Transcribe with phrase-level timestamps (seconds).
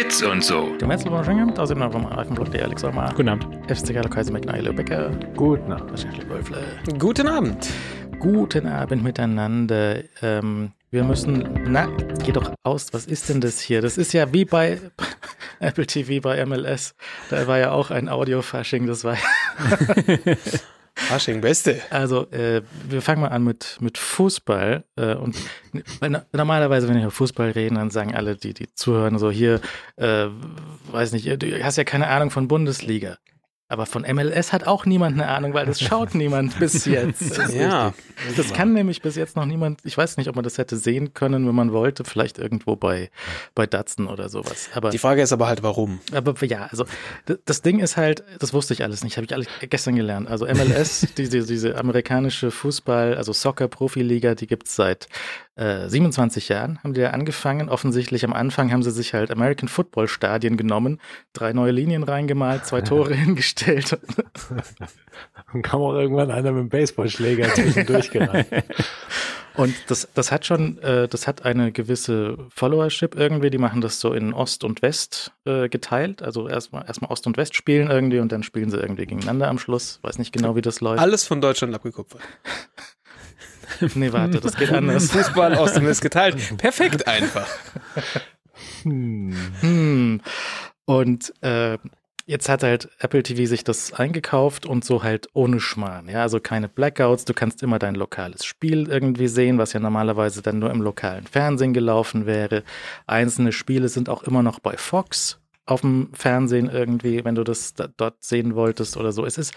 [0.00, 0.74] Bits und so.
[0.78, 3.12] Dem herzlichen Willkommen, da sind wir vom Alpenblock, der Alex Sommer.
[3.14, 3.44] Guten Abend.
[3.70, 5.10] FC Carlo Kaiser McNeil Becker.
[5.36, 6.06] Guten Abend.
[6.98, 7.68] Guten Abend.
[8.18, 10.02] Guten Abend miteinander.
[10.22, 11.86] Ähm, wir müssen, na,
[12.24, 13.82] geh doch aus, was ist denn das hier?
[13.82, 14.80] Das ist ja wie bei
[15.60, 16.94] Apple TV, bei MLS.
[17.28, 19.18] Da war ja auch ein Audio-Fasching, das war
[20.94, 21.80] Fasching, beste.
[21.90, 24.84] Also, äh, wir fangen mal an mit, mit Fußball.
[24.96, 25.36] Äh, und
[26.32, 29.60] normalerweise, wenn wir über Fußball reden, dann sagen alle, die, die zuhören, so hier,
[29.96, 30.26] äh,
[30.90, 33.18] weiß nicht, du hast ja keine Ahnung von Bundesliga.
[33.70, 37.38] Aber von MLS hat auch niemand eine Ahnung, weil das schaut niemand bis jetzt.
[37.38, 37.94] Das ja.
[38.36, 41.14] Das kann nämlich bis jetzt noch niemand, ich weiß nicht, ob man das hätte sehen
[41.14, 43.10] können, wenn man wollte, vielleicht irgendwo bei,
[43.54, 44.70] bei Datsen oder sowas.
[44.74, 46.00] Aber, Die Frage ist aber halt, warum?
[46.12, 46.84] aber ja, also
[47.44, 50.28] das Ding ist halt, das wusste ich alles nicht, habe ich alles gestern gelernt.
[50.28, 55.06] Also MLS, diese, diese amerikanische Fußball, also Soccer-Profiliga, die gibt's seit
[55.54, 57.68] äh, 27 Jahren, haben die ja angefangen.
[57.68, 61.00] Offensichtlich am Anfang haben sie sich halt American Football Stadien genommen,
[61.32, 63.59] drei neue Linien reingemalt, zwei Tore hingestellt.
[65.52, 68.46] Dann kam auch irgendwann einer mit dem Baseballschläger zwischendurch gerannt.
[69.54, 73.50] Und das, das hat schon, äh, das hat eine gewisse Followership irgendwie.
[73.50, 76.22] Die machen das so in Ost und West äh, geteilt.
[76.22, 79.58] Also erstmal erstmal Ost und West spielen irgendwie und dann spielen sie irgendwie gegeneinander am
[79.58, 79.98] Schluss.
[80.02, 81.00] Weiß nicht genau, wie das läuft.
[81.00, 82.22] Alles von Deutschland abgekupfert.
[83.94, 85.12] Nee, warte, das geht anders.
[85.12, 86.36] Fußball aus dem ist geteilt.
[86.58, 87.48] Perfekt einfach.
[88.82, 89.34] Hm.
[89.60, 90.20] Hm.
[90.84, 91.78] Und äh,
[92.30, 96.08] jetzt hat halt Apple TV sich das eingekauft und so halt ohne Schmarrn.
[96.08, 97.24] Ja, also keine Blackouts.
[97.24, 101.26] Du kannst immer dein lokales Spiel irgendwie sehen, was ja normalerweise dann nur im lokalen
[101.26, 102.62] Fernsehen gelaufen wäre.
[103.06, 107.74] Einzelne Spiele sind auch immer noch bei Fox auf dem Fernsehen irgendwie, wenn du das
[107.74, 109.26] da, dort sehen wolltest oder so.
[109.26, 109.52] Es ist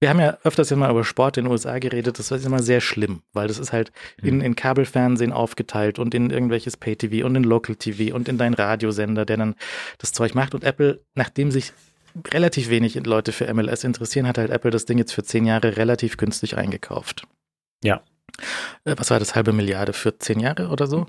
[0.00, 2.62] wir haben ja öfters ja mal über Sport in den USA geredet, das ist immer
[2.62, 3.90] sehr schlimm, weil das ist halt
[4.22, 9.24] in, in Kabelfernsehen aufgeteilt und in irgendwelches Pay-TV und in Local-TV und in deinen Radiosender,
[9.24, 9.54] der dann
[9.96, 10.54] das Zeug macht.
[10.54, 11.72] Und Apple, nachdem sich
[12.32, 15.76] relativ wenig Leute für MLS interessieren, hat halt Apple das Ding jetzt für zehn Jahre
[15.76, 17.26] relativ günstig eingekauft.
[17.82, 18.02] Ja.
[18.84, 21.06] Äh, Was war das, halbe Milliarde für zehn Jahre oder so?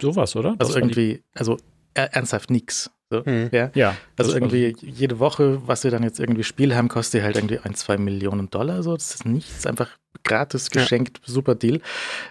[0.00, 0.54] Sowas, oder?
[0.58, 1.58] Also irgendwie, also
[1.94, 2.90] er- ernsthaft nix.
[3.10, 3.50] So, Hm.
[3.52, 3.70] ja.
[3.74, 3.96] Ja.
[4.16, 7.74] Also irgendwie jede Woche, was sie dann jetzt irgendwie Spiel haben, kostet halt irgendwie ein,
[7.74, 8.82] zwei Millionen Dollar.
[8.82, 9.90] So, das ist nichts, einfach
[10.24, 10.80] gratis Ja.
[10.80, 11.80] geschenkt, super Deal.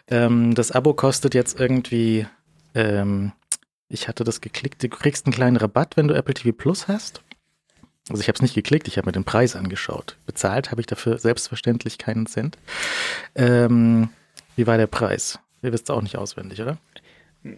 [0.08, 2.26] Ähm, das Abo kostet jetzt irgendwie,
[2.74, 3.34] ähm,
[3.88, 7.22] ich hatte das geklickt, du kriegst einen kleinen Rabatt, wenn du Apple TV Plus hast.
[8.10, 10.18] Also ich habe es nicht geklickt, ich habe mir den Preis angeschaut.
[10.26, 12.58] Bezahlt habe ich dafür selbstverständlich keinen Cent.
[13.36, 14.10] Ähm,
[14.56, 15.40] wie war der Preis?
[15.62, 16.78] Ihr wisst es auch nicht auswendig, oder?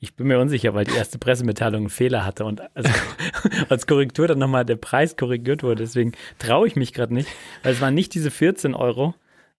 [0.00, 2.90] Ich bin mir unsicher, weil die erste Pressemitteilung einen Fehler hatte und als,
[3.68, 5.84] als Korrektur dann nochmal der Preis korrigiert wurde.
[5.84, 7.28] Deswegen traue ich mich gerade nicht,
[7.62, 9.14] weil es waren nicht diese 14 Euro.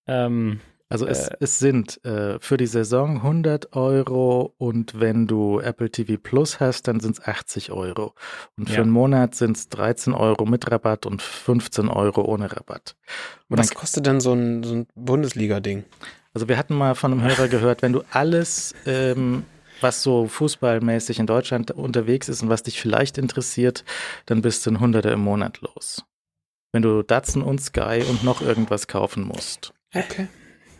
[0.05, 1.35] Ähm, Also es, Äh.
[1.41, 6.87] es sind äh, für die Saison 100 Euro und wenn du Apple TV Plus hast,
[6.87, 8.13] dann sind es 80 Euro.
[8.57, 8.81] Und für Ja.
[8.83, 12.95] einen Monat sind es 13 Euro mit Rabatt und 15 Euro ohne Rabatt.
[13.49, 15.83] Und Was dann, kostet denn so ein, so ein Bundesliga-Ding?
[16.33, 19.43] also wir hatten mal von einem Hörer gehört, wenn du alles, ähm,
[19.81, 23.83] was so fußballmäßig in Deutschland unterwegs ist und was dich vielleicht interessiert,
[24.27, 26.03] dann bist du ein Hunderter im Monat los.
[26.71, 29.73] Wenn du Datsun und Sky und noch irgendwas kaufen musst.
[29.93, 30.27] Okay.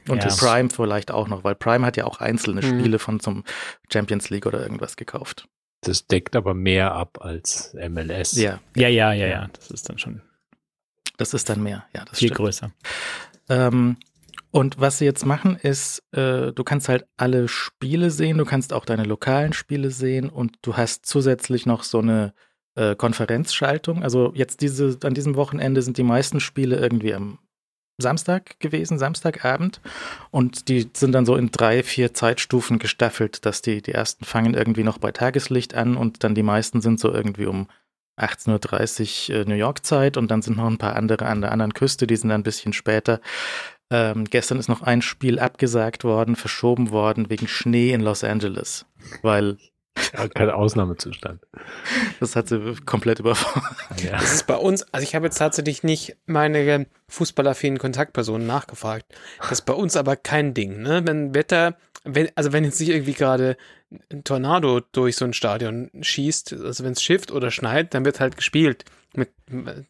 [0.08, 0.30] Und Ja.
[0.30, 2.80] die Prime vielleicht auch noch, weil Prime hat ja auch einzelne Mhm.
[2.80, 3.44] Spiele von zum
[3.92, 5.48] Champions League oder irgendwas gekauft.
[5.82, 8.34] Das deckt aber mehr ab als MLS.
[8.36, 9.48] Ja, ja, ja, ja, ja.
[9.54, 10.22] Das ist dann schon
[11.18, 11.84] das ist dann mehr.
[11.96, 12.38] Ja, das viel stimmt.
[12.38, 12.72] größer.
[13.50, 13.98] Ähm,
[14.52, 18.72] und was sie jetzt machen, ist, äh, du kannst halt alle Spiele sehen, du kannst
[18.72, 22.34] auch deine lokalen Spiele sehen und du hast zusätzlich noch so eine
[22.76, 24.04] äh, Konferenzschaltung.
[24.04, 27.40] Also jetzt diese, an diesem Wochenende sind die meisten Spiele irgendwie am
[27.98, 29.82] Samstag gewesen, Samstagabend.
[30.32, 34.54] Und die sind dann so in drei, vier Zeitstufen gestaffelt, dass die, die ersten fangen
[34.54, 37.68] irgendwie noch bei Tageslicht an und dann die meisten sind so irgendwie um
[38.20, 41.52] 18.30 Uhr äh, New York Zeit und dann sind noch ein paar andere an der
[41.52, 43.22] anderen Küste, die sind dann ein bisschen später.
[43.90, 48.86] Ähm, gestern ist noch ein Spiel abgesagt worden, verschoben worden wegen Schnee in Los Angeles,
[49.22, 49.58] weil
[50.14, 51.42] Ja, kein Ausnahmezustand.
[52.20, 54.04] das hat sie komplett überfordert.
[54.04, 54.12] Ja.
[54.12, 59.06] Das ist bei uns, also ich habe jetzt tatsächlich nicht meine fußballaffinen Kontaktpersonen nachgefragt.
[59.40, 61.02] Das ist bei uns aber kein Ding, ne?
[61.06, 63.58] Wenn Wetter, wenn, also wenn jetzt nicht irgendwie gerade
[64.12, 68.20] ein Tornado durch so ein Stadion schießt, also wenn es schifft oder schneit, dann wird
[68.20, 68.86] halt gespielt.
[69.16, 69.30] Mit,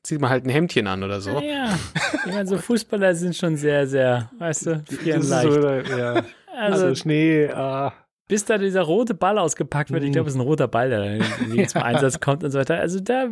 [0.04, 1.40] zieht man halt ein Hemdchen an oder so.
[1.42, 1.78] Ja,
[2.26, 5.52] ich meine, so Fußballer sind schon sehr, sehr, weißt du, frieren leicht.
[5.52, 6.24] so, ja.
[6.56, 7.94] Also, Also Schnee, ah,
[8.28, 11.18] bis da dieser rote Ball ausgepackt wird, ich glaube, es ist ein roter Ball, der
[11.18, 12.80] dann zum Einsatz kommt und so weiter.
[12.80, 13.28] Also da,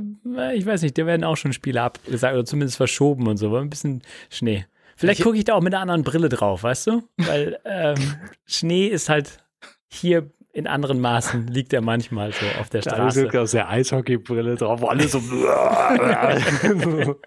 [0.54, 3.62] ich weiß nicht, da werden auch schon Spiele abgesagt oder zumindest verschoben und so, weil
[3.62, 4.66] ein bisschen Schnee.
[4.96, 7.04] Vielleicht gucke ich da auch mit einer anderen Brille drauf, weißt du?
[7.18, 7.96] Weil ähm,
[8.46, 9.44] Schnee ist halt
[9.88, 13.26] hier in anderen Maßen liegt er manchmal so auf der Da Straße.
[13.26, 17.20] ist aus der Eishockeybrille drauf, wo alles so, so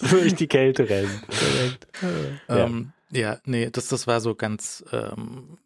[0.10, 1.20] durch die Kälte rennen.
[2.48, 2.64] Ja.
[2.64, 4.82] Ähm, ja, nee, das, das war so ganz.
[4.90, 5.58] Ähm,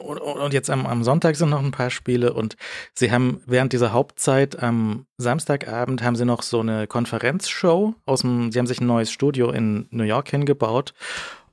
[0.00, 2.56] und, jetzt am, am Sonntag sind noch ein paar Spiele und
[2.94, 8.50] sie haben während dieser Hauptzeit am Samstagabend haben sie noch so eine Konferenzshow aus dem,
[8.52, 10.94] sie haben sich ein neues Studio in New York hingebaut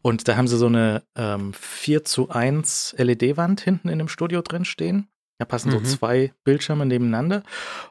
[0.01, 4.41] und da haben sie so eine ähm, 4 zu 1 LED-Wand hinten in dem Studio
[4.41, 5.07] drin stehen.
[5.39, 5.85] Da passen so Mhm.
[5.85, 7.43] zwei Bildschirme nebeneinander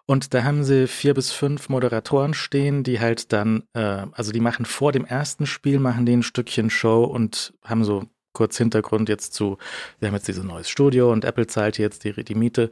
[0.07, 4.41] und da haben sie vier bis fünf Moderatoren stehen, die halt dann, äh, also die
[4.41, 8.07] machen vor dem ersten Spiel, machen die ein Stückchen Show und haben so
[8.37, 9.57] kurz Hintergrund jetzt zu,
[9.99, 12.71] wir haben jetzt dieses neues Studio und Apple zahlt jetzt die, die Miete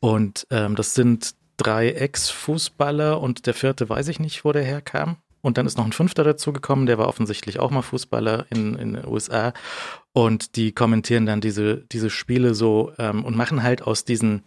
[0.00, 5.18] und ähm, das sind drei Ex-Fußballer und der vierte weiß ich nicht, wo der herkam.
[5.42, 8.94] Und dann ist noch ein fünfter dazugekommen, der war offensichtlich auch mal Fußballer in, in
[8.94, 9.52] den USA.
[10.12, 14.44] Und die kommentieren dann diese, diese Spiele so ähm, und machen halt aus diesen,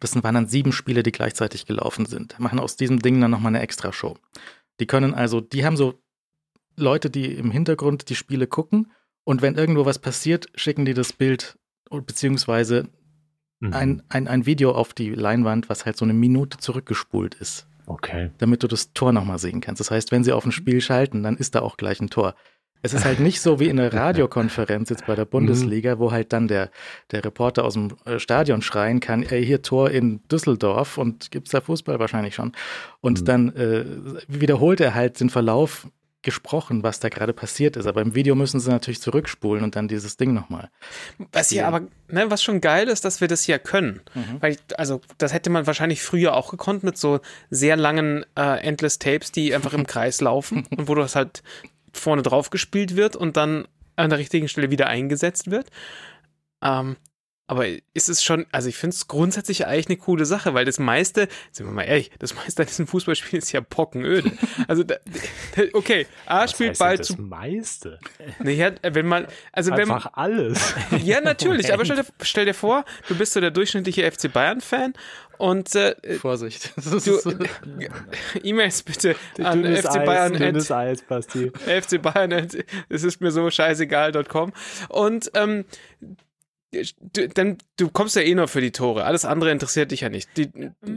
[0.00, 3.54] das waren dann sieben Spiele, die gleichzeitig gelaufen sind, machen aus diesem Ding dann nochmal
[3.54, 4.16] eine Extra-Show.
[4.80, 5.94] Die können also, die haben so
[6.76, 8.90] Leute, die im Hintergrund die Spiele gucken
[9.26, 11.58] und wenn irgendwo was passiert, schicken die das Bild
[11.90, 12.88] beziehungsweise
[13.58, 13.72] Mhm.
[13.72, 18.30] ein, ein, ein Video auf die Leinwand, was halt so eine Minute zurückgespult ist, Okay.
[18.36, 19.80] damit du das Tor nochmal sehen kannst.
[19.80, 22.34] Das heißt, wenn sie auf ein Spiel schalten, dann ist da auch gleich ein Tor.
[22.82, 26.34] Es ist halt nicht so wie in der Radiokonferenz jetzt bei der Bundesliga, wo halt
[26.34, 26.70] dann der,
[27.12, 31.52] der Reporter aus dem äh, Stadion schreien kann, ey, hier Tor in Düsseldorf und gibt's
[31.52, 32.52] da Fußball wahrscheinlich schon.
[33.00, 33.24] Und Mhm.
[33.24, 33.84] dann äh,
[34.28, 35.88] wiederholt er halt den Verlauf
[36.26, 37.86] gesprochen, was da gerade passiert ist.
[37.86, 40.68] Aber im Video müssen sie natürlich zurückspulen und dann dieses Ding nochmal.
[41.32, 41.68] Was Ja.
[41.68, 44.02] aber, ne, was schon geil ist, dass wir das ja können.
[44.14, 44.36] Mhm.
[44.40, 48.98] Weil, also, das hätte man wahrscheinlich früher auch gekonnt mit so sehr langen äh, Endless
[48.98, 51.42] Tapes, die einfach im Kreis laufen und wo das halt
[51.92, 55.68] vorne drauf gespielt wird und dann an der richtigen Stelle wieder eingesetzt wird.
[56.60, 56.96] Ähm,
[57.48, 60.78] aber ist es schon, also ich finde es grundsätzlich eigentlich eine coole Sache, weil das
[60.78, 64.32] meiste, sind wir mal ehrlich, das meiste an diesem Fußballspiel ist ja pockenöde.
[64.66, 64.96] Also, da,
[65.72, 67.20] okay, A Was spielt Ball das zu.
[67.22, 68.00] meiste.
[68.40, 70.74] Naja, wenn man, also wenn man, Einfach alles.
[71.04, 74.94] ja, natürlich, aber stell dir, stell dir vor, du bist so der durchschnittliche FC Bayern-Fan
[75.38, 76.72] und äh, Vorsicht.
[76.76, 77.32] Das du, so-
[78.42, 81.50] E-Mails bitte an Dünnes FC Eis, Bayern, dünnes at, Eis, Basti.
[81.50, 82.32] FC Bayern,
[82.88, 84.52] es ist mir so scheißegal.com
[84.88, 85.64] und ähm,
[86.72, 89.04] du, dann, du kommst ja eh nur für die Tore.
[89.04, 90.28] Alles andere interessiert dich ja nicht.
[90.36, 90.50] Die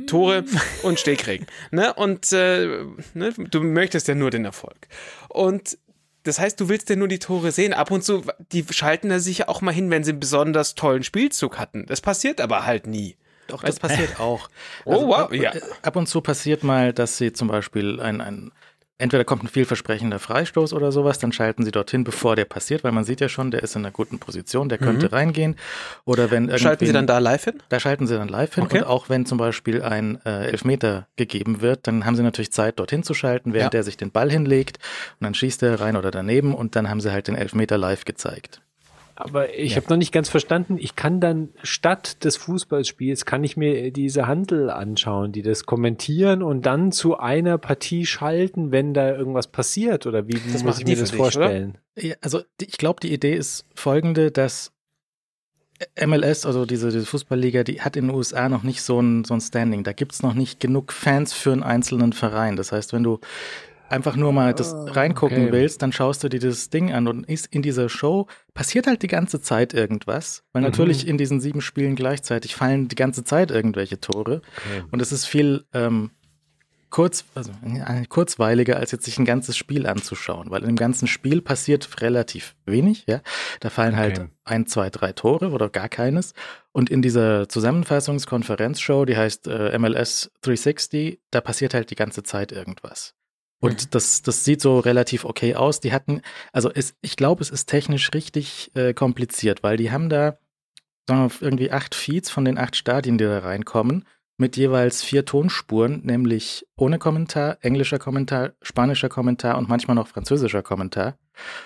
[0.05, 0.45] Tore
[0.83, 1.47] und Stehkriegen.
[1.71, 1.93] Ne?
[1.93, 2.83] Und äh,
[3.13, 3.33] ne?
[3.37, 4.87] du möchtest ja nur den Erfolg.
[5.29, 5.77] Und
[6.23, 7.73] das heißt, du willst ja nur die Tore sehen.
[7.73, 11.03] Ab und zu, die schalten da sicher auch mal hin, wenn sie einen besonders tollen
[11.03, 11.85] Spielzug hatten.
[11.87, 13.15] Das passiert aber halt nie.
[13.47, 14.49] Doch, das passiert auch.
[14.85, 15.53] Also Oh, wow, ab, ja.
[15.53, 18.51] äh, ab und zu passiert mal, dass sie zum Beispiel ein, ein
[18.99, 22.91] entweder kommt ein vielversprechender Freistoß oder sowas, dann schalten sie dorthin, bevor der passiert, weil
[22.91, 25.55] man sieht ja schon, der ist in einer guten Position, der könnte reingehen.
[26.05, 27.55] Oder wenn Schalten sie dann da live hin?
[27.69, 28.79] da schalten sie dann live hin Okay.
[28.79, 32.77] und auch wenn zum Beispiel ein äh, Elfmeter gegeben wird, dann haben sie natürlich Zeit,
[32.77, 33.79] dorthin zu schalten, während Ja.
[33.79, 34.77] er sich den Ball hinlegt
[35.19, 38.05] und dann schießt er rein oder daneben und dann haben sie halt den Elfmeter live
[38.05, 38.61] gezeigt.
[39.21, 43.57] Aber ich habe noch nicht ganz verstanden, ich kann dann statt des Fußballspiels, kann ich
[43.57, 49.13] mir diese Handel anschauen, die das kommentieren und dann zu einer Partie schalten, wenn da
[49.13, 50.07] irgendwas passiert?
[50.07, 51.77] Oder wie Das muss ich mir das dich, vorstellen?
[51.97, 54.71] Ja, also ich glaube, die Idee ist folgende, dass
[55.99, 59.33] MLS, also diese, diese Fußballliga, die hat in den USA noch nicht so ein, so
[59.33, 59.83] ein Standing.
[59.83, 62.55] Da gibt's noch nicht genug Fans für einen einzelnen Verein.
[62.55, 63.19] Das heißt, wenn du
[63.89, 65.51] einfach nur mal das reingucken okay.
[65.51, 69.01] willst, dann schaust du dir das Ding an und ist in dieser Show passiert halt
[69.03, 70.43] die ganze Zeit irgendwas.
[70.53, 70.67] Weil Mhm.
[70.69, 74.41] natürlich in diesen sieben Spielen gleichzeitig fallen die ganze Zeit irgendwelche Tore.
[74.57, 74.83] Okay.
[74.91, 76.11] Und es ist viel ähm,
[76.91, 81.07] kurz, also, äh, kurzweiliger, als jetzt sich ein ganzes Spiel anzuschauen, weil in dem ganzen
[81.07, 83.21] Spiel passiert relativ wenig, ja.
[83.59, 84.29] Da fallen halt Okay.
[84.43, 86.33] ein, zwei, drei Tore oder gar keines.
[86.71, 92.51] Und in dieser Zusammenfassungskonferenzshow, die heißt äh, MLS 360, da passiert halt die ganze Zeit
[92.51, 93.13] irgendwas.
[93.59, 95.79] Und das, das sieht so relativ okay aus.
[95.79, 96.21] Die hatten,
[96.53, 100.37] also es, ich glaube, es ist technisch richtig äh, kompliziert, weil die haben da
[101.09, 104.05] wir, irgendwie acht Feeds von den acht Stadien, die da reinkommen,
[104.37, 110.63] mit jeweils vier Tonspuren, nämlich ohne Kommentar, englischer Kommentar, spanischer Kommentar und manchmal noch französischer
[110.63, 111.17] Kommentar.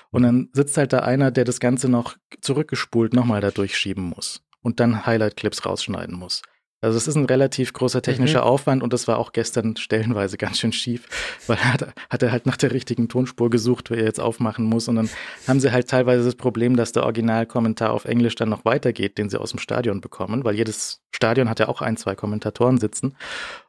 [0.09, 4.41] Und dann sitzt halt da einer, der das Ganze noch zurückgespult nochmal da durchschieben muss
[4.61, 6.41] und dann Highlight-Clips rausschneiden muss.
[6.83, 10.59] Also es ist ein relativ großer technischer Aufwand und das war auch gestern stellenweise ganz
[10.59, 11.07] schön schief,
[11.47, 14.65] weil er hat, hat er halt nach der richtigen Tonspur gesucht, wo er jetzt aufmachen
[14.65, 15.09] muss und dann
[15.47, 19.29] haben sie halt teilweise das Problem, dass der Originalkommentar auf Englisch dann noch weitergeht, den
[19.29, 23.15] sie aus dem Stadion bekommen, weil jedes Stadion hat ja auch ein, zwei Kommentatoren sitzen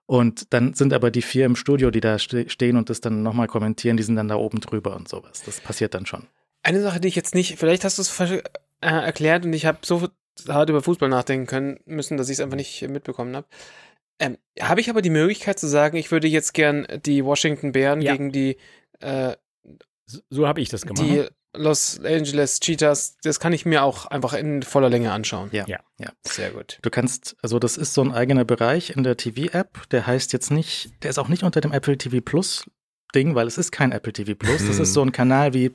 [0.06, 3.22] und dann sind aber die vier im Studio, die da ste stehen und das dann
[3.22, 5.42] nochmal kommentieren, die sind dann da oben drüber und sowas.
[5.46, 6.26] Das passiert dann schon.
[6.64, 8.42] Eine Sache, die ich jetzt nicht, vielleicht hast du es äh,
[8.80, 10.08] erklärt und ich habe so
[10.48, 13.46] hart über Fußball nachdenken können müssen, dass ich es einfach nicht mitbekommen habe.
[14.18, 18.00] Ähm, habe ich aber die Möglichkeit zu sagen, ich würde jetzt gern die Washington Bären
[18.00, 18.12] Ja.
[18.12, 18.56] gegen die,
[19.00, 19.34] äh,
[20.06, 21.00] So, so habe ich das gemacht.
[21.06, 21.24] die
[21.56, 25.50] Los Angeles Cheetahs, das kann ich mir auch einfach in voller Länge anschauen.
[25.52, 25.78] Ja, Ja.
[25.98, 26.10] ja.
[26.26, 26.78] Sehr gut.
[26.82, 30.50] Du kannst, also das ist so ein eigener Bereich in der TV-App, der heißt jetzt
[30.50, 32.64] nicht, der ist auch nicht unter dem Apple TV Plus
[33.14, 34.82] Ding, weil es ist kein Apple TV Plus, das Mhm.
[34.82, 35.72] ist so ein Kanal wie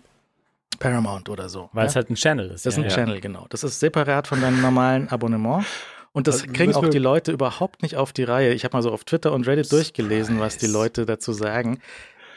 [0.78, 1.70] Paramount oder so.
[1.74, 1.90] Weil ja?
[1.90, 2.66] es halt ein Channel ist.
[2.66, 2.84] Das ist ja.
[2.84, 2.96] ein ja.
[2.96, 3.48] Channel, genau.
[3.50, 5.66] Das ist separat von deinem normalen Abonnement.
[6.12, 8.54] Und das Also kriegen auch die Leute überhaupt nicht auf die Reihe.
[8.54, 11.80] Ich habe mal so auf Twitter und Reddit durchgelesen, was die Leute dazu sagen.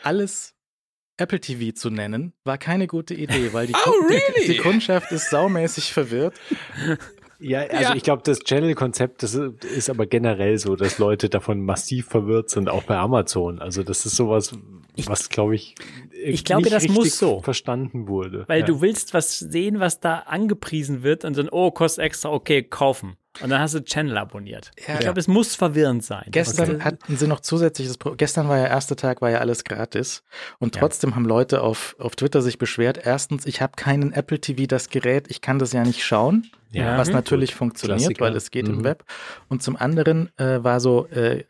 [0.03, 0.55] Alles
[1.17, 4.47] Apple TV zu nennen, war keine gute Idee, weil die, Oh, really?
[4.47, 6.35] die, die Kundschaft ist saumäßig verwirrt.
[7.43, 7.95] Ja, also Ja.
[7.95, 12.69] ich glaube, das Channel-Konzept, das ist aber generell so, dass Leute davon massiv verwirrt sind,
[12.69, 13.59] auch bei Amazon.
[13.59, 14.53] Also das ist sowas,
[15.07, 15.75] was, glaube ich,
[16.25, 17.41] Ich glaube, nicht das muss so.
[17.41, 18.45] verstanden wurde.
[18.49, 18.67] Weil ja.
[18.67, 23.17] du willst was sehen, was da angepriesen wird und dann, oh, kostet extra, okay, kaufen.
[23.41, 24.71] Und dann hast du Channel abonniert.
[24.87, 24.95] Ja.
[24.95, 26.25] ich glaube, es muss verwirrend sein.
[26.31, 26.85] Gestern Okay.
[26.85, 30.23] hatten sie noch zusätzliches, Pro gestern war ja erster Tag, war ja alles gratis.
[30.59, 30.81] Und Ja.
[30.81, 33.01] trotzdem haben Leute auf, auf Twitter sich beschwert.
[33.05, 36.47] Erstens, ich habe keinen Apple TV, das Gerät, ich kann das ja nicht schauen.
[36.73, 37.15] Ja, was mhm.
[37.15, 38.25] natürlich funktioniert, Klassiker.
[38.25, 38.85] weil es geht im Mhm.
[38.85, 39.05] Web.
[39.49, 41.45] Und zum anderen äh, war so, äh,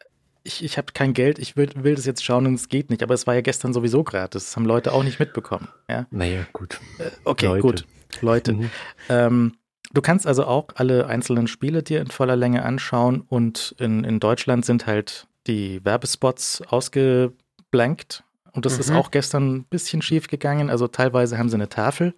[0.44, 3.02] ich, ich habe kein Geld, ich will, will das jetzt schauen und es geht nicht.
[3.04, 4.46] Aber es war ja gestern sowieso gratis.
[4.46, 5.68] Das haben Leute auch nicht mitbekommen.
[5.88, 6.06] Ja?
[6.10, 6.80] Naja, gut.
[7.24, 7.60] Okay, Leute.
[7.62, 7.84] gut.
[8.20, 8.52] Leute.
[8.54, 8.70] Mhm.
[9.08, 9.52] Ähm,
[9.92, 14.20] du kannst also auch alle einzelnen Spiele dir in voller Länge anschauen und in, in
[14.20, 18.24] Deutschland sind halt die Werbespots ausgeblankt.
[18.52, 18.96] Und das ist Mhm.
[18.96, 20.68] auch gestern ein bisschen schief gegangen.
[20.68, 22.14] Also teilweise haben sie eine Tafel,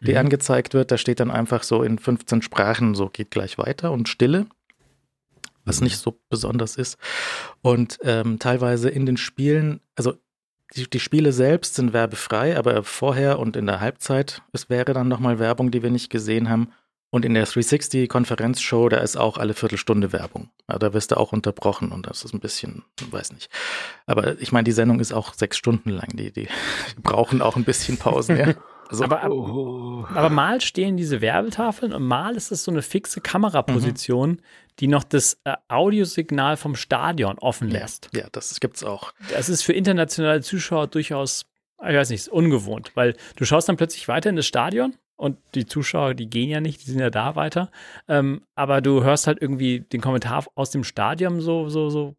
[0.00, 0.18] die Mhm.
[0.18, 0.90] angezeigt wird.
[0.90, 4.46] Da steht dann einfach so in 15 Sprachen, so geht gleich weiter und Stille,
[5.64, 6.98] was nicht so besonders ist.
[7.62, 10.14] Und ähm, teilweise in den Spielen, also
[10.74, 15.06] die, die Spiele selbst sind werbefrei, aber vorher und in der Halbzeit, es wäre dann
[15.06, 16.72] nochmal Werbung, die wir nicht gesehen haben.
[17.10, 20.50] Und in der 360-Konferenzshow, da ist auch alle Viertelstunde Werbung.
[20.68, 23.48] Ja, da wirst du auch unterbrochen und das ist ein bisschen, weiß nicht.
[24.06, 26.08] Aber ich meine, die Sendung ist auch sechs Stunden lang.
[26.14, 26.48] Die, die
[27.02, 28.54] brauchen auch ein bisschen Pausen, ja.
[28.88, 30.04] Also, aber, ab- Oh.
[30.14, 34.40] aber mal stehen diese Werbetafeln und mal ist es so eine fixe Kameraposition, Mhm.
[34.78, 38.08] die noch das äh, Audiosignal vom Stadion offen lässt.
[38.14, 39.12] ja, das gibt's auch.
[39.32, 41.46] Das ist für internationale Zuschauer durchaus,
[41.80, 45.66] ich weiß nicht, ungewohnt, weil du schaust dann plötzlich weiter in das Stadion und die
[45.66, 47.70] Zuschauer, die gehen ja nicht, die sind ja da weiter.
[48.08, 52.14] Ähm, aber du hörst halt irgendwie den Kommentar aus dem Stadion so, so, so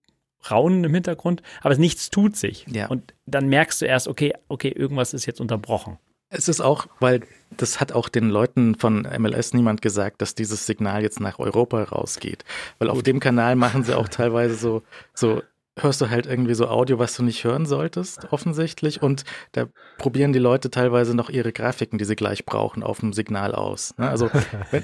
[0.49, 2.65] raunen im Hintergrund, aber nichts tut sich.
[2.67, 2.87] Ja.
[2.87, 5.97] Und dann merkst du erst, okay, okay, irgendwas ist jetzt unterbrochen.
[6.29, 7.21] Es ist auch, weil
[7.55, 11.83] das hat auch den Leuten von MLS niemand gesagt, dass dieses Signal jetzt nach Europa
[11.83, 12.43] rausgeht.
[12.79, 15.41] Weil auf dem Kanal machen sie auch teilweise so, so
[15.77, 19.01] hörst du halt irgendwie so Audio, was du nicht hören solltest, offensichtlich.
[19.01, 19.67] Und da
[19.97, 23.93] probieren die Leute teilweise noch ihre Grafiken, die sie gleich brauchen, auf dem Signal aus.
[23.97, 24.09] Ne?
[24.09, 24.29] Also,
[24.71, 24.83] wenn,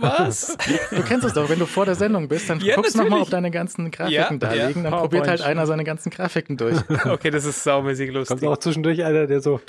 [0.00, 0.56] Was?
[0.90, 3.20] du kennst es doch, wenn du vor der Sendung bist, dann Ja, guckst du nochmal,
[3.22, 4.66] ob deine ganzen Grafiken Ja, da ja.
[4.68, 4.82] liegen.
[4.82, 5.10] Dann PowerPoint.
[5.10, 6.78] probiert halt einer seine ganzen Grafiken durch.
[7.04, 8.40] Okay, das ist saumäßig lustig.
[8.40, 9.60] Kommt auch zwischendurch einer, der so,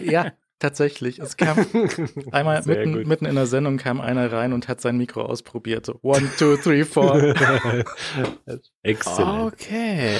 [0.00, 0.32] ja,
[0.62, 1.18] tatsächlich.
[1.18, 1.58] Es kam
[2.32, 5.86] einmal mitten, mitten in der Sendung kam einer rein und hat sein Mikro ausprobiert.
[5.86, 7.16] So, one, two, three, four.
[8.82, 9.52] exzellent.
[9.52, 10.16] Okay.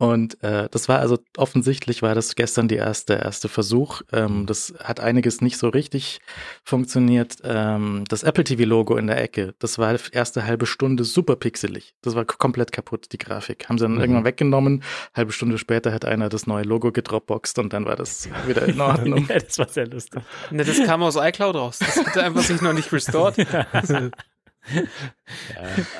[0.00, 4.00] Und äh, das war also offensichtlich war das gestern die erste erste Versuch.
[4.12, 6.20] Ähm, das hat einiges nicht so richtig
[6.64, 7.36] funktioniert.
[7.44, 11.36] Ähm, das Apple TV Logo in der Ecke, das war die erste halbe Stunde super
[11.36, 11.92] pixelig.
[12.00, 13.68] Das war komplett kaputt die Grafik.
[13.68, 14.00] Haben sie dann Mhm.
[14.00, 14.82] irgendwann weggenommen.
[15.14, 18.80] Halbe Stunde später hat einer das neue Logo gedropboxt und dann war das wieder in
[18.80, 19.26] Ordnung.
[19.28, 20.22] ja, das war sehr lustig.
[20.50, 21.78] Ne, das kam aus iCloud raus.
[21.78, 23.36] Das hatte einfach sich noch nicht restored.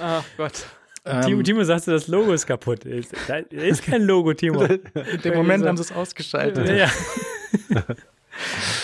[0.01, 0.65] Ach Gott.
[1.23, 2.85] Timo, Ähm, Timo sagte, das Logo ist kaputt.
[2.85, 4.63] Ist- Da ist kein Logo, Timo.
[4.65, 6.69] in dem Moment haben sie es ausgeschaltet.
[6.69, 6.91] ja, ja.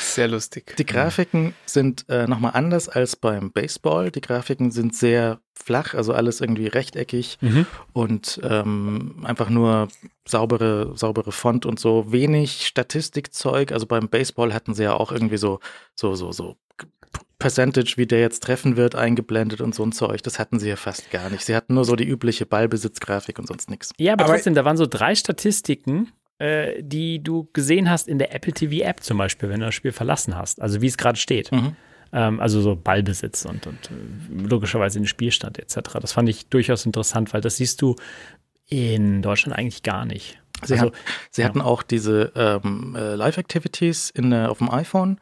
[0.01, 0.75] Sehr lustig.
[0.77, 4.11] Die Grafiken sind äh, nochmal anders als beim Baseball.
[4.11, 7.67] Die Grafiken sind sehr flach, also alles irgendwie rechteckig Mhm.
[7.93, 9.89] und ähm, einfach nur
[10.27, 12.13] saubere, saubere Font und so.
[12.13, 13.73] Wenig Statistikzeug.
[13.73, 15.61] Also beim Baseball hatten sie ja auch irgendwie so,
[15.95, 16.57] so, so, so
[17.39, 20.23] Percentage, wie der jetzt treffen wird, eingeblendet und so ein Zeug.
[20.23, 21.45] Das hatten sie ja fast gar nicht.
[21.45, 23.93] Sie hatten nur so die übliche Ballbesitzgrafik und sonst nichts.
[23.99, 28.19] Ja, aber, Aber- trotzdem, da waren so drei Statistiken, äh, die du gesehen hast in
[28.19, 30.61] der Apple TV App zum Beispiel, wenn du das Spiel verlassen hast.
[30.63, 31.53] Also wie es gerade steht.
[31.53, 31.77] Mhm.
[32.13, 35.99] Ähm, also so Ballbesitz und, und äh, logischerweise den Spielstand etc.
[36.01, 37.97] Das fand ich durchaus interessant, weil das siehst du
[38.69, 40.39] in Deutschland eigentlich gar nicht.
[40.65, 40.93] Sie, also, hat,
[41.31, 41.49] sie ja.
[41.49, 45.21] hatten auch diese ähm, äh, Live-Activities in der- auf dem iPhone.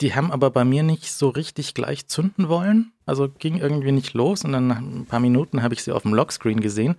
[0.00, 2.92] Die haben aber bei mir nicht so richtig gleich zünden wollen.
[3.04, 6.02] Also ging irgendwie nicht los und dann nach ein paar Minuten habe ich sie auf
[6.02, 6.96] dem Lockscreen gesehen.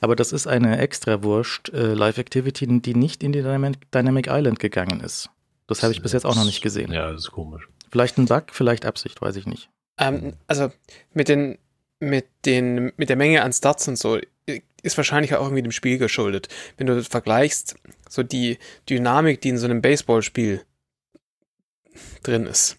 [0.00, 5.00] Aber das ist eine Extrawurst äh, Live-Activity, die nicht in die Dynamic, Dynamic Island gegangen
[5.00, 5.30] ist.
[5.66, 6.92] Das habe ich bis jetzt auch noch nicht gesehen.
[6.92, 7.68] Ja, das ist komisch.
[7.90, 9.70] Vielleicht ein Bug, vielleicht Absicht, weiß ich nicht.
[9.98, 10.70] Ähm, also
[11.12, 11.58] mit den,
[11.98, 14.18] mit den, mit der Menge an Starts und so
[14.82, 16.48] ist wahrscheinlich auch irgendwie dem Spiel geschuldet.
[16.76, 17.76] Wenn du vergleichst,
[18.08, 18.58] so die
[18.88, 20.62] Dynamik, die in so einem Baseballspiel
[22.22, 22.76] drin ist.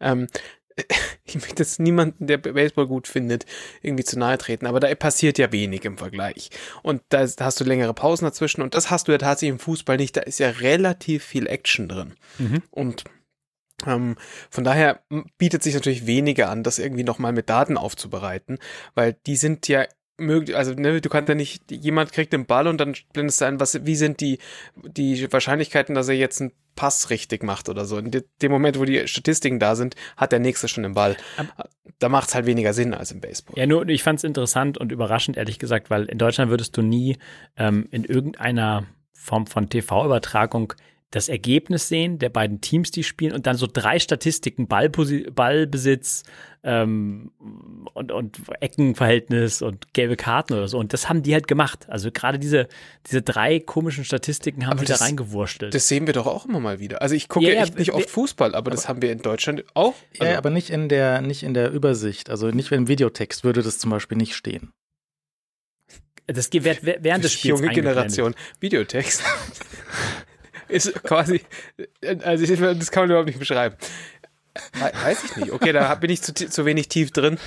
[0.00, 0.28] ähm,
[1.24, 3.46] ich möchte jetzt niemanden, der Baseball gut findet,
[3.82, 6.50] irgendwie zu nahe treten, aber da passiert ja wenig im Vergleich.
[6.82, 9.96] Und da, hast du längere Pausen dazwischen und das hast du ja tatsächlich im Fußball
[9.96, 10.16] nicht.
[10.16, 12.14] Da ist ja relativ viel Action drin.
[12.38, 12.62] Mhm.
[12.70, 13.04] Und
[13.86, 14.16] ähm,
[14.50, 15.02] von daher
[15.38, 18.58] bietet sich natürlich weniger an, das irgendwie nochmal mit Daten aufzubereiten,
[18.94, 19.86] weil die sind ja
[20.18, 23.46] möglich, also ne, du kannst ja nicht, jemand kriegt den Ball und dann blendest du
[23.46, 24.38] ein, was, wie sind die,
[24.76, 27.98] die Wahrscheinlichkeiten, dass er jetzt einen Pass richtig macht oder so.
[27.98, 31.16] In dem Moment, wo die Statistiken da sind, hat der Nächste schon den Ball.
[31.98, 33.58] Da macht es halt weniger Sinn als im Baseball.
[33.58, 36.82] Ja, nur ich fand es interessant und überraschend, ehrlich gesagt, weil in Deutschland würdest du
[36.82, 37.18] nie
[37.56, 40.72] ähm, in irgendeiner Form von TV-Übertragung
[41.12, 46.24] das Ergebnis sehen der beiden Teams, die spielen und dann so drei Statistiken, Ballposi Ballbesitz
[46.64, 47.30] ähm,
[47.92, 50.78] und, und Eckenverhältnis und gelbe Karten oder so.
[50.78, 51.86] Und das haben die halt gemacht.
[51.90, 52.66] Also gerade diese,
[53.06, 55.74] diese drei komischen Statistiken haben aber sie das, da reingewurstelt.
[55.74, 57.02] Das sehen wir doch auch immer mal wieder.
[57.02, 59.64] Also ich gucke ja, echt nicht oft Fußball, aber, aber, das haben wir in Deutschland
[59.74, 59.94] auch.
[60.18, 62.30] Also ja, aber nicht in der, nicht in der Übersicht.
[62.30, 64.72] Also nicht im Videotext würde das zum Beispiel nicht stehen.
[66.26, 68.34] Das wird während des Spiels Junge Generation.
[68.60, 69.22] Videotext.
[70.72, 71.40] ist quasi,
[72.24, 73.76] also das kann man überhaupt nicht beschreiben.
[74.78, 75.52] Weiß ich nicht.
[75.52, 77.38] Okay, da bin ich zu, zu wenig tief drin.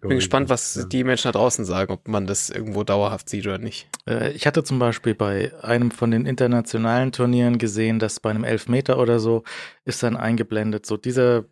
[0.00, 3.58] Bin gespannt, was die Menschen da draußen sagen, ob man das irgendwo dauerhaft sieht oder
[3.58, 3.88] nicht.
[4.08, 8.44] Äh, ich hatte zum Beispiel bei einem von den internationalen Turnieren gesehen, dass bei einem
[8.44, 9.42] Elfmeter oder so
[9.84, 11.44] ist dann eingeblendet, so dieser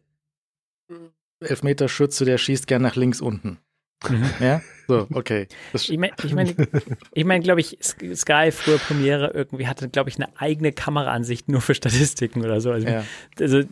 [1.41, 3.59] Elfmeterschütze, der schießt gern nach links unten.
[4.09, 4.31] Mhm.
[4.41, 5.47] Ja, so, okay.
[5.73, 6.55] Das ich meine, ich meine,
[7.13, 11.61] ich mein, glaube ich, Sky früher Premiere irgendwie hatte, glaube ich, eine eigene Kameraansicht nur
[11.61, 12.73] für Statistiken oder so.
[12.73, 13.05] Also, ja.
[13.39, 13.63] also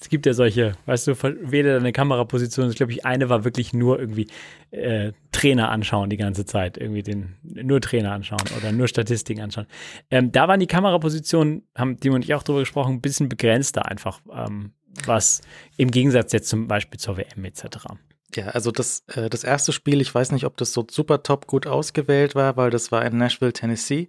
[0.00, 2.70] es gibt ja solche, weißt du, wähle deine Kameraposition.
[2.70, 4.28] Ich glaube, ich eine war wirklich nur irgendwie
[4.70, 9.66] äh, Trainer anschauen die ganze Zeit, irgendwie den nur Trainer anschauen oder nur Statistiken anschauen.
[10.10, 13.86] Ähm, da waren die Kamerapositionen, haben die und ich auch drüber gesprochen, ein bisschen begrenzter
[13.86, 14.72] einfach, ähm,
[15.04, 15.40] was
[15.76, 17.86] im Gegensatz jetzt zum Beispiel zur WM etc.
[18.34, 21.46] Ja, also das, äh, das erste Spiel, ich weiß nicht, ob das so super top
[21.46, 24.08] gut ausgewählt war, weil das war in Nashville, Tennessee.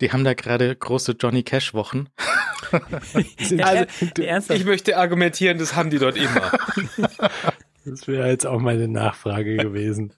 [0.00, 2.08] Die haben da gerade große Johnny Cash Wochen.
[3.62, 6.52] also, ich möchte argumentieren, das haben die dort immer.
[7.84, 10.12] Das wäre jetzt auch meine Nachfrage gewesen.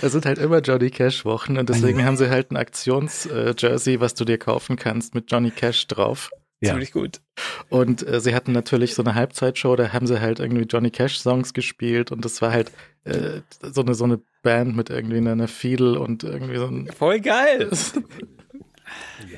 [0.00, 4.00] Das sind halt immer Johnny Cash Wochen und deswegen haben sie halt ein Aktions-Jersey, äh,
[4.00, 6.30] was du dir kaufen kannst mit Johnny Cash drauf.
[6.64, 6.70] Ja.
[6.72, 7.20] Ziemlich gut.
[7.68, 11.18] Und äh, sie hatten natürlich so eine Halbzeitshow, da haben sie halt irgendwie Johnny Cash
[11.18, 12.72] Songs gespielt und das war halt
[13.04, 17.20] äh, so eine so eine Band mit irgendwie einer Fiedel und irgendwie so ein Voll
[17.20, 17.70] geil.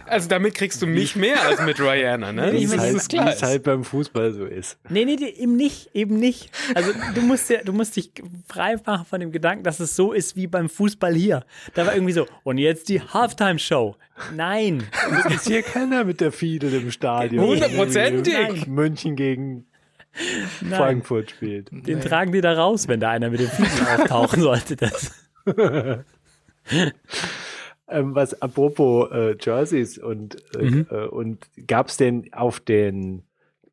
[0.06, 2.42] Also damit kriegst du mich mehr als mit Rihanna, ne?
[2.46, 3.12] Halt, ist.
[3.12, 4.78] Wie es halt beim Fußball so ist.
[4.88, 6.50] Nee, nee, eben nicht, eben nicht.
[6.74, 8.10] Also du musst ja, du musst dich
[8.48, 11.44] frei machen von dem Gedanken, dass es so ist wie beim Fußball hier.
[11.74, 13.96] Da war irgendwie so, und jetzt die Halftime-Show.
[14.34, 14.84] Nein.
[15.24, 17.46] Das ist hier keiner mit der Fiedel im Stadion.
[17.46, 18.66] Hundertprozentig.
[18.66, 19.66] München gegen
[20.60, 20.78] Nein.
[20.78, 21.70] Frankfurt spielt.
[21.70, 22.08] Den Nein.
[22.08, 24.76] tragen die da raus, wenn da einer mit dem Fiedel auftauchen sollte.
[24.76, 25.12] Das.
[27.88, 30.86] Ähm, was apropos äh, Jerseys und, äh, mhm.
[30.90, 33.22] äh, und gab es denn auf den,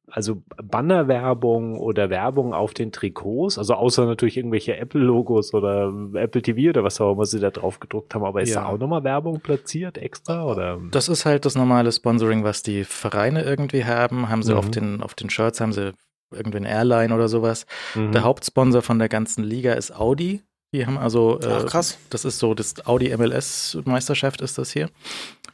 [0.06, 6.70] also Bannerwerbung oder Werbung auf den Trikots, also außer natürlich irgendwelche Apple-Logos oder Apple TV
[6.70, 8.62] oder was auch immer sie da drauf gedruckt haben, aber ist ja.
[8.62, 10.80] da auch nochmal Werbung platziert extra oder?
[10.92, 14.60] Das ist halt das normale Sponsoring, was die Vereine irgendwie haben, haben sie mhm.
[14.60, 15.94] auf den, auf den Shirts haben sie
[16.32, 17.66] irgendwie eine Airline oder sowas.
[17.96, 18.12] Mhm.
[18.12, 20.44] Der Hauptsponsor von der ganzen Liga ist Audi.
[20.74, 22.00] Die haben also, äh, Ach, krass.
[22.10, 24.90] das ist so, das Audi MLS Meisterschaft ist das hier.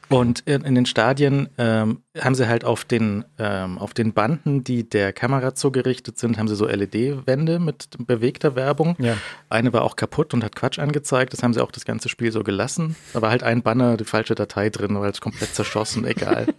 [0.08, 4.64] Und in, in den Stadien ähm, haben sie halt auf den, ähm, auf den Banden,
[4.64, 8.96] die der Kamera zugerichtet sind, haben sie so LED-Wände mit bewegter Werbung.
[8.98, 9.16] Ja.
[9.48, 11.32] Eine war auch kaputt und hat Quatsch angezeigt.
[11.32, 12.96] Das haben sie auch das ganze Spiel so gelassen.
[13.12, 16.48] Da war halt ein Banner, die falsche Datei drin, war halt komplett zerschossen, egal.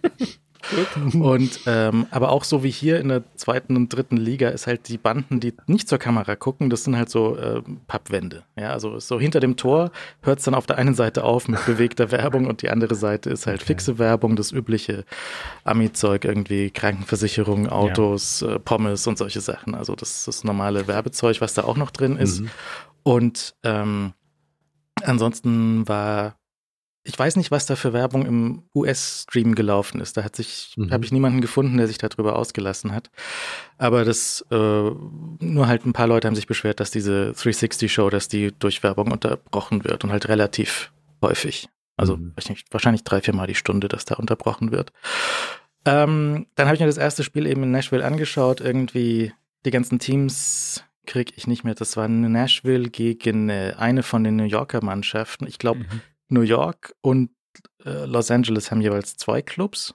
[1.14, 4.88] Und ähm, aber auch so wie hier in der zweiten und dritten Liga ist halt
[4.88, 8.44] die Banden, die nicht zur Kamera gucken, das sind halt so äh, Pappwände.
[8.56, 9.90] Ja, also so hinter dem Tor
[10.22, 13.30] hört es dann auf der einen Seite auf mit bewegter Werbung und die andere Seite
[13.30, 13.66] ist halt okay.
[13.66, 15.04] fixe Werbung, das übliche
[15.64, 18.54] Ami-Zeug, irgendwie Krankenversicherung, Autos, ja.
[18.54, 19.74] äh, Pommes und solche Sachen.
[19.74, 22.40] Also das ist das normale Werbezeug, was da auch noch drin ist.
[22.40, 22.50] Mhm.
[23.02, 24.12] Und ähm,
[25.02, 26.36] ansonsten war
[27.04, 30.16] ich weiß nicht, was da für Werbung im US-Stream gelaufen ist.
[30.16, 30.92] Da hat sich, mhm.
[30.92, 33.10] habe ich niemanden gefunden, der sich darüber ausgelassen hat.
[33.76, 38.28] Aber das, äh, nur halt ein paar Leute haben sich beschwert, dass diese 360-Show, dass
[38.28, 41.68] die durch Werbung unterbrochen wird und halt relativ häufig.
[41.96, 42.34] Also mhm.
[42.70, 44.92] wahrscheinlich drei, vier Mal die Stunde, dass da unterbrochen wird.
[45.84, 48.60] Ähm, dann habe ich mir das erste Spiel eben in Nashville angeschaut.
[48.60, 49.32] Irgendwie
[49.64, 51.74] die ganzen Teams kriege ich nicht mehr.
[51.74, 55.48] Das war Nashville gegen äh, eine von den New Yorker Mannschaften.
[55.48, 56.00] Ich glaube, mhm.
[56.32, 57.30] New York und
[57.84, 59.94] äh, Los Angeles haben jeweils zwei Clubs.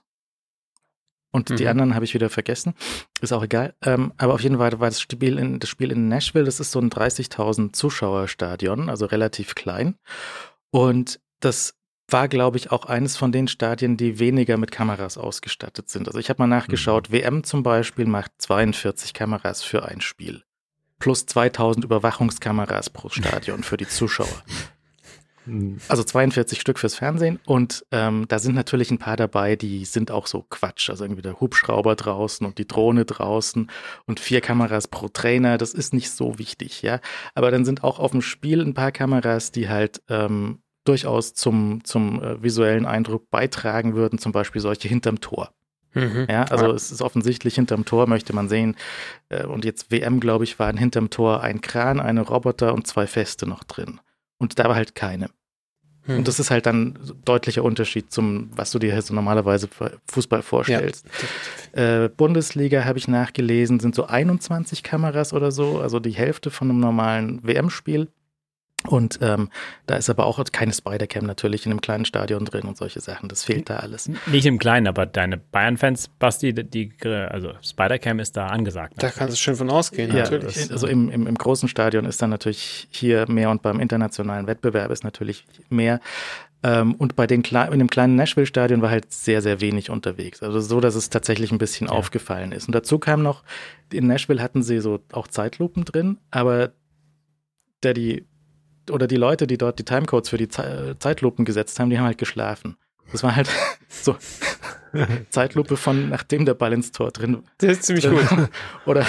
[1.30, 1.56] Und mhm.
[1.56, 2.74] die anderen habe ich wieder vergessen.
[3.20, 3.74] Ist auch egal.
[3.82, 6.70] Ähm, aber auf jeden Fall war das Spiel in, das Spiel in Nashville, das ist
[6.70, 9.96] so ein 30.000 Zuschauerstadion, also relativ klein.
[10.70, 11.74] Und das
[12.10, 16.08] war, glaube ich, auch eines von den Stadien, die weniger mit Kameras ausgestattet sind.
[16.08, 17.14] Also ich habe mal nachgeschaut, mhm.
[17.14, 20.42] WM zum Beispiel macht 42 Kameras für ein Spiel.
[20.98, 24.42] Plus 2000 Überwachungskameras pro Stadion für die Zuschauer.
[25.88, 30.10] Also 42 Stück fürs Fernsehen und ähm, da sind natürlich ein paar dabei, die sind
[30.10, 30.90] auch so Quatsch.
[30.90, 33.70] Also irgendwie der Hubschrauber draußen und die Drohne draußen
[34.06, 37.00] und vier Kameras pro Trainer, das ist nicht so wichtig, ja.
[37.34, 41.84] Aber dann sind auch auf dem Spiel ein paar Kameras, die halt ähm, durchaus zum,
[41.84, 45.52] zum äh, visuellen Eindruck beitragen würden, zum Beispiel solche hinterm Tor.
[45.94, 46.26] Mhm.
[46.28, 46.72] Ja, also ja.
[46.72, 48.76] es ist offensichtlich hinterm Tor, möchte man sehen.
[49.28, 53.06] Äh, und jetzt WM, glaube ich, waren hinterm Tor ein Kran, eine Roboter und zwei
[53.06, 54.00] Feste noch drin.
[54.38, 55.30] Und da war halt keine.
[56.16, 59.68] Und das ist halt dann deutlicher Unterschied zum, was du dir so normalerweise
[60.06, 61.06] Fußball vorstellst.
[61.76, 62.04] Ja.
[62.04, 66.70] Äh, Bundesliga habe ich nachgelesen, sind so 21 Kameras oder so, also die Hälfte von
[66.70, 68.08] einem normalen WM-Spiel.
[68.86, 69.50] Und ähm,
[69.86, 73.28] da ist aber auch keine Spider-Cam natürlich in einem kleinen Stadion drin und solche Sachen.
[73.28, 74.08] Das fehlt da alles.
[74.26, 78.96] Nicht im Kleinen, aber deine Bayern-Fans, Basti, die, also Spider-Cam ist da angesagt.
[78.96, 79.14] Natürlich.
[79.14, 80.70] Da kannst du schön von ausgehen, ja, natürlich.
[80.70, 84.92] Also im, im, im großen Stadion ist dann natürlich hier mehr und beim internationalen Wettbewerb
[84.92, 86.00] ist natürlich mehr.
[86.62, 90.42] Ähm, und bei den Kle in dem kleinen Nashville-Stadion war halt sehr, sehr wenig unterwegs.
[90.42, 91.92] Also so, dass es tatsächlich ein bisschen ja.
[91.92, 92.68] aufgefallen ist.
[92.68, 93.42] Und dazu kam noch,
[93.92, 96.70] in Nashville hatten sie so auch Zeitlupen drin, aber
[97.82, 98.24] der die
[98.90, 102.18] oder die Leute, die dort die Timecodes für die Zeitlupen gesetzt haben, die haben halt
[102.18, 102.76] geschlafen.
[103.12, 103.48] Das war halt
[103.88, 104.16] so
[105.30, 107.42] Zeitlupe von nachdem der Ball ins Tor drin.
[107.58, 108.26] Das ist ziemlich gut.
[108.86, 109.06] oder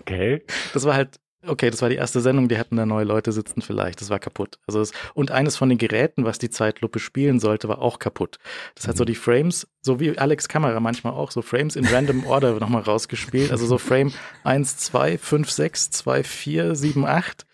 [0.00, 0.42] okay.
[0.72, 3.62] Das war halt okay, das war die erste Sendung, die hatten da neue Leute sitzen
[3.62, 4.00] vielleicht.
[4.00, 4.58] Das war kaputt.
[4.66, 8.38] Also es, und eines von den Geräten, was die Zeitlupe spielen sollte, war auch kaputt.
[8.74, 8.90] Das mhm.
[8.90, 9.06] hat so mhm.
[9.06, 13.50] die Frames, so wie Alex Kamera manchmal auch, so Frames in random Order nochmal rausgespielt.
[13.52, 14.12] Also so Frame
[14.44, 17.46] 1, 2, 5, 6, 2, 4, 7, 8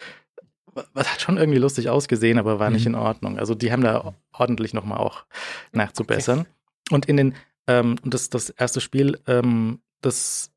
[0.92, 2.76] was hat schon irgendwie lustig ausgesehen, aber war mhm.
[2.76, 3.38] nicht in Ordnung.
[3.38, 5.24] Also die haben da ordentlich nochmal auch
[5.72, 6.40] nachzubessern.
[6.40, 6.48] Okay.
[6.90, 7.34] Und in den,
[7.66, 10.52] ähm, das, das erste Spiel, ähm, das,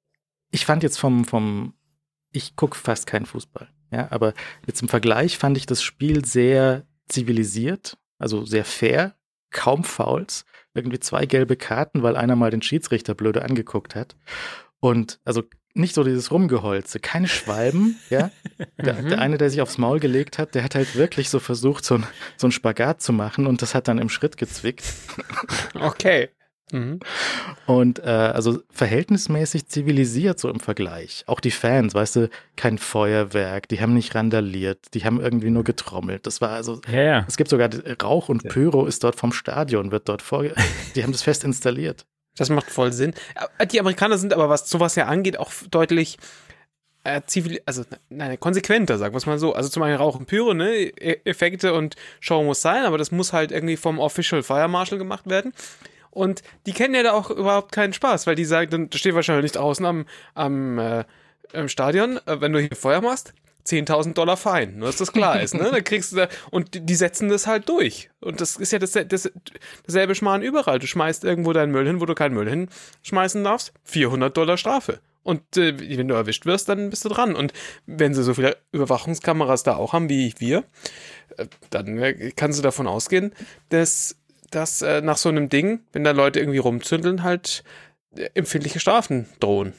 [0.52, 1.74] ich fand jetzt vom, vom,
[2.32, 3.70] ich gucke fast keinen Fußball.
[3.92, 4.34] Ja, aber
[4.66, 9.16] jetzt im Vergleich fand ich das Spiel sehr zivilisiert, also sehr fair,
[9.50, 14.16] kaum Fouls, irgendwie zwei gelbe Karten, weil einer mal den Schiedsrichter blöde angeguckt hat.
[14.88, 18.32] Und also nicht so dieses Rumgeholze, keine Schwalben, ja.
[18.78, 19.10] Der, mhm.
[19.10, 21.96] der, eine, der sich aufs Maul gelegt hat, der hat halt wirklich so versucht, so,
[21.96, 24.84] ein, so einen Spagat zu machen und das hat dann im Schritt gezwickt.
[25.80, 26.30] Okay.
[26.72, 27.00] Mhm.
[27.66, 31.24] Und äh, also verhältnismäßig zivilisiert so im Vergleich.
[31.28, 35.64] Auch die Fans, weißt du, kein Feuerwerk, die haben nicht randaliert, die haben irgendwie nur
[35.64, 36.26] getrommelt.
[36.26, 37.26] Das war also, ja, ja.
[37.28, 37.70] es gibt sogar
[38.02, 40.44] Rauch und Pyro ist dort vom Stadion, wird dort vor,
[40.96, 42.06] die haben das fest installiert.
[42.38, 43.14] Das macht voll Sinn.
[43.58, 46.18] Äh, die Amerikaner sind aber, was sowas ja angeht, auch deutlich
[47.04, 49.54] äh, zivil, also nein, konsequenter, sagen wir es mal so.
[49.54, 53.34] Also zum einen Rauchen Pyro, ne, e-, Effekte und Show muss sein, aber das muss
[53.34, 55.54] halt irgendwie vom Official Fire Marshal gemacht werden.
[56.12, 59.44] Und die kennen ja da auch überhaupt keinen Spaß, weil die sagen, dann steht wahrscheinlich
[59.44, 61.06] nicht draußen am, am, äh,
[61.54, 63.34] im Stadion, äh, wenn du hier Feuer machst,
[63.68, 65.54] 10.000 Dollar Fein, nur dass das klar ist.
[65.54, 65.70] Ne?
[65.72, 68.10] Da kriegst du da, und die setzen das halt durch.
[68.22, 69.32] Und das ist ja das, das,
[69.86, 70.80] dasselbe Schmarrn überall.
[70.80, 75.00] Du schmeißt irgendwo deinen Müll hin, wo du keinen Müll hinschmeißen darfst, 400 Dollar Strafe.
[75.28, 77.36] Und äh, wenn du erwischt wirst, dann bist du dran.
[77.36, 77.52] Und
[77.86, 80.64] wenn sie so viele Überwachungskameras da auch haben wie wir,
[81.36, 83.34] äh, dann äh, kannst du davon ausgehen,
[83.68, 84.16] dass,
[84.52, 87.66] dass äh, nach so einem Ding, wenn da Leute irgendwie rumzündeln, halt
[88.16, 89.74] äh, empfindliche Strafen drohen.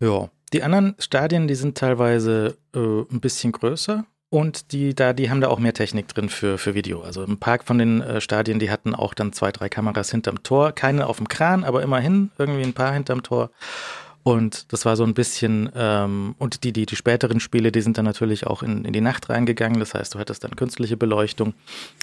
[0.00, 5.30] Ja, die anderen Stadien, die sind teilweise äh, ein bisschen größer und die da, die
[5.30, 7.02] haben da auch mehr Technik drin für, für Video.
[7.02, 10.42] Also ein paar von den äh, Stadien, die hatten auch dann zwei, drei Kameras hinterm
[10.42, 10.72] Tor.
[10.72, 13.50] Keine auf dem Kran, aber immerhin irgendwie ein paar hinterm Tor.
[14.26, 17.96] Und das war so ein bisschen, ähm, und die, die, die späteren Spiele, die sind
[17.96, 19.78] dann natürlich auch in, in die Nacht reingegangen.
[19.78, 21.54] Das heißt, du hattest dann künstliche Beleuchtung.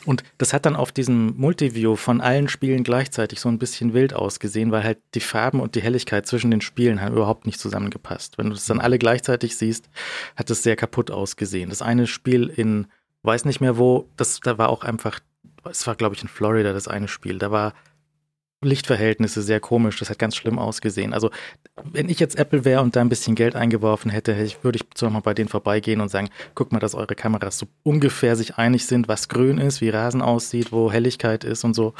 [0.05, 4.13] Und das hat dann auf diesem Multiview von allen Spielen gleichzeitig so ein bisschen wild
[4.13, 8.37] ausgesehen, weil halt die Farben und die Helligkeit zwischen den Spielen haben überhaupt nicht zusammengepasst.
[8.37, 9.89] Wenn du das dann alle gleichzeitig siehst,
[10.37, 11.71] hat es sehr kaputt ausgesehen.
[11.71, 12.87] Das eine Spiel in,
[13.23, 15.19] weiß nicht mehr wo, das, da war auch einfach,
[15.69, 17.73] es war glaube ich in Florida das eine Spiel, da war
[18.63, 19.99] Lichtverhältnisse sehr komisch.
[19.99, 21.13] Das hat ganz schlimm ausgesehen.
[21.13, 21.29] Also,
[21.83, 25.09] wenn ich jetzt Apple wäre und da ein bisschen Geld eingeworfen hätte, würde ich zwar
[25.09, 28.85] mal bei denen vorbeigehen und sagen, guck mal, dass eure Kameras so ungefähr sich einig
[28.85, 31.93] sind, was grün ist, wie Rasen aussieht, wo Helligkeit ist und so.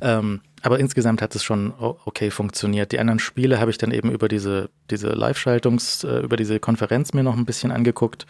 [0.00, 2.92] Ähm, aber insgesamt hat es schon okay funktioniert.
[2.92, 7.12] Die anderen Spiele habe ich dann eben über diese, diese Live-Schaltungs, äh, über diese Konferenz
[7.12, 8.26] mir noch ein bisschen angeguckt.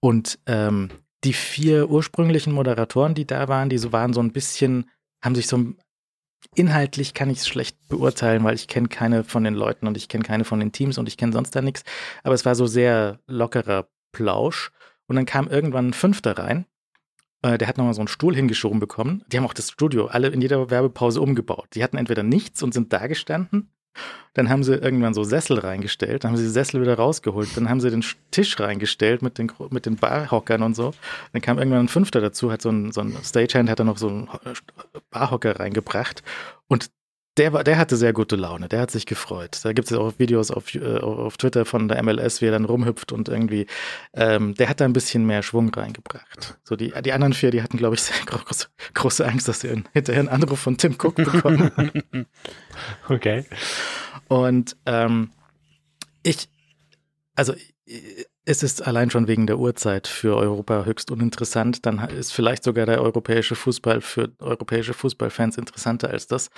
[0.00, 0.90] Und ähm,
[1.24, 4.90] die vier ursprünglichen Moderatoren, die da waren, die so waren so ein bisschen,
[5.22, 5.74] haben sich so
[6.54, 10.08] inhaltlich kann ich es schlecht beurteilen, weil ich kenne keine von den Leuten und ich
[10.08, 11.84] kenne keine von den Teams und ich kenne sonst da nichts.
[12.22, 14.70] Aber es war so sehr lockerer Plausch.
[15.06, 16.64] Und dann kam irgendwann ein Fünfter rein.
[17.42, 19.22] Äh, der hat nochmal so einen Stuhl hingeschoben bekommen.
[19.28, 21.68] Die haben auch das Studio alle in jeder Werbepause umgebaut.
[21.74, 23.73] Die hatten entweder nichts und sind da gestanden
[24.34, 27.68] dann haben sie irgendwann so Sessel reingestellt, dann haben sie die Sessel wieder rausgeholt, dann
[27.68, 30.92] haben sie den Tisch reingestellt mit den, mit den Barhockern und so.
[31.32, 33.98] Dann kam irgendwann ein Fünfter dazu, hat so ein, so ein Stagehand, hat da noch
[33.98, 34.28] so einen
[35.10, 36.22] Barhocker reingebracht
[36.68, 36.90] und
[37.36, 39.60] der, war, der hatte sehr gute Laune, der hat sich gefreut.
[39.62, 42.64] Da gibt es auch Videos auf, äh, auf Twitter von der MLS, wie er dann
[42.64, 43.66] rumhüpft und irgendwie,
[44.12, 46.58] ähm, der hat da ein bisschen mehr Schwung reingebracht.
[46.64, 49.82] So die, die anderen vier, die hatten, glaube ich, sehr große, große Angst, dass sie
[49.92, 51.70] hinterher einen Anruf von Tim Cook bekommen.
[53.08, 53.44] okay.
[54.28, 55.32] Und ähm,
[56.22, 56.48] ich,
[57.34, 57.54] also
[58.46, 61.86] es ist allein schon wegen der Uhrzeit für Europa höchst uninteressant.
[61.86, 66.50] Dann ist vielleicht sogar der europäische Fußball für europäische Fußballfans interessanter als das.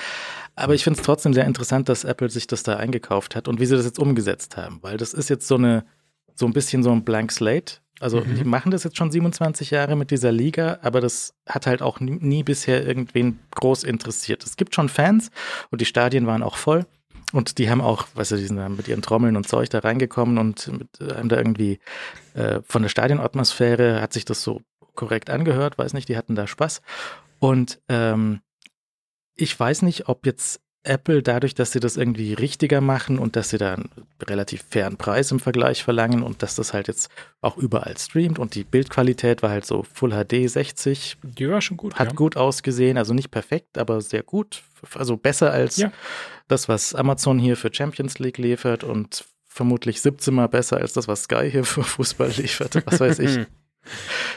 [0.57, 3.61] Aber ich finde es trotzdem sehr interessant, dass Apple sich das da eingekauft hat und
[3.61, 5.85] wie sie das jetzt umgesetzt haben, weil das ist jetzt so eine
[6.35, 7.77] so ein bisschen so ein Blank Slate.
[7.99, 8.35] Also mhm.
[8.37, 11.99] die machen das jetzt schon 27 Jahre mit dieser Liga, aber das hat halt auch
[11.99, 14.45] nie, nie bisher irgendwen groß interessiert.
[14.45, 15.31] Es gibt schon Fans
[15.71, 16.85] und die Stadien waren auch voll.
[17.33, 20.39] Und die haben auch, weißt du, die sind mit ihren Trommeln und Zeug da reingekommen
[20.39, 21.81] und mit, haben da irgendwie
[22.35, 24.63] äh, von der Stadionatmosphäre hat sich das so
[24.95, 26.83] korrekt angehört, weiß nicht, die hatten da Spaß.
[27.39, 28.41] Und ähm,
[29.35, 33.51] ich weiß nicht, ob jetzt Apple dadurch, dass sie das irgendwie richtiger machen und dass
[33.51, 33.91] sie da einen
[34.23, 38.55] relativ fairen Preis im Vergleich verlangen und dass das halt jetzt auch überall streamt und
[38.55, 41.19] die Bildqualität war halt so Full HD 60.
[41.23, 41.95] Die war schon gut.
[41.97, 42.15] Hat ja.
[42.15, 44.63] gut ausgesehen, also nicht perfekt, aber sehr gut.
[44.95, 45.93] Also besser als ja.
[46.49, 51.09] das, was Amazon hier für Champions League liefert und vermutlich 17 Mal besser als das,
[51.09, 53.47] was Sky hier für Fußball liefert, was weiß ich.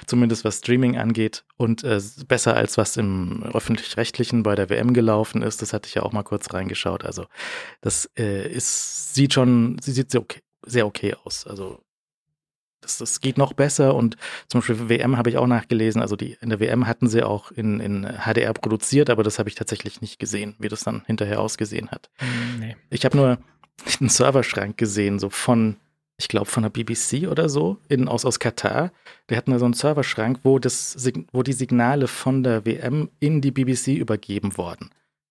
[0.06, 1.44] Zumindest was Streaming angeht.
[1.58, 5.62] Und äh, besser als was im öffentlich-rechtlichen bei der WM gelaufen ist.
[5.62, 7.06] Das hatte ich ja auch mal kurz reingeschaut.
[7.06, 7.26] Also
[7.82, 11.46] das äh, ist, sieht schon, sie sieht sehr okay, sehr okay aus.
[11.46, 11.82] Also
[12.82, 14.16] das, das geht noch besser und
[14.48, 16.02] zum Beispiel WM habe ich auch nachgelesen.
[16.02, 19.50] Also die in der WM hatten sie auch in, in HDR produziert, aber das habe
[19.50, 22.10] ich tatsächlich nicht gesehen, wie das dann hinterher ausgesehen hat.
[22.18, 22.78] Hm, nee.
[22.90, 23.38] Ich habe nur
[24.00, 25.78] einen Serverschrank gesehen, so von
[26.20, 28.92] ich glaube, von der BBC oder so, in, aus, aus Katar.
[29.30, 33.40] Die hatten da so einen Serverschrank, wo, das, wo die Signale von der WM in
[33.40, 34.90] die BBC übergeben wurden.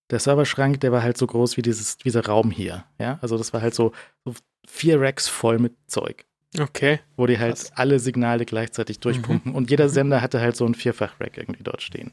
[0.09, 2.85] Der Serverschrank, der war halt so groß wie dieses, dieser Raum hier.
[2.99, 3.91] Ja, also das war halt so,
[4.25, 4.33] so
[4.67, 6.25] vier Racks voll mit Zeug.
[6.57, 6.99] Okay.
[7.15, 7.71] Wo die halt Was?
[7.77, 9.51] alle Signale gleichzeitig durchpumpen.
[9.51, 9.55] Mhm.
[9.55, 12.11] Und jeder Sender hatte halt so ein Vierfach-Rack irgendwie dort stehen.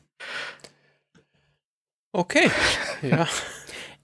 [2.12, 2.50] Okay.
[3.02, 3.28] Ja.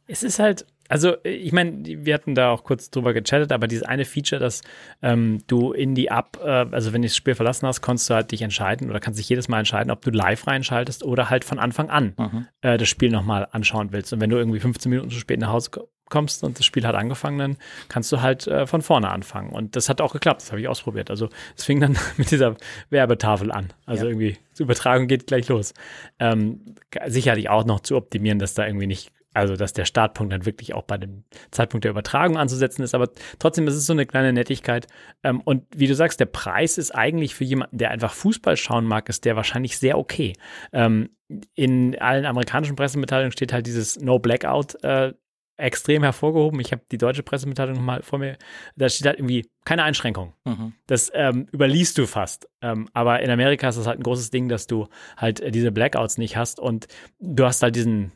[0.07, 3.83] es ist halt, also, ich meine, wir hatten da auch kurz drüber gechattet, aber dieses
[3.83, 4.61] eine Feature, dass
[5.01, 8.15] ähm, du in die App, äh, also wenn du das Spiel verlassen hast, konntest du
[8.15, 11.47] halt dich entscheiden oder kannst dich jedes Mal entscheiden, ob du live reinschaltest oder halt
[11.47, 12.47] von Anfang an mhm.
[12.61, 14.13] äh, das Spiel nochmal anschauen willst.
[14.13, 15.71] Und wenn du irgendwie 15 Minuten zu spät nach Hause
[16.11, 17.57] kommst und das Spiel hat angefangen, dann
[17.89, 19.49] kannst du halt äh, von vorne anfangen.
[19.49, 21.09] Und das hat auch geklappt, das habe ich ausprobiert.
[21.09, 22.55] Also es fing dann mit dieser
[22.91, 23.73] Werbetafel an.
[23.87, 24.11] Also ja.
[24.11, 25.73] irgendwie, die Übertragung geht gleich los.
[26.19, 26.75] Ähm,
[27.07, 30.75] sicherlich auch noch zu optimieren, dass da irgendwie nicht also, dass der Startpunkt dann wirklich
[30.75, 32.95] auch bei dem Zeitpunkt der Übertragung anzusetzen ist.
[32.95, 34.87] Aber trotzdem ist es so eine kleine Nettigkeit.
[35.23, 38.85] Ähm, und wie du sagst, der Preis ist eigentlich für jemanden, der einfach Fußball schauen
[38.85, 40.35] mag, ist der wahrscheinlich sehr okay.
[40.73, 41.11] Ähm,
[41.55, 45.14] in allen amerikanischen Pressemitteilungen steht halt dieses No Blackout äh,
[45.57, 46.61] extrem hervorgehoben.
[46.61, 48.37] Ich habe die deutsche Pressemitteilung mal vor mir.
[48.77, 50.35] Da steht halt irgendwie keine Einschränkung.
[50.45, 50.75] Mhm.
[50.87, 52.49] Das ähm, überliest du fast.
[52.61, 55.73] Ähm, aber in Amerika ist das halt ein großes Ding, dass du halt äh, diese
[55.73, 56.88] Blackouts nicht hast und
[57.21, 58.12] du hast halt diesen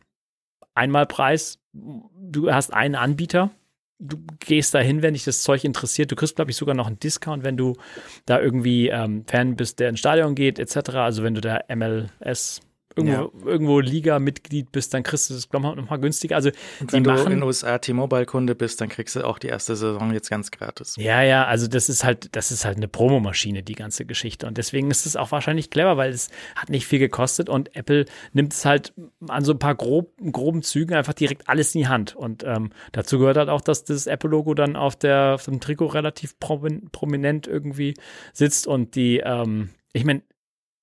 [0.76, 1.58] Einmalpreis.
[1.72, 3.50] Du hast einen Anbieter.
[3.98, 6.12] Du gehst dahin, wenn dich das Zeug interessiert.
[6.12, 7.76] Du kriegst, glaube ich, sogar noch einen Discount, wenn du
[8.26, 10.90] da irgendwie ähm, Fan bist, der ins Stadion geht, etc.
[10.96, 12.60] Also wenn du der MLS
[12.96, 13.46] irgendwo, ja.
[13.46, 16.36] irgendwo Liga-Mitglied bist, dann kriegst du das, glaube ich, nochmal günstiger.
[16.36, 19.76] Also, Und wenn du in den USA T-Mobile-Kunde bist, dann kriegst du auch die erste
[19.76, 20.96] Saison jetzt ganz gratis.
[20.96, 24.46] Ja, ja, also das ist halt, das ist halt eine Promomaschine, die ganze Geschichte.
[24.46, 28.06] Und deswegen ist es auch wahrscheinlich clever, weil es hat nicht viel gekostet und Apple
[28.32, 28.94] nimmt es halt
[29.28, 32.16] an so ein paar grob, groben Zügen einfach direkt alles in die Hand.
[32.16, 35.88] Und ähm, dazu gehört halt auch, dass das Apple-Logo dann auf, der, auf dem Trikot
[35.88, 37.94] relativ prominent irgendwie
[38.32, 40.22] sitzt und die, ähm, ich meine,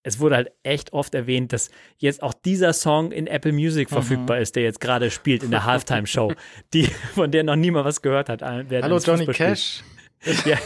[0.04, 3.96] es wurde halt echt oft erwähnt, dass jetzt auch dieser Song in Apple Music mhm.
[3.96, 6.34] verfügbar ist, der jetzt gerade spielt in der Halftime-Show,
[6.74, 6.86] die,
[7.16, 8.42] von der noch niemand was gehört hat.
[8.42, 9.82] Hallo Johnny Cash.
[10.46, 10.58] ja.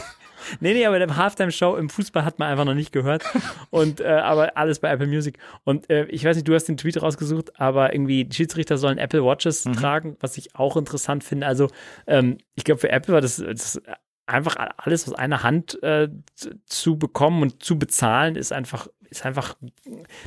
[0.60, 3.24] nee, nee, aber der Halftime-Show im Fußball hat man einfach noch nicht gehört.
[3.70, 5.38] Und äh, aber alles bei Apple Music.
[5.64, 8.98] Und äh, ich weiß nicht, du hast den Tweet rausgesucht, aber irgendwie die Schiedsrichter sollen
[8.98, 9.74] Apple Watches mhm.
[9.74, 11.46] tragen, was ich auch interessant finde.
[11.46, 11.68] Also
[12.06, 13.80] ähm, ich glaube, für Apple war das, das
[14.28, 16.08] einfach alles aus einer Hand äh,
[16.66, 19.56] zu bekommen und zu bezahlen, ist einfach, ist einfach,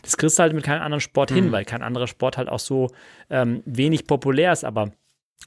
[0.01, 1.35] das kriegst du halt mit keinem anderen Sport mhm.
[1.35, 2.89] hin, weil kein anderer Sport halt auch so
[3.29, 4.91] ähm, wenig populär ist, aber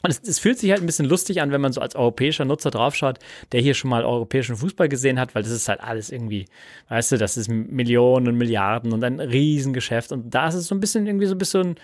[0.03, 2.45] und es, es, fühlt sich halt ein bisschen lustig an, wenn man so als europäischer
[2.45, 3.19] Nutzer draufschaut,
[3.53, 6.47] der hier schon mal europäischen Fußball gesehen hat, weil das ist halt alles irgendwie,
[6.89, 10.13] weißt du, das ist Millionen und Milliarden und ein Riesengeschäft.
[10.13, 11.77] Und da ist es so ein bisschen irgendwie so ein bisschen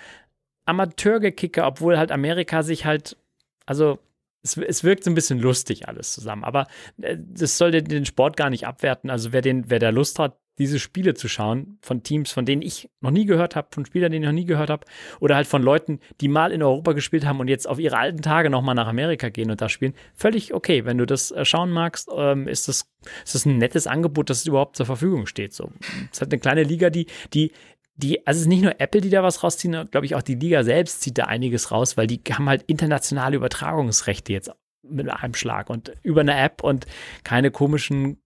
[0.67, 3.17] Amateurgekicker, obwohl halt Amerika sich halt,
[3.65, 3.99] also
[4.43, 6.45] es, es, wirkt so ein bisschen lustig alles zusammen.
[6.45, 6.67] Aber
[7.01, 9.09] äh, das soll den, den Sport gar nicht abwerten.
[9.09, 12.63] Also wer, den, wer da Lust hat, diese Spiele zu schauen von Teams, von denen
[12.63, 14.87] ich noch nie gehört habe, von Spielern, denen ich noch nie gehört habe,
[15.19, 18.21] oder halt von Leuten, die mal in Europa gespielt haben und jetzt auf ihre alten
[18.21, 20.85] Tage nochmal nach Amerika gehen und da spielen, völlig okay.
[20.85, 22.91] Wenn du das äh, schauen magst, ähm, ist, das,
[23.25, 25.55] ist das ein nettes Angebot, das überhaupt zur Verfügung steht.
[25.55, 27.53] So, es ist halt eine kleine Liga, die, die
[27.97, 30.35] die, also es ist nicht nur Apple, die da was rausziehen, glaube ich, auch die
[30.35, 34.51] Liga selbst zieht da einiges raus, weil die haben halt internationale Übertragungsrechte jetzt
[34.83, 36.87] mit einem Schlag und über eine App und
[37.25, 38.23] keine komischen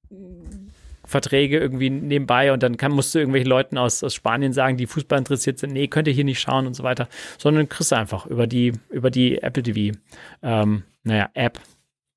[1.07, 4.87] Verträge irgendwie nebenbei und dann kann, musst du irgendwelchen Leuten aus, aus Spanien sagen, die
[4.87, 7.97] Fußball interessiert sind, nee, könnt ihr hier nicht schauen und so weiter, sondern kriegst du
[7.97, 9.97] einfach über die, über die Apple TV,
[10.43, 11.61] ähm, naja, App,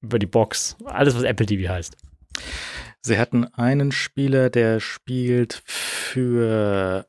[0.01, 1.97] über die Box, alles, was Apple TV heißt.
[3.01, 7.07] Sie hatten einen Spieler, der spielt für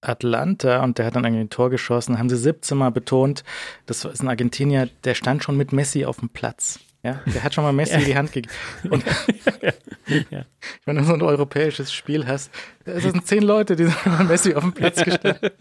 [0.00, 3.44] Atlanta und der hat dann irgendwie ein Tor geschossen, haben sie 17 Mal betont,
[3.86, 6.80] das ist ein Argentinier, der stand schon mit Messi auf dem Platz.
[7.04, 8.00] Ja, der hat schon mal Messi ja.
[8.00, 8.54] die Hand gegeben.
[8.88, 9.04] Und
[10.86, 12.50] wenn du so ein europäisches Spiel hast,
[12.86, 15.52] das sind zehn Leute, die sind mal Messi auf dem Platz gestellt.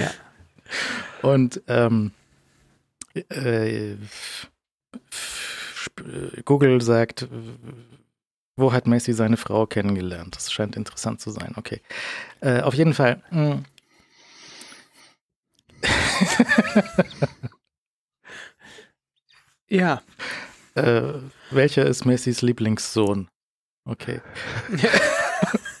[0.00, 0.10] ja.
[1.22, 2.10] Und ähm,
[3.14, 3.94] äh,
[6.44, 7.28] Google sagt,
[8.56, 10.34] wo hat Messi seine Frau kennengelernt?
[10.34, 11.54] Das scheint interessant zu sein.
[11.56, 11.80] Okay.
[12.40, 13.22] Äh, auf jeden Fall.
[19.70, 20.02] Ja.
[20.74, 21.14] Äh,
[21.50, 23.28] welcher ist Messis Lieblingssohn?
[23.84, 24.20] Okay.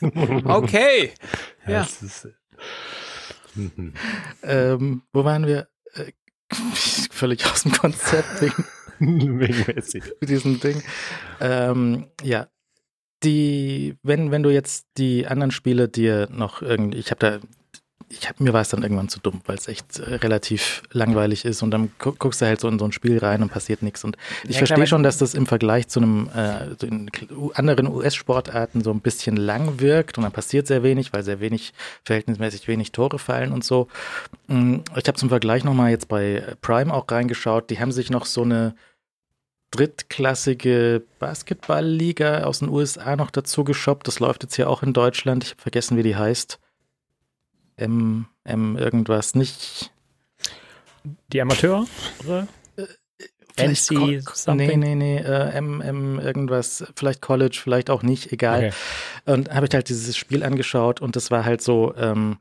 [0.44, 1.12] okay.
[1.66, 1.82] Ja.
[1.82, 2.28] Ist,
[4.42, 5.68] ähm, wo waren wir?
[5.94, 6.12] Äh,
[7.10, 8.64] völlig aus dem Konzept wegen,
[9.40, 10.02] wegen Messi.
[10.22, 10.82] diesem Ding.
[11.40, 12.48] Ähm, ja,
[13.22, 17.38] die, wenn, wenn du jetzt die anderen Spiele dir noch irgendwie, ich habe da,
[18.08, 21.44] ich habe mir war es dann irgendwann zu dumm, weil es echt äh, relativ langweilig
[21.44, 23.82] ist und dann gu guckst du halt so in so ein Spiel rein und passiert
[23.82, 24.02] nichts.
[24.04, 28.82] Und ich ja, verstehe schon, dass das im Vergleich zu einem äh, zu anderen US-Sportarten
[28.82, 31.72] so ein bisschen lang wirkt und dann passiert sehr wenig, weil sehr wenig,
[32.04, 33.86] verhältnismäßig wenig Tore fallen und so.
[34.48, 38.26] Mm, ich habe zum Vergleich nochmal jetzt bei Prime auch reingeschaut, die haben sich noch
[38.26, 38.74] so eine
[39.70, 44.08] drittklassige Basketballliga aus den USA noch dazu geshoppt.
[44.08, 45.44] Das läuft jetzt hier auch in Deutschland.
[45.44, 46.58] Ich habe vergessen, wie die heißt.
[47.80, 49.90] M, M irgendwas, nicht.
[51.32, 51.86] Die Amateur?
[52.24, 52.46] Oder?
[52.76, 52.86] Äh,
[53.56, 54.56] NC something?
[54.56, 58.72] Nee, nee, nee, äh, M, M irgendwas, vielleicht College, vielleicht auch nicht, egal.
[59.26, 59.32] Okay.
[59.32, 62.38] Und habe ich halt dieses Spiel angeschaut und das war halt so, ähm,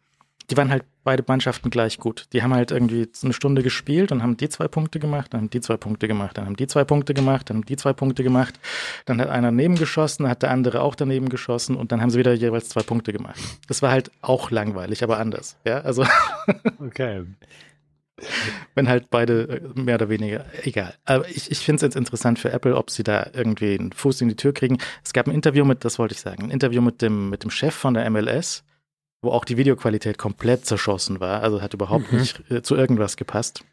[0.50, 2.28] die waren halt beide Mannschaften gleich gut.
[2.34, 5.50] Die haben halt irgendwie eine Stunde gespielt und haben die zwei Punkte gemacht, dann haben
[5.50, 8.24] die zwei Punkte gemacht, dann haben die zwei Punkte gemacht, dann haben die zwei Punkte
[8.24, 8.60] gemacht.
[9.06, 12.10] Dann hat einer daneben geschossen, dann hat der andere auch daneben geschossen und dann haben
[12.10, 13.40] sie wieder jeweils zwei Punkte gemacht.
[13.68, 15.58] Das war halt auch langweilig, aber anders.
[15.66, 16.06] Ja, also.
[16.80, 17.24] okay.
[18.76, 20.94] Wenn halt beide äh, mehr oder weniger, egal.
[21.06, 24.22] Aber ich, ich finde es jetzt interessant für Apple, ob sie da irgendwie einen Fuß
[24.22, 24.78] in die Tür kriegen.
[25.04, 27.50] Es gab ein Interview mit, das wollte ich sagen, ein Interview mit dem, mit dem
[27.50, 28.64] Chef von der MLS,
[29.22, 31.42] wo auch die Videoqualität komplett zerschossen war.
[31.42, 32.20] Also hat überhaupt mhm.
[32.20, 33.64] nicht äh, zu irgendwas gepasst.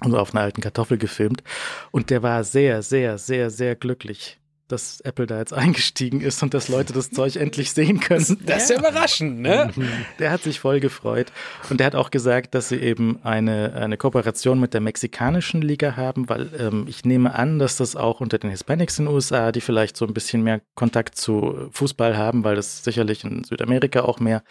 [0.00, 1.42] Also auf einer alten Kartoffel gefilmt.
[1.90, 4.38] Und der war sehr, sehr, sehr, sehr glücklich
[4.72, 8.38] dass Apple da jetzt eingestiegen ist und dass Leute das Zeug endlich sehen können.
[8.46, 9.70] Das ist ja überraschend, ne?
[10.18, 11.32] Der hat sich voll gefreut.
[11.70, 15.96] Und der hat auch gesagt, dass sie eben eine, eine Kooperation mit der mexikanischen Liga
[15.96, 19.52] haben, weil ähm, ich nehme an, dass das auch unter den Hispanics in den USA,
[19.52, 24.02] die vielleicht so ein bisschen mehr Kontakt zu Fußball haben, weil das sicherlich in Südamerika
[24.02, 24.42] auch mehr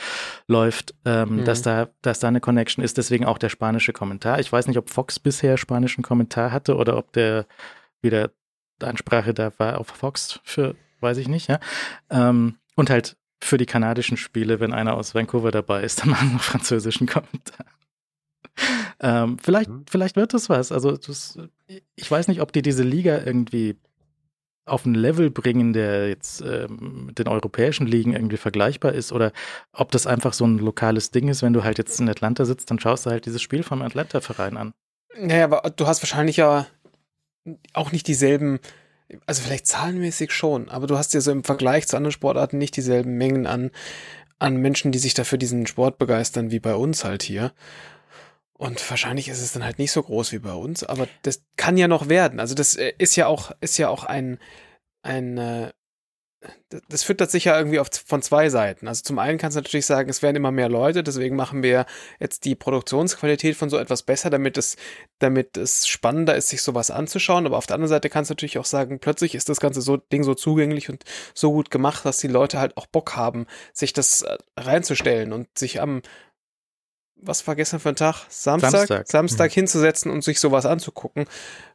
[0.47, 1.45] läuft, ähm, mhm.
[1.45, 2.97] dass, da, dass da eine Connection ist.
[2.97, 4.39] Deswegen auch der spanische Kommentar.
[4.39, 7.45] Ich weiß nicht, ob Fox bisher spanischen Kommentar hatte oder ob der
[8.01, 8.31] wieder
[8.83, 11.59] Ansprache da war auf Fox für, weiß ich nicht, ja.
[12.09, 16.33] Ähm, und halt für die kanadischen Spiele, wenn einer aus Vancouver dabei ist, dann machen
[16.33, 17.65] wir französischen Kommentar.
[18.99, 19.85] ähm, vielleicht, mhm.
[19.89, 20.71] vielleicht wird das was.
[20.71, 21.39] Also das,
[21.95, 23.77] ich weiß nicht, ob die diese Liga irgendwie
[24.65, 29.31] auf ein Level bringen, der jetzt ähm, mit den europäischen Ligen irgendwie vergleichbar ist oder
[29.73, 32.69] ob das einfach so ein lokales Ding ist, wenn du halt jetzt in Atlanta sitzt,
[32.69, 34.73] dann schaust du halt dieses Spiel vom Atlanta-Verein an.
[35.17, 36.67] Naja, aber du hast wahrscheinlich ja
[37.73, 38.59] auch nicht dieselben
[39.25, 42.75] also vielleicht zahlenmäßig schon, aber du hast ja so im Vergleich zu anderen Sportarten nicht
[42.75, 43.71] dieselben Mengen an,
[44.39, 47.53] an Menschen, die sich dafür diesen Sport begeistern, wie bei uns halt hier.
[48.53, 51.77] Und wahrscheinlich ist es dann halt nicht so groß wie bei uns, aber das kann
[51.77, 52.39] ja noch werden.
[52.39, 54.37] Also das äh, ist ja auch, ist ja auch ein,
[55.01, 55.71] ein, äh,
[56.89, 58.87] das führt das sicher irgendwie auf, von zwei Seiten.
[58.87, 61.85] Also zum einen kannst du natürlich sagen, es werden immer mehr Leute, deswegen machen wir
[62.19, 64.75] jetzt die Produktionsqualität von so etwas besser, damit es,
[65.19, 67.45] damit es spannender ist, sich sowas anzuschauen.
[67.45, 69.97] Aber auf der anderen Seite kannst du natürlich auch sagen, plötzlich ist das ganze so,
[69.97, 71.03] Ding so zugänglich und
[71.35, 75.47] so gut gemacht, dass die Leute halt auch Bock haben, sich das äh, reinzustellen und
[75.57, 76.01] sich am
[77.21, 78.25] was war gestern für ein Tag?
[78.29, 78.71] Samstag?
[78.71, 79.53] Samstag, Samstag mhm.
[79.53, 81.25] hinzusetzen und sich sowas anzugucken.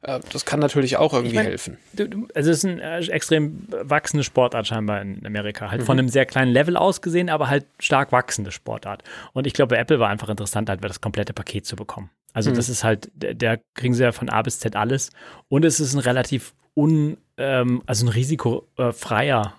[0.02, 1.78] Äh, das kann natürlich auch irgendwie ich mein, helfen.
[1.92, 5.70] Du, also es ist ein äh, extrem wachsende Sportart scheinbar in Amerika.
[5.70, 5.86] Halt mhm.
[5.86, 9.02] von einem sehr kleinen Level aus gesehen, aber halt stark wachsende Sportart.
[9.32, 12.10] Und ich glaube, Apple war einfach interessant, halt das komplette Paket zu bekommen.
[12.32, 12.56] Also mhm.
[12.56, 15.10] das ist halt, der kriegen sie ja von A bis Z alles.
[15.48, 19.54] Und es ist ein relativ un, ähm, also ein risikofreier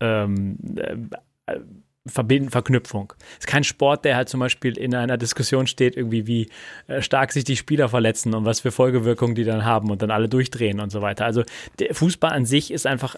[0.00, 1.58] ähm, äh,
[2.06, 3.12] Verbinden, Verknüpfung.
[3.38, 6.48] Ist kein Sport, der halt zum Beispiel in einer Diskussion steht, irgendwie wie
[6.86, 10.10] äh, stark sich die Spieler verletzen und was für Folgewirkungen die dann haben und dann
[10.10, 11.26] alle durchdrehen und so weiter.
[11.26, 11.44] Also
[11.92, 13.16] Fußball an sich ist einfach,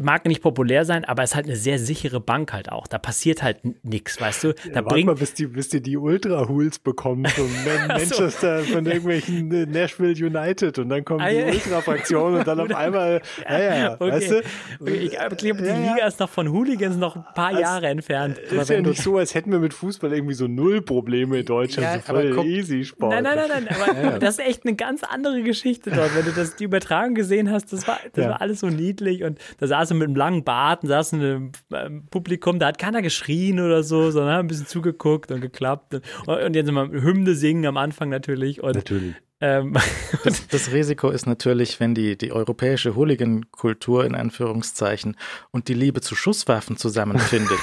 [0.00, 2.86] mag nicht populär sein, aber es ist halt eine sehr sichere Bank halt auch.
[2.86, 4.52] Da passiert halt nichts, weißt du?
[4.52, 7.48] Da ja, bringt mal, bis die, bis die die Ultra-Hools bekommen von
[7.88, 8.74] Manchester, so.
[8.74, 13.22] von irgendwelchen äh, Nashville United und dann kommt ah, die Ultra-Fraktion und dann auf einmal,
[13.48, 14.12] ja, ja, okay.
[14.12, 14.42] weißt du?
[14.82, 18.38] Okay, ich glaube, die Liga ist noch von Hooligans noch ein paar also, Jahre entfernt.
[18.38, 22.04] Ist ja nicht so, als hätten wir mit Fußball irgendwie so null Probleme in Deutschland,
[22.04, 23.14] so voll easy Sport.
[23.14, 26.14] Nein, nein, nein, nein, aber das ist echt eine ganz andere Geschichte dort.
[26.14, 29.39] Wenn du das die Übertragung gesehen hast, das war, das war alles so niedlich und
[29.58, 34.10] da saßen mit einem langen Bart, saßen im Publikum, da hat keiner geschrien oder so,
[34.10, 35.94] sondern haben ein bisschen zugegucckt und geklappt.
[36.26, 38.62] Und, und jetzt immer Hymne singen am Anfang natürlich.
[38.62, 39.14] Und, natürlich.
[39.40, 39.76] Ähm,
[40.24, 45.16] das, das, Risiko ist natürlich, wenn die, die europäische Hooligan-Kultur in Anführungszeichen
[45.50, 47.58] und die Liebe zu Schusswaffen zusammenfindet.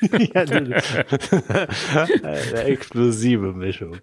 [0.34, 0.82] ja, eine
[2.64, 3.98] explosive Mischung.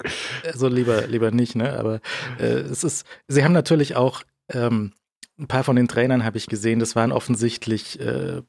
[0.46, 1.78] Also lieber, lieber nicht, ne?
[1.78, 2.02] Aber
[2.40, 4.94] äh, es ist, sie haben natürlich auch ähm,
[5.40, 8.44] ein paar von den Trainern habe ich gesehen, das waren offensichtlich, äh, äh,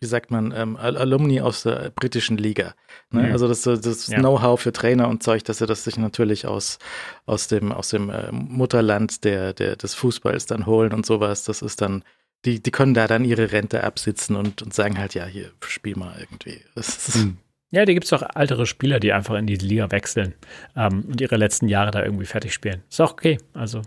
[0.00, 2.74] wie sagt man, ähm, Alumni aus der britischen Liga.
[3.10, 3.24] Ne?
[3.24, 3.32] Mhm.
[3.32, 4.18] Also das, das ja.
[4.18, 6.78] Know-how für Trainer und Zeug, dass sie das sich natürlich aus,
[7.26, 11.44] aus dem, aus dem äh, Mutterland der, der, des Fußballs dann holen und sowas.
[11.44, 12.04] Das ist dann,
[12.44, 15.96] die, die können da dann ihre Rente absitzen und, und sagen halt, ja, hier, spiel
[15.96, 16.60] mal irgendwie.
[16.74, 17.38] Das ist, mhm.
[17.72, 20.34] Ja, da gibt es doch ältere Spieler, die einfach in die Liga wechseln
[20.76, 22.82] ähm, und ihre letzten Jahre da irgendwie fertig spielen.
[22.88, 23.38] Ist auch okay.
[23.54, 23.82] Also,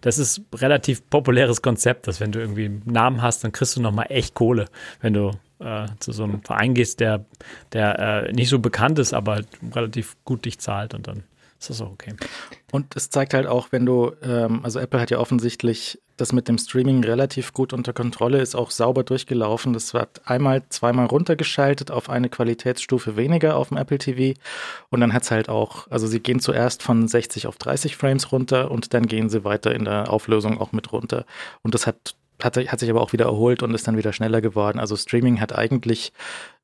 [0.00, 3.80] das ist relativ populäres Konzept, dass wenn du irgendwie einen Namen hast, dann kriegst du
[3.80, 4.66] nochmal echt Kohle,
[5.00, 5.30] wenn du
[5.60, 7.24] äh, zu so einem Verein gehst, der,
[7.72, 11.22] der äh, nicht so bekannt ist, aber relativ gut dich zahlt und dann
[11.60, 12.14] ist das auch okay.
[12.72, 16.48] Und es zeigt halt auch, wenn du, ähm, also Apple hat ja offensichtlich das mit
[16.48, 19.72] dem Streaming relativ gut unter Kontrolle, ist auch sauber durchgelaufen.
[19.72, 24.38] Das wird einmal, zweimal runtergeschaltet auf eine Qualitätsstufe weniger auf dem Apple TV.
[24.90, 28.32] Und dann hat es halt auch, also sie gehen zuerst von 60 auf 30 Frames
[28.32, 31.24] runter und dann gehen sie weiter in der Auflösung auch mit runter.
[31.62, 34.40] Und das hat hat, hat sich aber auch wieder erholt und ist dann wieder schneller
[34.40, 34.78] geworden.
[34.78, 36.12] Also Streaming hat eigentlich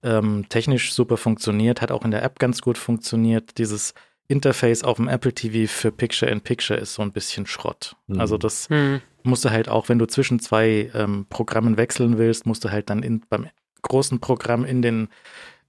[0.02, 3.59] ähm, technisch super funktioniert, hat auch in der App ganz gut funktioniert.
[3.59, 3.92] Dieses
[4.29, 7.97] Interface auf dem Apple TV für Picture-in-Picture ist so ein bisschen Schrott.
[8.07, 8.20] Mhm.
[8.20, 9.01] Also das mhm.
[9.22, 12.91] musst du halt auch, wenn du zwischen zwei ähm, Programmen wechseln willst, musst du halt
[12.91, 13.49] dann in, beim
[13.83, 15.09] großen Programm in den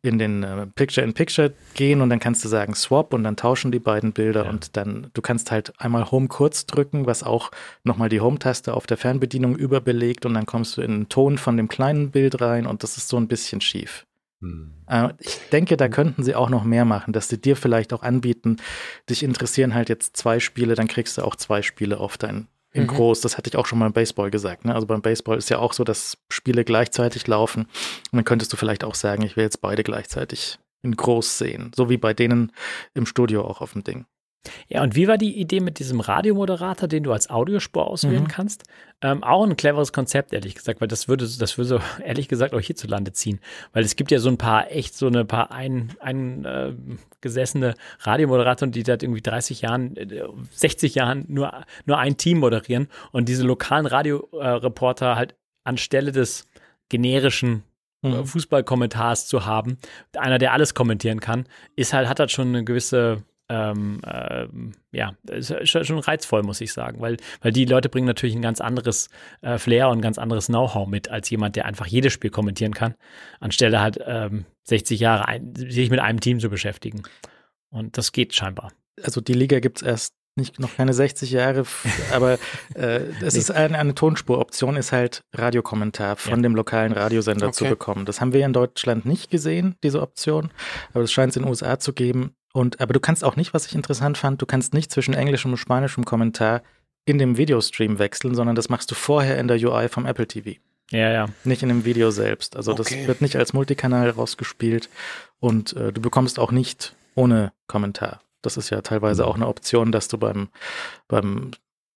[0.03, 3.79] in den äh, Picture-in-Picture gehen und dann kannst du sagen Swap und dann tauschen die
[3.79, 4.49] beiden Bilder ja.
[4.49, 7.51] und dann, du kannst halt einmal Home kurz drücken, was auch
[7.83, 11.57] nochmal die Home-Taste auf der Fernbedienung überbelegt und dann kommst du in den Ton von
[11.57, 14.06] dem kleinen Bild rein und das ist so ein bisschen schief.
[14.41, 14.73] Hm.
[14.87, 18.03] Äh, ich denke, da könnten sie auch noch mehr machen, dass sie dir vielleicht auch
[18.03, 18.57] anbieten,
[19.09, 22.83] dich interessieren halt jetzt zwei Spiele, dann kriegst du auch zwei Spiele auf dein in
[22.83, 22.87] mhm.
[22.87, 23.21] groß.
[23.21, 24.65] Das hatte ich auch schon mal beim Baseball gesagt.
[24.65, 24.73] Ne?
[24.73, 27.63] Also beim Baseball ist ja auch so, dass Spiele gleichzeitig laufen.
[27.63, 31.71] Und dann könntest du vielleicht auch sagen, ich will jetzt beide gleichzeitig in groß sehen.
[31.75, 32.51] So wie bei denen
[32.93, 34.05] im Studio auch auf dem Ding.
[34.67, 38.27] Ja, und wie war die Idee mit diesem Radiomoderator, den du als Audiospur auswählen mhm.
[38.27, 38.63] kannst?
[39.01, 42.53] Ähm, auch ein cleveres Konzept, ehrlich gesagt, weil das würde, das würde so, ehrlich gesagt
[42.53, 43.39] auch hierzulande ziehen.
[43.73, 48.71] Weil es gibt ja so ein paar, echt so eine paar eingesessene ein, äh, Radiomoderatoren,
[48.71, 53.43] die seit irgendwie 30 Jahren, äh, 60 Jahren nur, nur ein Team moderieren und diese
[53.43, 56.47] lokalen Radioreporter halt anstelle des
[56.89, 57.63] generischen
[58.03, 58.25] äh, mhm.
[58.25, 59.77] Fußballkommentars zu haben,
[60.15, 61.45] einer, der alles kommentieren kann,
[61.75, 65.53] ist halt, hat halt schon eine gewisse ähm, ähm, ja, ist
[65.87, 69.09] schon reizvoll, muss ich sagen, weil, weil die Leute bringen natürlich ein ganz anderes
[69.41, 72.73] äh, Flair und ein ganz anderes Know-how mit, als jemand, der einfach jedes Spiel kommentieren
[72.73, 72.95] kann,
[73.39, 77.03] anstelle halt ähm, 60 Jahre ein, sich mit einem Team zu beschäftigen.
[77.69, 78.71] Und das geht scheinbar.
[79.03, 81.63] Also die Liga gibt es erst nicht, noch keine 60 Jahre,
[82.13, 82.37] aber
[82.75, 86.41] äh, es ist eine, eine Tonspuroption, ist halt Radiokommentar von Ja.
[86.43, 87.71] dem lokalen Radiosender zu Okay.
[87.73, 88.05] bekommen.
[88.05, 90.51] Das haben wir in Deutschland nicht gesehen, diese Option,
[90.93, 92.35] aber es scheint es in den USA zu geben.
[92.57, 95.51] Und aber du kannst auch nicht, was ich interessant fand, du kannst nicht zwischen englischem
[95.51, 96.63] und spanischem Kommentar
[97.05, 100.59] in dem Videostream wechseln, sondern das machst du vorher in der UI vom Apple TV,
[100.89, 101.25] Ja, ja.
[101.43, 102.55] nicht in dem Video selbst.
[102.57, 102.81] Also Okay.
[102.97, 104.89] das wird nicht als Multikanal rausgespielt
[105.39, 108.21] und äh, du bekommst auch nicht ohne Kommentar.
[108.41, 110.49] Das ist ja teilweise auch eine Option, dass du beim,
[111.07, 111.51] beim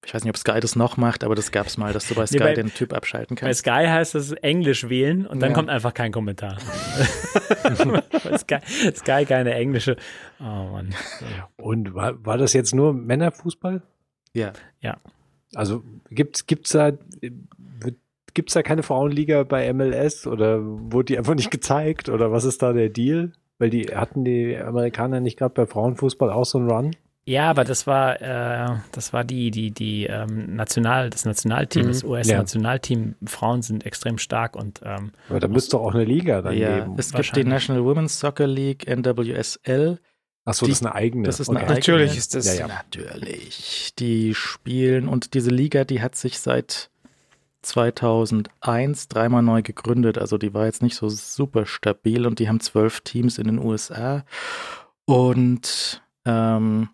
[0.05, 2.15] ich weiß nicht, ob Sky das noch macht, aber das gab es mal, dass du
[2.15, 3.59] bei Sky bei- den Typ abschalten Bei kannst.
[3.59, 5.55] Sky heißt es Englisch wählen und dann Ja.
[5.55, 6.57] kommt einfach kein Kommentar.
[8.23, 8.57] Bei Sky,
[8.95, 9.95] Sky keine englische.
[10.39, 10.93] Oh Mann.
[11.57, 13.81] Und war, war das jetzt nur Männerfußball?
[14.33, 14.53] Ja.
[15.53, 16.91] Also gibt's gibt's da
[18.33, 22.61] gibt's da keine Frauenliga bei MLS oder wurde die einfach nicht gezeigt oder was ist
[22.61, 23.33] da der Deal?
[23.59, 26.95] Weil die hatten die Amerikaner nicht gerade bei Frauenfußball auch so einen Run?
[27.23, 31.87] Ja, aber das war, äh, das war die, die, die ähm, National, das Nationalteam, Mhm.
[31.89, 33.15] das US-Nationalteam.
[33.25, 36.79] Frauen sind extrem stark und ähm, Aber da müsste doch auch eine Liga dann ja,
[36.79, 36.95] geben.
[36.97, 37.43] es gibt die.
[37.43, 39.99] National Women's Soccer League, NWSL.
[40.45, 41.25] Achso, die- das ist eine eigene.
[41.27, 41.65] Das ist eine Okay.
[41.67, 41.79] eigene.
[41.79, 42.47] Natürlich ist das.
[42.57, 42.67] Ja, ja.
[42.67, 43.93] Natürlich.
[43.99, 46.89] Die spielen und diese Liga, die hat sich seit
[47.61, 50.17] 2001 dreimal neu gegründet.
[50.17, 53.59] Also die war jetzt nicht so super stabil und die haben zwölf Teams in den
[53.59, 54.25] USA.
[55.05, 56.89] Und ähm,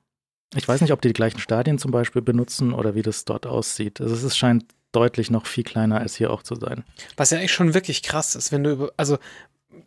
[0.56, 3.46] ich weiß nicht, ob die die gleichen Stadien zum Beispiel benutzen oder wie das dort
[3.46, 4.00] aussieht.
[4.02, 6.84] Also es ist, scheint deutlich noch viel kleiner als hier auch zu sein.
[7.18, 9.18] Was ja eigentlich schon wirklich krass ist, wenn du über, also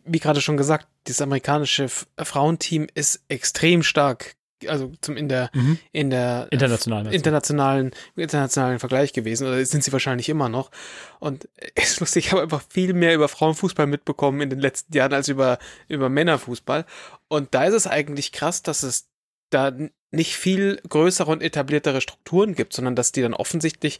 [0.05, 4.35] wie gerade schon gesagt, dieses amerikanische Frauenteam ist extrem stark,
[4.67, 5.79] also zum in der Mhm.
[5.91, 7.03] in der international.
[7.03, 7.17] meinst du?
[7.17, 10.69] internationalen internationalen Vergleich gewesen oder sind sie wahrscheinlich immer noch
[11.19, 14.95] und es ist lustig, ich habe einfach viel mehr über Frauenfußball mitbekommen in den letzten
[14.95, 15.57] Jahren als über
[15.87, 16.85] über Männerfußball
[17.27, 19.07] und da ist es eigentlich krass, dass es
[19.49, 19.73] da
[20.11, 23.97] nicht viel größere und etabliertere Strukturen gibt, sondern dass die dann offensichtlich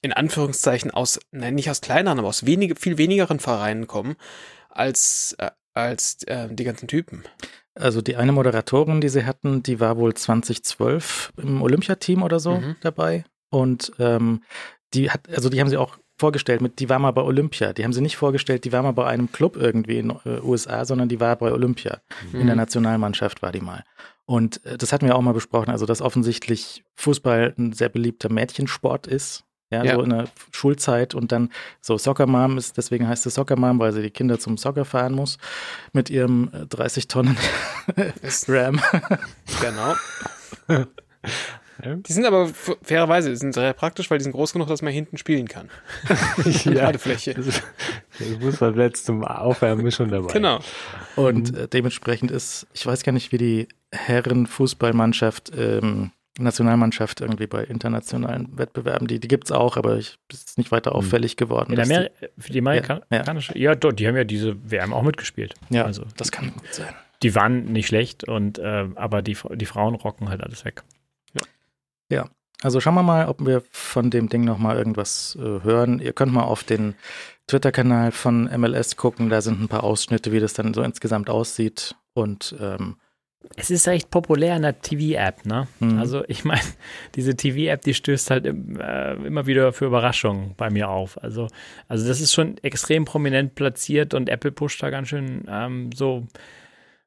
[0.00, 4.16] in Anführungszeichen aus, nein, nicht aus kleineren, aber aus wenige, viel wenigeren Vereinen kommen
[4.68, 7.24] als, äh, als äh, die ganzen Typen.
[7.74, 12.52] Also die eine Moderatorin, die sie hatten, die war wohl 2012 im Olympiateam oder so
[12.60, 12.76] Mhm.
[12.82, 13.24] dabei.
[13.50, 14.42] Und ähm,
[14.92, 17.72] die hat, also die haben sie auch vorgestellt mit, die war mal bei Olympia.
[17.72, 20.84] Die haben sie nicht vorgestellt, die war mal bei einem Club irgendwie in äh, USA,
[20.84, 22.00] sondern die war bei Olympia.
[22.32, 22.46] In Mhm.
[22.46, 23.84] der Nationalmannschaft war die mal.
[24.26, 28.30] Und äh, das hatten wir auch mal besprochen, also dass offensichtlich Fußball ein sehr beliebter
[28.32, 29.44] Mädchensport ist.
[29.70, 29.94] Ja, Ja.
[29.96, 31.50] so in der Schulzeit und dann
[31.80, 34.84] so Soccer Mom ist, deswegen heißt es Soccer Mom, weil sie die Kinder zum Soccer
[34.84, 35.38] fahren muss
[35.92, 37.36] mit ihrem äh, 30 Tonnen
[38.22, 38.80] Ist- Ram.
[39.60, 39.94] Genau.
[41.84, 42.48] Die sind aber
[42.82, 45.70] fairerweise die sind sehr praktisch, weil die sind groß genug, dass man hinten spielen kann.
[46.64, 47.34] ja, Ladefläche.
[47.34, 47.62] das ist-
[48.20, 50.32] der Fußballplatz zum Aufwärmen ist schon dabei.
[50.32, 50.60] Genau.
[51.16, 57.62] Und äh, dementsprechend ist, ich weiß gar nicht, wie die Herren-Fußballmannschaft, ähm, Nationalmannschaft irgendwie bei
[57.64, 61.70] internationalen Wettbewerben, die, die gibt es auch, aber ich ist nicht weiter auffällig geworden.
[61.72, 65.02] In dass die- Ameri für die amerikanische, ja, dort, die haben ja diese WM auch
[65.02, 65.54] mitgespielt.
[65.70, 66.92] ja, also das kann gut sein.
[67.22, 70.82] die waren nicht schlecht und äh, aber die, die Frauen rocken halt alles weg.
[72.64, 75.98] Also schauen wir mal, ob wir von dem Ding nochmal irgendwas äh, hören.
[75.98, 76.94] Ihr könnt mal auf den
[77.46, 81.94] Twitter-Kanal von MLS gucken, da sind ein paar Ausschnitte, wie das dann so insgesamt aussieht.
[82.14, 82.96] Und ähm,
[83.56, 85.68] Es ist recht populär in der TV-App, ne?
[85.80, 85.98] Mhm.
[85.98, 86.62] Also ich meine,
[87.16, 91.22] diese TV-App, die stößt halt im, äh, immer wieder für Überraschungen bei mir auf.
[91.22, 91.48] Also,
[91.86, 96.26] also das ist schon extrem prominent platziert und Apple pusht da ganz schön ähm, so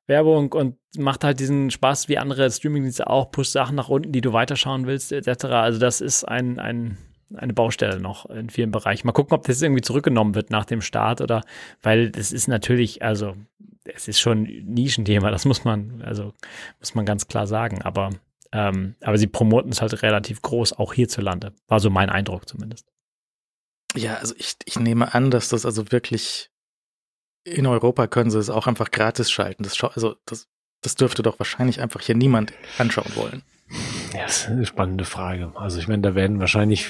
[0.07, 4.21] Werbung und macht halt diesen Spaß wie andere Streamingdienste auch, pusht Sachen nach unten, die
[4.21, 5.45] du weiterschauen willst, etc.
[5.45, 6.97] Also das ist ein, ein
[7.35, 9.05] eine Baustelle noch in vielen Bereichen.
[9.07, 11.43] Mal gucken, ob das irgendwie zurückgenommen wird nach dem Start oder,
[11.81, 13.35] weil das ist natürlich, also
[13.83, 16.33] es ist schon ein Nischenthema, das muss man, also
[16.79, 17.81] muss man ganz klar sagen.
[17.81, 18.11] Aber,
[18.51, 21.53] ähm, aber sie promoten es halt relativ groß, auch hierzulande.
[21.67, 22.87] War so mein Eindruck zumindest.
[23.95, 26.49] ja, also ich, ich nehme an, dass das also wirklich
[27.55, 29.63] in Europa können sie es auch einfach gratis schalten.
[29.63, 30.47] Das, also das,
[30.81, 33.43] das dürfte doch wahrscheinlich einfach hier niemand anschauen wollen.
[34.13, 35.51] Ja, das ist eine spannende Frage.
[35.55, 36.87] Also ich meine, da werden wahrscheinlich,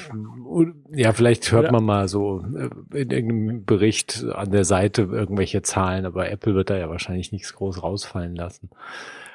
[0.92, 1.72] ja, vielleicht hört Ja.
[1.72, 6.70] man mal so äh, in irgendeinem Bericht an der Seite irgendwelche Zahlen, aber Apple wird
[6.70, 8.70] da ja wahrscheinlich nichts groß rausfallen lassen.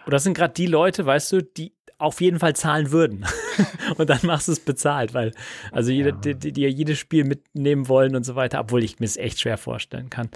[0.07, 3.25] Und das sind gerade die Leute, weißt du, die auf jeden Fall zahlen würden.
[3.97, 5.33] und dann machst du es bezahlt, weil,
[5.71, 6.17] also jede, Ja.
[6.17, 9.17] die, die, die ja jedes Spiel mitnehmen wollen und so weiter, obwohl ich mir es
[9.17, 10.29] echt schwer vorstellen kann.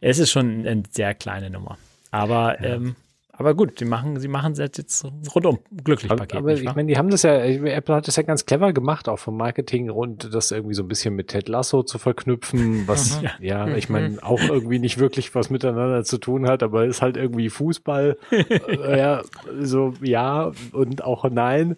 [0.00, 1.78] Es ist schon eine sehr kleine Nummer.
[2.10, 2.96] Aber, ähm,
[3.34, 5.04] aber gut, sie machen, sie machen es jetzt
[5.34, 6.36] rundum glücklich Aber, Paket.
[6.38, 9.08] aber nicht ich meine, die haben das ja, Apple hat das ja ganz clever gemacht,
[9.08, 13.20] auch vom Marketing rund, das irgendwie so ein bisschen mit Ted Lasso zu verknüpfen, was
[13.22, 13.28] Mhm.
[13.40, 17.16] ja, ich meine, auch irgendwie nicht wirklich was miteinander zu tun hat, aber ist halt
[17.16, 18.16] irgendwie Fußball.
[18.30, 19.22] äh, ja,
[19.60, 21.76] so ja und auch nein.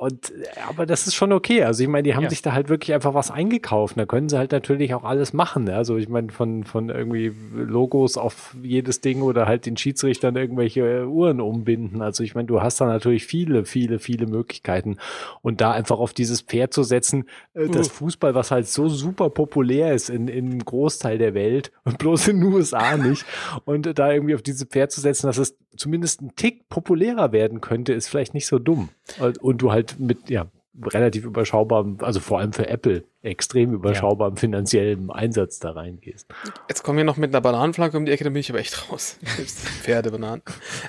[0.00, 0.32] Und,
[0.66, 1.62] aber das ist schon okay.
[1.62, 2.30] Also ich meine, die haben ja.
[2.30, 3.98] sich da halt wirklich einfach was eingekauft.
[3.98, 5.64] Da können sie halt natürlich auch alles machen.
[5.64, 5.76] Ne?
[5.76, 11.06] Also ich meine, von, von irgendwie Logos auf jedes Ding oder halt den Schiedsrichtern irgendwelche
[11.06, 12.00] Uhren umbinden.
[12.00, 14.96] Also ich meine, du hast da natürlich viele, viele, viele Möglichkeiten.
[15.42, 19.28] Und da einfach auf dieses Pferd zu setzen, äh, das Fußball, was halt so super
[19.28, 23.26] populär ist in, in einem Großteil der Welt und bloß in den USA nicht.
[23.66, 27.60] Und da irgendwie auf dieses Pferd zu setzen, dass es zumindest ein Tick populärer werden
[27.60, 28.88] könnte, ist vielleicht nicht so dumm.
[29.18, 30.46] Und, du halt mit, ja,
[30.82, 34.40] relativ überschaubarem, also vor allem für Apple, extrem überschaubarem ja.
[34.40, 36.26] finanziellen Einsatz da reingehst.
[36.68, 38.90] Jetzt kommen wir noch mit einer Bananenflanke um die Ecke, da bin ich aber echt
[38.90, 39.18] raus.
[39.82, 40.42] Pferdebananen.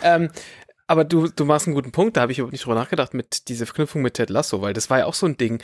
[0.04, 0.30] ähm,
[0.88, 3.48] aber du, du machst einen guten Punkt, da habe ich überhaupt nicht drüber nachgedacht mit
[3.48, 5.62] dieser Verknüpfung mit Ted Lasso, weil das war ja auch so ein Ding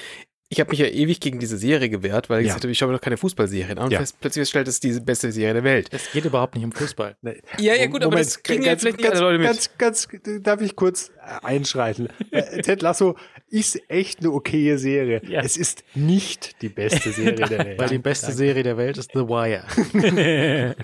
[0.50, 2.54] ich habe mich ja ewig gegen diese Serie gewehrt, weil ich ja.
[2.54, 4.00] gesagt habe, ich schaue mir noch keine Fußballserien an und ja.
[4.00, 5.90] fest, plötzlich festgestellt, das ist die beste Serie der Welt.
[5.92, 7.18] Es geht überhaupt nicht um Fußball.
[7.22, 7.42] Nee.
[7.60, 9.48] Ja, ja, gut, Moment, aber das kriegen ganz, ja vielleicht nicht alle Leute mit.
[9.78, 10.08] Ganz, ganz,
[10.42, 11.12] darf ich kurz
[11.44, 12.10] einschreiten?
[12.30, 13.16] Äh, Ted Lasso
[13.50, 15.22] ist echt eine okaye Serie.
[15.28, 15.42] Ja.
[15.42, 17.80] Es ist nicht die beste Serie der Welt.
[17.80, 18.38] Weil die beste Danke.
[18.38, 19.66] Serie der Welt ist The Wire.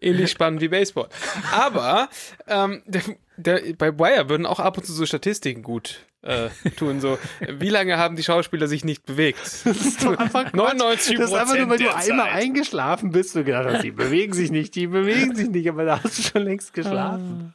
[0.00, 1.08] Ähnlich spannend wie Baseball.
[1.52, 2.08] Aber
[2.46, 3.02] ähm, der,
[3.36, 7.00] der, bei Wire würden auch ab und zu so Statistiken gut äh, tun.
[7.00, 9.40] So, wie lange haben die Schauspieler sich nicht bewegt?
[9.64, 13.44] Das ist doch einfach 99 Das ist einfach nur, weil du einmal eingeschlafen bist und
[13.44, 16.42] gedacht hast, die bewegen sich nicht, die bewegen sich nicht, aber da hast du schon
[16.42, 17.54] längst geschlafen.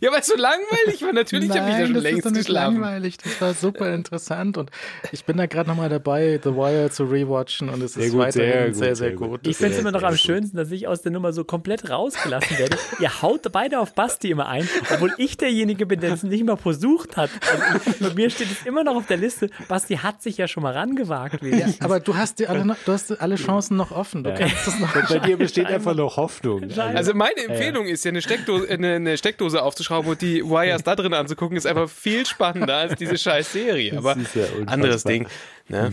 [0.00, 1.12] Ja, weil es so langweilig war.
[1.12, 2.80] Natürlich habe ich da schon das längst ist nicht geschlafen.
[2.80, 3.18] langweilig.
[3.18, 4.70] Das war super interessant und
[5.12, 8.74] ich bin da gerade nochmal dabei, The Wire zu rewatchen und es ist gut, weiterhin
[8.74, 9.18] sehr, sehr, gut.
[9.18, 9.46] Sehr gut.
[9.46, 12.58] Ich finde es immer noch am schönsten, dass ich aus der Nummer so komplett rausgelassen
[12.58, 12.76] werde.
[13.00, 16.56] Ihr haut beide auf Basti immer ein, obwohl ich derjenige bin, der es nicht mal
[16.56, 17.30] versucht hat.
[17.50, 19.50] Also bei mir steht es immer noch auf der Liste.
[19.68, 21.42] Basti hat sich ja schon mal rangewagt.
[21.42, 24.24] Ja, aber du hast, dir alle, noch, du hast alle Chancen noch offen.
[24.24, 24.36] Du ja.
[24.36, 26.68] kannst das noch Bei dir besteht einfach noch Hoffnung.
[26.76, 30.96] Also meine Empfehlung ist ja, eine Steckdose, eine, eine Steckdose aufzuschrauben und die Wires da
[30.96, 33.96] drin anzugucken, ist einfach viel spannender als diese scheiß Serie.
[33.96, 35.26] Aber ja anderes Ding.
[35.68, 35.92] Ne?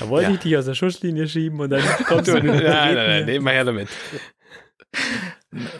[0.00, 0.34] Da wollte ja.
[0.34, 2.34] ich dich aus der Schusslinie schieben und dann kommst du.
[2.34, 3.88] nein, nein, nein, nehmen wir her damit.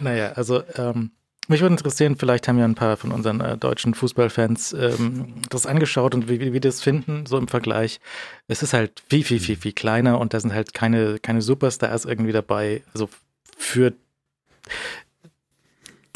[0.01, 1.11] Naja, also ähm,
[1.47, 5.67] mich würde interessieren, vielleicht haben ja ein paar von unseren äh, deutschen Fußballfans ähm, das
[5.67, 8.01] angeschaut und wie, wie, wie das finden, so im Vergleich.
[8.49, 12.07] Es ist halt viel, viel, viel, viel kleiner und da sind halt keine, keine Superstars
[12.07, 12.83] irgendwie dabei.
[12.95, 13.11] Also
[13.59, 13.93] für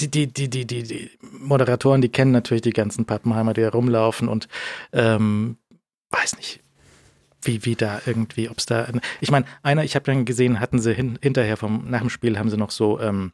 [0.00, 3.70] die, die, die, die, die, die Moderatoren, die kennen natürlich die ganzen Pappenheimer, die da
[3.70, 4.48] rumlaufen und
[4.92, 5.58] ähm,
[6.10, 6.60] weiß nicht,
[7.42, 8.88] wie, wie da irgendwie, ob es da.
[9.20, 12.38] Ich meine, einer, ich habe dann gesehen, hatten sie hin, hinterher vom, nach dem Spiel
[12.38, 13.32] haben sie noch so ähm,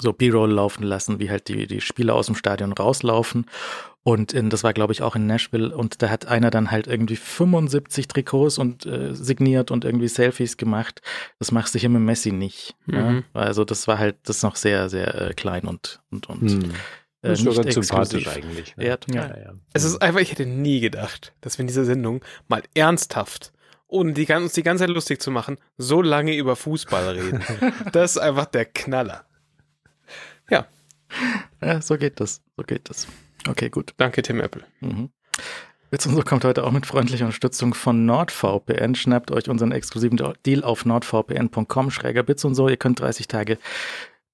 [0.00, 3.46] so B-Roll laufen lassen, wie halt die, die Spieler aus dem Stadion rauslaufen.
[4.02, 5.74] Und in, das war, glaube ich, auch in Nashville.
[5.74, 10.56] Und da hat einer dann halt irgendwie 75 Trikots und äh, signiert und irgendwie Selfies
[10.56, 11.00] gemacht.
[11.38, 12.76] Das machst du hier mit Messi nicht.
[12.86, 12.94] Mhm.
[12.94, 13.22] Ja?
[13.32, 16.72] Also das war halt, das noch sehr, sehr äh, klein und, und, und mhm.
[17.24, 18.76] Äh, das ist nicht sympathisch eigentlich.
[18.76, 18.86] Ne?
[18.86, 19.26] Ja, ja.
[19.26, 19.52] Ja, ja.
[19.72, 23.52] Es ist einfach, ich hätte nie gedacht, dass wir in dieser Sendung mal ernsthaft
[23.86, 27.42] ohne die, uns die ganze Zeit lustig zu machen, so lange über Fußball reden.
[27.92, 29.24] das ist einfach der Knaller.
[30.50, 30.66] Ja.
[31.62, 32.42] Ja, so geht das.
[32.56, 33.06] So geht das.
[33.48, 33.94] Okay, gut.
[33.96, 34.64] Danke, Tim Apple.
[34.80, 35.10] Mhm.
[35.90, 38.96] Witz und so kommt heute auch mit freundlicher Unterstützung von NordVPN.
[38.96, 42.68] Schnappt euch unseren exklusiven Deal auf nordvpn.com, schräger Bits und so.
[42.68, 43.58] Ihr könnt 30 Tage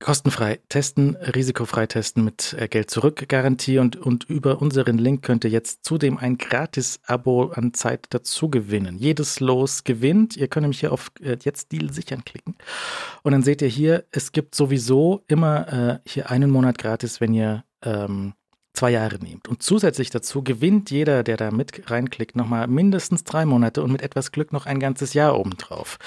[0.02, 5.44] Kostenfrei testen, risikofrei testen mit äh, Geld zurück Garantie und, und über unseren Link könnt
[5.44, 8.96] ihr jetzt zudem ein Gratis-Abo an Zeit dazu gewinnen.
[8.96, 10.38] Jedes Los gewinnt.
[10.38, 12.56] Ihr könnt nämlich hier auf äh, jetzt Deal sichern klicken
[13.22, 17.34] und dann seht ihr hier, es gibt sowieso immer äh, hier einen Monat gratis, wenn
[17.34, 18.32] ihr ähm,
[18.80, 19.46] zwei Jahre nehmt.
[19.46, 24.00] Und zusätzlich dazu gewinnt jeder, der da mit reinklickt, nochmal mindestens drei Monate und mit
[24.00, 25.98] etwas Glück noch ein ganzes Jahr obendrauf.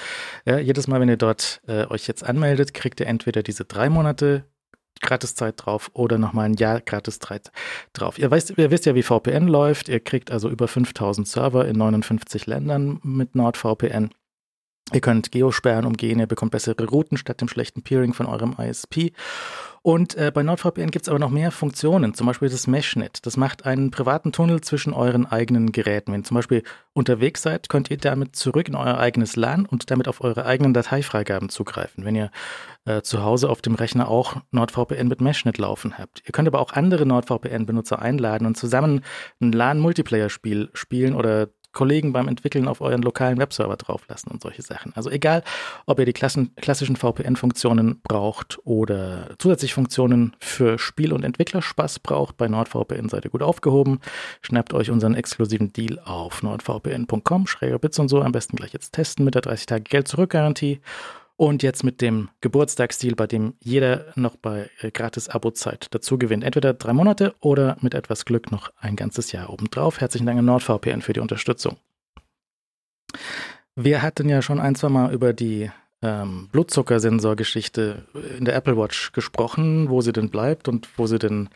[0.44, 3.88] Ja, jedes Mal, wenn ihr dort äh, euch jetzt anmeldet, kriegt ihr entweder diese drei
[3.88, 4.44] Monate
[5.00, 7.52] Gratiszeit drauf oder nochmal ein Jahr Gratiszeit
[7.92, 8.18] drauf.
[8.18, 9.88] Ihr, weißt, ihr wisst ja, wie VPN läuft.
[9.88, 14.10] Ihr kriegt also über 5000 Server in 59 Ländern mit NordVPN.
[14.92, 19.12] Ihr könnt Geosperren umgehen, ihr bekommt bessere Routen statt dem schlechten Peering von eurem ISP.
[19.86, 23.26] Und äh, bei NordVPN gibt es aber noch mehr Funktionen, zum Beispiel das Meshnet.
[23.26, 26.10] Das macht einen privaten Tunnel zwischen euren eigenen Geräten.
[26.10, 26.62] Wenn ihr zum Beispiel
[26.94, 30.72] unterwegs seid, könnt ihr damit zurück in euer eigenes LAN und damit auf eure eigenen
[30.72, 32.06] Dateifreigaben zugreifen.
[32.06, 32.30] Wenn ihr
[32.86, 36.22] äh, zu Hause auf dem Rechner auch NordVPN mit Meshnet laufen habt.
[36.24, 39.04] Ihr könnt aber auch andere NordVPN-Benutzer einladen und zusammen
[39.42, 44.92] ein LAN-Multiplayer-Spiel spielen oder Kollegen beim Entwickeln auf euren lokalen Webserver drauflassen und solche Sachen.
[44.94, 45.42] Also egal,
[45.86, 52.36] ob ihr die Klassen, klassischen VPN-Funktionen braucht oder zusätzlich Funktionen für Spiel- und Entwicklerspaß braucht,
[52.36, 54.00] bei NordVPN seid ihr gut aufgehoben.
[54.40, 58.22] Schnappt euch unseren exklusiven Deal auf nordvpn.com, schräger Bits und so.
[58.22, 59.84] Am besten gleich jetzt testen mit der 30
[61.36, 66.44] Und jetzt mit dem Geburtstagsdeal, bei dem jeder noch bei äh, Gratis-Abo-Zeit dazu gewinnt.
[66.44, 70.00] Entweder drei Monate oder mit etwas Glück noch ein ganzes Jahr obendrauf.
[70.00, 71.76] Herzlichen Dank an NordVPN für die Unterstützung.
[73.74, 75.70] Wir hatten ja schon ein, zwei Mal über die
[76.02, 78.06] ähm, Blutzuckersensor-Geschichte
[78.38, 81.48] in der Apple Watch gesprochen, wo sie denn bleibt und wo sie denn,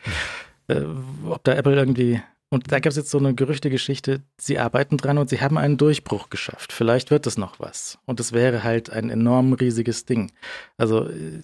[0.67, 0.81] äh,
[1.25, 5.19] ob da Apple irgendwie und da gab es jetzt so eine Gerüchtegeschichte, sie arbeiten dran
[5.19, 6.73] und sie haben einen Durchbruch geschafft.
[6.73, 7.99] Vielleicht wird es noch was.
[8.05, 10.31] Und es wäre halt ein enorm riesiges Ding.
[10.75, 11.41] Also äh,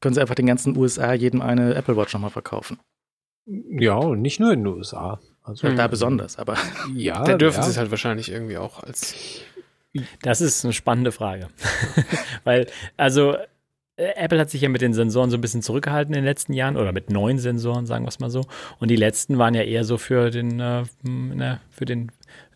[0.00, 2.78] können sie einfach den ganzen USA jedem eine Apple Watch nochmal verkaufen.
[3.46, 5.18] Ja, und nicht nur in den USA.
[5.42, 6.56] Also ja, da besonders, aber.
[6.94, 7.62] Ja, da dürfen ja.
[7.64, 9.14] sie es halt wahrscheinlich irgendwie auch als.
[10.22, 11.48] Das ist eine spannende Frage.
[12.44, 13.36] Weil, also
[14.16, 16.76] Apple hat sich ja mit den Sensoren so ein bisschen zurückgehalten in den letzten Jahren
[16.76, 18.44] oder mit neuen Sensoren, sagen wir es mal so.
[18.78, 20.84] Und die letzten waren ja eher so für den, äh,
[21.70, 22.10] für den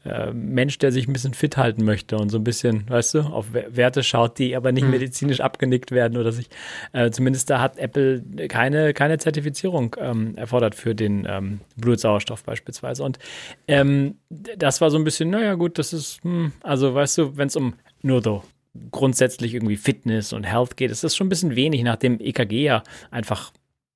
[0.07, 3.21] äh, Mensch, der sich ein bisschen fit halten möchte und so ein bisschen, weißt du,
[3.21, 4.91] auf Werte schaut, die aber nicht hm.
[4.91, 6.49] medizinisch abgenickt werden oder sich.
[6.93, 13.03] Äh, zumindest da hat Apple keine, keine Zertifizierung ähm, erfordert für den ähm, Blutsauerstoff beispielsweise.
[13.03, 13.19] Und
[13.67, 17.49] ähm, das war so ein bisschen, naja, gut, das ist, hm, also weißt du, wenn
[17.49, 18.43] es um nur so
[18.91, 22.83] grundsätzlich irgendwie Fitness und Health geht, ist das schon ein bisschen wenig, nachdem EKG ja
[23.11, 23.53] einfach,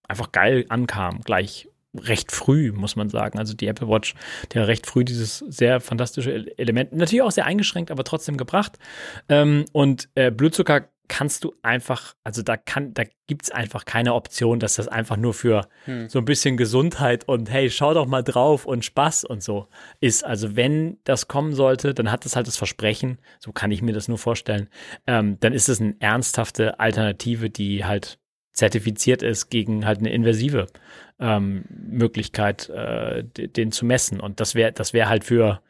[0.09, 3.39] einfach geil ankam, gleich recht früh, muss man sagen.
[3.39, 4.15] Also die Apple Watch,
[4.53, 8.79] die hat recht früh dieses sehr fantastische Element, natürlich auch sehr eingeschränkt, aber trotzdem gebracht.
[9.29, 14.15] Ähm, und äh, Blutzucker kannst du einfach, also da kann, da gibt es einfach keine
[14.15, 16.09] Option, dass das einfach nur für hm.
[16.09, 19.67] so ein bisschen Gesundheit und hey, schau doch mal drauf und Spaß und so
[19.99, 20.25] ist.
[20.25, 23.93] Also wenn das kommen sollte, dann hat es halt das Versprechen, so kann ich mir
[23.93, 24.69] das nur vorstellen,
[25.09, 28.21] ähm, dann ist es eine ernsthafte Alternative, die halt
[28.53, 30.67] zertifiziert ist gegen halt eine invasive
[31.19, 34.21] ähm, Möglichkeit, äh, den zu messen.
[34.21, 35.61] Und das wäre, das wäre halt für,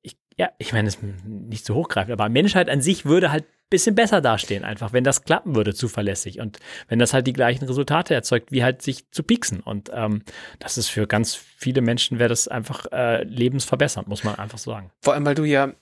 [0.00, 3.44] ich, ja, ich meine, es ist nicht so hochgreifend, aber Menschheit an sich würde halt
[3.70, 6.38] bisschen besser dastehen, einfach, wenn das klappen würde, zuverlässig.
[6.38, 6.58] Und
[6.88, 9.60] wenn das halt die gleichen Resultate erzeugt, wie halt sich zu pieksen.
[9.60, 10.22] Und ähm,
[10.60, 14.90] das ist für ganz viele Menschen, wäre das einfach äh, lebensverbessernd, muss man einfach sagen.
[15.02, 15.72] Vor allem, weil du ja,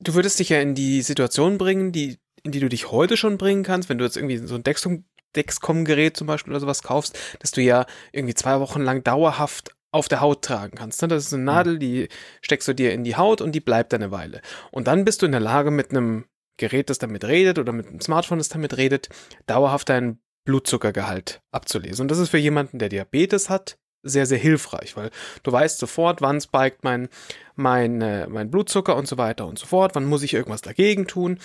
[0.00, 3.38] du würdest dich ja in die Situation bringen, die, in die du dich heute schon
[3.38, 5.04] bringen kannst, wenn du jetzt irgendwie so ein Dexcom,
[5.36, 10.08] Dexcom-Gerät zum Beispiel oder sowas kaufst, dass du ja irgendwie zwei Wochen lang dauerhaft auf
[10.08, 11.00] der Haut tragen kannst.
[11.02, 11.08] Ne?
[11.08, 12.08] Das ist eine Nadel, die
[12.42, 14.42] steckst du dir in die Haut und die bleibt eine Weile.
[14.70, 16.26] Und dann bist du in der Lage, mit einem
[16.58, 19.08] Gerät, das damit redet oder mit einem Smartphone, das damit redet,
[19.46, 22.02] dauerhaft deinen Blutzuckergehalt abzulesen.
[22.02, 25.10] Und das ist für jemanden, der Diabetes hat, sehr, sehr hilfreich, weil
[25.42, 27.08] du weißt sofort, wann spiked mein,
[27.56, 31.40] mein, mein Blutzucker und so weiter und so fort, wann muss ich irgendwas dagegen tun.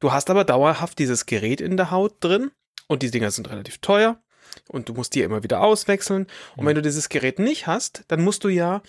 [0.00, 2.50] Du hast aber dauerhaft dieses Gerät in der Haut drin
[2.88, 4.20] und die Dinger sind relativ teuer
[4.68, 6.26] und du musst die immer wieder auswechseln.
[6.56, 8.82] Und wenn du dieses Gerät nicht hast, dann musst du ja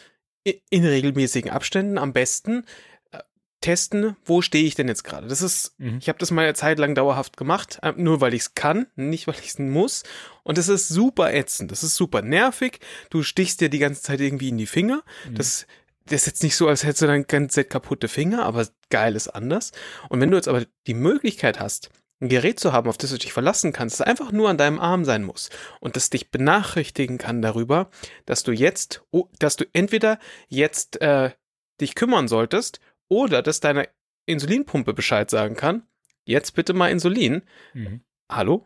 [0.69, 2.65] in regelmäßigen Abständen am besten
[3.65, 5.27] testen, wo stehe ich denn jetzt gerade.
[5.27, 5.97] Das ist, mhm.
[5.99, 8.85] ich habe das mal eine Zeit lang dauerhaft gemacht, äh, nur weil ich es kann,
[8.95, 10.03] nicht weil ich es muss.
[10.43, 12.79] Und das ist super ätzend, das ist super nervig.
[13.09, 15.03] Du stichst dir die ganze Zeit irgendwie in die Finger.
[15.27, 15.35] Mhm.
[15.35, 15.65] Das,
[16.05, 19.29] das ist jetzt nicht so, als hättest du dann ganz kaputte Finger, aber geil ist
[19.29, 19.71] anders.
[20.09, 21.89] Und wenn du jetzt aber die Möglichkeit hast,
[22.21, 24.79] ein Gerät zu haben, auf das du dich verlassen kannst, das einfach nur an deinem
[24.79, 25.49] Arm sein muss
[25.81, 27.89] und das dich benachrichtigen kann darüber,
[28.25, 29.03] dass du jetzt,
[29.39, 31.31] dass du entweder jetzt äh,
[31.81, 33.89] dich kümmern solltest oder dass deine
[34.25, 35.83] Insulinpumpe Bescheid sagen kann,
[36.23, 37.43] jetzt bitte mal Insulin.
[37.73, 38.01] Mhm.
[38.29, 38.65] Hallo?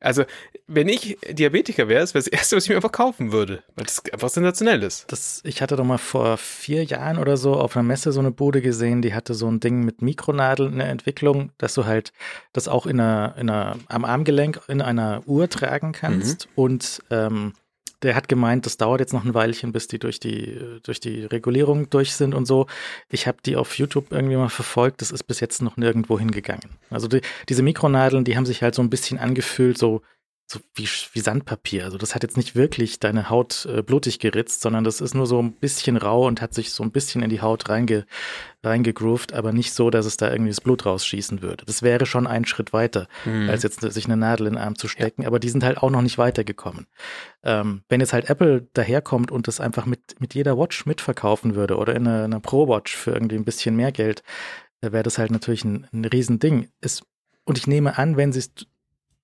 [0.00, 0.24] Also,
[0.66, 3.84] wenn ich Diabetiker wäre, das wäre das Erste, was ich mir einfach kaufen würde, weil
[3.84, 5.10] das einfach sensationell ist.
[5.10, 8.30] Das, ich hatte doch mal vor vier Jahren oder so auf einer Messe so eine
[8.30, 12.12] Bude gesehen, die hatte so ein Ding mit Mikronadeln in der Entwicklung, dass du halt
[12.52, 16.52] das auch in einer, in einer, am Armgelenk in einer Uhr tragen kannst mhm.
[16.56, 17.52] und ähm,
[18.04, 21.24] der hat gemeint, das dauert jetzt noch ein Weilchen, bis die durch die, durch die
[21.24, 22.66] Regulierung durch sind und so.
[23.08, 26.76] Ich habe die auf YouTube irgendwie mal verfolgt, das ist bis jetzt noch nirgendwo hingegangen.
[26.90, 30.02] Also die, diese Mikronadeln, die haben sich halt so ein bisschen angefühlt, so
[30.46, 31.84] so wie, wie Sandpapier.
[31.84, 35.26] Also das hat jetzt nicht wirklich deine Haut äh, blutig geritzt, sondern das ist nur
[35.26, 38.04] so ein bisschen rau und hat sich so ein bisschen in die Haut reinge,
[38.62, 41.64] reingegroovt, aber nicht so, dass es da irgendwie das Blut rausschießen würde.
[41.64, 43.48] Das wäre schon ein Schritt weiter, mhm.
[43.48, 45.28] als jetzt sich eine Nadel in den Arm zu stecken, ja.
[45.28, 46.86] aber die sind halt auch noch nicht weitergekommen.
[47.42, 51.76] Ähm, wenn jetzt halt Apple daherkommt und das einfach mit, mit jeder Watch mitverkaufen würde
[51.76, 54.22] oder in einer, einer Pro-Watch für irgendwie ein bisschen mehr Geld,
[54.82, 56.68] äh, wäre das halt natürlich ein, ein Riesending.
[56.82, 57.02] Es,
[57.44, 58.50] und ich nehme an, wenn sie es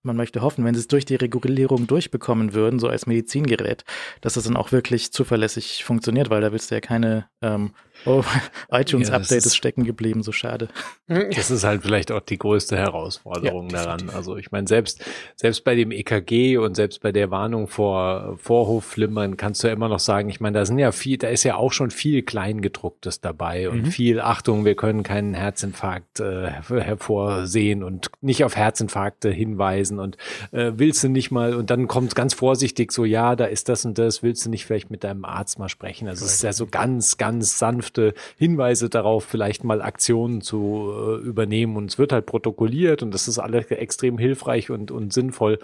[0.03, 3.85] man möchte hoffen, wenn sie es durch die Regulierung durchbekommen würden, so als Medizingerät,
[4.21, 7.73] dass es dann auch wirklich zuverlässig funktioniert, weil da willst du ja keine ähm,
[8.07, 8.25] Oh,
[8.71, 10.69] iTunes-Update ja, ist, ist stecken geblieben, so schade.
[11.41, 14.11] Das ist halt vielleicht auch die größte Herausforderung ja, daran.
[14.11, 15.05] Also ich meine, selbst,
[15.37, 19.89] selbst bei dem EKG und selbst bei der Warnung vor Vorhofflimmern kannst du ja immer
[19.89, 23.21] noch sagen, ich meine, da sind ja viel, da ist ja auch schon viel Kleingedrucktes
[23.21, 23.87] dabei und mhm.
[23.87, 30.17] viel Achtung, wir können keinen Herzinfarkt äh, hervorsehen und nicht auf Herzinfarkte hinweisen und
[30.53, 33.85] äh, willst du nicht mal, und dann kommt ganz vorsichtig so, ja, da ist das
[33.85, 36.09] und das, willst du nicht vielleicht mit deinem Arzt mal sprechen?
[36.09, 37.59] Also es ist ja so ganz, ganz
[37.91, 43.13] sanfte Hinweise darauf, vielleicht mal Aktionen zu äh, übernehmen und es wird halt protokolliert und
[43.13, 45.59] das ist alles extrem hilfreich und, und sinnvoll.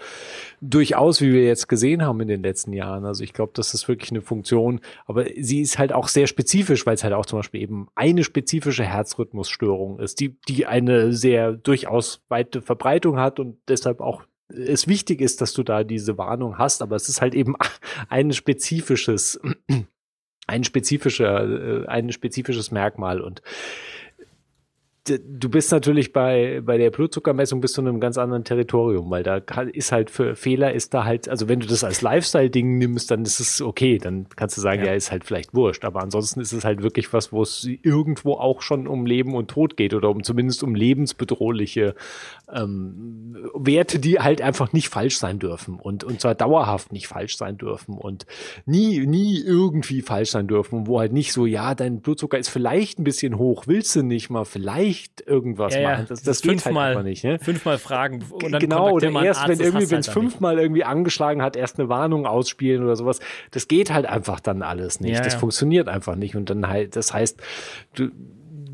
[0.61, 3.05] Durchaus, wie wir jetzt gesehen haben in den letzten Jahren.
[3.05, 6.85] Also ich glaube, das ist wirklich eine Funktion, aber sie ist halt auch sehr spezifisch,
[6.85, 11.53] weil es halt auch zum Beispiel eben eine spezifische Herzrhythmusstörung ist, die, die eine sehr
[11.53, 16.57] durchaus weite Verbreitung hat und deshalb auch es wichtig ist, dass du da diese Warnung
[16.57, 17.55] hast, aber es ist halt eben
[18.09, 19.39] ein spezifisches,
[20.47, 23.21] ein spezifischer, äh, ein spezifisches Merkmal.
[23.21, 23.41] Und
[25.09, 29.23] du bist natürlich bei, bei der Blutzuckermessung bist du in einem ganz anderen Territorium, weil
[29.23, 32.77] da kann, ist halt für Fehler ist da halt, also wenn du das als Lifestyle-Ding
[32.77, 34.87] nimmst, dann ist es okay, dann kannst du sagen, ja.
[34.87, 34.93] ja.
[34.93, 38.61] ist halt vielleicht wurscht, aber ansonsten ist es halt wirklich was, wo es irgendwo auch
[38.61, 41.95] schon um Leben und Tod geht oder um zumindest um lebensbedrohliche
[42.53, 47.37] ähm, Werte, die halt einfach nicht falsch sein dürfen und, und zwar dauerhaft nicht falsch
[47.37, 48.25] sein dürfen und
[48.65, 52.99] nie, nie irgendwie falsch sein dürfen, wo halt nicht so, ja, dein Blutzucker ist vielleicht
[52.99, 56.05] ein bisschen hoch, willst du nicht mal, vielleicht nicht irgendwas ja, machen.
[56.09, 57.23] Das, das, das geht halt einfach nicht.
[57.23, 57.39] Ne?
[57.39, 58.23] Fünfmal fragen.
[58.31, 60.63] Und dann genau, oder erst, wenn irgendwie, wenn es halt fünfmal nicht.
[60.63, 63.19] irgendwie angeschlagen hat, erst eine Warnung ausspielen oder sowas.
[63.51, 65.15] Das geht halt einfach dann alles nicht.
[65.15, 66.35] Ja, das funktioniert einfach nicht.
[66.35, 67.39] Und dann halt, das heißt,
[67.95, 68.09] du,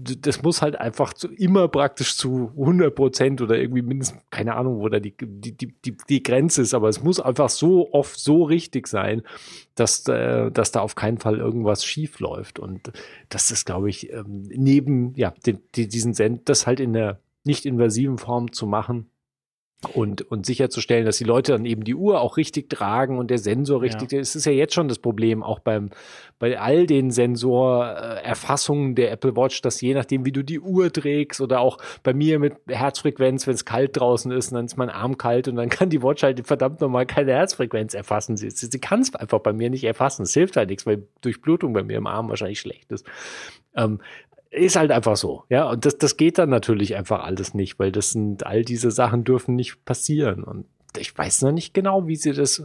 [0.03, 4.79] das muss halt einfach zu, immer praktisch zu 100 Prozent oder irgendwie mindestens, keine Ahnung,
[4.79, 8.43] wo da die, die, die, die Grenze ist, aber es muss einfach so oft so
[8.43, 9.21] richtig sein,
[9.75, 12.59] dass, äh, dass da auf keinen Fall irgendwas schief läuft.
[12.59, 12.91] Und
[13.29, 17.19] das ist, glaube ich, ähm, neben, ja, den, die, diesen Send, das halt in der
[17.43, 19.09] nicht invasiven Form zu machen,
[19.93, 23.37] und, und sicherzustellen, dass die Leute dann eben die Uhr auch richtig tragen und der
[23.37, 24.11] Sensor richtig.
[24.11, 24.19] Ja.
[24.19, 25.89] Es ist ja jetzt schon das Problem, auch beim,
[26.39, 31.41] bei all den Sensorerfassungen der Apple Watch, dass je nachdem, wie du die Uhr trägst
[31.41, 35.17] oder auch bei mir mit Herzfrequenz, wenn es kalt draußen ist, dann ist mein Arm
[35.17, 38.37] kalt und dann kann die Watch halt verdammt nochmal keine Herzfrequenz erfassen.
[38.37, 40.23] Sie, sie, sie kann es einfach bei mir nicht erfassen.
[40.23, 43.05] Es hilft halt nichts, weil Durchblutung bei mir im Arm wahrscheinlich schlecht ist.
[43.75, 43.99] Ähm,
[44.53, 45.69] ist halt einfach so, ja.
[45.69, 49.23] Und das, das geht dann natürlich einfach alles nicht, weil das sind, all diese Sachen
[49.23, 50.43] dürfen nicht passieren.
[50.43, 50.65] Und
[50.97, 52.63] ich weiß noch nicht genau, wie sie das,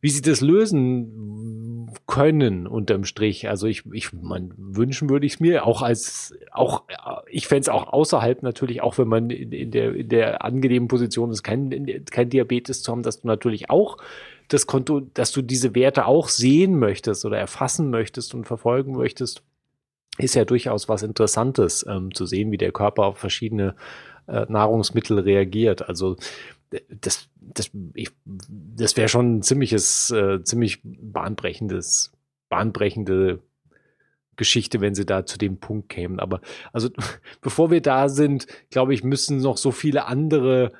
[0.00, 3.48] wie sie das lösen können unterm Strich.
[3.48, 6.84] Also ich, ich mein, wünschen würde ich es mir auch als, auch,
[7.30, 10.88] ich fände es auch außerhalb natürlich, auch wenn man in, in, der, in der angenehmen
[10.88, 13.96] Position ist, kein, kein Diabetes zu haben, dass du natürlich auch
[14.48, 19.42] das Konto, dass du diese Werte auch sehen möchtest oder erfassen möchtest und verfolgen möchtest
[20.18, 23.74] ist ja durchaus was Interessantes ähm, zu sehen, wie der Körper auf verschiedene
[24.26, 25.88] äh, Nahrungsmittel reagiert.
[25.88, 26.16] Also
[26.88, 32.12] das, das, ich, das wäre schon ein ziemliches, äh, ziemlich bahnbrechendes,
[32.48, 33.40] bahnbrechende
[34.36, 36.18] Geschichte, wenn sie da zu dem Punkt kämen.
[36.18, 36.40] Aber
[36.72, 36.90] also
[37.40, 40.72] bevor wir da sind, glaube ich, müssen noch so viele andere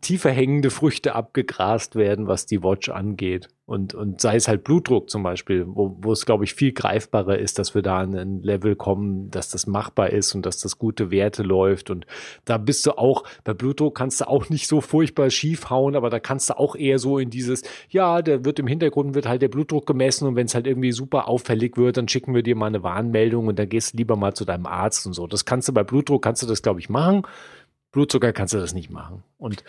[0.00, 3.48] tiefer hängende Früchte abgegrast werden, was die Watch angeht.
[3.66, 7.38] Und, und sei es halt Blutdruck zum Beispiel, wo, wo es, glaube ich, viel greifbarer
[7.38, 10.76] ist, dass wir da an ein Level kommen, dass das machbar ist und dass das
[10.76, 11.88] gute Werte läuft.
[11.88, 12.04] Und
[12.44, 16.10] da bist du auch, bei Blutdruck kannst du auch nicht so furchtbar schief hauen, aber
[16.10, 19.40] da kannst du auch eher so in dieses, ja, der wird im Hintergrund wird halt
[19.40, 22.56] der Blutdruck gemessen und wenn es halt irgendwie super auffällig wird, dann schicken wir dir
[22.56, 25.26] mal eine Warnmeldung und dann gehst du lieber mal zu deinem Arzt und so.
[25.26, 27.22] Das kannst du bei Blutdruck, kannst du das, glaube ich, machen.
[27.94, 29.22] Blutzucker kannst du das nicht machen.
[29.38, 29.62] Und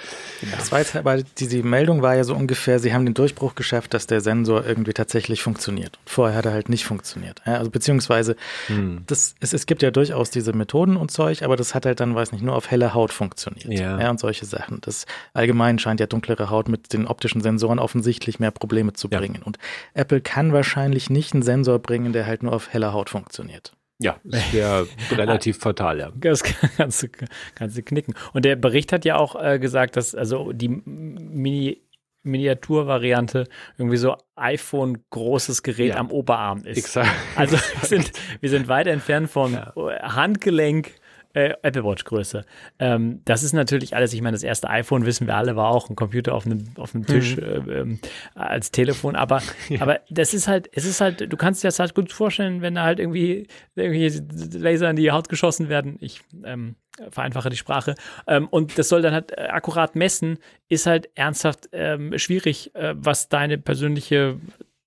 [0.58, 3.54] das war jetzt, aber die, die Meldung war ja so ungefähr, sie haben den Durchbruch
[3.54, 6.00] geschafft, dass der Sensor irgendwie tatsächlich funktioniert.
[6.06, 7.42] Vorher hat er halt nicht funktioniert.
[7.46, 8.36] Ja, also beziehungsweise
[8.68, 9.04] hm.
[9.06, 12.16] das, es, es gibt ja durchaus diese Methoden und Zeug, aber das hat halt dann,
[12.16, 13.68] weiß nicht, nur auf helle Haut funktioniert.
[13.68, 14.00] Ja.
[14.00, 14.80] ja und solche Sachen.
[14.82, 19.42] Das allgemein scheint ja dunklere Haut mit den optischen Sensoren offensichtlich mehr Probleme zu bringen.
[19.42, 19.46] Ja.
[19.46, 19.60] Und
[19.94, 23.74] Apple kann wahrscheinlich nicht einen Sensor bringen, der halt nur auf heller Haut funktioniert.
[24.00, 26.12] Ja, das wäre relativ fatal, ja.
[26.16, 26.44] Das
[26.78, 27.08] kannst du,
[27.56, 28.14] kannst du knicken.
[28.34, 31.82] Und der Bericht hat ja auch äh, gesagt, dass also die Mini
[32.26, 35.98] Miniaturvariante irgendwie so iPhone großes Gerät ja.
[35.98, 36.78] am Oberarm ist.
[36.78, 37.12] Exakt.
[37.36, 39.74] Also wir sind, wir sind weit entfernt vom ja.
[39.76, 40.96] Handgelenk
[41.36, 42.46] äh, Apple Watch Größe.
[42.80, 45.90] Ähm, das ist natürlich alles, ich meine, das erste iPhone, wissen wir alle, war auch
[45.90, 47.44] ein Computer auf einem, auf einem Tisch mhm.
[47.44, 48.00] äh, ähm,
[48.34, 49.82] als Telefon, aber, ja.
[49.82, 52.76] aber das ist halt, es ist halt, du kannst dir das halt gut vorstellen, wenn
[52.76, 54.10] da halt irgendwie, irgendwie
[54.58, 55.98] Laser in die Haut geschossen werden.
[56.00, 56.76] Ich ähm,
[57.10, 57.96] vereinfache die Sprache.
[58.28, 62.94] Ähm, und das soll dann halt äh, akkurat messen, ist halt ernsthaft ähm, schwierig, äh,
[62.96, 64.40] was deine persönliche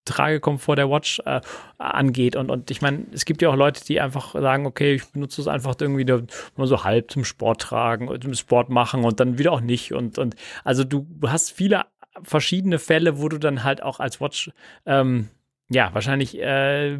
[0.09, 1.41] Tragekomfort der Watch äh,
[1.79, 2.37] angeht.
[2.37, 5.41] Und, und ich meine, es gibt ja auch Leute, die einfach sagen, okay, ich benutze
[5.41, 9.53] es einfach irgendwie nur so halb zum Sport tragen, zum Sport machen und dann wieder
[9.53, 9.93] auch nicht.
[9.93, 10.35] Und, und
[10.65, 11.85] also du hast viele
[12.23, 14.51] verschiedene Fälle, wo du dann halt auch als Watch
[14.87, 15.29] ähm,
[15.69, 16.99] ja wahrscheinlich äh,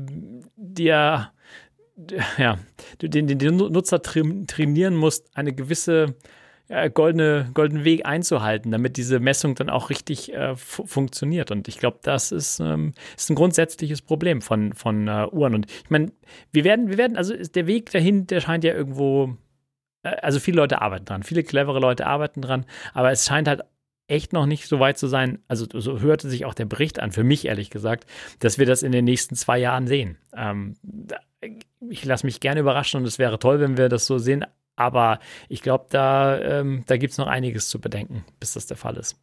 [0.57, 1.33] dir
[2.39, 2.59] ja,
[3.03, 6.15] den, den, den Nutzer trainieren musst, eine gewisse
[6.69, 11.51] äh, goldene, goldenen Weg einzuhalten, damit diese Messung dann auch richtig äh, funktioniert.
[11.51, 15.55] Und ich glaube, das ist, ähm, ist ein grundsätzliches Problem von, von äh, Uhren.
[15.55, 16.13] Und ich meine,
[16.53, 19.37] wir werden, wir werden, also der Weg dahin, der scheint ja irgendwo,
[20.03, 23.63] äh, also viele Leute arbeiten dran, viele clevere Leute arbeiten dran, aber es scheint halt
[24.09, 27.13] echt noch nicht so weit zu sein, also so hörte sich auch der Bericht an,
[27.13, 28.07] für mich ehrlich gesagt,
[28.39, 30.17] dass wir das in den nächsten zwei Jahren sehen.
[30.35, 30.77] Ähm,
[31.91, 34.45] ich lasse mich gerne überraschen und es wäre toll, wenn wir das so sehen,
[34.79, 35.19] aber
[35.49, 38.97] ich glaube, da, ähm, da gibt es noch einiges zu bedenken, bis das der Fall
[38.97, 39.17] ist.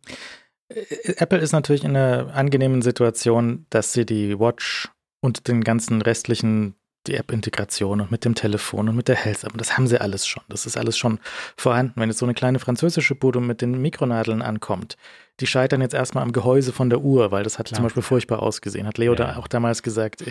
[0.69, 4.89] Äh, Apple ist natürlich in einer angenehmen Situation, dass sie die Watch
[5.21, 6.75] und den ganzen restlichen
[7.07, 9.57] die App-Integration und mit dem Telefon und mit der Health App.
[9.57, 10.43] Das haben sie alles schon.
[10.49, 11.19] Das ist alles schon
[11.57, 11.93] vorhanden.
[11.95, 14.97] Wenn jetzt so eine kleine französische Bude mit den Mikronadeln ankommt,
[15.41, 17.75] die scheitern jetzt erstmal am Gehäuse von der Uhr, weil das hat Klar.
[17.75, 18.87] zum Beispiel furchtbar ausgesehen.
[18.87, 19.17] Hat Leo ja.
[19.17, 20.23] da auch damals gesagt,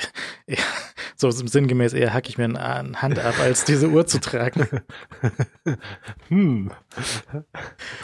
[1.17, 4.67] so sinngemäß eher hacke ich mir eine Hand ab, als diese Uhr zu tragen.
[6.29, 6.71] hm.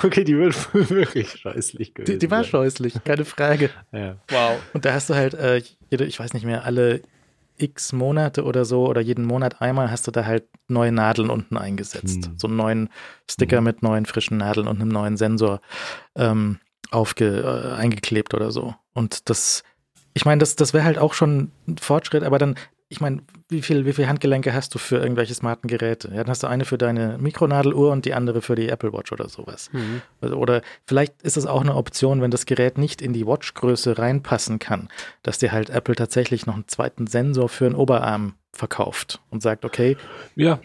[0.03, 0.55] Okay, die wird
[0.91, 2.13] wirklich scheußlich gewesen.
[2.13, 3.71] Die, die war scheußlich, keine Frage.
[3.93, 4.17] Ja.
[4.29, 4.59] Wow.
[4.75, 7.01] Und da hast du halt, äh, jede, ich weiß nicht mehr, alle
[7.61, 11.57] x Monate oder so oder jeden Monat einmal hast du da halt neue Nadeln unten
[11.57, 12.27] eingesetzt.
[12.27, 12.39] Hm.
[12.39, 12.89] So einen neuen
[13.31, 13.65] Sticker hm.
[13.65, 15.61] mit neuen frischen Nadeln und einem neuen Sensor
[16.15, 16.59] ähm,
[16.91, 18.75] aufge, äh, eingeklebt oder so.
[18.95, 19.63] Und das,
[20.15, 22.57] ich meine, das, das wäre halt auch schon ein Fortschritt, aber dann
[22.91, 26.09] ich meine, wie viel, wie viel Handgelenke hast du für irgendwelche smarten Geräte?
[26.09, 29.13] Ja, dann hast du eine für deine Mikronadeluhr und die andere für die Apple Watch
[29.13, 29.71] oder sowas.
[29.73, 30.03] Mhm.
[30.21, 33.99] Also, oder vielleicht ist es auch eine Option, wenn das Gerät nicht in die Watchgröße
[33.99, 34.89] reinpassen kann,
[35.23, 39.65] dass dir halt Apple tatsächlich noch einen zweiten Sensor für einen Oberarm verkauft und sagt,
[39.65, 39.97] okay,
[40.37, 40.61] ja,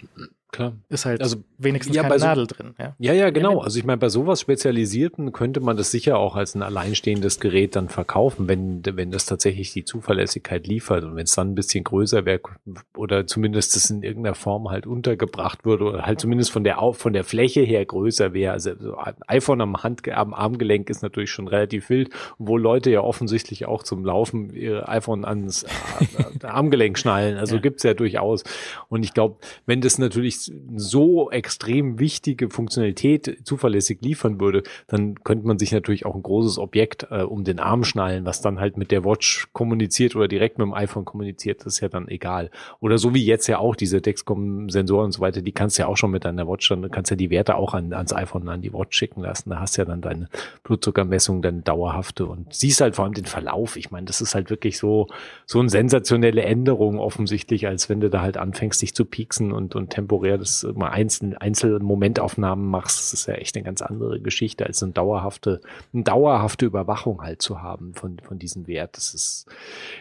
[0.52, 0.74] klar.
[0.90, 2.76] Ist halt also wenigstens ja, keine so, Nadel drin.
[2.80, 3.60] Ja, ja, ja genau.
[3.60, 7.76] Also ich meine, bei sowas Spezialisierten könnte man das sicher auch als ein alleinstehendes Gerät
[7.76, 11.84] dann verkaufen, wenn, wenn das tatsächlich die Zuverlässigkeit liefert und wenn es dann ein bisschen
[11.84, 12.42] größer wäre
[12.96, 17.14] oder zumindest das in irgendeiner Form halt untergebracht würde oder halt zumindest von der von
[17.14, 18.54] der Fläche her größer wäre.
[18.54, 23.02] Also ein iPhone am Hand am Armgelenk ist natürlich schon relativ wild, wo Leute ja
[23.02, 25.66] offensichtlich auch zum Laufen ihr iPhone ans
[26.44, 27.38] Armgelenk schnallen.
[27.38, 27.62] Also ja.
[27.62, 28.44] gibt's ja durchaus.
[28.90, 35.46] Und ich glaube, wenn das natürlich so extrem wichtige Funktionalität zuverlässig liefern würde, dann könnte
[35.46, 38.78] man sich natürlich auch ein großes Objekt äh, um den Arm schnallen, was dann halt
[38.78, 42.50] mit der Watch kommuniziert oder direkt mit dem iPhone kommuniziert, das ist ja dann egal.
[42.80, 45.88] Oder so wie jetzt ja auch diese Dexcom-Sensoren und so weiter, die kannst du ja
[45.88, 48.62] auch schon mit deiner Watch, dann kannst ja die Werte auch an, ans iPhone, an
[48.62, 49.52] die Watch schicken lassen.
[49.52, 50.28] Da hast ja dann deine
[50.64, 53.76] Blutzuckermessung, deine dauerhafte und siehst halt vor allem den Verlauf.
[53.76, 55.08] Ich meine, das ist halt wirklich so,
[55.46, 59.76] so eine sensationelle Änderung offensichtlich, als wenn du da halt anfängst, dich zu pieksen und,
[59.76, 64.66] und temporär das mal einzeln Einzelmomentaufnahmen machst, das ist ja echt eine ganz andere Geschichte,
[64.66, 65.62] als eine dauerhafte,
[65.94, 68.98] eine dauerhafte Überwachung halt zu haben von, von diesem Wert.
[68.98, 69.48] Das ist,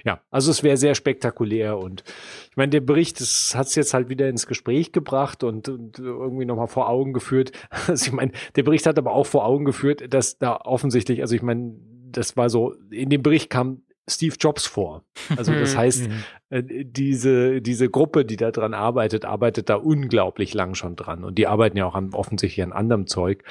[0.04, 2.04] ja, also es wäre sehr spektakulär und
[2.50, 5.98] ich meine, der Bericht, das hat es jetzt halt wieder ins Gespräch gebracht und, und
[5.98, 7.52] irgendwie nochmal vor Augen geführt.
[7.86, 11.34] Also ich meine, der Bericht hat aber auch vor Augen geführt, dass da offensichtlich, also
[11.34, 11.74] ich meine,
[12.10, 15.02] das war so, in dem Bericht kam Steve Jobs vor.
[15.36, 16.24] Also das heißt, mhm.
[16.50, 21.24] äh, diese, diese Gruppe, die da dran arbeitet, arbeitet da unglaublich lang schon dran.
[21.24, 23.42] Und die arbeiten ja auch an, offensichtlich an anderem Zeug.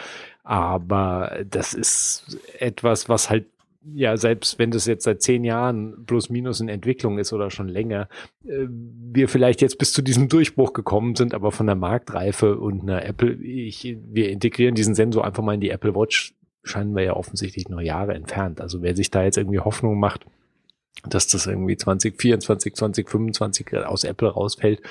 [0.44, 3.46] Aber das ist etwas, was halt,
[3.94, 7.68] ja, selbst wenn das jetzt seit zehn Jahren plus minus in Entwicklung ist oder schon
[7.68, 8.08] länger,
[8.46, 12.84] äh, wir vielleicht jetzt bis zu diesem Durchbruch gekommen sind, aber von der Marktreife und
[12.84, 17.04] einer Apple, ich, wir integrieren diesen Sensor einfach mal in die Apple Watch, scheinen wir
[17.04, 18.62] ja offensichtlich noch Jahre entfernt.
[18.62, 20.26] Also wer sich da jetzt irgendwie Hoffnung macht,
[21.08, 24.82] dass das irgendwie 2024, 2025 aus Apple rausfällt.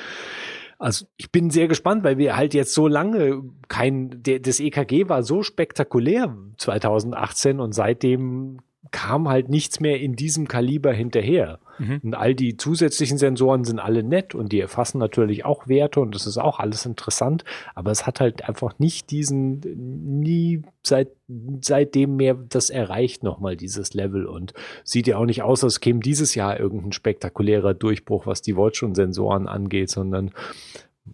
[0.79, 5.09] Also ich bin sehr gespannt, weil wir halt jetzt so lange kein, der, das EKG
[5.09, 8.59] war so spektakulär 2018 und seitdem
[8.91, 11.61] kam halt nichts mehr in diesem Kaliber hinterher.
[11.79, 12.01] Mhm.
[12.03, 16.15] Und all die zusätzlichen Sensoren sind alle nett und die erfassen natürlich auch Werte und
[16.15, 19.61] das ist auch alles interessant, aber es hat halt einfach nicht diesen,
[20.21, 21.09] nie seit,
[21.61, 24.53] seitdem mehr das erreicht nochmal dieses Level und
[24.85, 28.83] sieht ja auch nicht aus, als käme dieses Jahr irgendein spektakulärer Durchbruch, was die Watch
[28.83, 30.33] und Sensoren angeht, sondern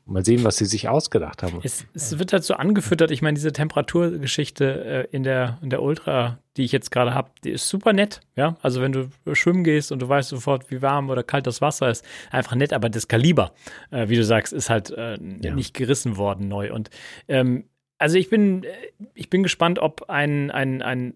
[0.05, 1.61] Mal sehen, was sie sich ausgedacht haben.
[1.63, 3.11] Es, es wird halt so angefüttert.
[3.11, 7.31] Ich meine, diese Temperaturgeschichte äh, in, der, in der Ultra, die ich jetzt gerade habe,
[7.43, 8.21] die ist super nett.
[8.37, 11.63] Ja, also wenn du schwimmen gehst und du weißt sofort, wie warm oder kalt das
[11.63, 12.75] Wasser ist, einfach nett.
[12.75, 13.53] Aber das Kaliber,
[13.91, 15.55] äh, wie du sagst, ist halt äh, ja.
[15.55, 16.71] nicht gerissen worden neu.
[16.71, 16.91] Und
[17.27, 17.65] ähm,
[17.99, 18.69] also ich bin, äh,
[19.15, 21.15] ich bin gespannt, ob ein, ein, ein,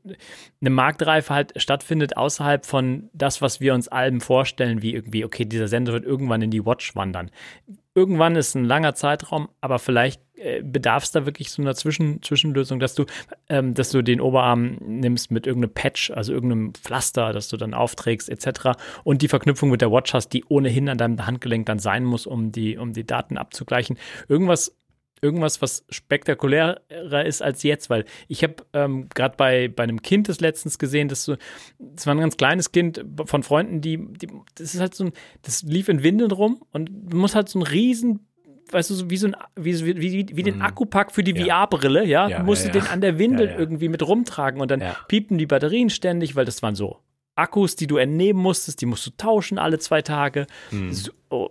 [0.61, 5.45] eine Marktreife halt stattfindet außerhalb von das, was wir uns Alben vorstellen, wie irgendwie, okay,
[5.45, 7.31] dieser Sender wird irgendwann in die Watch wandern.
[7.95, 12.22] Irgendwann ist ein langer Zeitraum, aber vielleicht äh, bedarf es da wirklich so einer Zwischen
[12.22, 13.05] Zwischenlösung, dass du,
[13.51, 17.74] ähm, dass du den Oberarm nimmst mit irgendeinem Patch, also irgendeinem Pflaster, das du dann
[17.74, 18.78] aufträgst, etc.
[19.05, 22.26] Und die Verknüpfung mit der Watch hast, die ohnehin an deinem Handgelenk dann sein muss,
[22.26, 23.99] um die, um die Daten abzugleichen.
[24.26, 24.74] Irgendwas
[25.23, 30.29] irgendwas, was spektakulärer ist als jetzt, weil ich habe ähm, gerade bei, bei einem Kind
[30.29, 31.37] das letztens gesehen, das, so,
[31.79, 35.12] das war ein ganz kleines Kind von Freunden, die, die, das ist halt so ein,
[35.43, 38.27] das lief in Windeln rum und muss halt so ein riesen
[38.70, 40.62] weißt du, so wie so ein, wie, wie, wie, wie den mhm.
[40.62, 41.66] Akkupack für die ja.
[41.66, 44.83] VR-Brille, ja, ja, musst ja, du den an der Windel irgendwie mit rumtragen und dann
[45.09, 47.01] piepten die Batterien ständig, weil das waren so
[47.35, 50.47] Akkus, die du entnehmen musstest, die musst du tauschen alle zwei Tage.
[50.70, 50.93] Mhm.
[50.93, 51.51] So, oh,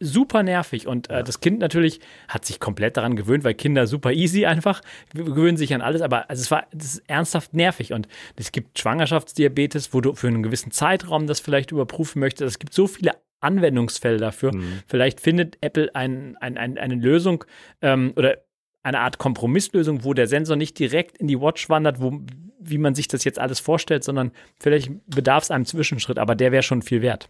[0.00, 0.86] super nervig.
[0.86, 4.80] Und äh, das Kind natürlich hat sich komplett daran gewöhnt, weil Kinder super easy einfach
[5.14, 6.02] gewöhnen sich an alles.
[6.02, 7.92] Aber also es war das ist ernsthaft nervig.
[7.92, 12.48] Und es gibt Schwangerschaftsdiabetes, wo du für einen gewissen Zeitraum das vielleicht überprüfen möchtest.
[12.48, 14.54] Es gibt so viele Anwendungsfälle dafür.
[14.54, 14.82] Mhm.
[14.86, 17.44] Vielleicht findet Apple ein, ein, ein, eine Lösung
[17.82, 18.38] ähm, oder
[18.82, 22.20] eine Art Kompromisslösung, wo der Sensor nicht direkt in die Watch wandert, wo,
[22.68, 26.52] wie man sich das jetzt alles vorstellt, sondern vielleicht bedarf es einem Zwischenschritt, aber der
[26.52, 27.28] wäre schon viel wert.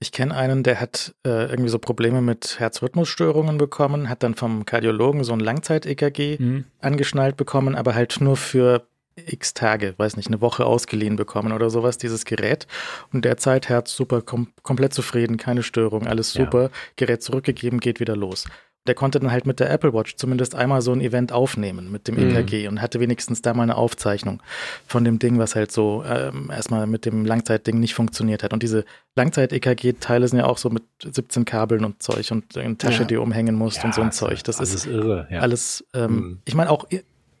[0.00, 4.64] Ich kenne einen, der hat äh, irgendwie so Probleme mit Herzrhythmusstörungen bekommen, hat dann vom
[4.64, 6.64] Kardiologen so ein Langzeit-EKG mhm.
[6.80, 11.68] angeschnallt bekommen, aber halt nur für x Tage, weiß nicht, eine Woche ausgeliehen bekommen oder
[11.70, 12.66] sowas, dieses Gerät.
[13.12, 16.70] Und derzeit Herz super, kom komplett zufrieden, keine Störung, alles super, ja.
[16.96, 18.46] Gerät zurückgegeben, geht wieder los
[18.86, 22.08] der konnte dann halt mit der Apple Watch zumindest einmal so ein Event aufnehmen mit
[22.08, 22.36] dem mhm.
[22.36, 24.42] EKG und hatte wenigstens da mal eine Aufzeichnung
[24.86, 28.52] von dem Ding, was halt so ähm, erstmal mit dem Langzeitding nicht funktioniert hat.
[28.52, 33.02] Und diese Langzeit-EKG-Teile sind ja auch so mit 17 Kabeln und Zeug und eine Tasche,
[33.02, 33.04] ja.
[33.04, 34.42] die umhängen musst ja, und so ein Zeug.
[34.42, 35.28] Das ist irre.
[35.30, 35.40] Ja.
[35.40, 36.38] Alles, ähm, mhm.
[36.44, 36.88] ich meine auch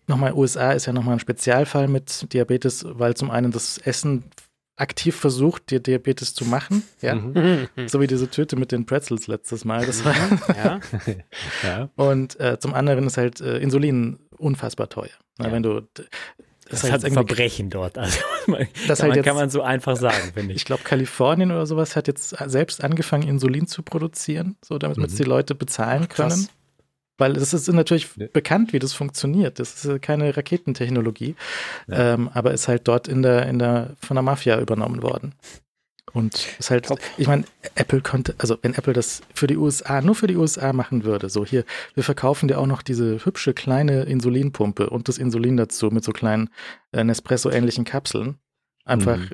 [0.06, 4.24] nochmal, USA ist ja nochmal ein Spezialfall mit Diabetes, weil zum einen das Essen
[4.76, 6.82] aktiv versucht, dir Diabetes zu machen.
[7.00, 7.14] Ja.
[7.14, 7.68] Mhm.
[7.86, 9.84] So wie diese Tüte mit den Pretzels letztes Mal.
[9.84, 10.14] Das war
[10.56, 10.80] ja.
[11.62, 11.90] ja.
[11.96, 15.10] Und äh, zum anderen ist halt äh, Insulin unfassbar teuer.
[15.38, 15.52] Ja.
[15.52, 15.80] Wenn du
[16.72, 17.98] das, das ist halt ein Verbrechen dort.
[17.98, 20.56] Also man, das kann, halt jetzt, kann man so einfach sagen, finde ich.
[20.56, 25.06] Ich glaube, Kalifornien oder sowas hat jetzt selbst angefangen, Insulin zu produzieren, so damit mhm.
[25.06, 26.48] die Leute bezahlen können.
[27.18, 28.26] Weil es ist natürlich ja.
[28.32, 29.58] bekannt, wie das funktioniert.
[29.58, 31.36] Das ist keine Raketentechnologie,
[31.86, 32.14] ja.
[32.14, 35.34] ähm, aber ist halt dort in der, in der, von der Mafia übernommen worden.
[36.12, 36.98] Und ist halt, Top.
[37.16, 37.44] ich meine,
[37.74, 41.30] Apple konnte, also wenn Apple das für die USA, nur für die USA machen würde,
[41.30, 45.90] so hier, wir verkaufen dir auch noch diese hübsche kleine Insulinpumpe und das Insulin dazu
[45.90, 46.50] mit so kleinen
[46.92, 48.36] äh, Nespresso-ähnlichen Kapseln.
[48.84, 49.30] Einfach mhm.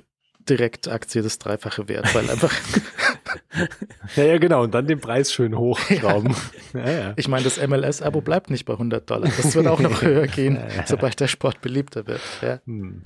[0.48, 2.52] direkt Aktie das Dreifache wert, weil einfach
[4.16, 4.62] ja, ja, genau.
[4.62, 6.34] Und dann den Preis schön hochschrauben.
[6.74, 7.12] Ja, ja.
[7.16, 9.30] Ich meine, das MLS-Abo bleibt nicht bei 100 Dollar.
[9.34, 12.20] Das wird auch noch höher gehen, sobald der Sport beliebter wird.
[12.66, 13.02] Hm.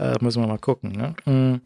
[0.00, 0.90] Äh, müssen wir mal gucken.
[0.90, 1.14] Ne?
[1.24, 1.60] Hm.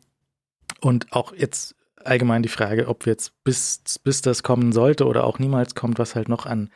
[0.82, 1.74] Und auch jetzt
[2.04, 6.14] allgemein die Frage, ob jetzt bis, bis das kommen sollte oder auch niemals kommt, was
[6.14, 6.70] halt noch an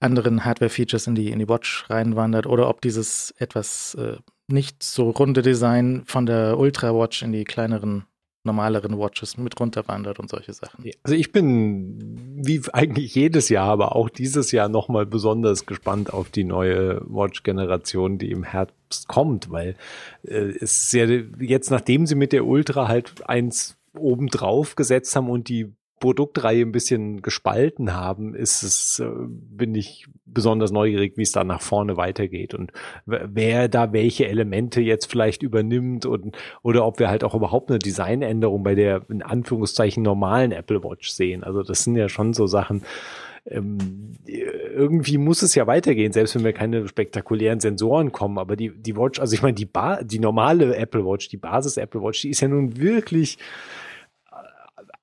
[0.00, 4.16] anderen Hardware-Features in die, in die Watch reinwandert oder ob dieses etwas äh,
[4.48, 8.04] nicht so runde Design von der Ultra Watch in die kleineren
[8.48, 10.90] normaleren Watches mit runterwandert und solche Sachen.
[11.02, 16.30] Also ich bin wie eigentlich jedes Jahr, aber auch dieses Jahr nochmal besonders gespannt auf
[16.30, 19.76] die neue Watch-Generation, die im Herbst kommt, weil
[20.22, 25.30] äh, es ist ja jetzt, nachdem sie mit der Ultra halt eins obendrauf gesetzt haben
[25.30, 31.22] und die Produktreihe ein bisschen gespalten haben, ist es, äh, bin ich besonders neugierig, wie
[31.22, 32.72] es da nach vorne weitergeht und
[33.06, 37.78] wer da welche Elemente jetzt vielleicht übernimmt und oder ob wir halt auch überhaupt eine
[37.78, 41.44] Designänderung bei der in Anführungszeichen normalen Apple Watch sehen.
[41.44, 42.82] Also das sind ja schon so Sachen,
[43.50, 43.78] ähm,
[44.26, 48.38] irgendwie muss es ja weitergehen, selbst wenn wir keine spektakulären Sensoren kommen.
[48.38, 51.76] Aber die, die Watch, also ich meine, die, ba die normale Apple Watch, die Basis
[51.76, 53.38] Apple Watch, die ist ja nun wirklich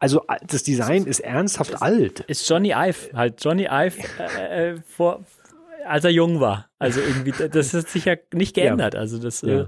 [0.05, 2.19] also das Design ist ernsthaft ist, alt.
[2.27, 3.97] Ist Johnny Ive, halt Johnny Ive
[4.39, 5.25] äh, äh, vor,
[5.83, 6.69] als er jung war.
[6.77, 8.93] Also irgendwie, das hat sich ja nicht geändert.
[8.93, 8.99] Ja.
[8.99, 9.61] Also das ja.
[9.61, 9.65] äh,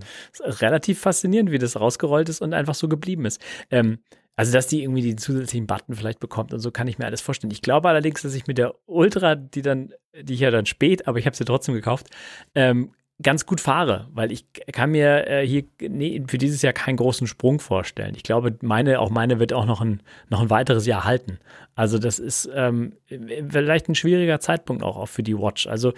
[0.48, 3.42] ist relativ faszinierend, wie das rausgerollt ist und einfach so geblieben ist.
[3.72, 3.98] Ähm,
[4.36, 7.22] also, dass die irgendwie den zusätzlichen Button vielleicht bekommt und so kann ich mir alles
[7.22, 7.50] vorstellen.
[7.50, 9.92] Ich glaube allerdings, dass ich mit der Ultra, die dann,
[10.22, 12.12] die ich ja dann spät, aber ich habe sie trotzdem gekauft,
[12.54, 12.92] ähm,
[13.22, 17.26] ganz gut fahre, weil ich kann mir äh, hier nee, für dieses Jahr keinen großen
[17.26, 18.14] Sprung vorstellen.
[18.16, 21.40] Ich glaube, meine, auch meine wird auch noch ein, noch ein weiteres Jahr halten.
[21.76, 25.68] Also das ist ähm, vielleicht ein schwieriger Zeitpunkt auch, auch für die Watch.
[25.68, 25.94] Also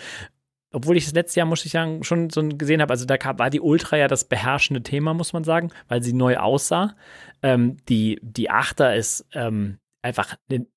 [0.72, 3.50] obwohl ich das letzte Jahr, muss ich sagen, schon so gesehen habe, also da war
[3.50, 6.96] die Ultra ja das beherrschende Thema, muss man sagen, weil sie neu aussah.
[7.42, 10.68] Ähm, die, die Achter ist ähm, einfach eine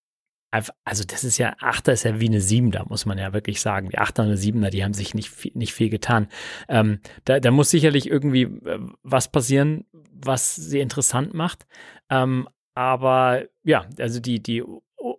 [0.53, 3.61] also das ist ja, Achter ist ja wie eine Sieben, da muss man ja wirklich
[3.61, 3.89] sagen.
[3.89, 6.29] Die Achter und eine Siebener, die haben sich nicht viel, nicht viel getan.
[6.69, 11.66] Ähm, da, da muss sicherlich irgendwie äh, was passieren, was sie interessant macht.
[12.11, 14.62] Ähm, aber ja, also die, die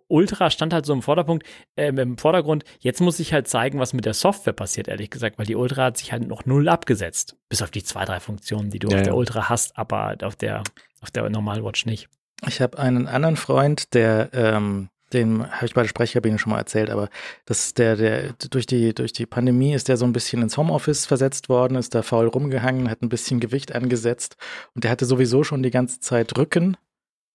[0.08, 1.44] Ultra stand halt so im Vorderpunkt,
[1.76, 2.64] äh, im Vordergrund.
[2.78, 5.86] Jetzt muss ich halt zeigen, was mit der Software passiert, ehrlich gesagt, weil die Ultra
[5.86, 7.36] hat sich halt noch null abgesetzt.
[7.48, 10.36] Bis auf die zwei, drei Funktionen, die du ja, auf der Ultra hast, aber auf
[10.36, 10.62] der,
[11.00, 12.08] auf der Normalwatch nicht.
[12.46, 16.58] Ich habe einen anderen Freund, der, ähm, den habe ich bei der Sprechkabine schon mal
[16.58, 17.08] erzählt, aber
[17.46, 21.06] das der, der durch die, durch die Pandemie ist der so ein bisschen ins Homeoffice
[21.06, 24.36] versetzt worden, ist da faul rumgehangen, hat ein bisschen Gewicht angesetzt
[24.74, 26.76] und der hatte sowieso schon die ganze Zeit Rücken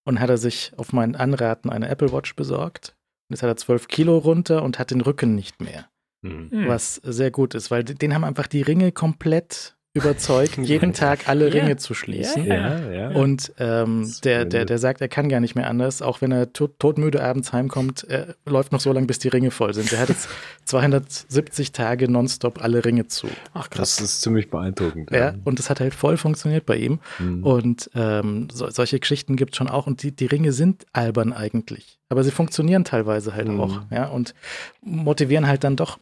[0.06, 2.96] und hat er sich auf meinen Anraten eine Apple Watch besorgt.
[3.30, 5.88] Und jetzt hat er 12 Kilo runter und hat den Rücken nicht mehr.
[6.22, 6.68] Mhm.
[6.68, 11.48] Was sehr gut ist, weil den haben einfach die Ringe komplett überzeugt, jeden Tag alle
[11.48, 11.62] ja.
[11.62, 12.46] Ringe zu schließen.
[12.46, 16.22] Ja, ja, und ähm, der, der, der sagt, er kann gar nicht mehr anders, auch
[16.22, 19.74] wenn er tot, todmüde abends heimkommt, er läuft noch so lange, bis die Ringe voll
[19.74, 19.92] sind.
[19.92, 20.30] Er hat jetzt
[20.66, 23.28] 270 Tage nonstop alle Ringe zu.
[23.54, 23.96] Ach krass.
[23.96, 25.10] Das ist ziemlich beeindruckend.
[25.12, 27.00] Ja, und das hat halt voll funktioniert bei ihm.
[27.18, 27.44] Mhm.
[27.44, 29.88] Und ähm, so, solche Geschichten gibt es schon auch.
[29.88, 31.98] Und die, die Ringe sind albern eigentlich.
[32.10, 33.60] Aber sie funktionieren teilweise halt mhm.
[33.60, 33.82] auch.
[33.90, 34.36] Ja, und
[34.82, 35.98] motivieren halt dann doch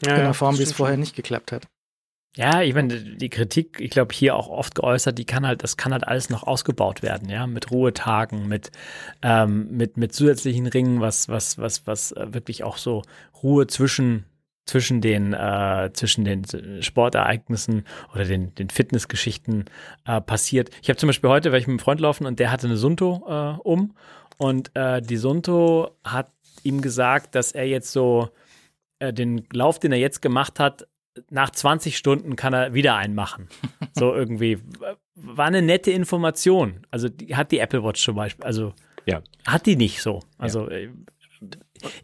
[0.00, 1.68] in einer Form, wie es vorher nicht geklappt hat.
[2.38, 5.76] Ja, ich meine, die Kritik, ich glaube, hier auch oft geäußert, die kann halt, das
[5.76, 8.70] kann halt alles noch ausgebaut werden, ja, mit Ruhetagen, mit,
[9.22, 13.02] ähm, mit, mit zusätzlichen Ringen, was, was, was, was äh, wirklich auch so
[13.42, 14.24] Ruhe zwischen,
[14.66, 16.44] zwischen den, äh, zwischen den
[16.80, 17.84] Sportereignissen
[18.14, 19.64] oder den, den Fitnessgeschichten
[20.06, 20.70] äh, passiert.
[20.80, 22.76] Ich habe zum Beispiel heute, weil ich mit einem Freund laufen und der hatte eine
[22.76, 23.96] Sunto äh, um
[24.36, 26.30] und äh, die Sunto hat
[26.62, 28.28] ihm gesagt, dass er jetzt so
[29.00, 30.86] äh, den Lauf, den er jetzt gemacht hat,
[31.30, 33.48] nach 20 Stunden kann er wieder einen machen.
[33.94, 34.58] So irgendwie.
[35.14, 36.86] War eine nette Information.
[36.90, 38.44] Also die hat die Apple Watch zum Beispiel.
[38.44, 38.74] Also
[39.06, 39.22] ja.
[39.46, 40.20] hat die nicht so.
[40.38, 40.76] Also ja.
[40.76, 40.90] Äh,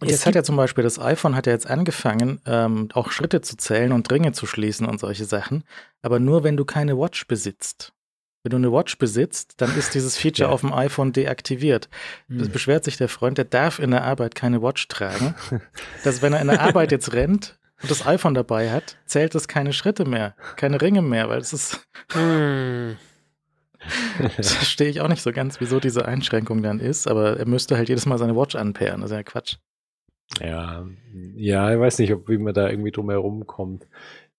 [0.01, 3.41] und jetzt hat ja zum Beispiel das iPhone hat ja jetzt angefangen, ähm, auch Schritte
[3.41, 5.65] zu zählen und Ringe zu schließen und solche Sachen.
[6.03, 7.93] Aber nur wenn du keine Watch besitzt.
[8.43, 10.55] Wenn du eine Watch besitzt, dann ist dieses Feature ja.
[10.55, 11.89] auf dem iPhone deaktiviert.
[12.29, 12.53] Das hm.
[12.53, 15.35] beschwert sich der Freund, der darf in der Arbeit keine Watch tragen.
[16.05, 19.47] dass wenn er in der Arbeit jetzt rennt, und das iPhone dabei hat, zählt es
[19.47, 21.87] keine Schritte mehr, keine Ringe mehr, weil es ist.
[22.13, 22.97] Hm.
[24.39, 27.77] das verstehe ich auch nicht so ganz, wieso diese Einschränkung dann ist, aber er müsste
[27.77, 29.03] halt jedes Mal seine Watch anpairen.
[29.03, 29.57] Das ist ja Quatsch.
[30.41, 30.87] Ja,
[31.37, 33.87] ja, ich weiß nicht, ob wie man da irgendwie drum herum kommt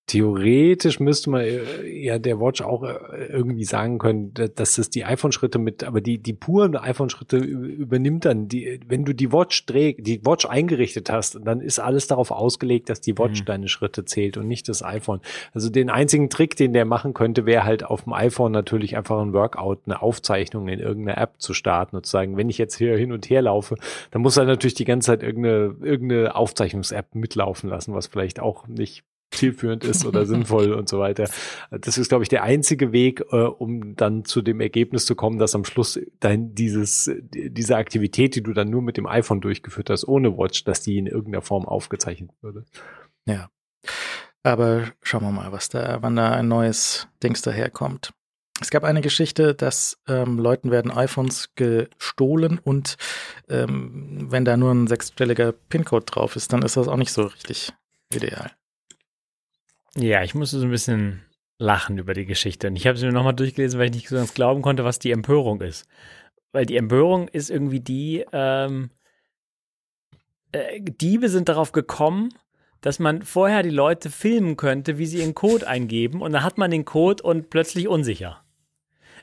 [0.07, 5.03] theoretisch müsste man äh, ja der Watch auch äh, irgendwie sagen können, dass es die
[5.03, 10.05] iPhone-Schritte mit, aber die, die puren iPhone-Schritte übernimmt dann, die, wenn du die Watch trägst,
[10.05, 13.45] die Watch eingerichtet hast, dann ist alles darauf ausgelegt, dass die Watch mhm.
[13.45, 15.21] deine Schritte zählt und nicht das iPhone.
[15.53, 19.19] Also den einzigen Trick, den der machen könnte, wäre halt auf dem iPhone natürlich einfach
[19.19, 22.75] ein Workout, eine Aufzeichnung in irgendeiner App zu starten und zu sagen, wenn ich jetzt
[22.75, 23.75] hier hin und her laufe,
[24.11, 28.67] dann muss er natürlich die ganze Zeit irgendeine, irgendeine Aufzeichnungs-App mitlaufen lassen, was vielleicht auch
[28.67, 31.29] nicht zielführend ist oder sinnvoll und so weiter.
[31.71, 35.39] Das ist, glaube ich, der einzige Weg, äh, um dann zu dem Ergebnis zu kommen,
[35.39, 39.89] dass am Schluss dein dieses diese Aktivität, die du dann nur mit dem iPhone durchgeführt
[39.89, 42.65] hast, ohne Watch, dass die in irgendeiner Form aufgezeichnet würde.
[43.25, 43.49] Ja.
[44.43, 48.13] Aber schauen wir mal, was da, wann da ein neues Dings daherkommt.
[48.61, 52.95] Es gab eine Geschichte, dass ähm, Leuten werden iPhones gestohlen und
[53.49, 57.23] ähm, wenn da nur ein sechsstelliger PIN-Code drauf ist, dann ist das auch nicht so
[57.23, 57.73] richtig
[58.13, 58.51] ideal.
[59.97, 61.21] Ja, ich musste so ein bisschen
[61.57, 62.67] lachen über die Geschichte.
[62.67, 64.99] Und ich habe sie mir nochmal durchgelesen, weil ich nicht so ganz glauben konnte, was
[64.99, 65.87] die Empörung ist.
[66.51, 68.89] Weil die Empörung ist irgendwie die, ähm,
[70.51, 72.29] äh, Diebe sind darauf gekommen,
[72.81, 76.57] dass man vorher die Leute filmen könnte, wie sie ihren Code eingeben und dann hat
[76.57, 78.43] man den Code und plötzlich unsicher.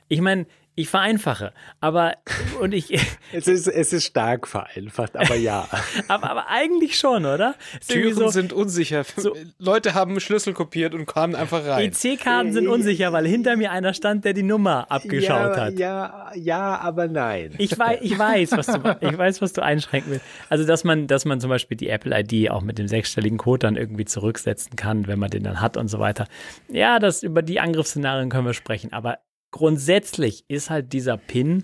[0.09, 2.15] Ich meine, ich vereinfache, aber
[2.59, 2.91] und ich.
[3.31, 5.67] es ist es ist stark vereinfacht, aber ja.
[6.07, 7.55] aber, aber eigentlich schon, oder?
[7.87, 9.03] Türen so, sind unsicher.
[9.15, 11.91] So, Leute haben Schlüssel kopiert und kamen einfach rein.
[11.91, 15.79] EC-Karten sind unsicher, weil hinter mir einer stand, der die Nummer abgeschaut ja, hat.
[15.79, 17.53] Ja, ja, aber nein.
[17.59, 20.25] Ich weiß, ich weiß, was du, ich weiß, was du einschränken willst.
[20.49, 23.59] Also dass man, dass man zum Beispiel die Apple ID auch mit dem sechsstelligen Code
[23.59, 26.27] dann irgendwie zurücksetzen kann, wenn man den dann hat und so weiter.
[26.69, 29.19] Ja, das über die Angriffsszenarien können wir sprechen, aber
[29.53, 31.63] grundsätzlich ist halt dieser Pin,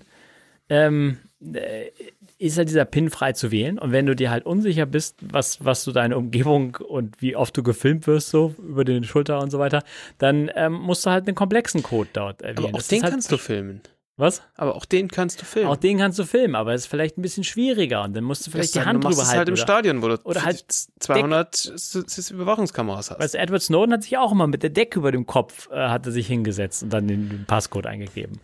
[0.70, 1.90] ähm, äh,
[2.38, 3.78] ist halt dieser Pin frei zu wählen.
[3.78, 7.54] Und wenn du dir halt unsicher bist, was, was du deine Umgebung und wie oft
[7.54, 9.82] du gefilmt wirst, so über den Schulter und so weiter,
[10.16, 12.58] dann ähm, musst du halt einen komplexen Code dort erwähnen.
[12.58, 13.82] Aber auch das den halt kannst du filmen.
[14.20, 14.42] Was?
[14.54, 15.70] Aber auch den kannst du filmen.
[15.70, 18.46] Auch den kannst du filmen, aber es ist vielleicht ein bisschen schwieriger und dann musst
[18.46, 19.38] du vielleicht das die Hand drüber halten.
[19.38, 23.18] halt im oder, Stadion, wo du oder halt 200 Überwachungskameras hast.
[23.18, 25.88] Weißt du, Edward Snowden hat sich auch immer mit der Decke über dem Kopf äh,
[25.88, 28.40] hat er sich hingesetzt und dann den, den Passcode eingegeben.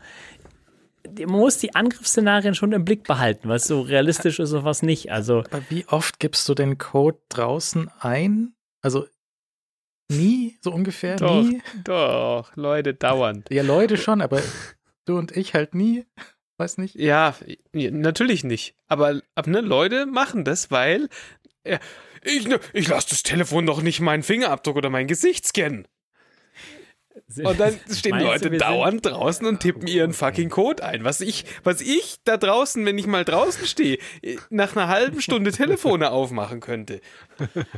[1.18, 5.12] man muss die Angriffsszenarien schon im Blick behalten, was so realistisch ist und was nicht.
[5.12, 8.54] Also, Aber wie oft gibst du den Code draußen ein?
[8.80, 9.06] Also
[10.08, 11.42] nie, so ungefähr, Doch.
[11.42, 11.60] nie.
[11.84, 13.50] Doch, Leute, dauernd.
[13.50, 14.40] Ja, Leute schon, aber
[15.06, 16.04] du und ich halt nie.
[16.58, 16.94] Weiß nicht.
[16.94, 17.34] Ja,
[17.74, 18.76] ja, natürlich nicht.
[18.88, 21.08] Aber, aber ne, Leute machen das, weil
[21.64, 21.78] äh,
[22.22, 25.86] ich, ne, ich lasse das Telefon doch nicht meinen Fingerabdruck oder mein Gesicht scannen.
[27.42, 31.02] Und dann stehen du, Leute sind- dauernd draußen und tippen ihren fucking Code ein.
[31.02, 33.98] Was ich, was ich da draußen, wenn ich mal draußen stehe,
[34.48, 37.00] nach einer halben Stunde Telefone aufmachen könnte.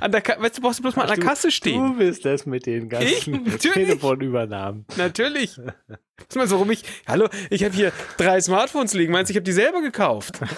[0.00, 1.92] An der Ka weißt du, brauchst du bloß mal an der Kasse stehen.
[1.92, 3.44] Du bist das mit den ganzen.
[3.58, 4.84] Telefonübernahmen.
[4.98, 5.56] Natürlich.
[6.34, 6.82] Meinst du, warum ich.
[7.06, 9.12] Hallo, ich habe hier drei Smartphones liegen.
[9.12, 10.40] Meinst du, ich habe die selber gekauft?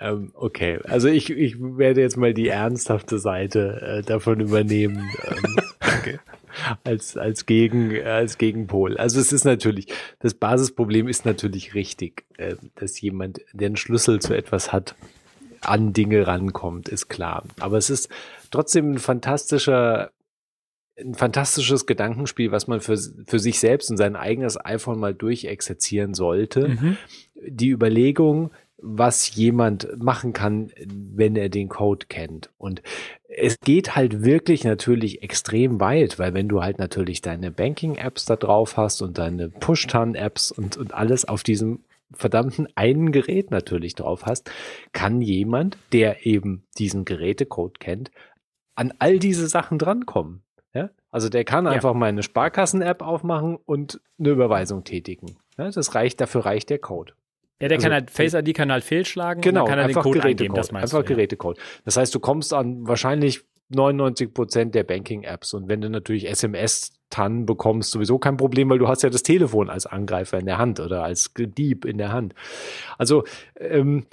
[0.00, 5.10] Ähm, okay, also ich, ich werde jetzt mal die ernsthafte Seite äh, davon übernehmen.
[5.24, 6.20] Ähm, Danke.
[6.84, 8.96] als, als, Gegen, als Gegenpol.
[8.96, 14.20] Also es ist natürlich, das Basisproblem ist natürlich richtig, äh, dass jemand, der einen Schlüssel
[14.20, 14.94] zu etwas hat,
[15.60, 17.44] an Dinge rankommt, ist klar.
[17.58, 18.08] Aber es ist
[18.50, 20.10] trotzdem ein fantastischer,
[20.98, 22.96] ein fantastisches Gedankenspiel, was man für,
[23.26, 26.68] für sich selbst und sein eigenes iPhone mal durchexerzieren sollte.
[26.68, 26.96] Mhm.
[27.46, 28.50] Die Überlegung,
[28.82, 32.50] was jemand machen kann, wenn er den Code kennt.
[32.58, 32.82] Und
[33.28, 38.36] es geht halt wirklich natürlich extrem weit, weil wenn du halt natürlich deine Banking-Apps da
[38.36, 41.80] drauf hast und deine Push-Tan-Apps und, und alles auf diesem
[42.12, 44.50] verdammten einen Gerät natürlich drauf hast,
[44.92, 48.10] kann jemand, der eben diesen Gerätecode kennt,
[48.74, 50.42] an all diese Sachen drankommen.
[50.74, 50.90] Ja?
[51.10, 51.70] Also der kann Ja.
[51.70, 55.36] einfach mal eine Sparkassen-App aufmachen und eine Überweisung tätigen.
[55.56, 57.12] Ja, das reicht, dafür reicht der Code.
[57.60, 60.02] Ja, der Also, kann halt Face ID kann halt fehlschlagen Genau, kann er den einfach
[60.02, 60.40] Code Gerätecode.
[60.40, 61.12] eingeben, das meinst einfach du.
[61.12, 61.16] Ja.
[61.16, 61.58] Gerätecode.
[61.84, 67.46] Das heißt, du kommst an wahrscheinlich 99 Prozent der Banking-Apps und wenn du natürlich SMS-TAN
[67.46, 70.80] bekommst, sowieso kein Problem, weil du hast ja das Telefon als Angreifer in der Hand
[70.80, 72.34] oder als Dieb in der Hand.
[72.98, 73.24] Also
[73.60, 74.06] ähm,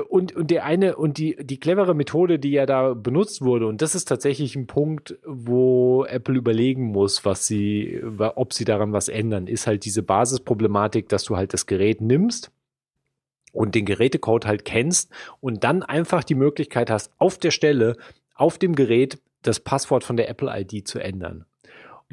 [0.00, 3.82] und, und der eine und die, die clevere Methode, die ja da benutzt wurde, und
[3.82, 9.08] das ist tatsächlich ein Punkt, wo Apple überlegen muss, was sie, ob sie daran was
[9.08, 12.50] ändern, ist halt diese Basisproblematik, dass du halt das Gerät nimmst
[13.52, 17.96] und den Gerätecode halt kennst und dann einfach die Möglichkeit hast, auf der Stelle,
[18.34, 21.44] auf dem Gerät das Passwort von der Apple ID zu ändern.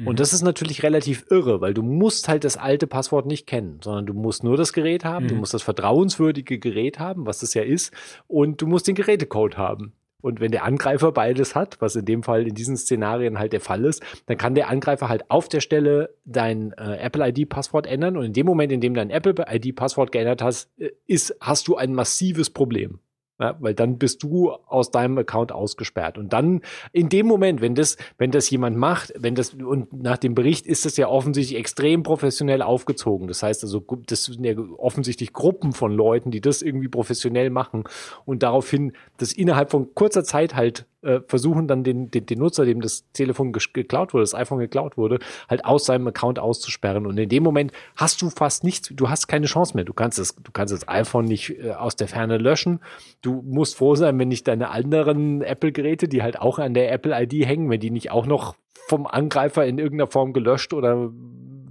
[0.00, 0.06] Mhm.
[0.06, 3.80] Und das ist natürlich relativ irre, weil du musst halt das alte Passwort nicht kennen,
[3.82, 5.40] sondern du musst nur das Gerät haben, du Mhm.
[5.40, 7.92] musst das vertrauenswürdige Gerät haben, was es ja ist,
[8.26, 9.92] und du musst den Gerätecode haben.
[10.22, 13.60] Und wenn der Angreifer beides hat, was in dem Fall in diesen Szenarien halt der
[13.60, 18.18] Fall ist, dann kann der Angreifer halt auf der Stelle dein äh, Apple ID-Passwort ändern.
[18.18, 21.76] Und in dem Moment, in dem dein Apple ID-Passwort geändert hast, äh, ist, hast du
[21.76, 22.98] ein massives Problem.
[23.40, 26.18] Ja, weil dann bist du aus deinem Account ausgesperrt.
[26.18, 26.60] Und dann
[26.92, 30.66] in dem Moment, wenn das, wenn das jemand macht, wenn das, und nach dem Bericht
[30.66, 33.28] ist das ja offensichtlich extrem professionell aufgezogen.
[33.28, 37.84] Das heißt also, das sind ja offensichtlich Gruppen von Leuten, die das irgendwie professionell machen
[38.26, 42.64] und daraufhin das innerhalb von kurzer Zeit halt äh, versuchen, dann den, den, den Nutzer,
[42.64, 45.18] dem das Telefon geklaut wurde, das iPhone geklaut wurde,
[45.48, 47.06] halt aus seinem Account auszusperren.
[47.06, 49.84] Und in dem Moment hast du fast nichts, du hast keine Chance mehr.
[49.84, 52.80] Du kannst das, du kannst das iPhone nicht äh, aus der Ferne löschen.
[53.22, 57.46] Du musst froh sein, wenn nicht deine anderen Apple-Geräte, die halt auch an der Apple-ID
[57.46, 58.56] hängen, wenn die nicht auch noch
[58.88, 61.10] vom Angreifer in irgendeiner Form gelöscht oder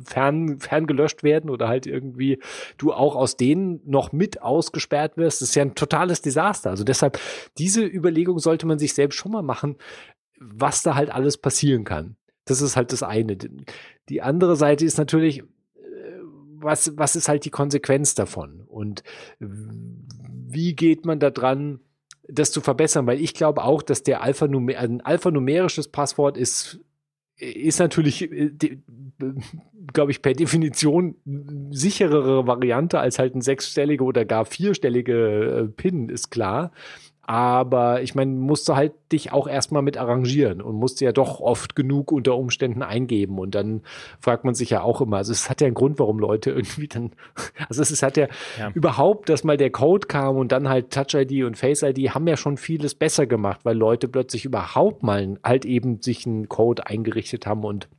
[0.09, 2.39] fern, fern gelöscht werden oder halt irgendwie
[2.77, 5.41] du auch aus denen noch mit ausgesperrt wirst.
[5.41, 6.71] Das ist ja ein totales Desaster.
[6.71, 7.19] Also deshalb,
[7.57, 9.77] diese Überlegung sollte man sich selbst schon mal machen,
[10.39, 12.15] was da halt alles passieren kann.
[12.45, 13.37] Das ist halt das eine.
[14.09, 15.43] Die andere Seite ist natürlich, äh,
[16.55, 18.61] was, was ist halt die Konsequenz davon?
[18.67, 19.03] Und
[19.39, 21.79] wie geht man da dran,
[22.27, 23.05] das zu verbessern?
[23.05, 26.79] Weil ich glaube auch, dass der Alphanumer ein alphanumerisches Passwort ist,
[27.39, 28.29] ist natürlich,
[29.93, 31.15] glaube ich, per Definition
[31.71, 36.71] sicherere Variante als halt ein sechsstellige oder gar vierstellige äh, PIN, ist klar.
[37.29, 41.39] Aber ich meine, musst du halt dich auch erstmal mit arrangieren und musst ja doch
[41.41, 43.37] oft genug unter Umständen eingeben.
[43.37, 43.83] Und dann
[44.19, 46.87] fragt man sich ja auch immer, also es hat ja einen Grund, warum Leute irgendwie
[46.87, 47.11] dann,
[47.67, 48.25] also es hat ja,
[48.57, 48.71] Ja.
[48.73, 52.25] überhaupt, dass mal der Code kam und dann halt Touch ID und Face ID haben
[52.25, 56.87] ja schon vieles besser gemacht, weil Leute plötzlich überhaupt mal halt eben sich einen Code
[56.87, 57.89] eingerichtet haben und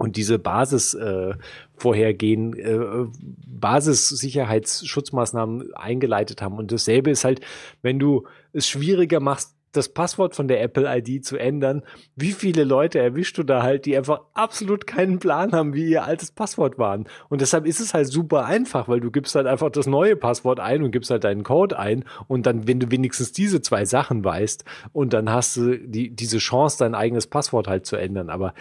[0.00, 1.34] und diese Basis äh,
[1.76, 3.04] vorhergehen, äh,
[3.46, 6.56] Basissicherheitsschutzmaßnahmen eingeleitet haben.
[6.56, 7.42] Und dasselbe ist halt,
[7.82, 11.82] wenn du es schwieriger machst, das Passwort von der Apple ID zu ändern,
[12.16, 16.04] wie viele Leute erwischst du da halt, die einfach absolut keinen Plan haben, wie ihr
[16.04, 17.08] altes Passwort waren.
[17.28, 20.60] Und deshalb ist es halt super einfach, weil du gibst halt einfach das neue Passwort
[20.60, 24.24] ein und gibst halt deinen Code ein und dann, wenn du wenigstens diese zwei Sachen
[24.24, 28.30] weißt und dann hast du die, diese Chance, dein eigenes Passwort halt zu ändern.
[28.30, 28.54] Aber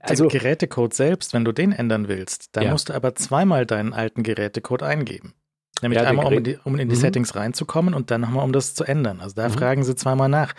[0.00, 2.70] also, den Gerätecode selbst, wenn du den ändern willst, dann ja.
[2.72, 5.34] musst du aber zweimal deinen alten Gerätecode eingeben.
[5.82, 7.00] Nämlich ja, einmal, um in, die, um in die mhm.
[7.00, 9.20] Settings reinzukommen und dann nochmal, um das zu ändern.
[9.20, 9.52] Also da mhm.
[9.52, 10.54] fragen sie zweimal nach.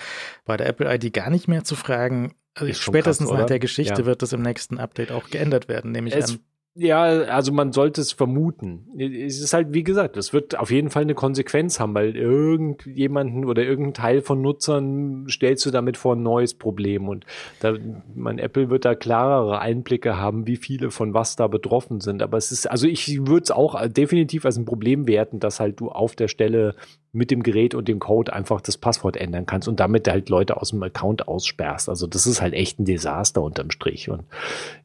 [0.46, 4.02] Bei der Apple ID gar nicht mehr zu fragen, also spätestens krass, nach der Geschichte
[4.02, 4.06] ja.
[4.06, 6.40] wird das im nächsten Update auch geändert werden, nehme ich es, an.
[6.76, 8.88] Ja, also man sollte es vermuten.
[8.98, 13.46] Es ist halt, wie gesagt, es wird auf jeden Fall eine Konsequenz haben, weil irgendjemanden
[13.46, 17.10] oder irgendein Teil von Nutzern stellst du damit vor ein neues Problem.
[17.10, 17.28] Und
[17.60, 17.76] da,
[18.16, 22.24] mein Apple wird da klarere Einblicke haben, wie viele von was da betroffen sind.
[22.24, 25.80] Aber es ist, also ich würde es auch definitiv als ein Problem werten, dass halt
[25.80, 26.74] du auf der Stelle
[27.12, 30.58] mit dem Gerät und dem Code einfach das Passwort ändern kannst und damit halt Leute
[30.60, 31.88] aus dem Account aussperrst.
[31.88, 34.10] Also das ist halt echt ein Desaster unterm Strich.
[34.10, 34.24] Und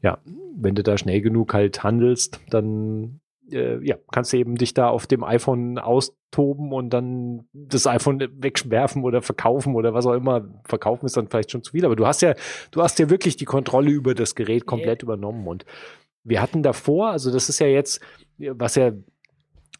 [0.03, 0.19] ja,
[0.61, 3.21] wenn du da schnell genug halt handelst, dann
[3.51, 8.19] äh, ja, kannst du eben dich da auf dem iPhone austoben und dann das iPhone
[8.19, 10.47] wegwerfen oder verkaufen oder was auch immer.
[10.65, 12.35] Verkaufen ist dann vielleicht schon zu viel, aber du hast ja,
[12.71, 15.13] du hast ja wirklich die Kontrolle über das Gerät komplett yeah.
[15.13, 15.65] übernommen und
[16.23, 18.01] wir hatten davor, also das ist ja jetzt,
[18.37, 18.91] was ja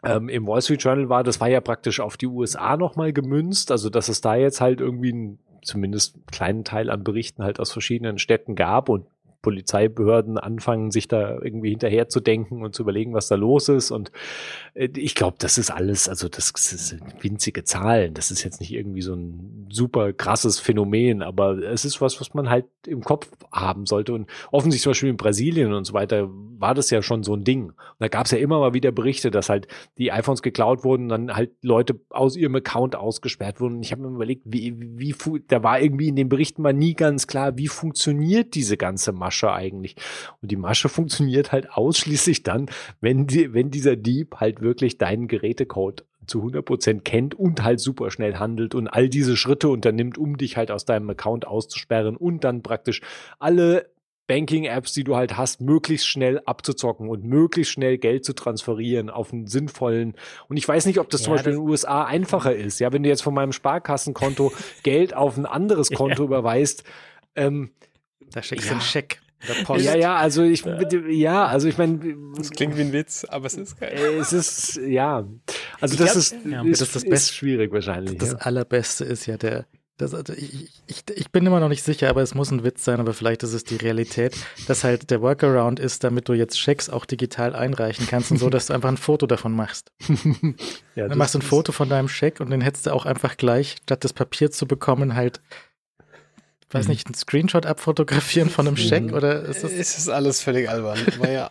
[0.03, 3.71] ähm, im Wall Street Journal war, das war ja praktisch auf die USA nochmal gemünzt,
[3.71, 7.71] also dass es da jetzt halt irgendwie ein zumindest kleinen Teil an Berichten halt aus
[7.71, 9.05] verschiedenen Städten gab und
[9.41, 13.91] Polizeibehörden anfangen, sich da irgendwie hinterher zu denken und zu überlegen, was da los ist.
[13.91, 14.11] Und
[14.73, 18.13] äh, ich glaube, das ist alles, also das, sind winzige Zahlen.
[18.13, 22.33] Das ist jetzt nicht irgendwie so ein super krasses Phänomen, aber es ist was, was
[22.33, 24.13] man halt im Kopf haben sollte.
[24.13, 27.43] Und offensichtlich zum Beispiel in Brasilien und so weiter war das ja schon so ein
[27.43, 27.69] Ding.
[27.69, 29.67] Und da gab es ja immer mal wieder Berichte, dass halt
[29.97, 33.77] die iPhones geklaut wurden dann halt Leute aus ihrem Account ausgesperrt wurden.
[33.77, 35.15] Und ich habe mir überlegt, wie, wie,
[35.47, 39.28] da war irgendwie in den Berichten mal nie ganz klar, wie funktioniert diese ganze Masche
[39.29, 39.95] Masche eigentlich.
[40.41, 42.69] Und die Masche funktioniert halt ausschließlich dann,
[42.99, 48.09] wenn, die, wenn dieser Dieb halt wirklich deinen Gerätecode zu 100% kennt und halt super
[48.11, 52.43] schnell handelt und all diese Schritte unternimmt, um dich halt aus deinem Account auszusperren und
[52.43, 53.01] dann praktisch
[53.39, 53.91] alle
[54.27, 59.33] Banking-Apps, die du halt hast, möglichst schnell abzuzocken und möglichst schnell Geld zu transferieren auf
[59.33, 60.13] einen sinnvollen.
[60.47, 62.79] Und ich weiß nicht, ob das ja, zum Beispiel das in den USA einfacher ist.
[62.79, 64.51] Ja, wenn du jetzt von meinem Sparkassenkonto
[64.83, 66.27] Geld auf ein anderes Konto ja.
[66.27, 66.83] überweist,
[67.35, 67.71] ähm,
[68.31, 68.71] da schickst du ja.
[68.73, 69.21] einen Scheck.
[69.77, 70.65] Ja, ja, also ich,
[71.09, 71.99] ja, also ich meine.
[72.35, 73.93] Das klingt wie ein Witz, aber es ist geil.
[73.93, 75.25] Äh, es ist, ja.
[75.79, 78.17] Also das, glaub, ist, ja, ist, das ist, das ist schwierig wahrscheinlich.
[78.17, 78.37] Das ja.
[78.39, 79.65] Allerbeste ist ja der,
[79.99, 82.85] das, also ich, ich, ich, bin immer noch nicht sicher, aber es muss ein Witz
[82.85, 84.35] sein, aber vielleicht ist es die Realität,
[84.67, 88.49] dass halt der Workaround ist, damit du jetzt Schecks auch digital einreichen kannst und so,
[88.49, 89.91] dass du einfach ein Foto davon machst.
[90.95, 93.35] ja, Dann machst du ein Foto von deinem Scheck und den hättest du auch einfach
[93.35, 95.41] gleich, statt das Papier zu bekommen, halt
[96.71, 99.13] weiß nicht, einen Screenshot abfotografieren von einem Scheck mhm.
[99.13, 99.71] oder ist das?
[99.71, 101.49] Es ist alles völlig albern, aber ja.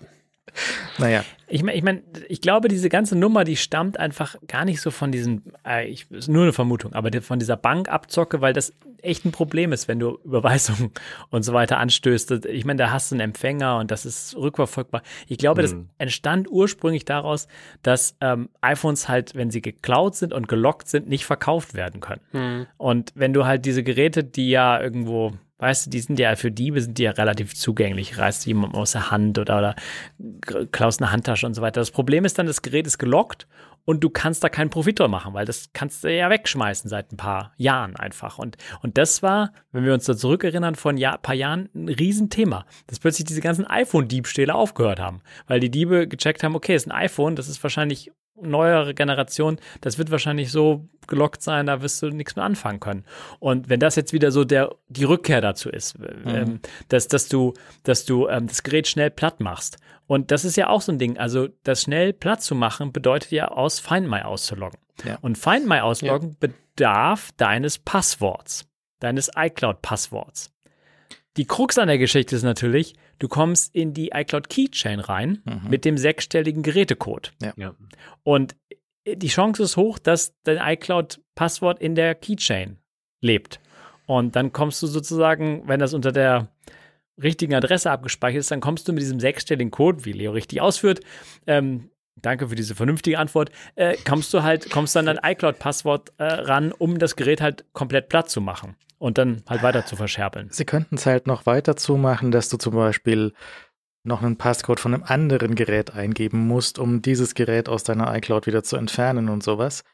[0.98, 1.24] Naja.
[1.50, 4.90] Ich meine, ich, mein, ich glaube, diese ganze Nummer, die stammt einfach gar nicht so
[4.90, 9.24] von diesen, äh, ich, ist nur eine Vermutung, aber von dieser Bankabzocke, weil das echt
[9.24, 10.90] ein Problem ist, wenn du Überweisungen
[11.30, 12.46] und so weiter anstößt.
[12.46, 15.02] Ich meine, da hast du einen Empfänger und das ist rückverfolgbar.
[15.26, 15.64] Ich glaube, mhm.
[15.64, 17.48] das entstand ursprünglich daraus,
[17.82, 22.20] dass ähm, iPhones halt, wenn sie geklaut sind und gelockt sind, nicht verkauft werden können.
[22.32, 22.66] Mhm.
[22.76, 26.52] Und wenn du halt diese Geräte, die ja irgendwo Weißt du, die sind ja für
[26.52, 28.16] Diebe sind die ja relativ zugänglich.
[28.16, 29.76] Reißt jemand aus der Hand oder, oder
[30.70, 31.80] klaust eine Handtasche und so weiter.
[31.80, 33.48] Das Problem ist dann, das Gerät ist gelockt
[33.84, 37.16] und du kannst da keinen Profit machen, weil das kannst du ja wegschmeißen seit ein
[37.16, 38.38] paar Jahren einfach.
[38.38, 41.88] Und, und das war, wenn wir uns da zurückerinnern, vor ein Jahr, paar Jahren ein
[41.88, 46.86] Riesenthema, dass plötzlich diese ganzen iPhone-Diebstähle aufgehört haben, weil die Diebe gecheckt haben, okay, ist
[46.86, 48.12] ein iPhone, das ist wahrscheinlich
[48.42, 53.04] neuere Generation, das wird wahrscheinlich so gelockt sein, da wirst du nichts mehr anfangen können.
[53.38, 56.06] Und wenn das jetzt wieder so der, die Rückkehr dazu ist, mhm.
[56.26, 59.78] ähm, dass, dass du, dass du ähm, das Gerät schnell platt machst.
[60.06, 61.18] Und das ist ja auch so ein Ding.
[61.18, 64.78] Also, das schnell platt zu machen, bedeutet ja aus Find My auszuloggen.
[65.04, 65.18] Ja.
[65.20, 66.48] Und Find My ausloggen ja.
[66.48, 68.66] bedarf deines Passworts,
[69.00, 70.50] deines iCloud-Passworts.
[71.36, 75.70] Die Krux an der Geschichte ist natürlich, du kommst in die iCloud Keychain rein mhm.
[75.70, 77.32] mit dem sechsstelligen Gerätecode.
[77.42, 77.52] Ja.
[77.56, 77.74] ja.
[78.22, 78.56] Und
[79.06, 82.78] die Chance ist hoch, dass dein iCloud-Passwort in der Keychain
[83.20, 83.60] lebt.
[84.06, 86.48] Und dann kommst du sozusagen, wenn das unter der
[87.22, 91.00] richtigen Adresse abgespeichert ist, dann kommst du mit diesem sechsstelligen Code, wie Leo richtig ausführt,
[91.46, 91.90] ähm,
[92.22, 96.72] danke für diese vernünftige Antwort, äh, kommst du halt, kommst dann dein iCloud-Passwort äh, ran,
[96.72, 100.48] um das Gerät halt komplett platt zu machen und dann halt weiter zu verscherbeln.
[100.50, 103.32] Sie könnten es halt noch weiter zumachen, dass du zum Beispiel
[104.04, 108.46] noch einen Passcode von einem anderen Gerät eingeben musst, um dieses Gerät aus deiner iCloud
[108.46, 109.84] wieder zu entfernen und sowas.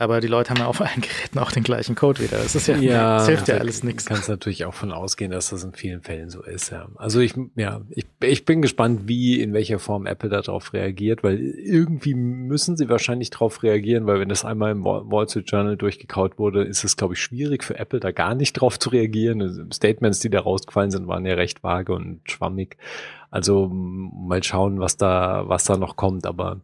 [0.00, 2.38] Aber die Leute haben ja auf allen Geräten auch den gleichen Code wieder.
[2.38, 4.06] Das ist ja, Ja, das hilft ja alles nichts.
[4.06, 6.70] Kannst natürlich auch von ausgehen, dass das in vielen Fällen so ist.
[6.70, 6.88] Ja.
[6.96, 11.38] Also ich, ja, ich, ich bin gespannt, wie in welcher Form Apple darauf reagiert, weil
[11.38, 16.38] irgendwie müssen sie wahrscheinlich darauf reagieren, weil wenn das einmal im Wall Street Journal durchgekaut
[16.38, 19.70] wurde, ist es, glaube ich, schwierig für Apple da gar nicht drauf zu reagieren.
[19.70, 22.78] Statements, die da rausgefallen sind, waren ja recht vage und schwammig.
[23.30, 26.26] Also mal schauen, was da, was da noch kommt.
[26.26, 26.60] Aber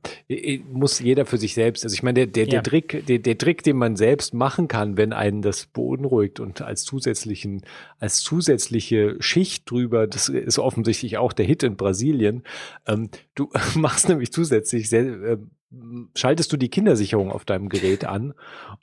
[0.72, 1.84] muss jeder für sich selbst.
[1.84, 2.62] Also ich meine, der, der, der Ja.
[2.62, 6.82] Trick, der, der Trick, den man selbst machen kann, wenn einen das beunruhigt und als
[6.84, 7.62] zusätzlichen,
[8.00, 12.42] als zusätzliche Schicht drüber, das ist offensichtlich auch der Hit in Brasilien.
[12.86, 15.38] Ähm, du machst nämlich zusätzlich sel-
[15.72, 18.34] ähm, schaltest du die Kindersicherung auf deinem Gerät an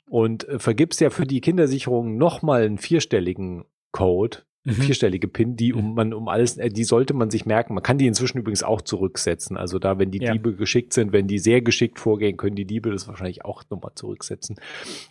[0.08, 4.72] und äh, vergibst ja für die Kindersicherung nochmal einen vierstelligen Code, Mhm.
[4.72, 7.74] vierstellige PIN, die um man um alles, äh, die sollte man sich merken.
[7.74, 9.56] Man kann die inzwischen übrigens auch zurücksetzen.
[9.58, 10.32] Also da, wenn die Ja.
[10.32, 13.92] Diebe geschickt sind, wenn die sehr geschickt vorgehen, können die Diebe das wahrscheinlich auch nochmal
[13.94, 14.56] zurücksetzen.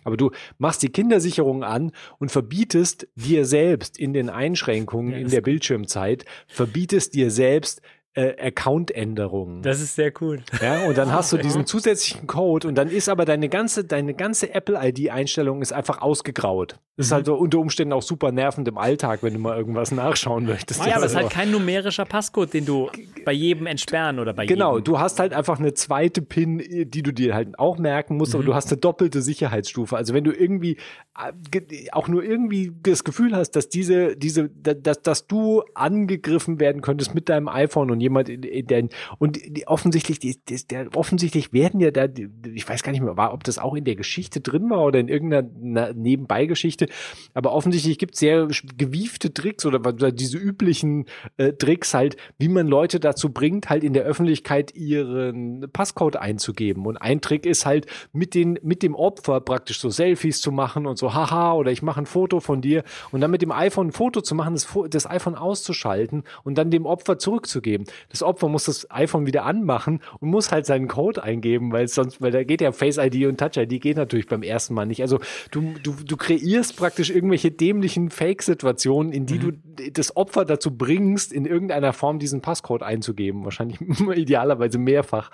[0.02, 5.28] Aber du machst die Kindersicherung an und verbietest dir selbst in den Einschränkungen Ja, in
[5.28, 5.40] der.
[5.40, 7.80] Bildschirmzeit, verbietest dir selbst
[8.14, 9.62] äh, Account-Änderungen.
[9.62, 10.40] Das ist sehr cool.
[10.62, 14.14] Ja, und dann hast du diesen zusätzlichen Code und dann ist aber deine ganze, deine
[14.14, 16.76] ganze Apple-ID-Einstellung ist einfach ausgegraut.
[16.96, 17.14] Das ist Mhm.
[17.16, 20.86] halt so unter Umständen auch super nervend im Alltag, wenn du mal irgendwas nachschauen möchtest.
[20.86, 22.88] Ja, aber es ist Also- halt kein numerischer Passcode, den du
[23.24, 24.84] bei jedem entsperren oder bei Genau, jedem.
[24.84, 28.38] du hast halt einfach eine zweite PIN, die du dir halt auch merken musst, Mhm.
[28.40, 29.96] aber du hast eine doppelte Sicherheitsstufe.
[29.96, 30.76] Also wenn du irgendwie
[31.16, 36.58] äh, auch nur irgendwie das Gefühl hast, dass diese, diese, da- dass, dass du angegriffen
[36.58, 40.66] werden könntest mit deinem iPhone und jemand in, in den, und die, offensichtlich, die, die,
[40.66, 42.06] der, offensichtlich werden ja da,
[42.54, 45.00] ich weiß gar nicht mehr, war, ob das auch in der Geschichte drin war oder
[45.00, 46.88] in irgendeiner Nebenbeigeschichte,
[47.34, 49.80] aber offensichtlich gibt es sehr gewiefte Tricks oder
[50.12, 51.06] diese üblichen
[51.36, 56.86] äh, Tricks halt, wie man Leute dazu bringt, halt in der Öffentlichkeit ihren Passcode einzugeben.
[56.86, 60.86] Und ein Trick ist halt, mit, den, mit dem Opfer praktisch so Selfies zu machen
[60.86, 63.88] und so, haha, oder ich mache ein Foto von dir und dann mit dem iPhone
[63.88, 67.86] ein Foto zu machen, das, das iPhone auszuschalten und dann dem Opfer zurückzugeben.
[68.08, 72.20] Das Opfer muss das iPhone wieder anmachen und muss halt seinen Code eingeben, weil sonst,
[72.20, 75.02] weil da geht ja Face ID und Touch ID geht natürlich beim ersten Mal nicht.
[75.02, 79.52] Also du, du, du kreierst praktisch irgendwelche dämlichen Fake-Situationen, in die du
[79.92, 83.44] das Opfer dazu bringst, in irgendeiner Form diesen Passcode einzugeben.
[83.44, 83.80] Wahrscheinlich
[84.14, 85.30] idealerweise mehrfach.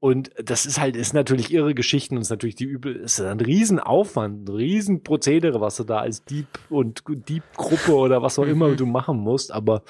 [0.00, 3.40] Und das ist halt, ist natürlich irre Geschichten und ist natürlich die übel, ist ein
[3.40, 8.86] Riesenaufwand, ein Riesenprozedere, was du da als Dieb und Diebgruppe oder was auch immer du
[8.86, 9.52] machen musst.
[9.52, 9.82] Aber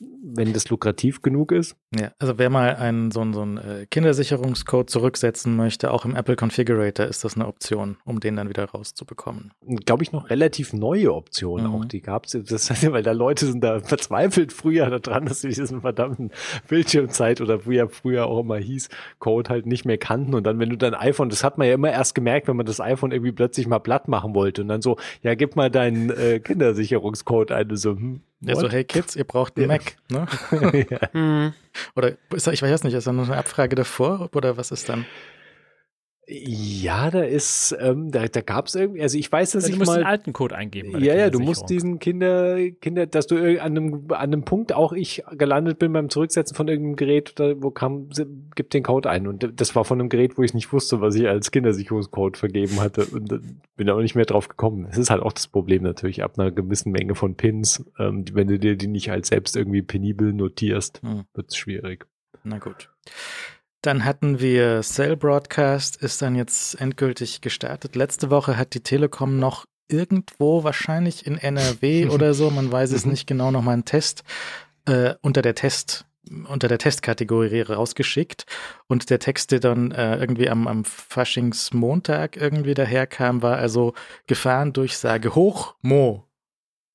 [0.00, 1.76] wenn das lukrativ genug ist.
[1.98, 6.16] Ja, also wer mal einen so einen, so einen äh, Kindersicherungscode zurücksetzen möchte, auch im
[6.16, 9.52] Apple Configurator ist das eine Option, um den dann wieder rauszubekommen.
[9.86, 11.74] glaube ich, noch relativ neue Optionen Mhm.
[11.74, 11.84] auch.
[11.84, 12.34] Die gab es,
[12.92, 16.30] weil da Leute sind da verzweifelt früher daran, dass sie diesen verdammten
[16.68, 18.88] Bildschirmzeit oder wie er früher auch immer hieß,
[19.18, 20.34] Code halt nicht mehr kannten.
[20.34, 22.66] Und dann, wenn du dein iPhone, das hat man ja immer erst gemerkt, wenn man
[22.66, 24.62] das iPhone irgendwie plötzlich mal platt machen wollte.
[24.62, 27.70] Und dann so, ja, gib mal deinen äh, Kindersicherungscode ein.
[27.70, 29.76] Und so, hm, Ja, so, hey Kids, ihr braucht einen Ja.
[29.76, 30.86] Mac, ne?
[30.90, 30.98] ja.
[31.12, 31.52] Hm.
[31.96, 35.06] Oder ich weiß nicht, ist da noch eine Abfrage davor oder was ist dann?
[36.26, 39.78] Ja, da ist, ähm, da, da gab es irgendwie, also ich weiß, dass du ich
[39.78, 39.98] musst mal.
[39.98, 40.98] den alten Code eingeben.
[41.02, 44.92] Ja, ja, du musst diesen Kinder, Kinder, dass du an einem, an einem Punkt auch
[44.94, 48.08] ich gelandet bin beim Zurücksetzen von irgendeinem Gerät, da, wo kam,
[48.54, 49.26] gib den Code ein.
[49.26, 52.80] Und das war von einem Gerät, wo ich nicht wusste, was ich als Kindersicherungscode vergeben
[52.80, 53.04] hatte.
[53.04, 53.40] Und
[53.76, 54.86] bin auch nicht mehr drauf gekommen.
[54.90, 58.48] Es ist halt auch das Problem natürlich, ab einer gewissen Menge von Pins, ähm, wenn
[58.48, 61.24] du dir die nicht als selbst irgendwie penibel notierst, Hm.
[61.34, 62.06] wird es schwierig.
[62.44, 62.88] Na gut.
[63.84, 67.96] Dann hatten wir Cell Broadcast, ist dann jetzt endgültig gestartet.
[67.96, 73.04] Letzte Woche hat die Telekom noch irgendwo, wahrscheinlich in NRW oder so, man weiß es
[73.04, 73.10] Mhm.
[73.10, 74.24] nicht genau, nochmal einen Test
[74.86, 76.06] äh, unter der Test
[76.48, 78.46] unter der Testkategorie rausgeschickt
[78.86, 83.92] und der Text, der dann äh, irgendwie am, am Faschingsmontag irgendwie daherkam, war also
[84.26, 86.24] Gefahrendurchsage hoch, Mo.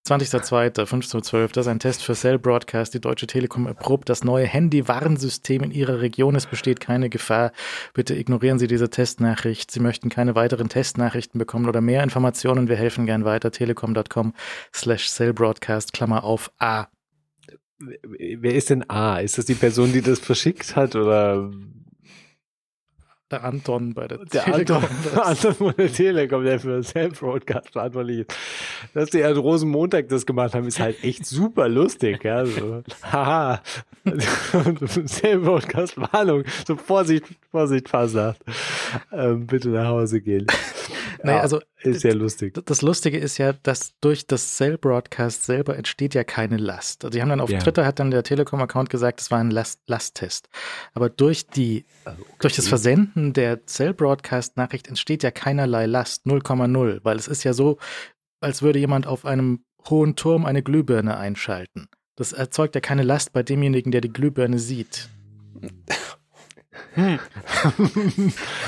[0.10, 1.54] 20.02., 15.12.
[1.54, 2.96] Das ist ein Test für Cell Broadcast.
[2.96, 6.36] Die Deutsche Telekom erprobt das neue Handy-Warnsystem in Ihrer Region.
[6.36, 7.52] Es besteht keine Gefahr.
[7.94, 9.70] Bitte ignorieren Sie diese Testnachricht.
[9.70, 12.68] Sie möchten keine weiteren Testnachrichten bekommen oder mehr Informationen.
[12.68, 13.52] Wir helfen gern weiter.
[13.52, 14.34] Telekom.com
[14.74, 16.88] slash Cell Broadcast, Klammer auf A.
[17.78, 19.20] Wer ist denn A?
[19.20, 21.52] Ist das die Person, die das verschickt hat oder
[23.32, 24.84] Der Anton bei der, Der Anton, Telekom.
[25.24, 28.36] Anton von der Telekom, der für Self-Broadcast verantwortlich ist.
[28.96, 32.24] Dass die an Rosenmontag das gemacht haben, ist halt echt super lustig.
[32.24, 32.82] Ja, so.
[33.04, 33.62] Haha.
[35.06, 36.44] Self-Broadcast-Warnung.
[36.68, 38.42] So Vorsicht, Vorsicht, Fassnacht.
[39.12, 40.48] Ähm, bitte nach Hause gehen.
[41.24, 42.54] Naja, also ist sehr lustig.
[42.66, 47.04] Das Lustige ist ja, dass durch das Cell-Broadcast selber entsteht ja keine Last.
[47.04, 47.60] Also die haben dann auf Ja.
[47.60, 50.50] Twitter hat dann der Telekom-Account gesagt, es war ein Last Lasttest.
[50.94, 51.86] Aber durch die,
[52.40, 57.78] durch das Versenden der Cell-Broadcast-Nachricht entsteht ja keinerlei Last, 0,0, weil es ist ja so,
[58.42, 61.88] als würde jemand auf einem hohen Turm eine Glühbirne einschalten.
[62.16, 65.10] Das erzeugt ja keine Last bei demjenigen, der die Glühbirne sieht.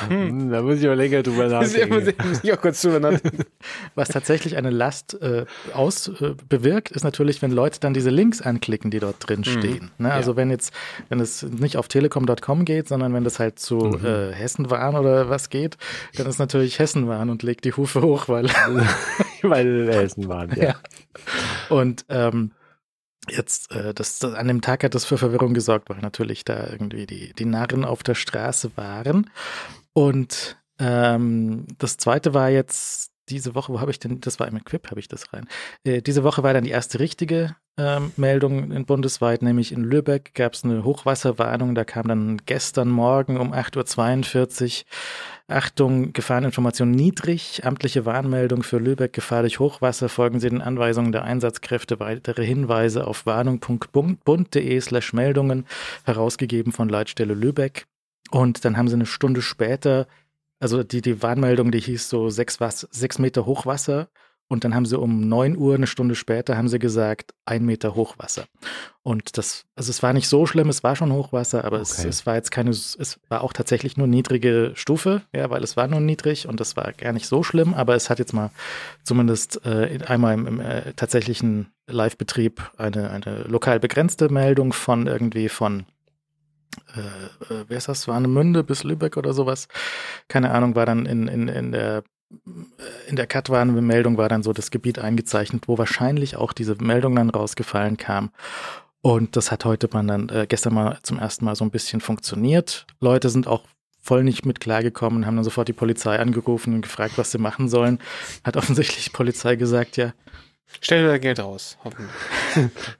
[0.09, 2.13] Hm, da muss ich aber länger drüber nachdenken.
[2.27, 3.43] muss ich auch kurz drüber nachdenken.
[3.95, 8.41] Was tatsächlich eine Last äh, aus äh, bewirkt, ist natürlich, wenn Leute dann diese Links
[8.41, 9.91] anklicken, die dort drin stehen.
[9.97, 10.11] Ne?
[10.11, 10.73] Also wenn jetzt,
[11.09, 15.49] wenn es nicht auf telekom.com geht, sondern wenn das halt zu äh, Hessenwahn oder was
[15.49, 15.77] geht,
[16.15, 18.47] dann ist natürlich Hessenwahn und legt die Hufe hoch, weil
[19.41, 20.51] Weil wir Essen waren.
[20.55, 20.63] Ja.
[20.63, 20.75] Ja.
[21.69, 22.51] Und ähm,
[23.29, 26.67] jetzt, äh, das, das, an dem Tag hat das für Verwirrung gesorgt, weil natürlich da
[26.67, 29.29] irgendwie die, die Narren auf der Straße waren.
[29.93, 34.57] Und ähm, das zweite war jetzt diese Woche, wo habe ich denn, das war im
[34.57, 35.47] Equip, habe ich das rein.
[35.83, 40.33] Äh, diese Woche war dann die erste richtige ähm, Meldung in bundesweit, nämlich in Lübeck
[40.33, 44.85] gab es eine Hochwasserwarnung, da kam dann gestern Morgen um 8.42 Uhr
[45.47, 51.23] Achtung, Gefahreninformation niedrig, amtliche Warnmeldung für Lübeck, Gefahr durch Hochwasser, folgen Sie den Anweisungen der
[51.23, 55.65] Einsatzkräfte, weitere Hinweise auf warnung.bund.de slash Meldungen,
[56.05, 57.85] herausgegeben von Leitstelle Lübeck.
[58.31, 60.07] Und dann haben sie eine Stunde später,
[60.61, 64.07] also die, die Warnmeldung, die hieß so sechs, Was sechs Meter Hochwasser.
[64.47, 67.95] Und dann haben sie um neun Uhr, eine Stunde später, haben sie gesagt, ein Meter
[67.95, 68.47] Hochwasser.
[69.01, 72.09] Und das, also es war nicht so schlimm, es war schon Hochwasser, aber es, Okay.
[72.09, 75.87] es war jetzt keine, es war auch tatsächlich nur niedrige Stufe, ja, weil es war
[75.87, 78.51] nur niedrig und das war gar nicht so schlimm, aber es hat jetzt mal
[79.05, 85.07] zumindest äh, in- einmal im, im äh, tatsächlichen Live-Betrieb eine, eine lokal begrenzte Meldung von
[85.07, 85.85] irgendwie von
[86.95, 89.67] äh, äh, wer ist das, Warnemünde bis Lübeck oder sowas.
[90.27, 92.03] Keine Ahnung, war dann in, in, in der
[93.09, 97.29] in der Cut-Warnmeldung war dann so das Gebiet eingezeichnet, wo wahrscheinlich auch diese Meldung dann
[97.29, 98.29] rausgefallen kam.
[99.01, 101.99] Und das hat heute man dann äh, gestern mal zum ersten Mal so ein bisschen
[101.99, 102.87] funktioniert.
[103.01, 103.63] Leute sind auch
[103.99, 107.67] voll nicht mit klargekommen, haben dann sofort die Polizei angerufen und gefragt, was sie machen
[107.67, 107.99] sollen.
[108.45, 110.13] Hat offensichtlich die Polizei gesagt, ja,
[110.79, 112.15] Stell dir Geld raus, hoffentlich.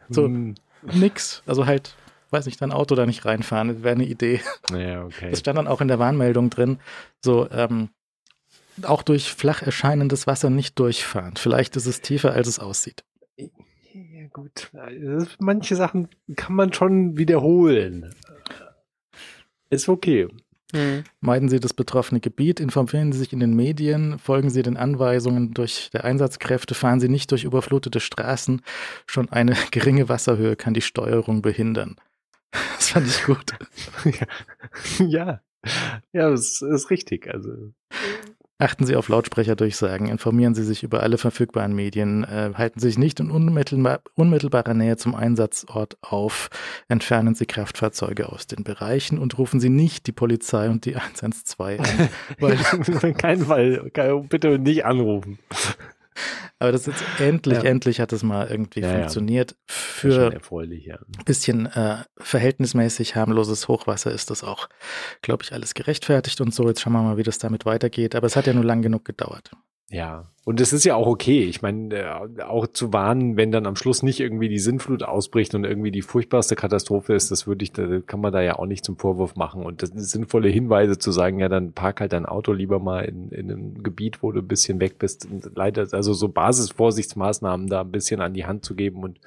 [0.10, 0.26] So.
[0.26, 0.56] Hm,
[0.94, 1.42] nix.
[1.46, 1.96] Also halt,
[2.32, 4.42] weiß nicht, dein Auto da nicht reinfahren, das wäre eine Idee.
[4.72, 5.30] Ja, okay.
[5.30, 6.80] Das stand dann auch in der Warnmeldung drin,
[7.24, 7.90] so ähm,
[8.84, 11.36] auch durch flach erscheinendes Wasser nicht durchfahren.
[11.36, 13.04] Vielleicht ist es tiefer, als es aussieht.
[13.38, 14.72] Ja, gut.
[14.74, 18.14] Also, Manche Sachen kann man schon wiederholen.
[19.70, 20.28] Ist okay.
[20.74, 21.04] Hm.
[21.20, 25.54] Meiden Sie das betroffene Gebiet, informieren Sie sich in den Medien, folgen Sie den Anweisungen
[25.54, 28.62] durch der Einsatzkräfte, fahren Sie nicht durch überflutete Straßen.
[29.06, 31.98] Schon eine geringe Wasserhöhe kann die Steuerung behindern.
[32.78, 33.54] Das fand ich gut.
[35.00, 35.42] ja.
[36.14, 37.32] Ja, das ist richtig.
[37.32, 37.74] Also,
[38.62, 43.00] Achten Sie auf Lautsprecherdurchsagen, informieren Sie sich über alle verfügbaren Medien, äh, halten Sie sich
[43.00, 46.52] nicht in unmittelbar, unmittelbarer Nähe zum Einsatzort auf,
[46.88, 51.80] entfernen Sie Kraftfahrzeuge aus den Bereichen und rufen Sie nicht die Polizei und die 112
[51.80, 52.10] an.
[52.40, 52.60] Weil,
[53.02, 53.92] in keinem Fall.
[54.30, 55.40] Bitte nicht anrufen.
[56.60, 57.64] Aber das ist jetzt endlich, Ja.
[57.64, 59.56] endlich hat es mal irgendwie Ja, funktioniert.
[59.68, 60.32] Für
[61.18, 64.68] ein bisschen äh, verhältnismäßig harmloses Hochwasser ist das auch,
[65.22, 66.68] glaube ich, alles gerechtfertigt und so.
[66.68, 68.16] Jetzt schauen wir mal, wie das damit weitergeht.
[68.16, 69.52] Aber es hat ja nur lang genug gedauert.
[69.92, 71.44] Ja, und es ist ja auch okay.
[71.44, 75.54] Ich meine, äh, auch zu warnen, wenn dann am Schluss nicht irgendwie die Sintflut ausbricht
[75.54, 78.66] und irgendwie die furchtbarste Katastrophe ist, das würde ich, da kann man da ja auch
[78.66, 79.64] nicht zum Vorwurf machen.
[79.64, 83.30] Und das sinnvolle Hinweise zu sagen, ja, dann park halt dein Auto lieber mal in,
[83.30, 85.28] in einem Gebiet, wo du ein bisschen weg bist.
[85.54, 89.20] Leider, also so Basisvorsichtsmaßnahmen da ein bisschen an die Hand zu geben und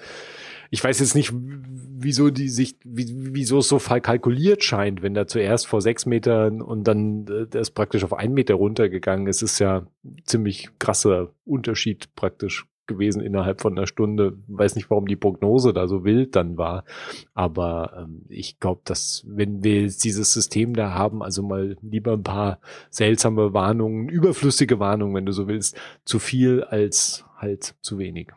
[0.70, 5.14] ich weiß jetzt nicht, wieso die sich, wie, wieso es so fall kalkuliert scheint, wenn
[5.14, 9.42] da zuerst vor sechs Metern und dann äh, das praktisch auf einen Meter runtergegangen ist,
[9.42, 9.86] ist ja
[10.24, 14.36] ziemlich krasser Unterschied praktisch gewesen innerhalb von einer Stunde.
[14.46, 16.84] Weiß nicht, warum die Prognose da so wild dann war,
[17.32, 22.22] aber ähm, ich glaube, dass wenn wir dieses System da haben, also mal lieber ein
[22.22, 22.60] paar
[22.90, 28.32] seltsame Warnungen, überflüssige Warnungen, wenn du so willst, zu viel als halt zu wenig.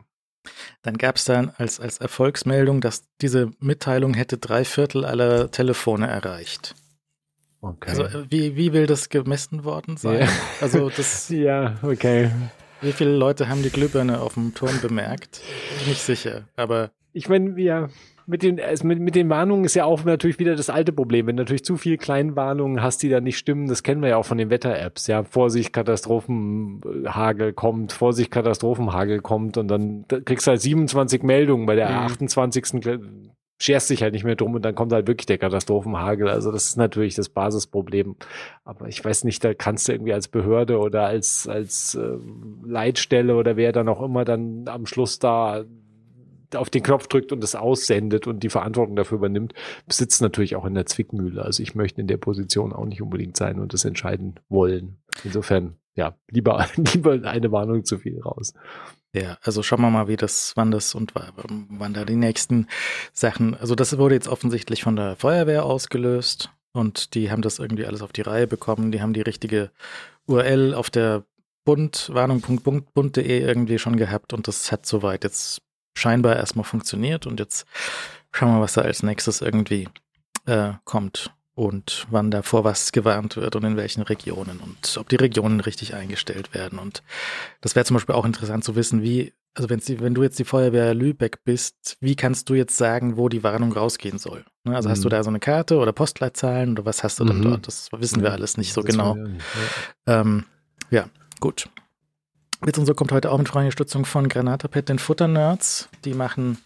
[0.82, 6.06] Dann gab es dann als, als Erfolgsmeldung, dass diese Mitteilung hätte drei Viertel aller Telefone
[6.06, 6.74] erreicht.
[7.60, 7.90] Okay.
[7.90, 10.20] Also äh, wie, wie will das gemessen worden sein?
[10.20, 10.28] Ja.
[10.60, 12.30] Also das, ja, okay.
[12.80, 15.40] wie viele Leute haben die Glühbirne auf dem Turm bemerkt?
[15.86, 17.88] Nicht sicher, aber Ich meine, ja,
[18.28, 21.26] mit den, also mit, mit den Warnungen ist ja auch natürlich wieder das alte Problem.
[21.26, 24.16] Wenn du natürlich zu viel Kleinwarnungen hast, die da nicht stimmen, das kennen wir ja
[24.18, 25.06] auch von den Wetter-Apps.
[25.06, 31.66] Ja, Vorsicht, Katastrophenhagel kommt, Vorsicht, Katastrophenhagel kommt und dann kriegst du halt 27 Meldungen.
[31.66, 31.96] Bei der Mhm.
[31.96, 33.00] 28.
[33.60, 36.28] scherst dich halt nicht mehr drum und dann kommt halt wirklich der Katastrophenhagel.
[36.28, 38.14] Also das ist natürlich das Basisproblem.
[38.64, 42.18] Aber ich weiß nicht, da kannst du irgendwie als Behörde oder als, als äh,
[42.64, 45.64] Leitstelle oder wer dann auch immer dann am Schluss da
[46.54, 49.54] auf den Knopf drückt und es aussendet und die Verantwortung dafür übernimmt,
[49.88, 51.42] sitzt natürlich auch in der Zwickmühle.
[51.42, 54.98] Also ich möchte in der Position auch nicht unbedingt sein und das entscheiden wollen.
[55.24, 58.54] Insofern, ja, lieber, lieber eine Warnung zu viel raus.
[59.14, 62.66] Ja, also schauen wir mal, wie das, wann das und wann da die nächsten
[63.12, 63.54] Sachen.
[63.54, 68.02] Also das wurde jetzt offensichtlich von der Feuerwehr ausgelöst und die haben das irgendwie alles
[68.02, 68.92] auf die Reihe bekommen.
[68.92, 69.70] Die haben die richtige
[70.26, 71.24] URL auf der
[71.64, 75.62] Bund, warnung.bund.de irgendwie schon gehabt und das hat soweit jetzt
[75.98, 77.66] scheinbar erstmal funktioniert und jetzt
[78.32, 79.88] schauen wir, was da als nächstes irgendwie
[80.46, 85.16] äh, kommt und wann davor was gewarnt wird und in welchen Regionen und ob die
[85.16, 86.78] Regionen richtig eingestellt werden.
[86.78, 87.02] Und
[87.60, 90.94] das wäre zum Beispiel auch interessant zu wissen, wie, also wenn, du jetzt die Feuerwehr
[90.94, 94.44] Lübeck bist, wie kannst du jetzt sagen, wo die Warnung rausgehen soll?
[94.62, 94.92] Ne, also mhm.
[94.92, 95.10] hast du mhm.
[95.10, 97.42] da so eine Karte oder Postleitzahlen oder was hast du dann mhm.
[97.42, 97.66] dort?
[97.66, 99.16] Das wissen wir alles nicht so genau.
[99.16, 99.40] Nicht,
[100.06, 100.20] ja.
[100.20, 100.44] Ähm,
[100.90, 101.08] ja,
[101.40, 101.68] gut.
[102.60, 105.88] Witz und so kommt heute auch mit Freundestützung von Granatapet, den Futternerds.
[106.04, 106.58] Die machen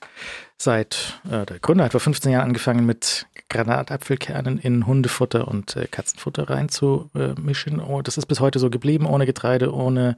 [0.57, 5.87] seit, äh, der Gründer hat vor 15 Jahren angefangen mit Granatapfelkernen in Hundefutter und äh,
[5.87, 7.81] Katzenfutter reinzumischen.
[7.81, 10.17] Äh, oh, das ist bis heute so geblieben, ohne Getreide, ohne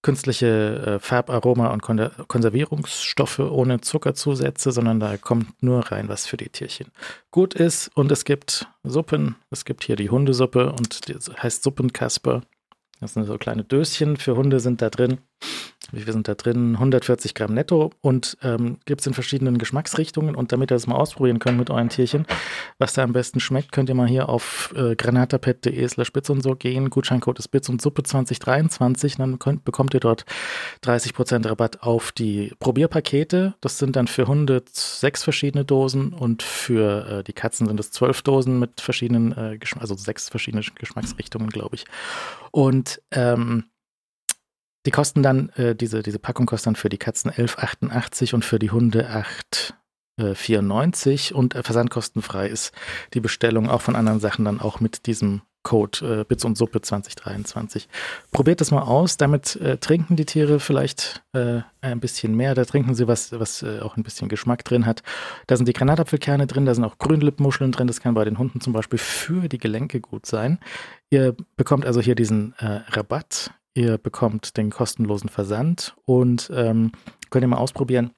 [0.00, 6.36] künstliche äh, Farbaroma und Kon Konservierungsstoffe, ohne Zuckerzusätze, sondern da kommt nur rein, was für
[6.36, 6.92] die Tierchen
[7.30, 7.90] gut ist.
[7.94, 9.36] Und es gibt Suppen.
[9.50, 12.42] Es gibt hier die Hundesuppe und die heißt Suppenkasper.
[13.04, 15.18] Das sind so kleine Döschen für Hunde sind da drin.
[15.94, 16.74] Wie viel sind da drin?
[16.74, 20.34] 140 Gramm netto und ähm, gibt es in verschiedenen Geschmacksrichtungen.
[20.34, 22.26] Und damit ihr das mal ausprobieren könnt mit euren Tierchen,
[22.78, 26.42] was da am besten schmeckt, könnt ihr mal hier auf äh, granatapet.de slash Bits und
[26.42, 26.90] so gehen.
[26.90, 29.16] Gutscheincode ist Bits und Suppe 2023.
[29.16, 30.24] Dann könnt, bekommt ihr dort
[30.84, 33.54] 30% Rabatt auf die Probierpakete.
[33.60, 37.90] Das sind dann für Hunde sechs verschiedene Dosen und für äh, die Katzen sind es
[37.90, 41.84] zwölf Dosen mit verschiedenen, äh, also sechs verschiedene Geschmacksrichtungen, glaube ich.
[42.50, 43.64] Und ähm,
[44.86, 48.58] die kosten dann, äh, diese, diese Packung kostet dann für die Katzen 11,88 und für
[48.58, 49.08] die Hunde
[50.18, 52.72] 8,94 äh, und äh, versandkostenfrei ist
[53.14, 56.82] die Bestellung auch von anderen Sachen dann auch mit diesem Code äh, Bits und Suppe
[56.82, 57.88] 2023.
[58.30, 62.64] Probiert das mal aus, damit äh, trinken die Tiere vielleicht äh, ein bisschen mehr, da
[62.64, 65.02] trinken sie was, was äh, auch ein bisschen Geschmack drin hat.
[65.46, 68.60] Da sind die Granatapfelkerne drin, da sind auch Grünlippmuscheln drin, das kann bei den Hunden
[68.60, 70.60] zum Beispiel für die Gelenke gut sein.
[71.10, 76.92] Ihr bekommt also hier diesen Rabatt Ihr bekommt den kostenlosen Versand und ähm,
[77.30, 78.12] könnt ihr mal ausprobieren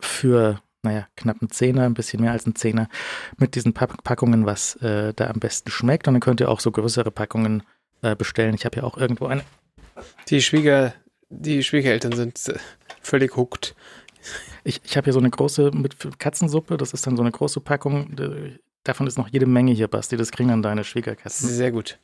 [0.00, 2.88] für, naja, knapp einen Zehner, ein bisschen mehr als einen Zehner
[3.36, 6.08] mit diesen Pack Packungen, was äh, da am besten schmeckt.
[6.08, 7.62] Und dann könnt ihr auch so größere Packungen
[8.00, 8.54] äh, bestellen.
[8.54, 9.44] Ich habe ja auch irgendwo eine.
[10.28, 10.94] Die Schwieger,
[11.28, 12.58] die Schwiegereltern sind äh,
[13.02, 13.74] völlig hooked.
[14.64, 17.60] Ich, ich habe hier so eine große mit Katzensuppe, das ist dann so eine große
[17.60, 18.16] Packung.
[18.84, 20.16] Davon ist noch jede Menge hier, Basti.
[20.16, 21.48] Das kriegen dann deine Schwiegerkatzen.
[21.48, 21.98] Sehr gut.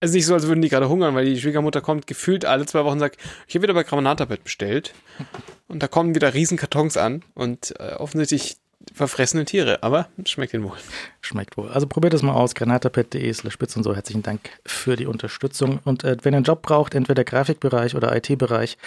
[0.00, 2.66] Es ist nicht so, als würden die gerade hungern, weil die Schwiegermutter kommt gefühlt alle
[2.66, 3.18] zwei Wochen und sagt,
[3.48, 4.94] ich habe wieder bei Granatapet bestellt.
[5.68, 8.56] Und da kommen wieder riesen Kartons an und äh, offensichtlich
[8.94, 10.76] verfressene Tiere, aber schmeckt ihnen wohl.
[11.20, 11.68] Schmeckt wohl.
[11.68, 13.94] Also probiert es mal aus, granatapet.de slash spitz und so.
[13.94, 15.80] Herzlichen Dank für die Unterstützung.
[15.84, 18.78] Und äh, wenn ihr einen Job braucht, entweder Grafikbereich oder IT-Bereich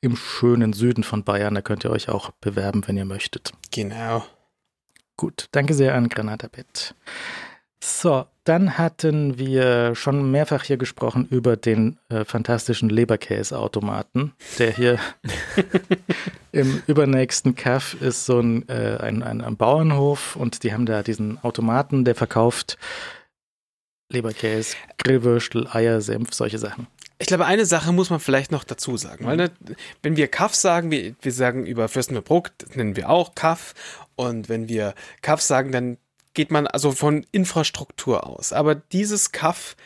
[0.00, 3.52] im schönen Süden von Bayern, da könnt ihr euch auch bewerben, wenn ihr möchtet.
[3.70, 4.24] Genau.
[5.16, 6.94] Gut, danke sehr an Granatapet.
[7.84, 15.00] So, dann hatten wir schon mehrfach hier gesprochen über den äh, fantastischen Leberkäseautomaten, der hier
[16.52, 21.02] im übernächsten Kaff ist so ein, äh, ein, ein, ein, Bauernhof und die haben da
[21.02, 22.78] diesen Automaten, der verkauft
[24.12, 26.86] Leberkäse, Grillwürstel, Eier, Senf, solche Sachen.
[27.18, 29.50] Ich glaube, eine Sache muss man vielleicht noch dazu sagen, weil ne,
[30.02, 33.74] wenn wir Kaff sagen, wir, wir sagen über Fürstenberg, das nennen wir auch Kaff
[34.14, 35.98] und wenn wir Kaff sagen, dann
[36.34, 38.52] geht man also von Infrastruktur aus.
[38.52, 39.76] Aber dieses Kaff,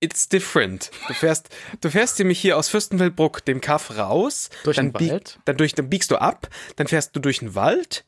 [0.00, 0.90] it's different.
[1.08, 1.48] Du fährst,
[1.80, 4.50] du fährst nämlich hier aus Fürstenfeldbruck dem Kaff raus.
[4.64, 5.38] Durch den Wald?
[5.44, 8.04] Dann, durch, dann biegst du ab, dann fährst du durch den Wald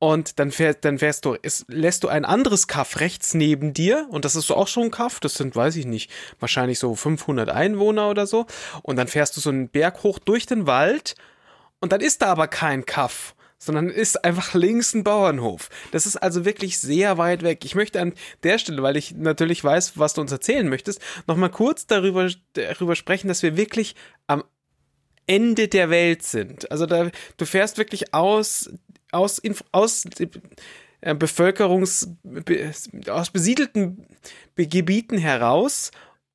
[0.00, 4.06] und dann fährst, dann fährst du, ist, lässt du ein anderes Kaff rechts neben dir
[4.10, 6.94] und das ist so auch schon ein Kaff, das sind, weiß ich nicht, wahrscheinlich so
[6.94, 8.46] 500 Einwohner oder so
[8.82, 11.14] und dann fährst du so einen Berg hoch durch den Wald
[11.80, 15.68] und dann ist da aber kein Kaff sondern ist einfach links ein Bauernhof.
[15.92, 17.64] Das ist also wirklich sehr weit weg.
[17.64, 21.50] Ich möchte an der Stelle, weil ich natürlich weiß, was du uns erzählen möchtest, nochmal
[21.50, 23.94] kurz darüber, darüber sprechen, dass wir wirklich
[24.26, 24.42] am
[25.26, 26.70] Ende der Welt sind.
[26.72, 28.70] Also da, du fährst wirklich aus,
[29.12, 29.40] aus,
[29.72, 30.04] aus
[31.02, 32.08] äh, Bevölkerungs,
[33.08, 34.06] aus besiedelten
[34.56, 35.90] Gebieten heraus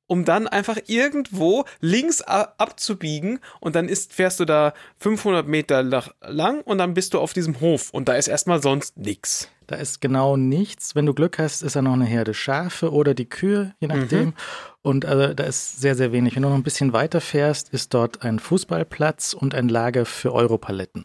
[0.06, 6.62] um dann einfach irgendwo links abzubiegen und dann ist, fährst du da 500 Meter lang
[6.62, 9.48] und dann bist du auf diesem Hof und da ist erstmal sonst nichts.
[9.66, 10.94] Da ist genau nichts.
[10.94, 14.26] Wenn du Glück hast, ist da noch eine Herde Schafe oder die Kühe, je nachdem.
[14.26, 14.34] Mhm.
[14.82, 16.36] Und also, da ist sehr, sehr wenig.
[16.36, 20.32] Wenn du noch ein bisschen weiter fährst, ist dort ein Fußballplatz und ein Lager für
[20.32, 21.04] Europaletten.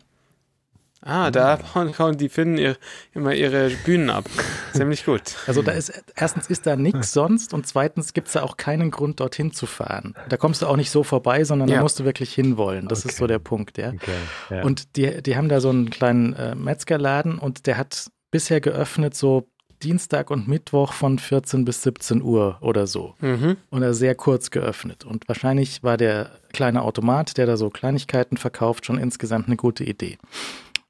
[1.04, 2.78] Ah, da hauen die Finnen ihr,
[3.14, 4.26] immer ihre Bühnen ab.
[4.74, 5.36] Ziemlich gut.
[5.48, 8.92] Also da ist, erstens ist da nichts sonst und zweitens gibt es da auch keinen
[8.92, 10.14] Grund, dorthin zu fahren.
[10.30, 11.78] Da kommst du auch nicht so vorbei, sondern ja.
[11.78, 12.88] da musst du wirklich hinwollen.
[12.88, 13.10] Das okay.
[13.10, 13.90] ist so der Punkt, ja.
[13.90, 14.12] Okay.
[14.52, 14.64] ja.
[14.64, 19.16] Und die, die haben da so einen kleinen äh, Metzgerladen und der hat bisher geöffnet
[19.16, 19.48] so
[19.82, 23.16] Dienstag und Mittwoch von 14 bis 17 Uhr oder so.
[23.20, 23.58] Mhm.
[23.72, 25.04] Und er sehr kurz geöffnet.
[25.04, 29.84] Und wahrscheinlich war der kleine Automat, der da so Kleinigkeiten verkauft, schon insgesamt eine gute
[29.84, 30.18] Idee.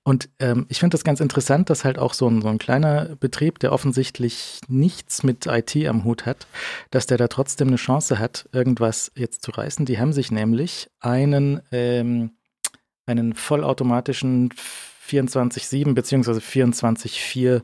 [0.04, 3.16] Und ähm, ich finde das ganz interessant, dass halt auch so ein, so ein kleiner
[3.20, 6.48] Betrieb, der offensichtlich nichts mit IT am Hut hat,
[6.90, 9.86] dass der da trotzdem eine Chance hat, irgendwas jetzt zu reißen.
[9.86, 12.32] Die haben sich nämlich einen, ähm,
[13.06, 14.52] einen vollautomatischen
[15.08, 17.62] 24-7 beziehungsweise 24-4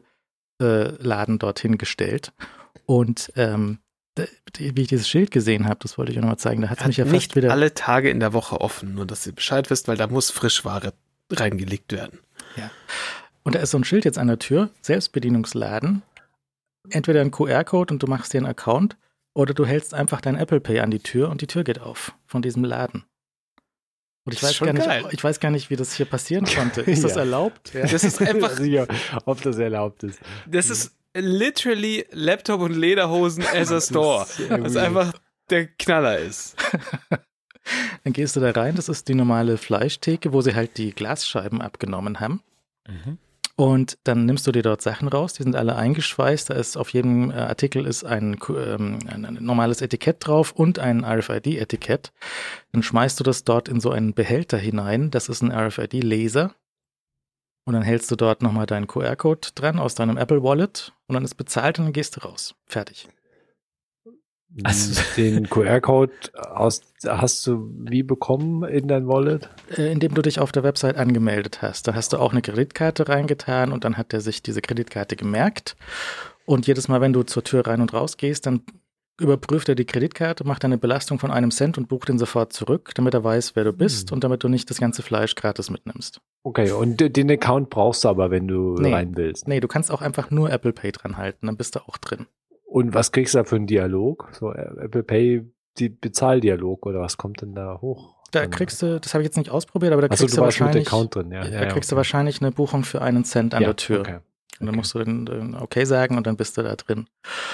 [0.62, 2.34] äh, Laden dorthin gestellt.
[2.86, 3.80] Und ähm,
[4.58, 6.88] wie ich dieses Schild gesehen habe, das wollte ich auch nochmal zeigen, da hat es
[6.88, 7.52] mich ja fast nicht wieder.
[7.52, 10.94] alle Tage in der Woche offen, nur dass ihr Bescheid wisst, weil da muss Frischware
[11.32, 12.20] reingelegt werden.
[12.58, 12.72] Ja.
[13.44, 16.02] Und da ist so ein Schild jetzt an der Tür, Selbstbedienungsladen.
[16.90, 18.98] Entweder ein QR-Code und du machst dir einen Account
[19.34, 22.14] oder du hältst einfach dein Apple Pay an die Tür und die Tür geht auf
[22.26, 23.06] von diesem Laden.
[24.26, 26.82] Und ich weiß, gar nicht, ich weiß gar nicht, wie das hier passieren konnte.
[26.82, 27.08] Ist ja.
[27.08, 27.74] das erlaubt?
[27.74, 27.86] Ja.
[27.86, 28.52] Das ist einfach.
[28.58, 28.88] sicher,
[29.26, 30.20] ob das erlaubt ist.
[30.46, 34.26] Das ist literally Laptop und Lederhosen as a store.
[34.50, 35.14] Was einfach
[35.50, 36.58] der Knaller ist.
[38.04, 41.62] Dann gehst du da rein, das ist die normale Fleischtheke, wo sie halt die Glasscheiben
[41.62, 42.42] abgenommen haben.
[42.88, 43.18] Mhm.
[43.60, 46.52] Und dann nimmst du dir dort Sachen raus, die sind alle eingeschweißt.
[46.52, 51.04] Da ist auf jedem äh, Artikel ist ein, ähm, ein normales Etikett drauf und ein
[51.04, 52.12] RFID-Etikett.
[52.72, 55.10] Dann schmeißt du das dort in so einen Behälter hinein.
[55.10, 56.54] Das ist ein RFID-Laser.
[57.66, 61.26] Und dann hältst du dort nochmal deinen QR-Code dran aus deinem Apple Wallet und dann
[61.26, 62.56] ist bezahlt und dann gehst du raus.
[62.68, 63.10] Fertig.
[64.64, 69.50] Also, den QR-Code hast du wie bekommen in dein Wallet?
[69.76, 71.88] Äh, indem du dich auf der Website angemeldet hast.
[71.88, 75.76] Da hast du auch eine Kreditkarte reingetan und dann hat er sich diese Kreditkarte gemerkt.
[76.46, 78.62] Und jedes Mal, wenn du zur Tür rein und raus gehst, dann
[79.20, 82.92] überprüft er die Kreditkarte, macht eine Belastung von einem Cent und bucht ihn sofort zurück,
[82.96, 84.16] damit er weiß, wer du bist mhm.
[84.16, 86.22] und damit du nicht das ganze Fleisch gratis mitnimmst.
[86.44, 89.48] Okay, und den Account brauchst du aber, wenn du nee, rein willst.
[89.48, 92.28] Nee, du kannst auch einfach nur Apple Pay dran halten, dann bist du auch drin.
[92.78, 94.30] Und was kriegst du da für einen Dialog?
[94.34, 98.14] So Apple Pay, die Bezahldialog oder was kommt denn da hoch?
[98.30, 100.86] Da kriegst du, das habe ich jetzt nicht ausprobiert, aber da kriegst du, du wahrscheinlich,
[100.86, 101.42] Account drin, ja.
[101.42, 101.96] Da ja, kriegst okay.
[101.96, 104.02] du wahrscheinlich eine Buchung für einen Cent an ja, der Tür.
[104.02, 104.20] Okay.
[104.60, 107.08] Und dann musst du dann okay sagen und dann bist du da drin.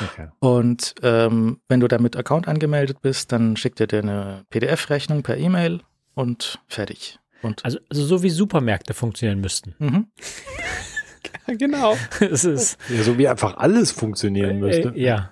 [0.04, 0.28] Okay.
[0.40, 5.24] Und ähm, wenn du da mit Account angemeldet bist, dann schickt er dir eine PDF-Rechnung
[5.24, 5.80] per E-Mail
[6.16, 7.18] und fertig.
[7.42, 9.74] Und also, also so wie Supermärkte funktionieren müssten.
[9.80, 10.08] Mhm.
[11.48, 11.98] genau.
[12.20, 14.90] es ist ja, so wie einfach alles funktionieren müsste.
[14.90, 15.30] Äh, ja.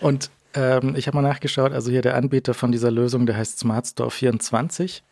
[0.00, 3.58] Und ähm, ich habe mal nachgeschaut, also hier der Anbieter von dieser Lösung, der heißt
[3.58, 5.02] Smart Store 24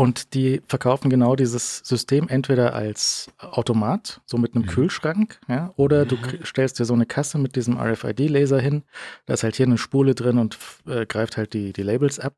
[0.00, 4.68] und die verkaufen genau dieses System entweder als Automat, so mit einem mhm.
[4.68, 6.42] Kühlschrank, ja, oder du mhm.
[6.42, 8.82] stellst dir so eine Kasse mit diesem RFID-Laser hin.
[9.26, 10.56] Da ist halt hier eine Spule drin und
[10.86, 12.32] äh, greift halt die, die Labels ab.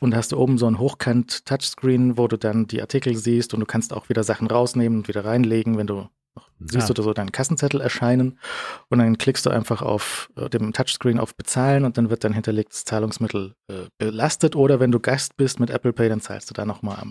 [0.00, 3.66] Und hast du oben so ein Hochkant-Touchscreen, wo du dann die Artikel siehst und du
[3.66, 6.08] kannst auch wieder Sachen rausnehmen und wieder reinlegen, wenn du
[6.60, 6.94] siehst ja.
[6.94, 8.38] du so deinen Kassenzettel erscheinen
[8.88, 12.32] und dann klickst du einfach auf äh, dem Touchscreen auf Bezahlen und dann wird dein
[12.32, 16.54] hinterlegtes Zahlungsmittel äh, belastet oder wenn du Gast bist mit Apple Pay, dann zahlst du
[16.54, 17.02] da nochmal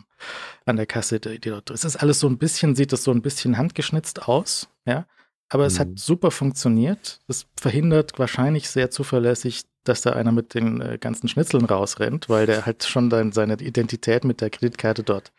[0.66, 1.20] an der Kasse.
[1.20, 4.28] Die, die dort, es ist alles so ein bisschen, sieht das so ein bisschen handgeschnitzt
[4.28, 5.06] aus, ja,
[5.50, 5.68] aber mhm.
[5.68, 5.98] es hat mhm.
[5.98, 7.20] super funktioniert.
[7.28, 12.45] Es verhindert wahrscheinlich sehr zuverlässig, dass da einer mit den äh, ganzen Schnitzeln rausrennt, weil
[12.45, 15.32] der halt schon dann seine Identität mit der Kreditkarte dort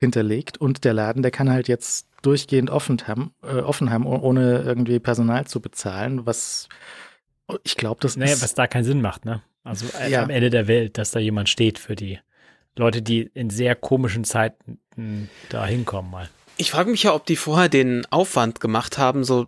[0.00, 4.62] hinterlegt und der Laden, der kann halt jetzt durchgehend offen haben, äh, offen haben, ohne
[4.62, 6.68] irgendwie Personal zu bezahlen, was
[7.64, 8.42] ich glaube, das naja, ist.
[8.42, 9.42] was da keinen Sinn macht, ne?
[9.64, 10.22] Also äh, ja.
[10.22, 12.18] am Ende der Welt, dass da jemand steht für die
[12.76, 14.78] Leute, die in sehr komischen Zeiten
[15.48, 16.28] da hinkommen mal.
[16.56, 19.46] Ich frage mich ja, ob die vorher den Aufwand gemacht haben, so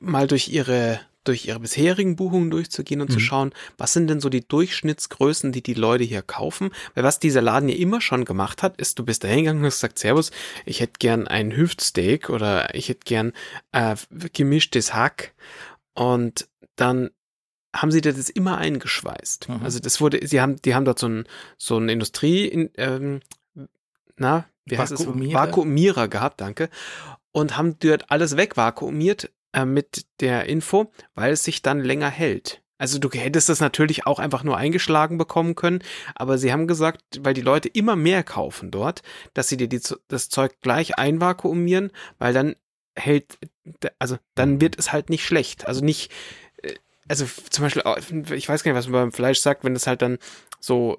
[0.00, 3.14] mal durch ihre durch ihre bisherigen Buchungen durchzugehen und mhm.
[3.14, 6.70] zu schauen, was sind denn so die Durchschnittsgrößen, die die Leute hier kaufen.
[6.94, 9.66] Weil was dieser Laden ja immer schon gemacht hat, ist, du bist da hingegangen und
[9.66, 10.30] hast gesagt, Servus,
[10.64, 13.32] ich hätte gern ein Hüftsteak oder ich hätte gern
[13.72, 13.94] äh,
[14.32, 15.34] gemischtes Hack.
[15.94, 17.10] Und dann
[17.74, 19.48] haben sie das immer eingeschweißt.
[19.48, 19.60] Mhm.
[19.62, 21.24] Also das wurde, sie haben, die haben dort so ein,
[21.58, 23.20] so ein Industrie, in, ähm,
[24.16, 25.06] na, wie heißt es?
[25.06, 26.70] Vakuumierer gehabt, danke.
[27.32, 32.62] Und haben dort alles wegvakuumiert äh, mit der Info, weil es sich dann länger hält.
[32.78, 35.82] Also du hättest das natürlich auch einfach nur eingeschlagen bekommen können,
[36.14, 39.02] aber sie haben gesagt, weil die Leute immer mehr kaufen dort,
[39.34, 42.54] dass sie dir die, das Zeug gleich einvakuumieren, weil dann
[42.96, 43.38] hält,
[43.98, 45.66] also dann wird es halt nicht schlecht.
[45.66, 46.12] Also nicht,
[46.62, 46.74] äh,
[47.08, 47.82] also zum Beispiel,
[48.32, 50.18] ich weiß gar nicht, was man beim Fleisch sagt, wenn es halt dann
[50.60, 50.96] so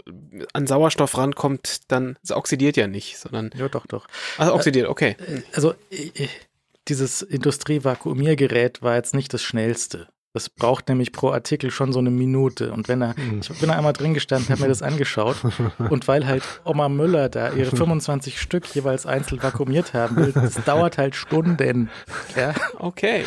[0.54, 3.52] an Sauerstoff rankommt, dann es oxidiert ja nicht, sondern.
[3.56, 4.08] Ja, doch, doch.
[4.38, 5.16] Also oxidiert, okay.
[5.20, 5.76] Äh, also
[6.90, 10.10] dieses Industrievakuumiergerät war jetzt nicht das schnellste.
[10.32, 12.72] Das braucht nämlich pro Artikel schon so eine Minute.
[12.72, 13.40] Und wenn er, hm.
[13.42, 15.38] ich bin da einmal drin gestanden, habe mir das angeschaut.
[15.90, 20.64] Und weil halt Oma Müller da ihre 25 Stück jeweils einzeln vakuumiert haben will, das
[20.66, 21.90] dauert halt Stunden.
[22.36, 22.54] Ja.
[22.78, 23.24] Okay.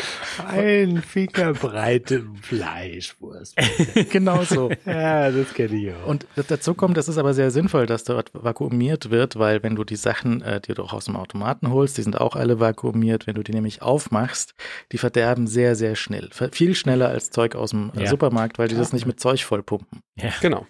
[0.47, 3.57] Ein Fingerbreite Fleischwurst.
[4.09, 4.71] genau so.
[4.85, 6.07] Ja, das kenne ich auch.
[6.07, 9.83] Und dazu kommt, das ist aber sehr sinnvoll, dass dort vakuumiert wird, weil wenn du
[9.83, 13.27] die Sachen, äh, die du auch aus dem Automaten holst, die sind auch alle vakuumiert.
[13.27, 14.55] Wenn du die nämlich aufmachst,
[14.93, 16.29] die verderben sehr, sehr schnell.
[16.53, 18.09] Viel schneller schneller als Zeug aus dem äh, ja.
[18.09, 20.01] Supermarkt, weil die das nicht mit Zeug vollpumpen.
[20.15, 20.31] Ja.
[20.41, 20.65] Genau.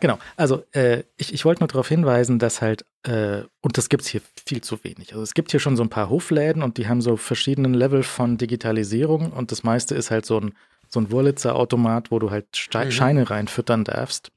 [0.00, 4.04] Genau, also äh, ich, ich wollte nur darauf hinweisen, dass halt, äh, und das gibt
[4.04, 5.10] es hier viel zu wenig.
[5.10, 8.04] Also es gibt hier schon so ein paar Hofläden und die haben so verschiedene Level
[8.04, 10.54] von Digitalisierung und das meiste ist halt so ein,
[10.88, 12.90] so ein Wurlitzer-Automat, wo du halt Ste mhm.
[12.92, 14.30] Scheine reinfüttern darfst.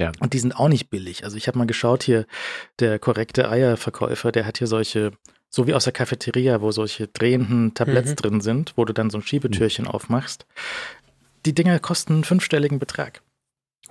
[0.00, 0.10] Ja.
[0.18, 1.22] Und die sind auch nicht billig.
[1.22, 2.26] Also ich habe mal geschaut hier,
[2.80, 5.12] der korrekte Eierverkäufer, der hat hier solche
[5.54, 8.16] so wie aus der Cafeteria, wo solche drehenden Tabletts mhm.
[8.16, 9.90] drin sind, wo du dann so ein Schiebetürchen mhm.
[9.92, 10.46] aufmachst.
[11.46, 13.22] Die Dinger kosten einen fünfstelligen Betrag.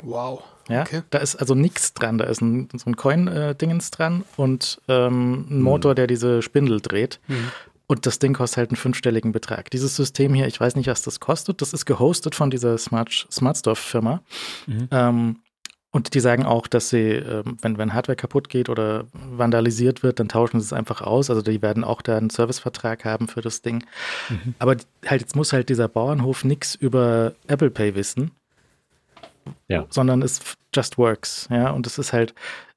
[0.02, 0.44] Wow.
[0.68, 1.03] Ja, okay.
[1.10, 2.18] da ist also nichts dran.
[2.18, 5.95] Da ist ein, so ein Coin-Dingens dran und ähm, ein Motor, mhm.
[5.95, 7.22] der diese Spindel dreht.
[7.27, 7.52] Mhm.
[7.88, 9.69] Und das Ding kostet halt einen fünfstelligen Betrag.
[9.72, 11.61] Dieses System hier, ich weiß nicht, was das kostet.
[11.61, 14.22] Das ist gehostet von dieser Smart, Smartstuff-Firma.
[14.68, 14.88] Mhm.
[14.91, 15.40] Ähm,
[15.94, 20.20] und die sagen auch, dass sie, ähm, wenn, wenn Hardware kaputt geht oder vandalisiert wird,
[20.20, 21.30] dann tauschen sie es einfach aus.
[21.30, 23.86] Also die werden auch da einen Servicevertrag haben für das Ding.
[24.28, 24.56] Mhm.
[24.57, 24.76] Aber
[25.06, 28.32] halt, jetzt muss halt dieser Bauernhof nichts über Apple Pay wissen.
[29.68, 29.86] Ja.
[29.91, 30.41] Sondern es
[30.74, 31.48] just works.
[31.52, 32.34] Ja, und es ist halt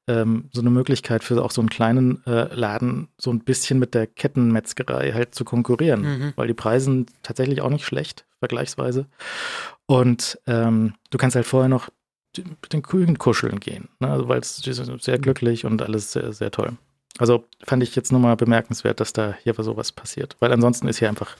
[0.08, 3.94] ähm, so eine Möglichkeit für auch so einen kleinen äh, Laden, so ein bisschen mit
[3.94, 6.02] der Kettenmetzgerei halt zu konkurrieren.
[6.02, 6.32] Mhm.
[6.36, 9.06] Weil die Preise sind tatsächlich auch nicht schlecht, vergleichsweise.
[9.86, 11.88] Und ähm, du kannst halt vorher noch
[12.38, 14.08] mit den Kühen kuscheln gehen, ne?
[14.08, 16.72] also, weil es sind sehr glücklich und alles sehr, sehr toll.
[17.18, 21.08] Also fand ich jetzt nochmal bemerkenswert, dass da hier sowas passiert, weil ansonsten ist hier
[21.08, 21.36] einfach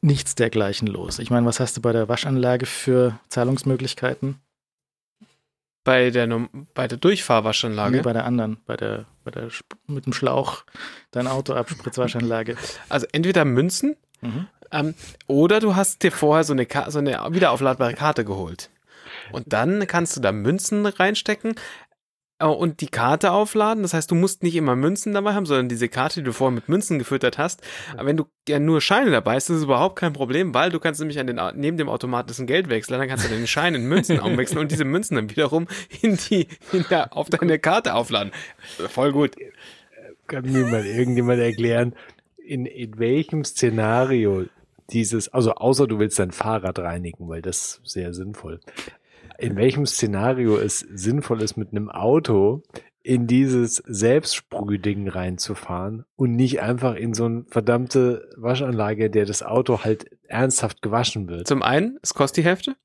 [0.00, 1.18] nichts dergleichen los.
[1.18, 4.36] Ich meine, was hast du bei der Waschanlage für Zahlungsmöglichkeiten?
[5.84, 7.96] Bei der, bei der Durchfahrwaschanlage?
[7.96, 9.48] Nee, bei der anderen, bei der, bei der
[9.86, 10.64] mit dem Schlauch
[11.12, 12.56] dein Auto abspritzwaschanlage.
[12.88, 14.48] Also entweder Münzen mhm.
[14.70, 14.94] ähm,
[15.26, 18.70] oder du hast dir vorher so eine, so eine wiederaufladbare Karte geholt.
[19.32, 21.54] Und dann kannst du da Münzen reinstecken
[22.38, 23.82] äh, und die Karte aufladen.
[23.82, 26.54] Das heißt, du musst nicht immer Münzen dabei haben, sondern diese Karte, die du vorher
[26.54, 27.62] mit Münzen gefüttert hast.
[27.94, 30.80] Aber wenn du ja nur Scheine dabei hast, ist das überhaupt kein Problem, weil du
[30.80, 33.86] kannst nämlich an den, neben dem automatischen Geld wechseln, dann kannst du den Schein in
[33.86, 35.66] Münzen umwechseln und diese Münzen dann wiederum
[36.00, 38.32] in die, in der, auf deine Karte aufladen.
[38.88, 39.34] Voll gut.
[40.26, 41.94] Kann mir mal irgendjemand erklären,
[42.36, 44.44] in, in welchem Szenario
[44.90, 48.60] dieses, also außer du willst dein Fahrrad reinigen, weil das sehr sinnvoll
[49.38, 52.62] in welchem Szenario es sinnvoll ist, mit einem Auto
[53.02, 59.82] in dieses Selbstsprühding reinzufahren und nicht einfach in so eine verdammte Waschanlage, der das Auto
[59.84, 61.46] halt ernsthaft gewaschen wird.
[61.46, 62.76] Zum einen, es kostet die Hälfte.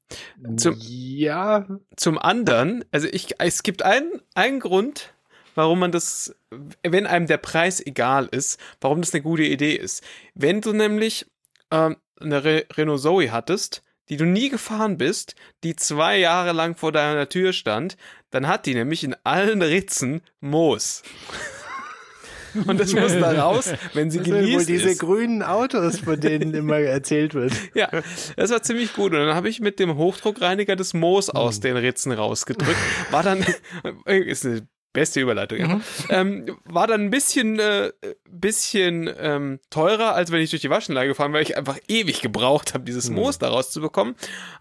[0.55, 1.67] Zum, ja.
[1.97, 5.13] Zum anderen, also ich, es gibt einen, einen Grund,
[5.55, 6.35] warum man das,
[6.83, 10.03] wenn einem der Preis egal ist, warum das eine gute Idee ist.
[10.35, 11.25] Wenn du nämlich
[11.71, 16.75] ähm, eine Re Renault Zoe hattest, die du nie gefahren bist, die zwei Jahre lang
[16.75, 17.97] vor deiner Tür stand,
[18.31, 21.03] dann hat die nämlich in allen Ritzen Moos.
[22.67, 24.99] Und das muss da raus, wenn sie das geleast wohl diese ist.
[24.99, 27.53] grünen Autos, von denen immer erzählt wird.
[27.73, 27.89] Ja,
[28.35, 29.13] das war ziemlich gut.
[29.13, 31.61] Und dann habe ich mit dem Hochdruckreiniger das Moos aus hm.
[31.61, 32.77] den Ritzen rausgedrückt.
[33.11, 33.43] War dann,
[34.05, 35.67] ist eine Beste Überleitung, ja.
[35.67, 35.81] Mhm.
[36.09, 37.91] Ähm, war dann ein bisschen, äh,
[38.29, 42.75] bisschen ähm, teurer, als wenn ich durch die Waschanlage gefahren, weil ich einfach ewig gebraucht
[42.75, 43.15] habe, dieses mhm.
[43.15, 43.41] Moos mhm.
[43.41, 44.15] daraus zu bekommen.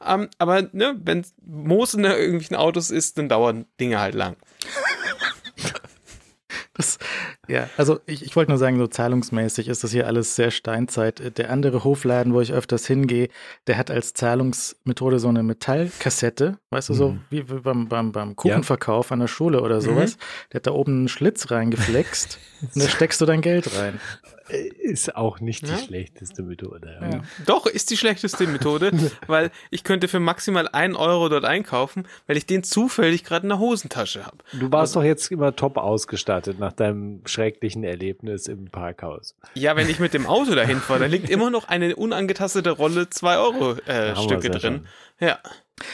[0.07, 4.37] Ähm, aber ne, wenn Moos in irgendwelchen Autos ist, dann dauern Dinge halt lang.
[6.83, 6.99] Das,
[7.49, 11.39] ja, also ich, ich wollte nur sagen, so zahlungsmäßig ist das hier alles sehr Steinzeit.
[11.39, 13.29] Der andere Hofladen, wo ich öfters hingehe,
[13.67, 17.21] der hat als Zahlungsmethode so eine Metallkassette, weißt du, so mhm.
[17.31, 19.15] wie beim, beim, beim Kuchenverkauf ja.
[19.15, 20.17] an der Schule oder sowas.
[20.17, 20.21] Mhm.
[20.53, 22.39] Der hat da oben einen Schlitz reingeflext
[22.75, 24.01] und da steckst du dein Geld rein.
[24.79, 25.79] Ist auch nicht die Ja.
[25.79, 26.99] schlechteste Methode.
[27.01, 27.21] Ja.
[27.47, 28.91] Doch, ist die schlechteste Methode,
[29.27, 33.49] weil ich könnte für maximal einen Euro dort einkaufen, weil ich den zufällig gerade in
[33.51, 34.39] der Hosentasche habe.
[34.53, 39.35] Du warst doch jetzt immer top ausgestattet nach deinem schrecklichen Erlebnis im Parkhaus.
[39.55, 43.09] Ja, wenn ich mit dem Auto dahin fahre, da liegt immer noch eine unangetastete Rolle
[43.09, 44.87] 2 Euro äh, Stücke drin.
[45.21, 45.39] Ja.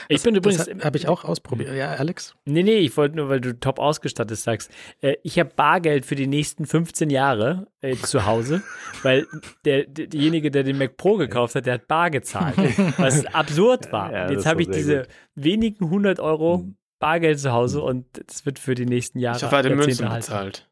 [0.09, 0.67] Ich bin übrigens.
[0.67, 1.75] Das habe ich auch ausprobiert.
[1.75, 2.35] Ja, Alex?
[2.45, 4.71] Nee, nee, ich wollte nur, weil du top ausgestattet sagst.
[5.01, 8.63] Äh, ich habe Bargeld für die nächsten 15 Jahre äh, zu Hause,
[9.03, 9.27] weil
[9.65, 12.57] der, der, derjenige, der den Mac Pro gekauft hat, der hat bar gezahlt,
[12.99, 14.13] was absurd war.
[14.13, 15.09] Ja, jetzt das habe ich diese gut.
[15.35, 16.75] wenigen 100 Euro Mhm.
[17.01, 20.09] Bargeld zu Hause und das wird für die nächsten Jahre Ich habe weiter Jahrzehnte Münzen
[20.11, 20.21] halten.
[20.27, 20.69] bezahlt.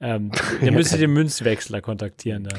[0.00, 0.30] Ähm,
[0.60, 2.44] dann müsst ihr den Münzwechsler kontaktieren.
[2.44, 2.56] Da.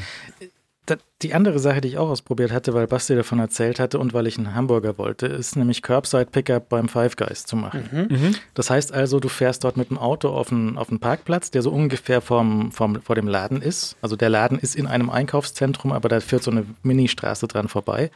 [1.21, 4.27] Die andere Sache, die ich auch ausprobiert hatte, weil Basti davon erzählt hatte und weil
[4.27, 8.07] ich einen Hamburger wollte, ist nämlich Curbside Pickup beim Five Guys zu machen.
[8.09, 8.35] Mhm.
[8.53, 11.61] Das heißt also, du fährst dort mit dem Auto auf einen, auf einen Parkplatz, der
[11.61, 13.95] so ungefähr vorm, vorm, vor dem Laden ist.
[14.01, 18.11] Also der Laden ist in einem Einkaufszentrum, aber da führt so eine Ministraße dran vorbei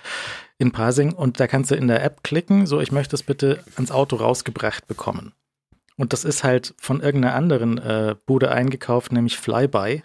[0.60, 3.64] in Pasing und da kannst du in der App klicken, so ich möchte es bitte
[3.76, 5.34] ans Auto rausgebracht bekommen.
[6.00, 10.04] Und das ist halt von irgendeiner anderen äh, Bude eingekauft, nämlich Flyby.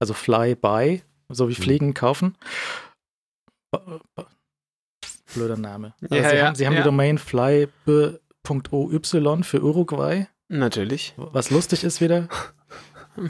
[0.00, 1.02] Also Flyby,
[1.34, 2.36] so wie Fliegen kaufen.
[3.70, 4.26] Ba- ba-
[5.34, 5.94] Blöder Name.
[6.00, 6.80] Ja, sie, ja, haben, sie haben ja.
[6.80, 7.70] die Domain flybe.oy
[9.42, 11.14] für Uruguay, Natürlich.
[11.16, 12.28] was lustig ist wieder.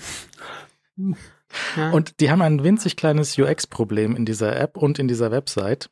[1.77, 1.91] Ja.
[1.91, 5.89] Und die haben ein winzig kleines UX-Problem in dieser App und in dieser Website.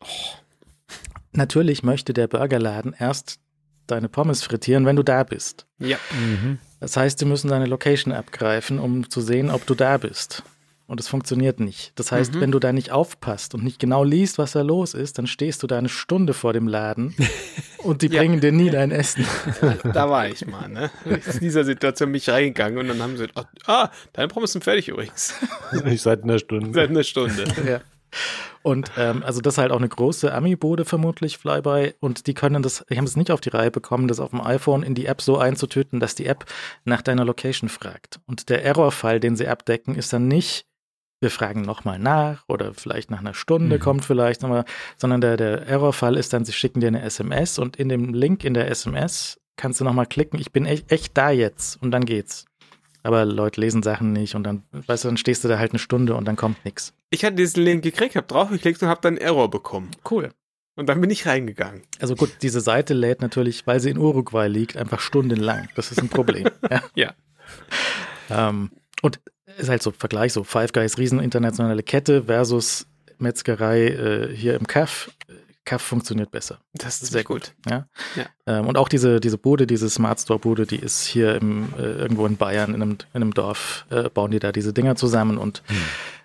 [1.32, 3.38] Natürlich möchte der Burgerladen erst
[3.86, 5.66] deine Pommes frittieren, wenn du da bist.
[5.78, 5.98] ja.
[6.12, 6.58] Mhm.
[6.80, 10.42] Das heißt, sie müssen deine Location abgreifen, um zu sehen, ob du da bist.
[10.86, 11.92] Und es funktioniert nicht.
[11.94, 12.40] Das heißt, Mhm.
[12.40, 15.62] wenn du da nicht aufpasst und nicht genau liest, was da los ist, dann stehst
[15.62, 17.14] du da eine Stunde vor dem Laden
[17.78, 18.20] und die Ja.
[18.20, 19.24] bringen dir nie dein Essen.
[19.92, 20.90] Da war ich mal, ne?
[21.04, 24.64] In dieser Situation bin ich reingegangen und dann haben sie gesagt, ah, deine Pommes sind
[24.64, 25.34] fertig übrigens.
[25.86, 26.72] Ich seit einer Stunde.
[26.74, 27.44] Seit einer Stunde.
[27.66, 27.80] ja.
[28.62, 31.94] Und ähm, also das ist halt auch eine große Ami-Bude vermutlich, Flyby.
[31.98, 34.40] Und die können das, die haben es nicht auf die Reihe bekommen, das auf dem
[34.40, 36.44] iPhone in die App so einzutöten, dass die App
[36.84, 38.20] nach deiner Location fragt.
[38.26, 40.66] Und der Errorfall, den sie abdecken, ist dann nicht,
[41.22, 43.80] wir fragen nochmal nach oder vielleicht nach einer Stunde Mhm.
[43.80, 44.64] kommt vielleicht nochmal,
[44.96, 48.44] sondern der, der Errorfall ist dann, sie schicken dir eine SMS und in dem Link
[48.44, 52.04] in der SMS kannst du nochmal klicken, ich bin echt, echt da jetzt und dann
[52.04, 52.46] geht's.
[53.04, 55.78] Aber Leute lesen Sachen nicht und dann, weißt du, dann stehst du da halt eine
[55.78, 56.92] Stunde und dann kommt nichts.
[57.10, 59.90] Ich hatte diesen Link gekriegt, hab draufgeklickt und hab dann einen Error bekommen.
[60.08, 60.30] Cool.
[60.76, 61.82] Und dann bin ich reingegangen.
[62.00, 65.68] Also gut, diese Seite lädt natürlich, weil sie in Uruguay liegt, einfach stundenlang.
[65.74, 66.48] Das ist ein Problem.
[66.70, 66.82] ja.
[66.94, 67.12] Ja.
[68.30, 68.70] Ähm,
[69.02, 69.20] und
[69.58, 72.86] ist halt so Vergleich, so Five Guys, riesen internationale Kette versus
[73.18, 75.10] Metzgerei äh, hier im Kaff.
[75.64, 76.58] Kaff funktioniert besser.
[76.74, 77.54] Das ist Sehr sehr gut.
[77.68, 77.86] Ja.
[78.16, 78.26] Ja.
[78.46, 81.82] Ähm, und auch diese, diese Bude, diese Smart Store Bude, die ist hier im, äh,
[81.82, 85.38] irgendwo in Bayern, in einem, in einem Dorf, äh, bauen die da diese Dinger zusammen
[85.38, 85.62] und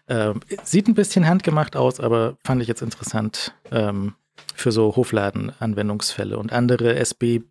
[0.08, 4.16] ähm, sieht ein bisschen handgemacht aus, aber fand ich jetzt interessant ähm,
[4.56, 7.44] für so Hofladen-Anwendungsfälle und andere SB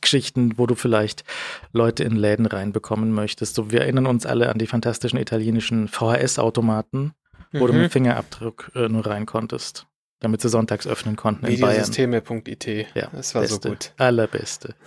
[0.00, 1.24] Geschichten, wo du vielleicht
[1.72, 3.54] Leute in Läden reinbekommen möchtest.
[3.54, 7.12] So, wir erinnern uns alle an die fantastischen italienischen VHS-Automaten,
[7.52, 7.90] wo du mit Mhm.
[7.90, 9.86] Fingerabdruck äh, nur rein konntest,
[10.20, 11.46] damit sie sonntags öffnen konnten.
[11.46, 12.66] Videosysteme.it.
[12.94, 13.92] Ja, das war so beste, gut.
[13.96, 14.74] Allerbeste.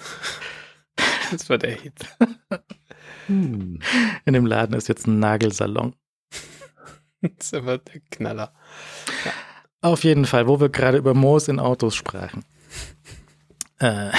[1.31, 1.93] Das war der Hit.
[3.27, 3.79] Hm.
[4.25, 5.95] In dem Laden ist jetzt ein Nagelsalon.
[7.21, 8.51] Das war der Knaller.
[9.81, 12.43] Auf jeden Fall, wo wir gerade über Moos in Autos sprachen.
[13.77, 14.09] Äh,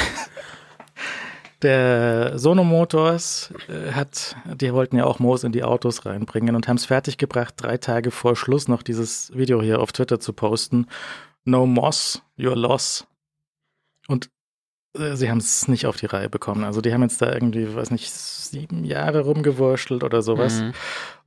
[1.62, 6.69] der Sono Motors äh, hat, die wollten ja auch Moos in die Autos reinbringen und
[6.69, 10.87] haben es fertiggebracht, drei Tage vor Schluss noch dieses Video hier auf Twitter zu posten.
[11.45, 13.07] No Moss, your loss.
[14.09, 14.31] Und
[14.97, 16.65] äh, sie haben es nicht auf die Reihe bekommen.
[16.65, 20.61] Also die haben jetzt da irgendwie, weiß nicht, sieben Jahre rumgewurschtelt oder sowas.
[20.61, 20.73] Mhm.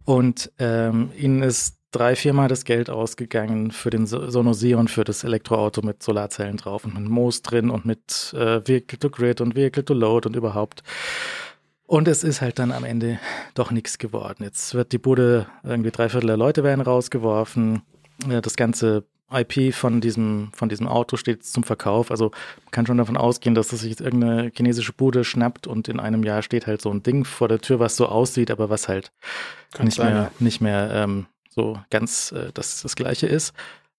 [0.05, 5.03] Und ähm, ihnen ist drei, viermal das Geld ausgegangen für den So- Sono Sion, für
[5.05, 9.39] das Elektroauto mit Solarzellen drauf und mit Moos drin und mit äh, Vehicle to Grid
[9.39, 10.83] und Vehicle to Load und überhaupt.
[11.85, 13.19] Und es ist halt dann am Ende
[13.53, 14.43] doch nichts geworden.
[14.43, 17.83] Jetzt wird die Bude, irgendwie drei Viertel der Leute werden rausgeworfen.
[18.27, 22.11] Das ganze IP von diesem, von diesem Auto steht zum Verkauf.
[22.11, 22.25] Also
[22.65, 25.99] man kann schon davon ausgehen, dass das sich jetzt irgendeine chinesische Bude schnappt und in
[25.99, 28.87] einem Jahr steht halt so ein Ding vor der Tür, was so aussieht, aber was
[28.87, 29.11] halt
[29.79, 33.53] nicht sein, mehr, nicht mehr ähm, so ganz äh, das, das Gleiche ist.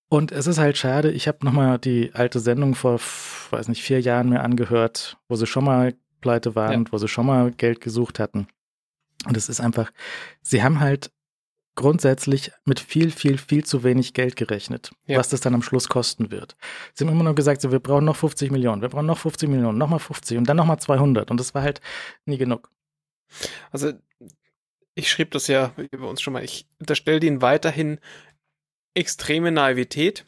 [0.09, 3.01] Und es ist halt schade, ich habe nochmal die alte Sendung vor,
[3.51, 6.79] weiß nicht, vier Jahren mir angehört, wo sie schon mal pleite waren Ja.
[6.79, 8.47] und wo sie schon mal Geld gesucht hatten.
[9.27, 9.91] Und es ist einfach,
[10.43, 11.11] sie haben halt
[11.77, 15.19] grundsätzlich mit viel, viel, viel zu wenig Geld gerechnet, Ja.
[15.19, 16.55] was das dann am Schluss kosten wird.
[16.93, 19.49] Sie haben immer nur gesagt, so, wir brauchen noch 50 Millionen, wir brauchen noch 50
[19.49, 21.81] Millionen, nochmal 50 und dann nochmal 200 und das war halt
[22.27, 22.71] nie genug.
[23.73, 23.93] Also
[24.95, 27.99] ich schrieb das ja über uns schon mal, ich unterstelle denen weiterhin
[28.95, 30.25] extreme Naivität.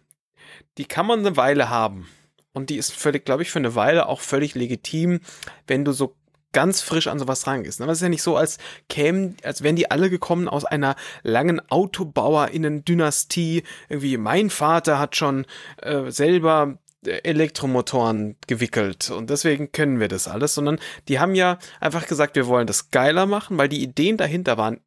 [0.79, 2.09] Die kann man eine Weile haben.
[2.53, 5.21] Und die ist völlig, glaube ich, für eine Weile auch völlig legitim,
[5.67, 6.17] wenn du so
[6.53, 7.83] ganz frisch an sowas rangehst.
[7.83, 8.57] Aber es ist ja nicht so, als
[8.89, 13.63] kämen, als wären die alle gekommen aus einer langen Autobauerinnen-Dynastie.
[13.91, 15.45] Irgendwie mein Vater hat schon
[15.83, 20.79] äh, selber Elektromotoren gewickelt und deswegen können wir das alles, sondern
[21.09, 24.81] die haben ja einfach gesagt, wir wollen das geiler machen, weil die Ideen dahinter waren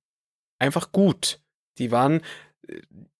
[0.59, 1.39] einfach gut.
[1.77, 2.21] Die waren,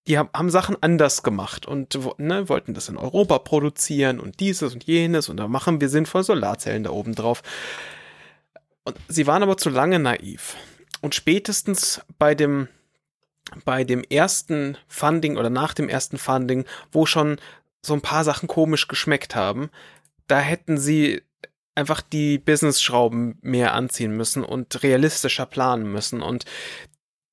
[0.07, 4.73] die haben, haben Sachen anders gemacht und ne, wollten das in Europa produzieren und dieses
[4.73, 7.41] und jenes und da machen wir sinnvoll Solarzellen da oben drauf.
[8.83, 10.55] Und sie waren aber zu lange naiv.
[11.01, 12.67] Und spätestens bei dem
[13.65, 17.39] bei dem ersten Funding oder nach dem ersten Funding, wo schon
[17.81, 19.69] so ein paar Sachen komisch geschmeckt haben,
[20.27, 21.21] da hätten sie
[21.75, 26.21] einfach die Business-Schrauben mehr anziehen müssen und realistischer planen müssen.
[26.21, 26.45] Und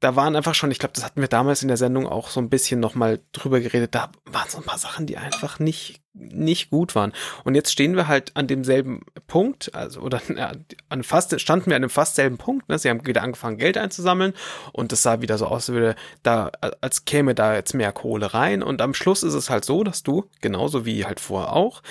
[0.00, 2.38] da waren einfach schon, ich glaube, das hatten wir damals in der Sendung auch so
[2.38, 6.68] ein bisschen nochmal drüber geredet, da waren so ein paar Sachen, die einfach nicht, nicht
[6.68, 7.12] gut waren.
[7.44, 10.52] Und jetzt stehen wir halt an demselben Punkt, also, oder ja,
[10.90, 12.78] an fast, standen wir an dem fast selben Punkt, ne?
[12.78, 14.34] Sie haben wieder angefangen, Geld einzusammeln
[14.72, 16.50] und es sah wieder so aus, als würde da,
[16.82, 18.62] als käme da jetzt mehr Kohle rein.
[18.62, 21.82] Und am Schluss ist es halt so, dass du, genauso wie halt vorher auch,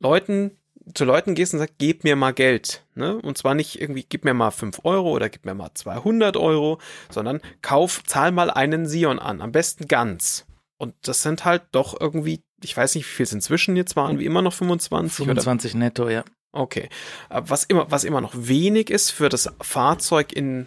[0.00, 0.58] Leuten
[0.94, 2.84] zu Leuten gehst und sagst, gib mir mal Geld.
[2.94, 3.16] Ne?
[3.16, 6.78] Und zwar nicht irgendwie, gib mir mal 5 Euro oder gib mir mal 200 Euro,
[7.10, 9.40] sondern kauf, zahl mal einen Sion an.
[9.40, 10.46] Am besten ganz.
[10.78, 14.18] Und das sind halt doch irgendwie, ich weiß nicht, wie viel es inzwischen jetzt waren,
[14.18, 15.26] wie immer noch 25.
[15.26, 15.78] 25 oder?
[15.78, 16.24] netto, ja.
[16.52, 16.88] Okay.
[17.28, 20.66] Was immer, was immer noch wenig ist für das Fahrzeug in,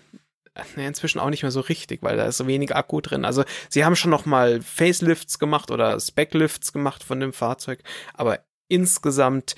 [0.76, 3.26] inzwischen auch nicht mehr so richtig, weil da ist so wenig Akku drin.
[3.26, 7.80] Also sie haben schon noch mal Facelifts gemacht oder Specklifts gemacht von dem Fahrzeug,
[8.14, 9.56] aber insgesamt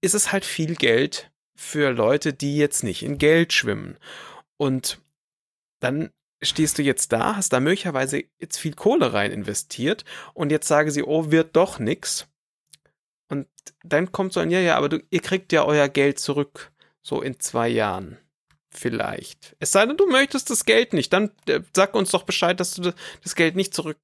[0.00, 3.96] ist es halt viel Geld für Leute, die jetzt nicht in Geld schwimmen.
[4.56, 5.00] Und
[5.80, 6.10] dann
[6.42, 10.90] stehst du jetzt da, hast da möglicherweise jetzt viel Kohle rein investiert und jetzt sagen
[10.90, 12.28] sie, oh, wird doch nix.
[13.28, 13.48] Und
[13.82, 16.72] dann kommt so ein, ja, ja, aber du, ihr kriegt ja euer Geld zurück,
[17.02, 18.18] so in zwei Jahren.
[18.70, 19.56] Vielleicht.
[19.60, 22.74] Es sei denn, du möchtest das Geld nicht, dann äh, sag uns doch Bescheid, dass
[22.74, 22.92] du
[23.22, 23.98] das Geld nicht zurück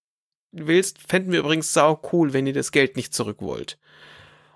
[0.53, 0.99] willst.
[1.07, 3.79] Fänden wir übrigens sau cool, wenn ihr das Geld nicht zurück wollt.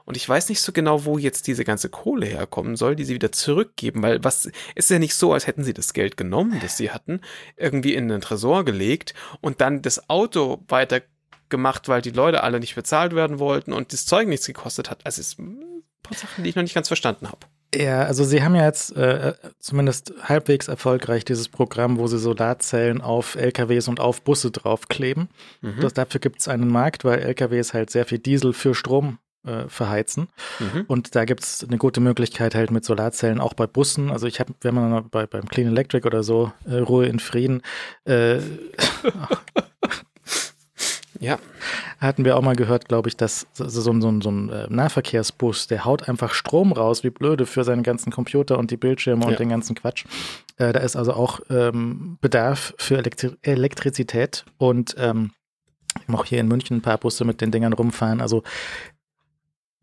[0.08, 3.12] Und ich weiß nicht so genau, wo jetzt diese ganze Kohle herkommen soll, die sie
[3.12, 6.78] wieder zurückgeben, weil was ist ja nicht so, als hätten sie das Geld genommen, das
[6.78, 7.20] sie hatten,
[7.58, 9.12] irgendwie in den Tresor gelegt
[9.42, 11.02] und dann das Auto weiter
[11.50, 15.04] gemacht, weil die Leute alle nicht bezahlt werden wollten und das Zeug nichts gekostet hat.
[15.04, 17.40] Also es ist ein paar Sachen, die ich noch nicht ganz verstanden habe.
[17.74, 23.02] Ja, also sie haben ja jetzt äh, zumindest halbwegs erfolgreich dieses Programm, wo sie Solarzellen
[23.02, 25.28] auf LKWs und auf Busse draufkleben.
[25.60, 25.80] Mhm.
[25.82, 29.68] Das, dafür gibt es einen Markt, weil LKWs halt sehr viel Diesel für Strom äh,
[29.68, 30.28] verheizen.
[30.58, 30.84] Mhm.
[30.86, 34.10] Und da gibt es eine gute Möglichkeit halt mit Solarzellen auch bei Bussen.
[34.10, 37.62] Also ich habe, wenn man bei, beim Clean Electric oder so, äh, Ruhe in Frieden,
[38.04, 38.38] äh,
[41.20, 41.38] ja.
[42.00, 45.66] Hatten wir auch mal gehört, glaube ich, dass so, so, so, so ein äh, Nahverkehrsbus,
[45.66, 49.30] der haut einfach Strom raus, wie blöde, für seine ganzen Computer und die Bildschirme ja.
[49.30, 50.04] und den ganzen Quatsch.
[50.58, 55.32] Äh, da ist also auch ähm, Bedarf für Elektri Elektrizität und ähm,
[56.12, 58.20] auch hier in München ein paar Busse mit den Dingern rumfahren.
[58.20, 58.44] Also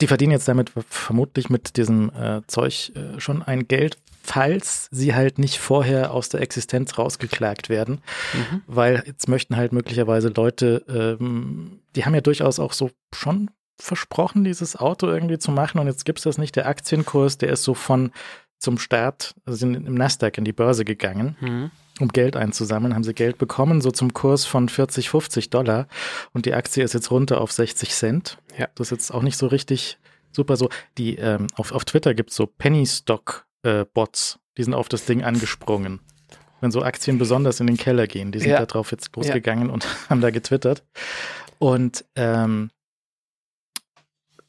[0.02, 5.16] die verdienen jetzt damit vermutlich mit diesem äh, Zeug äh, schon ein Geld, falls sie
[5.16, 8.02] halt nicht vorher aus der Existenz rausgeklagt werden.
[8.34, 8.62] Mhm.
[8.68, 14.44] Weil jetzt möchten halt möglicherweise Leute, ähm, die haben ja durchaus auch so schon versprochen,
[14.44, 16.56] dieses Auto irgendwie zu machen und jetzt gibt es das nicht.
[16.56, 18.12] Der Aktienkurs, der ist so von
[18.58, 21.36] zum Start, also sind im Nasdaq in die Börse gegangen.
[21.40, 25.88] Mhm um Geld einzusammeln, haben sie Geld bekommen, so zum Kurs von 40, 50 Dollar.
[26.34, 28.38] Und die Aktie ist jetzt runter auf 60 Cent.
[28.58, 28.68] Ja.
[28.76, 29.98] Das ist jetzt auch nicht so richtig
[30.32, 30.70] super so.
[30.98, 34.90] Die, ähm, auf, auf Twitter gibt es so Penny Stock äh, Bots, die sind auf
[34.90, 36.02] das Ding angesprungen.
[36.62, 38.60] Wenn so Aktien besonders in den Keller gehen, die sind ja.
[38.60, 39.74] da drauf jetzt losgegangen ja.
[39.74, 40.84] und haben da getwittert.
[41.60, 42.70] Und ähm,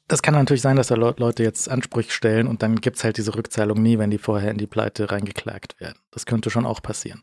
[0.08, 3.16] das kann natürlich sein, dass da Leute jetzt Ansprüche stellen und dann gibt es halt
[3.16, 5.98] diese Rückzahlung nie, wenn die vorher in die Pleite reingeklagt werden.
[6.12, 7.22] Das könnte schon auch passieren.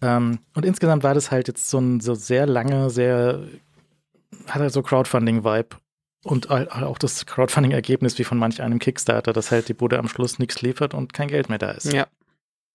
[0.00, 3.42] Ähm, und insgesamt war das halt jetzt so ein so sehr lange, sehr,
[4.46, 5.76] hat halt so Crowdfunding-Vibe
[6.24, 10.38] und auch das Crowdfunding-Ergebnis wie von manch einem Kickstarter, dass halt die Bude am Schluss
[10.38, 11.92] nichts liefert und kein Geld mehr da ist.
[11.92, 12.06] Ja.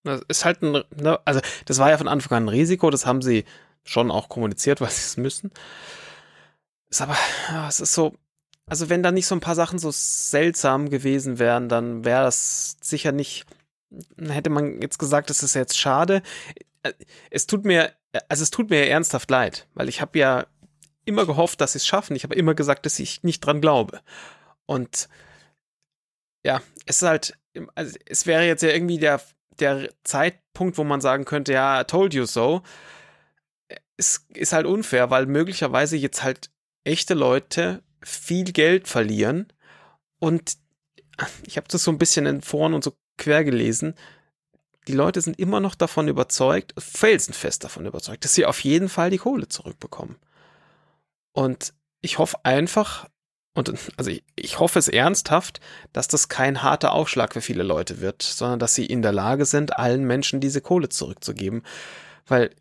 [0.04, 3.06] Das ist halt ein, ne, also das war ja von Anfang an ein Risiko, das
[3.06, 3.46] haben sie
[3.84, 5.52] schon auch kommuniziert, weil sie es müssen.
[6.90, 7.16] Ist aber,
[7.50, 8.16] ja, es ist so,
[8.72, 12.78] also wenn da nicht so ein paar Sachen so seltsam gewesen wären, dann wäre das
[12.80, 13.46] sicher nicht,
[14.18, 16.22] hätte man jetzt gesagt, das ist jetzt schade.
[17.30, 17.92] Es tut mir,
[18.30, 20.46] also es tut mir ernsthaft leid, weil ich habe ja
[21.04, 22.16] immer gehofft, dass sie es schaffen.
[22.16, 24.00] Ich habe immer gesagt, dass ich nicht dran glaube.
[24.66, 25.10] Und
[26.46, 27.38] ja, es ist halt,
[27.76, 29.20] also es wäre jetzt ja irgendwie der,
[29.60, 32.62] der Zeitpunkt, wo man sagen könnte, ja, told you so,
[33.98, 36.52] ist, ist halt unfair, weil möglicherweise jetzt halt
[36.86, 39.52] echte Leute viel Geld verlieren
[40.20, 40.58] und
[41.46, 43.96] ich habe das so ein bisschen in Foren und so quer gelesen.
[44.88, 49.12] Die Leute sind immer noch davon überzeugt, felsenfest davon überzeugt, dass sie auf jeden Fall
[49.12, 50.18] die Kohle zurückbekommen.
[51.34, 53.08] Und ich hoffe einfach,
[53.54, 55.60] und also ich, ich hoffe es ernsthaft,
[55.94, 59.46] dass das kein harter Aufschlag für viele Leute wird, sondern dass sie in der Lage
[59.46, 61.64] sind, allen Menschen diese Kohle zurückzugeben.
[62.26, 62.52] Weil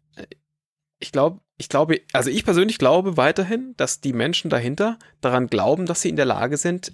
[1.01, 5.87] ich glaube, ich glaube, also ich persönlich glaube weiterhin, dass die Menschen dahinter daran glauben,
[5.87, 6.93] dass sie in der Lage sind,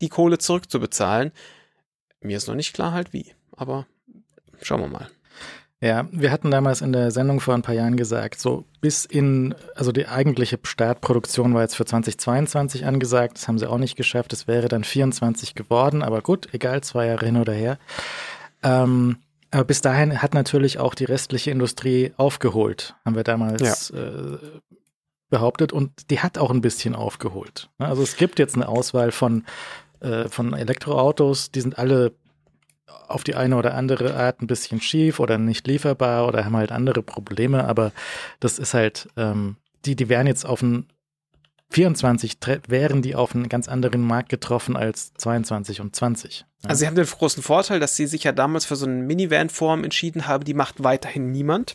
[0.00, 1.32] die Kohle zurückzubezahlen.
[2.20, 3.86] Mir ist noch nicht klar halt wie, aber
[4.62, 5.10] schauen wir mal.
[5.80, 9.54] Ja, wir hatten damals in der Sendung vor ein paar Jahren gesagt, so bis in,
[9.74, 14.32] also die eigentliche Startproduktion war jetzt für 2022 angesagt, das haben sie auch nicht geschafft,
[14.32, 17.78] es wäre dann 24 geworden, aber gut, egal, zwei Jahre hin oder her.
[18.62, 19.18] Ähm,
[19.56, 23.98] aber bis dahin hat natürlich auch die restliche Industrie aufgeholt, haben wir damals ja.
[23.98, 24.38] äh,
[25.30, 27.70] behauptet und die hat auch ein bisschen aufgeholt.
[27.78, 27.86] Ne?
[27.86, 29.46] Also es gibt jetzt eine Auswahl von,
[30.00, 32.12] äh, von Elektroautos, die sind alle
[33.08, 36.70] auf die eine oder andere Art ein bisschen schief oder nicht lieferbar oder haben halt
[36.70, 37.92] andere Probleme, aber
[38.40, 39.56] das ist halt, ähm,
[39.86, 40.86] die, die wären jetzt auf ein
[41.70, 42.38] 24
[42.68, 46.40] wären die auf einen ganz anderen Markt getroffen als 22 und 20.
[46.62, 46.70] Ja.
[46.70, 49.82] Also sie haben den großen Vorteil, dass sie sich ja damals für so eine Minivan-Form
[49.82, 51.74] entschieden haben, die macht weiterhin niemand.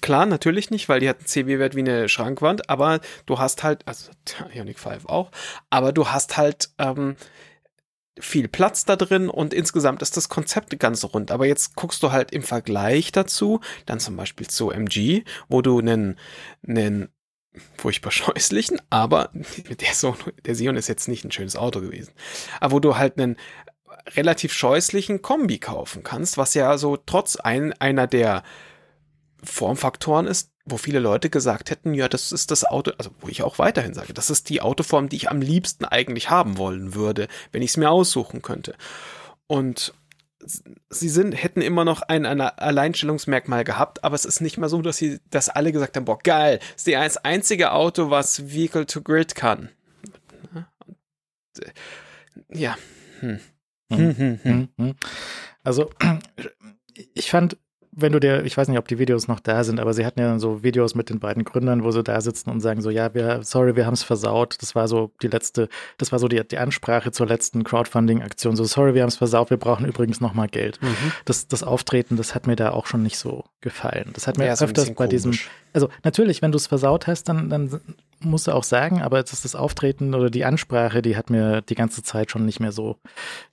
[0.00, 3.86] Klar, natürlich nicht, weil die hat einen CW-Wert wie eine Schrankwand, aber du hast halt,
[3.86, 4.12] also
[4.54, 5.30] Ioniq 5 auch,
[5.70, 7.16] aber du hast halt ähm,
[8.18, 11.30] viel Platz da drin und insgesamt ist das Konzept ganz rund.
[11.30, 15.78] Aber jetzt guckst du halt im Vergleich dazu, dann zum Beispiel zu MG, wo du
[15.78, 16.18] einen,
[16.66, 17.08] einen
[17.76, 22.12] furchtbar scheußlichen, aber der, so, der Sion ist jetzt nicht ein schönes Auto gewesen.
[22.60, 23.36] Aber wo du halt einen
[24.16, 28.42] relativ scheußlichen Kombi kaufen kannst, was ja so trotz ein, einer der
[29.42, 33.42] Formfaktoren ist, wo viele Leute gesagt hätten, ja, das ist das Auto, also wo ich
[33.42, 37.26] auch weiterhin sage, das ist die Autoform, die ich am liebsten eigentlich haben wollen würde,
[37.50, 38.74] wenn ich es mir aussuchen könnte.
[39.48, 39.92] Und
[40.90, 44.82] sie sind, hätten immer noch ein, ein Alleinstellungsmerkmal gehabt, aber es ist nicht mal so,
[44.82, 49.02] dass sie, dass alle gesagt haben, boah, geil, ist das einzige Auto, was Vehicle to
[49.02, 49.70] Grid kann.
[52.48, 52.76] Ja.
[53.20, 53.40] Hm.
[53.90, 54.68] Hm, hm, hm.
[54.78, 54.94] hm.
[55.62, 55.90] Also,
[57.14, 57.56] ich fand
[57.94, 60.18] wenn du dir, ich weiß nicht, ob die Videos noch da sind, aber sie hatten
[60.18, 63.12] ja so Videos mit den beiden Gründern, wo sie da sitzen und sagen so, ja,
[63.12, 64.56] wir, sorry, wir haben es versaut.
[64.62, 68.56] Das war so die letzte, das war so die, die Ansprache zur letzten Crowdfunding-Aktion.
[68.56, 70.80] So, sorry, wir haben es versaut, wir brauchen übrigens nochmal Geld.
[70.80, 71.12] Mhm.
[71.26, 74.10] Das, das Auftreten, das hat mir da auch schon nicht so gefallen.
[74.14, 75.38] Das hat mir ja, öfters bei diesem,
[75.74, 77.78] also natürlich, wenn du es versaut hast, dann, dann
[78.20, 81.74] musst du auch sagen, aber ist das Auftreten oder die Ansprache, die hat mir die
[81.74, 82.96] ganze Zeit schon nicht mehr so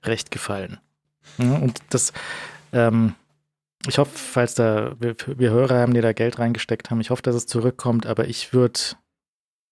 [0.02, 0.78] recht gefallen.
[1.38, 2.12] Und das,
[2.72, 3.14] ähm,
[3.86, 7.22] ich hoffe, falls da wir, wir, Hörer haben, die da Geld reingesteckt haben, ich hoffe,
[7.22, 8.80] dass es zurückkommt, aber ich würde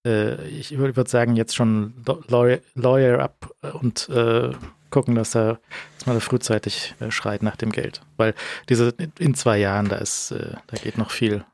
[0.06, 1.94] äh, ich würde sagen, jetzt schon
[2.28, 4.52] Lawyer, Lawyer up und äh,
[4.90, 5.60] gucken, dass er
[5.93, 8.01] jetzt mal frühzeitig äh, schreit nach dem Geld.
[8.16, 8.35] Weil
[8.68, 11.44] diese in zwei Jahren, da ist, äh, da geht noch viel.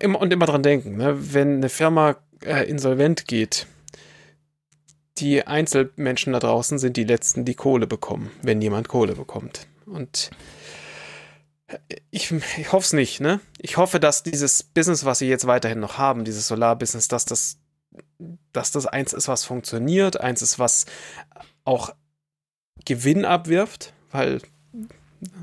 [0.00, 1.34] Immer, und immer dran denken, ne?
[1.34, 3.66] wenn eine Firma äh, insolvent geht,
[5.18, 9.66] die Einzelmenschen da draußen sind die letzten, die Kohle bekommen, wenn jemand Kohle bekommt.
[9.86, 10.30] Und
[12.10, 13.40] ich, ich hoffe es nicht, ne?
[13.58, 17.58] Ich hoffe, dass dieses Business, was sie jetzt weiterhin noch haben, dieses Solar-Business, dass das,
[18.52, 20.86] dass das eins ist, was funktioniert, eins ist, was
[21.64, 21.94] auch
[22.84, 24.40] Gewinn abwirft, weil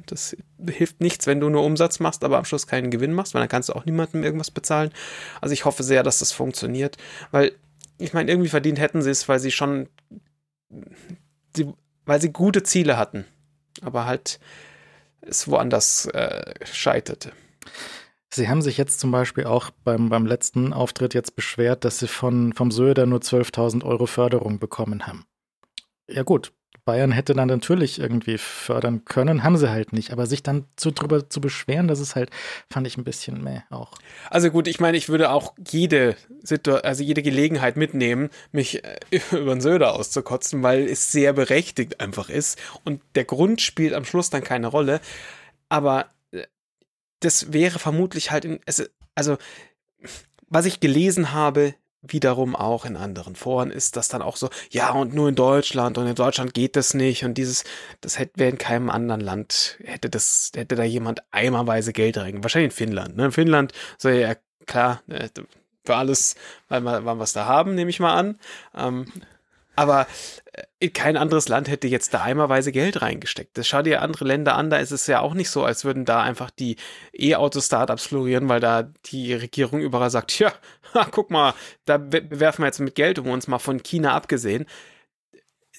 [0.07, 0.35] das
[0.67, 3.49] hilft nichts, wenn du nur Umsatz machst, aber am Schluss keinen Gewinn machst, weil dann
[3.49, 4.91] kannst du auch niemandem irgendwas bezahlen.
[5.39, 6.97] Also ich hoffe sehr, dass das funktioniert,
[7.31, 7.53] weil
[7.97, 9.87] ich meine, irgendwie verdient hätten sie es, weil sie schon,
[11.55, 11.73] sie,
[12.05, 13.25] weil sie gute Ziele hatten,
[13.81, 14.39] aber halt
[15.21, 17.31] es woanders äh, scheiterte.
[18.31, 22.07] Sie haben sich jetzt zum Beispiel auch beim, beim letzten Auftritt jetzt beschwert, dass Sie
[22.07, 25.25] von, vom Söder nur 12.000 Euro Förderung bekommen haben.
[26.07, 26.53] Ja gut,
[26.89, 30.11] Bayern hätte dann natürlich irgendwie fördern können, haben sie halt nicht.
[30.11, 32.31] Aber sich dann zu, drüber zu beschweren, das ist halt,
[32.67, 33.91] fand ich ein bisschen mehr auch.
[34.31, 36.15] Also gut, ich meine, ich würde auch jede,
[36.81, 38.97] also jede Gelegenheit mitnehmen, mich äh,
[39.31, 42.57] über den Söder auszukotzen, weil es sehr berechtigt einfach ist.
[42.85, 44.99] Und der Grund spielt am Schluss dann keine Rolle.
[45.69, 46.47] Aber äh,
[47.19, 48.59] das wäre vermutlich halt in,
[49.13, 49.37] also
[50.47, 54.91] was ich gelesen habe, wiederum auch in anderen Foren ist das dann auch so, ja,
[54.91, 57.63] und nur in Deutschland und in Deutschland geht das nicht und dieses,
[58.01, 62.43] das hätte wäre in keinem anderen Land, hätte das, hätte da jemand eimerweise Geld rein.
[62.43, 63.25] Wahrscheinlich in Finnland, ne?
[63.25, 64.35] In Finnland, so ja,
[64.65, 65.29] klar, äh,
[65.85, 66.35] für alles,
[66.69, 68.39] weil wir, weil wir es da haben, nehme ich mal an.
[68.75, 69.05] Ähm,
[69.75, 70.07] Aber
[70.79, 73.57] äh, kein anderes Land hätte jetzt da eimerweise Geld reingesteckt.
[73.57, 76.03] Das schau dir andere Länder an, da ist es ja auch nicht so, als würden
[76.03, 76.75] da einfach die
[77.13, 80.51] E-Auto-Startups florieren, weil da die Regierung überall sagt, ja,
[81.11, 81.53] guck mal,
[81.85, 84.65] da werfen wir jetzt mit Geld um uns mal von China abgesehen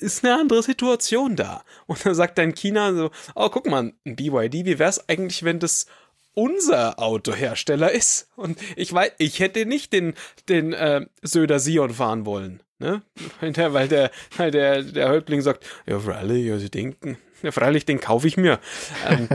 [0.01, 1.63] ist eine andere Situation da.
[1.87, 5.43] Und dann sagt dann China so, oh, guck mal, ein BYD, wie wäre es eigentlich,
[5.45, 5.87] wenn das
[6.35, 8.29] unser Autohersteller ist?
[8.37, 10.15] Und ich weiß, ich hätte nicht den,
[10.49, 12.63] den äh, Söder Sion fahren wollen.
[12.79, 13.03] Ne?
[13.41, 17.53] Weil der, weil der, weil der, der Häuptling sagt, ja, freilich, ja, sie denken, ja,
[17.53, 18.59] freilich, den kaufe ich mir.
[19.07, 19.29] Ähm,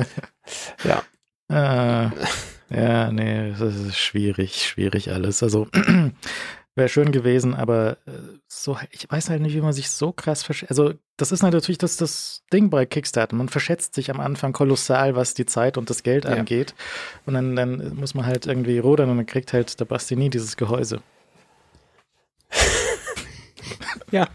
[0.84, 2.06] ja.
[2.07, 2.10] Äh,
[2.69, 5.43] ja, nee, das ist schwierig, schwierig alles.
[5.43, 5.67] Also
[6.77, 8.11] Wäre schön gewesen, aber äh,
[8.49, 10.71] so, ich weiß halt nicht, wie man sich so krass verschätzt.
[10.71, 13.33] Also, das ist natürlich das, das Ding bei Kickstarter.
[13.33, 16.31] Man verschätzt sich am Anfang kolossal, was die Zeit und das Geld ja.
[16.31, 16.75] angeht.
[17.25, 20.29] Und dann, dann muss man halt irgendwie rudern und dann kriegt halt der Basti nie
[20.29, 21.01] dieses Gehäuse.
[24.11, 24.27] ja.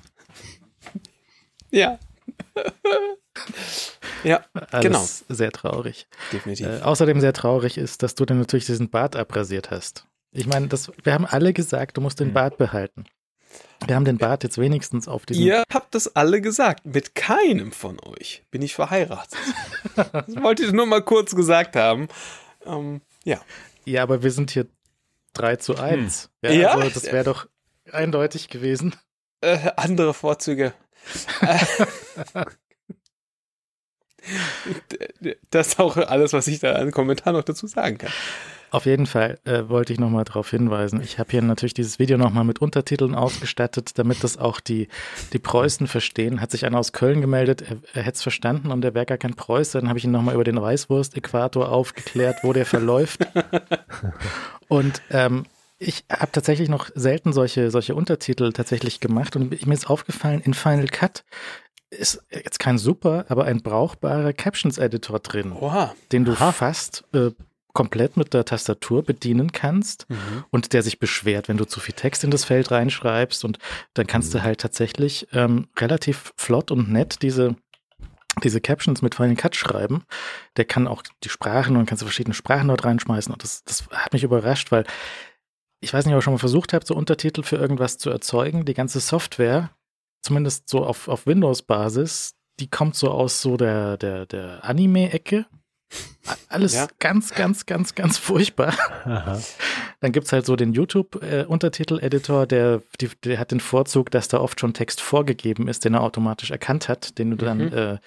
[1.70, 1.98] Ja.
[4.24, 5.06] ja, Alles genau.
[5.28, 6.06] Sehr traurig.
[6.32, 6.66] Definitiv.
[6.66, 10.06] Äh, außerdem sehr traurig ist, dass du dann natürlich diesen Bart abrasiert hast.
[10.32, 12.34] Ich meine, das, wir haben alle gesagt, du musst den hm.
[12.34, 13.04] Bart behalten.
[13.86, 15.42] Wir haben den Bart jetzt wenigstens auf diesem.
[15.42, 16.84] Ihr habt das alle gesagt.
[16.86, 19.38] Mit keinem von euch bin ich verheiratet.
[19.96, 22.08] das wollte ich nur mal kurz gesagt haben.
[22.64, 23.40] Ähm, ja.
[23.86, 24.66] Ja, aber wir sind hier
[25.32, 26.30] 3 zu 1.
[26.42, 26.50] Hm.
[26.50, 27.48] Ja, ja, also das wäre doch
[27.90, 28.94] eindeutig gewesen.
[29.40, 30.74] Äh, andere Vorzüge.
[35.50, 38.10] das ist auch alles, was ich da an Kommentar noch dazu sagen kann.
[38.72, 41.00] Auf jeden Fall äh, wollte ich nochmal darauf hinweisen.
[41.02, 44.86] Ich habe hier natürlich dieses Video nochmal mit Untertiteln ausgestattet, damit das auch die,
[45.32, 46.40] die Preußen verstehen.
[46.40, 49.18] Hat sich einer aus Köln gemeldet, er, er hätte es verstanden und er wäre gar
[49.18, 49.80] kein Preuße.
[49.80, 53.26] Dann habe ich ihn nochmal über den Weißwurst-Äquator aufgeklärt, wo der verläuft.
[54.68, 55.46] und ähm,
[55.80, 60.54] ich habe tatsächlich noch selten solche, solche Untertitel tatsächlich gemacht und mir ist aufgefallen, in
[60.54, 61.24] Final Cut
[61.90, 65.94] ist jetzt kein super, aber ein brauchbarer Captions-Editor drin, Oha.
[66.12, 66.52] den du Aha.
[66.52, 67.30] fast äh,
[67.72, 70.44] komplett mit der Tastatur bedienen kannst mhm.
[70.50, 73.58] und der sich beschwert, wenn du zu viel Text in das Feld reinschreibst und
[73.94, 74.38] dann kannst mhm.
[74.38, 77.56] du halt tatsächlich ähm, relativ flott und nett diese
[78.44, 80.04] diese Captions mit Final Cut schreiben.
[80.56, 83.88] Der kann auch die Sprachen und kannst du verschiedene Sprachen dort reinschmeißen und das, das
[83.90, 84.84] hat mich überrascht, weil
[85.80, 88.66] ich weiß nicht, ob ihr schon mal versucht habt, so Untertitel für irgendwas zu erzeugen.
[88.66, 89.70] Die ganze Software,
[90.22, 95.46] zumindest so auf, auf Windows-Basis, die kommt so aus so der, der, der Anime-Ecke.
[96.48, 96.88] Alles ja.
[96.98, 98.74] ganz, ganz, ganz, ganz furchtbar.
[99.04, 99.40] Aha.
[100.00, 102.82] Dann gibt es halt so den YouTube-Untertitel-Editor, der,
[103.24, 106.88] der hat den Vorzug, dass da oft schon Text vorgegeben ist, den er automatisch erkannt
[106.88, 107.72] hat, den du dann mhm.
[107.72, 107.98] äh,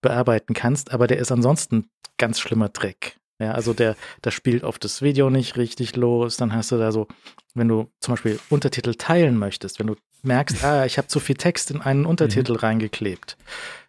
[0.00, 0.92] bearbeiten kannst.
[0.92, 3.16] Aber der ist ansonsten ganz schlimmer Dreck.
[3.38, 6.36] Ja, also der, der spielt auf das Video nicht richtig los.
[6.36, 7.08] Dann hast du da so,
[7.54, 11.36] wenn du zum Beispiel Untertitel teilen möchtest, wenn du merkst, ah, ich habe zu viel
[11.36, 12.58] Text in einen Untertitel mhm.
[12.58, 13.36] reingeklebt,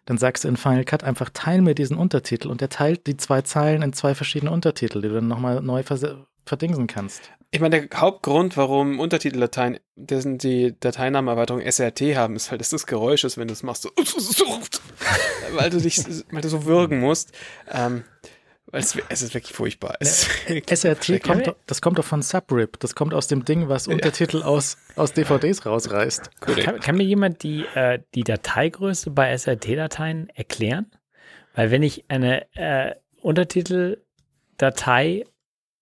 [0.06, 3.16] dann sagst du in Final Cut einfach, teil mir diesen Untertitel und er teilt die
[3.16, 5.82] zwei Zeilen in zwei verschiedene Untertitel, die du dann nochmal neu
[6.44, 7.30] verdingsen kannst.
[7.50, 12.84] Ich meine, der Hauptgrund, warum Untertiteldateien, dessen die Dateinamenerweiterung SRT haben, ist halt, dass das
[12.84, 13.90] Geräusch ist, wenn du es machst, so,
[15.52, 16.02] weil du dich,
[16.32, 17.30] weil du so würgen musst.
[17.70, 18.02] Ähm,
[18.72, 19.96] es, es, ist wirklich furchtbar.
[20.00, 20.28] Es
[20.66, 22.80] SRT kommt, das kommt doch von Subrip.
[22.80, 24.46] Das kommt aus dem Ding, was Untertitel ja.
[24.46, 26.40] aus, aus DVDs rausreißt.
[26.40, 30.90] Kann, kann, mir jemand die, äh, die Dateigröße bei SRT-Dateien erklären?
[31.54, 35.24] Weil wenn ich eine äh, Untertiteldatei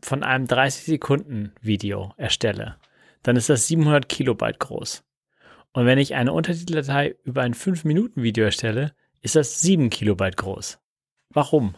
[0.02, 2.76] von einem 30 Sekunden Video erstelle,
[3.22, 5.04] dann ist das 700 Kilobyte groß.
[5.72, 8.92] Und wenn ich eine Untertiteldatei über ein 5 Minuten Video erstelle,
[9.22, 10.78] ist das 7 Kilobyte groß.
[11.30, 11.76] Warum?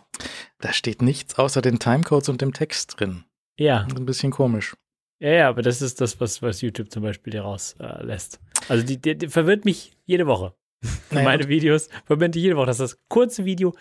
[0.65, 3.25] Da steht nichts außer den Timecodes und dem Text drin.
[3.59, 3.87] Ja.
[3.95, 4.75] ein bisschen komisch.
[5.21, 8.41] Ja, ja, aber das ist das, was, was YouTube zum Beispiel hier rauslässt.
[8.43, 10.55] Äh, also die, die, die, verwirrt mich jede Woche.
[11.11, 13.75] Naja, meine Videos verwirrt mich jede Woche, dass das kurze Video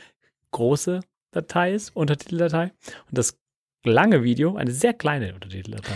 [0.51, 0.99] große
[1.31, 2.73] Datei ist, Untertiteldatei,
[3.10, 3.39] und das
[3.85, 5.95] lange Video eine sehr kleine Untertiteldatei.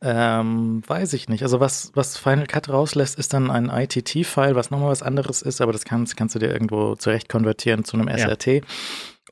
[0.00, 1.42] Ähm, weiß ich nicht.
[1.42, 5.60] Also was, was Final Cut rauslässt, ist dann ein ITT-File, was nochmal was anderes ist,
[5.60, 8.46] aber das kannst, kannst du dir irgendwo zurecht konvertieren zu einem SRT.
[8.46, 8.60] Ja.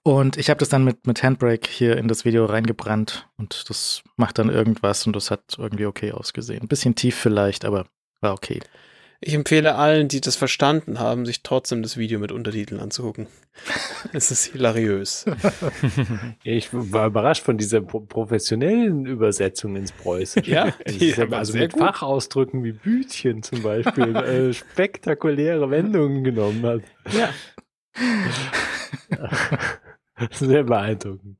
[0.06, 4.04] Und ich habe das dann mit, mit Handbrake hier in das Video reingebrannt und das
[4.14, 6.62] macht dann irgendwas und das hat irgendwie okay ausgesehen.
[6.62, 7.86] Ein bisschen tief vielleicht, aber
[8.20, 8.60] war okay.
[9.20, 13.26] Ich empfehle allen, die das verstanden haben, sich trotzdem das Video mit Untertiteln anzugucken.
[14.12, 15.24] es ist hilariös.
[16.44, 20.48] ich war überrascht von dieser pro professionellen Übersetzung ins Preußische.
[20.48, 21.82] Ja, die also, also mit gut.
[21.82, 26.82] Fachausdrücken wie Bütchen zum Beispiel äh, spektakuläre Wendungen genommen hat.
[27.12, 27.30] Ja.
[30.32, 31.38] Sehr beeindruckend.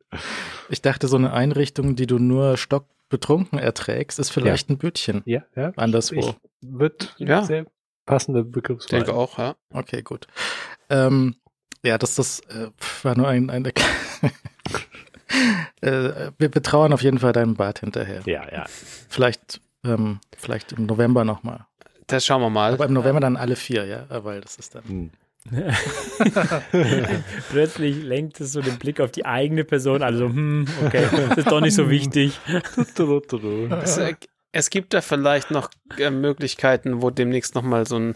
[0.68, 4.74] Ich dachte, so eine Einrichtung, die du nur stockbetrunken erträgst, ist vielleicht ja.
[4.74, 5.22] ein Bütchen.
[5.24, 5.72] Ja, ja.
[5.76, 6.16] Anderswo.
[6.16, 7.44] Ich wird ja.
[7.44, 7.66] sehr
[8.04, 9.00] passende Ich Begriffswahl.
[9.00, 9.56] denke auch, ja.
[9.70, 10.26] Okay, gut.
[10.90, 11.36] Ähm,
[11.84, 12.70] ja, das, das äh,
[13.02, 13.68] war nur ein, eine.
[15.80, 18.22] äh, wir betrauern auf jeden Fall deinen Bart hinterher.
[18.26, 18.64] Ja, ja.
[18.68, 21.66] Vielleicht, ähm, vielleicht im November nochmal.
[22.06, 22.74] Das schauen wir mal.
[22.74, 24.84] Aber im November dann alle vier, ja, weil das ist dann.
[24.84, 25.10] Hm.
[27.50, 31.50] Plötzlich lenkt es so den Blick auf die eigene Person, also, hm, okay, das ist
[31.50, 32.38] doch nicht so wichtig.
[33.82, 34.14] Es, äh,
[34.52, 38.14] es gibt da vielleicht noch äh, Möglichkeiten, wo demnächst nochmal so ein,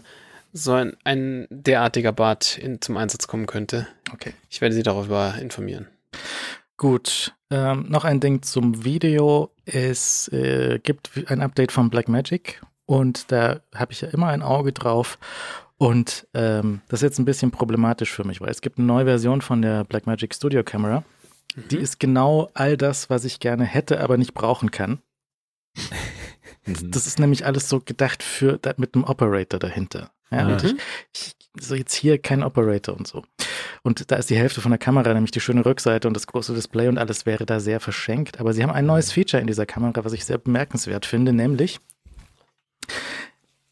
[0.53, 3.87] so ein, ein derartiger Bart in, zum Einsatz kommen könnte.
[4.11, 4.33] Okay.
[4.49, 5.87] Ich werde Sie darüber informieren.
[6.77, 7.33] Gut.
[7.51, 9.51] Ähm, noch ein Ding zum Video.
[9.65, 14.73] Es äh, gibt ein Update von Blackmagic und da habe ich ja immer ein Auge
[14.73, 15.19] drauf.
[15.81, 19.05] Und ähm, das ist jetzt ein bisschen problematisch für mich, weil es gibt eine neue
[19.05, 21.03] Version von der Blackmagic Studio Camera.
[21.71, 25.01] Die ist genau all das, was ich gerne hätte, aber nicht brauchen kann.
[26.67, 26.91] Mhm.
[26.91, 30.11] Das ist nämlich alles so gedacht für mit einem Operator dahinter.
[30.29, 30.51] Ja, Mhm.
[30.51, 30.75] und ich,
[31.15, 33.23] ich, so jetzt hier kein Operator und so.
[33.81, 36.53] Und da ist die Hälfte von der Kamera, nämlich die schöne Rückseite und das große
[36.53, 38.39] Display und alles wäre da sehr verschenkt.
[38.39, 41.79] Aber sie haben ein neues Feature in dieser Kamera, was ich sehr bemerkenswert finde, nämlich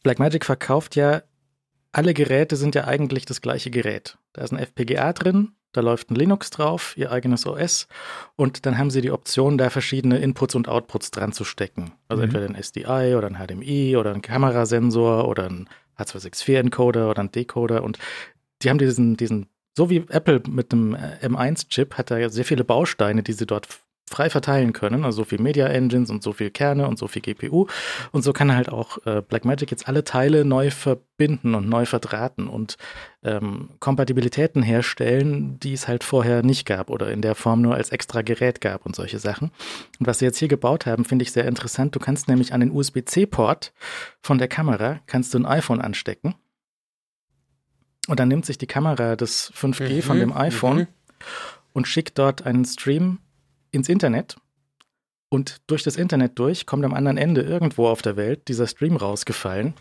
[0.02, 1.22] Blackmagic verkauft ja,
[1.92, 4.18] alle Geräte sind ja eigentlich das gleiche Gerät.
[4.34, 7.88] Da ist ein FPGA drin, da läuft ein Linux drauf, ihr eigenes OS
[8.36, 11.94] und dann haben sie die Option, da verschiedene Inputs und Outputs dran zu stecken.
[12.08, 12.30] Also Mhm.
[12.30, 17.84] entweder ein SDI oder ein HDMI oder ein Kamerasensor oder ein H264-Encoder oder ein Decoder
[17.84, 17.98] und
[18.62, 19.48] die haben diesen, diesen,
[19.78, 23.46] so wie Apple mit dem äh, M1-Chip hat da ja sehr viele Bausteine, die sie
[23.46, 23.68] dort
[24.10, 27.22] frei verteilen können, also so viel Media Engines und so viel Kerne und so viel
[27.22, 27.68] GPU
[28.12, 32.48] und so kann halt auch äh, Blackmagic jetzt alle Teile neu verbinden und neu verdrahten
[32.48, 32.78] und
[33.24, 37.90] ähm, Kompatibilitäten herstellen, die es halt vorher nicht gab oder in der Form nur als
[37.90, 39.52] extra Gerät gab und solche Sachen.
[40.00, 41.96] Und was sie jetzt hier gebaut haben, finde ich sehr interessant.
[41.96, 43.74] Du kannst nämlich an den USB-C-Port
[44.22, 46.36] von der Kamera kannst du ein iPhone anstecken
[48.08, 50.88] und dann nimmt sich die Kamera des 5G von Mhm, dem iPhone mhm.
[51.74, 53.20] und schickt dort einen Stream
[53.72, 54.38] ins Internet.
[55.30, 58.96] Und durch das Internet durch kommt am anderen Ende irgendwo auf der Welt dieser Stream
[58.96, 59.74] rausgefallen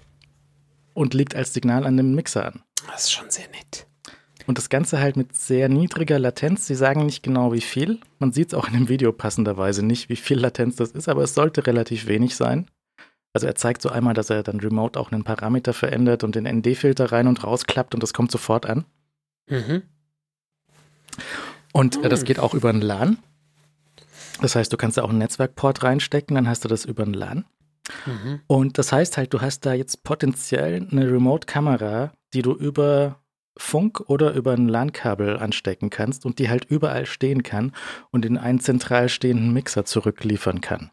[0.94, 2.62] und liegt als Signal an dem Mixer an.
[2.86, 3.86] Das ist schon sehr nett.
[4.46, 6.66] Und das Ganze halt mit sehr niedriger Latenz.
[6.66, 8.00] Sie sagen nicht genau wie viel.
[8.18, 11.22] Man sieht es auch in dem Video passenderweise nicht, wie viel Latenz das ist, aber
[11.22, 12.70] es sollte relativ wenig sein.
[13.34, 16.44] Also er zeigt so einmal, dass er dann remote auch einen Parameter verändert und den
[16.44, 18.84] ND-Filter rein und rausklappt und das kommt sofort an.
[19.48, 19.82] Mhm.
[21.72, 22.26] Und äh, das Hm.
[22.26, 23.18] geht auch über ein LAN.
[24.40, 27.12] Das heißt, du kannst da auch einen Netzwerkport reinstecken, dann hast du das über ein
[27.12, 27.44] LAN.
[28.06, 28.40] Mhm.
[28.46, 33.20] Und das heißt halt, du hast da jetzt potenziell eine Remote-Kamera, die du über
[33.56, 37.72] Funk oder über ein LAN-Kabel anstecken kannst und die halt überall stehen kann
[38.10, 40.90] und in einen zentral stehenden Mixer zurückliefern kann.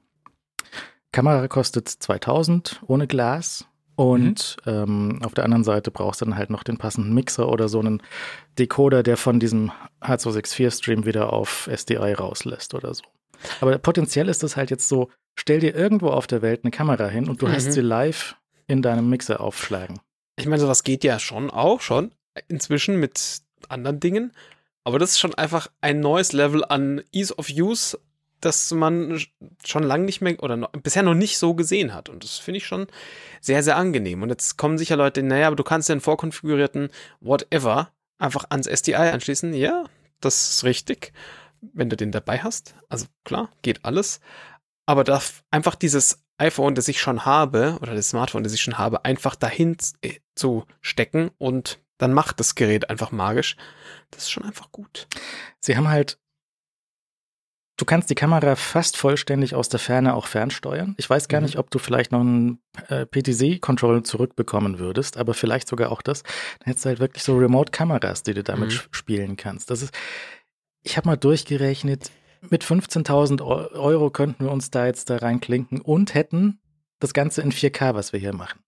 [1.12, 6.50] Kamera kostet 2000 ohne Glas und ähm, auf der anderen Seite brauchst du dann halt
[6.50, 8.02] noch den passenden Mixer oder so einen
[8.60, 13.04] Decoder, der von diesem H264-Stream wieder auf SDI rauslässt oder so.
[13.62, 17.08] Aber potenziell ist das halt jetzt so, stell dir irgendwo auf der Welt eine Kamera
[17.08, 17.52] hin und du Mhm.
[17.54, 18.36] hast sie live
[18.68, 20.00] in deinem Mixer aufschlagen.
[20.38, 22.12] Ich meine, sowas geht ja schon auch schon
[22.48, 24.32] inzwischen mit anderen Dingen.
[24.84, 27.98] Aber das ist schon einfach ein neues Level an Ease of Use,
[28.42, 29.20] das man
[29.66, 32.10] schon lange nicht mehr oder noch, bisher noch nicht so gesehen hat.
[32.10, 32.86] Und das finde ich schon
[33.42, 34.22] sehr, sehr angenehm.
[34.22, 36.90] Und jetzt kommen sicher Leute, naja, aber du kannst den vorkonfigurierten
[37.22, 39.54] Whatever einfach ans SDI anschließen.
[39.54, 39.86] Ja,
[40.22, 41.14] das ist richtig.
[41.74, 42.76] Wenn du den dabei hast.
[42.90, 44.20] Also klar, geht alles.
[44.86, 45.22] Aber da
[45.52, 49.36] einfach dieses iPhone, das ich schon habe, oder das Smartphone, das ich schon habe, einfach
[49.36, 53.56] dahin äh, zu stecken und dann macht das Gerät einfach magisch.
[54.12, 55.08] Das ist schon einfach gut.
[55.62, 56.20] Sie haben halt,
[57.78, 60.94] du kannst die Kamera fast vollständig aus der Ferne auch fernsteuern.
[60.98, 61.46] Ich weiß gar Mhm.
[61.46, 62.60] nicht, ob du vielleicht noch einen
[62.90, 66.24] äh, PTZ-Control zurückbekommen würdest, aber vielleicht sogar auch das.
[66.24, 68.80] Dann hättest du halt wirklich so Remote-Kameras, die du damit Mhm.
[68.92, 69.70] spielen kannst.
[69.72, 69.94] Das ist,
[70.86, 72.12] ich habe mal durchgerechnet,
[72.50, 76.60] mit 15.000 Eu- Euro könnten wir uns da jetzt da reinklinken und hätten
[77.00, 78.60] das Ganze in 4K, was wir hier machen.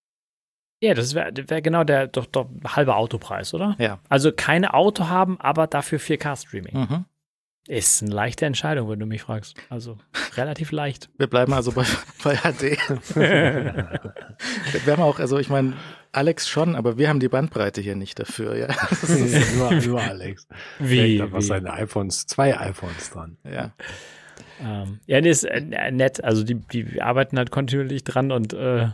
[0.82, 3.76] Ja, das wäre wär genau der doch, doch halbe Autopreis, oder?
[3.80, 4.00] Ja.
[4.10, 6.76] Also keine Auto haben, aber dafür 4K-Streaming.
[6.78, 7.06] Mhm.
[7.68, 9.56] Ist eine leichte Entscheidung, wenn du mich fragst.
[9.70, 9.98] Also
[10.36, 11.10] relativ leicht.
[11.18, 11.84] Wir bleiben also bei,
[12.24, 12.78] bei HD.
[14.86, 15.74] Wir haben auch, also ich meine,
[16.14, 18.68] Alex schon, aber wir haben die Bandbreite hier nicht dafür, ja.
[18.68, 20.48] Das ist, nur, nur Alex.
[20.80, 21.18] Wie?
[21.18, 23.38] Da einfach seine iPhones, zwei iPhones dran.
[23.44, 23.72] ja.
[24.60, 26.24] Ähm, ja, nee, ist äh, nett.
[26.24, 28.88] Also die, die arbeiten halt kontinuierlich dran und äh,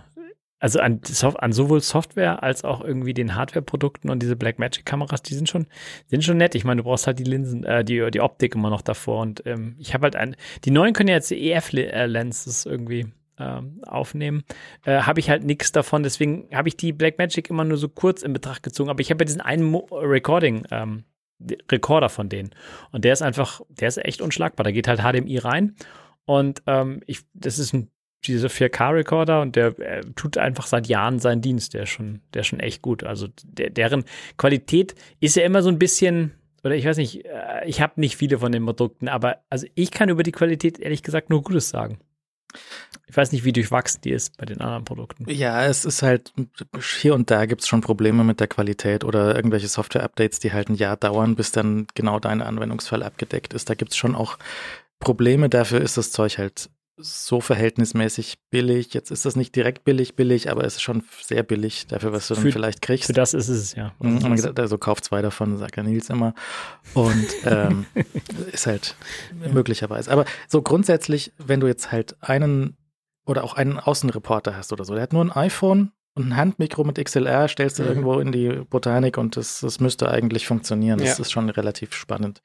[0.63, 1.01] also an,
[1.39, 5.67] an sowohl Software als auch irgendwie den Hardware-Produkten und diese Blackmagic-Kameras, die sind schon,
[6.07, 6.55] sind schon nett.
[6.55, 9.23] Ich meine, du brauchst halt die Linsen, äh, die, die Optik immer noch davor.
[9.23, 13.01] Und ähm, ich habe halt ein, die neuen können ja jetzt EF-Lenses irgendwie.
[13.01, 13.07] Äh,
[13.39, 14.43] ähm, aufnehmen,
[14.85, 16.03] äh, habe ich halt nichts davon.
[16.03, 18.91] Deswegen habe ich die Blackmagic immer nur so kurz in Betracht gezogen.
[18.91, 21.03] Aber ich habe ja diesen einen Mo Recording, ähm,
[21.71, 22.51] Rekorder von denen.
[22.91, 24.63] Und der ist einfach, der ist echt unschlagbar.
[24.63, 25.75] Da geht halt HDMI rein.
[26.25, 27.89] Und ähm, ich, das ist ein
[28.27, 31.73] dieser 4K-Recorder und der äh, tut einfach seit Jahren seinen Dienst.
[31.73, 33.03] Der ist schon, der ist schon echt gut.
[33.03, 34.05] Also der, deren
[34.37, 36.33] Qualität ist ja immer so ein bisschen,
[36.63, 39.91] oder ich weiß nicht, äh, ich habe nicht viele von den Produkten, aber also ich
[39.91, 41.99] kann über die Qualität ehrlich gesagt nur Gutes sagen.
[43.07, 45.29] Ich weiß nicht, wie durchwachsen die ist bei den anderen Produkten.
[45.29, 46.33] Ja, es ist halt,
[47.01, 50.69] hier und da gibt es schon Probleme mit der Qualität oder irgendwelche Software-Updates, die halt
[50.69, 53.69] ein Jahr dauern, bis dann genau dein Anwendungsfall abgedeckt ist.
[53.69, 54.37] Da gibt es schon auch
[54.99, 55.49] Probleme.
[55.49, 58.93] Dafür ist das Zeug halt so verhältnismäßig billig.
[58.93, 62.27] Jetzt ist das nicht direkt billig, billig, aber es ist schon sehr billig dafür, was
[62.27, 63.07] du dann vielleicht kriegst.
[63.07, 63.93] Für das ist es, ja.
[63.99, 66.33] Mhm, also kauf zwei davon, sagt der Nils immer.
[66.93, 67.85] Und ähm,
[68.51, 68.95] ist halt
[69.51, 70.11] möglicherweise.
[70.11, 72.77] Aber so grundsätzlich, wenn du jetzt halt einen
[73.25, 76.83] oder auch einen Außenreporter hast oder so, der hat nur ein iPhone und ein Handmikro
[76.83, 77.89] mit XLR stellst du mhm.
[77.89, 80.99] irgendwo in die Botanik und das, das müsste eigentlich funktionieren.
[80.99, 81.21] Das ja.
[81.21, 82.41] ist schon relativ spannend.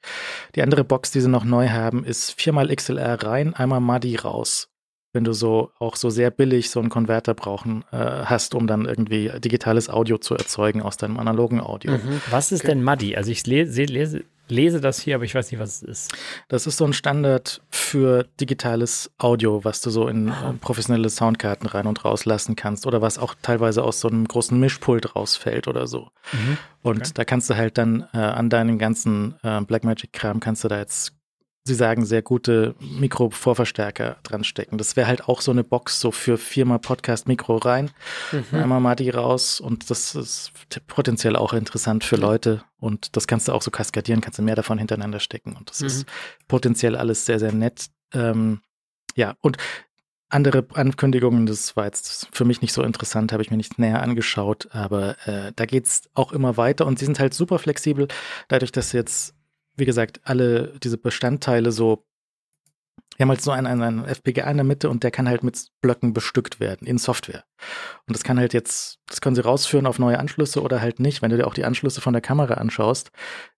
[0.55, 4.68] Die andere Box, die sie noch neu haben, ist viermal XLR rein, einmal MADI raus.
[5.11, 8.85] Wenn du so auch so sehr billig so einen Konverter brauchen äh, hast, um dann
[8.85, 11.93] irgendwie digitales Audio zu erzeugen aus deinem analogen Audio.
[11.93, 12.21] Mhm.
[12.29, 12.73] Was ist okay.
[12.73, 13.15] denn MADI?
[13.15, 16.13] Also ich lese, lese, lese das hier, aber ich weiß nicht, was es ist.
[16.47, 20.55] Das ist so ein Standard für digitales Audio, was du so in ah.
[20.59, 24.59] professionelle Soundkarten rein und raus lassen kannst oder was auch teilweise aus so einem großen
[24.59, 26.09] Mischpult rausfällt oder so.
[26.33, 26.57] Mhm.
[26.81, 27.11] Und okay.
[27.13, 31.13] da kannst du halt dann äh, an deinem ganzen äh, Blackmagic-Kram kannst du da jetzt
[31.69, 34.77] Sie sagen, sehr gute Mikro-Vorverstärker dran stecken.
[34.77, 37.91] Das wäre halt auch so eine Box, so für viermal Podcast-Mikro rein,
[38.31, 38.59] mhm.
[38.59, 40.51] einmal mal die raus und das ist
[40.87, 44.55] potenziell auch interessant für Leute und das kannst du auch so kaskadieren, kannst du mehr
[44.55, 45.87] davon hintereinander stecken und das mhm.
[45.87, 46.05] ist
[46.47, 47.87] potenziell alles sehr, sehr nett.
[48.13, 48.61] Ähm,
[49.15, 49.57] ja, und
[50.29, 54.01] andere Ankündigungen, das war jetzt für mich nicht so interessant, habe ich mir nicht näher
[54.01, 58.07] angeschaut, aber äh, da geht's auch immer weiter und sie sind halt super flexibel,
[58.47, 59.33] dadurch, dass sie jetzt
[59.79, 62.05] wie gesagt, alle diese Bestandteile so,
[63.17, 65.67] wir haben halt so einen, einen FPGA in der Mitte und der kann halt mit
[65.81, 67.43] Blöcken bestückt werden in Software.
[68.07, 71.21] Und das kann halt jetzt, das können sie rausführen auf neue Anschlüsse oder halt nicht.
[71.21, 73.11] Wenn du dir auch die Anschlüsse von der Kamera anschaust,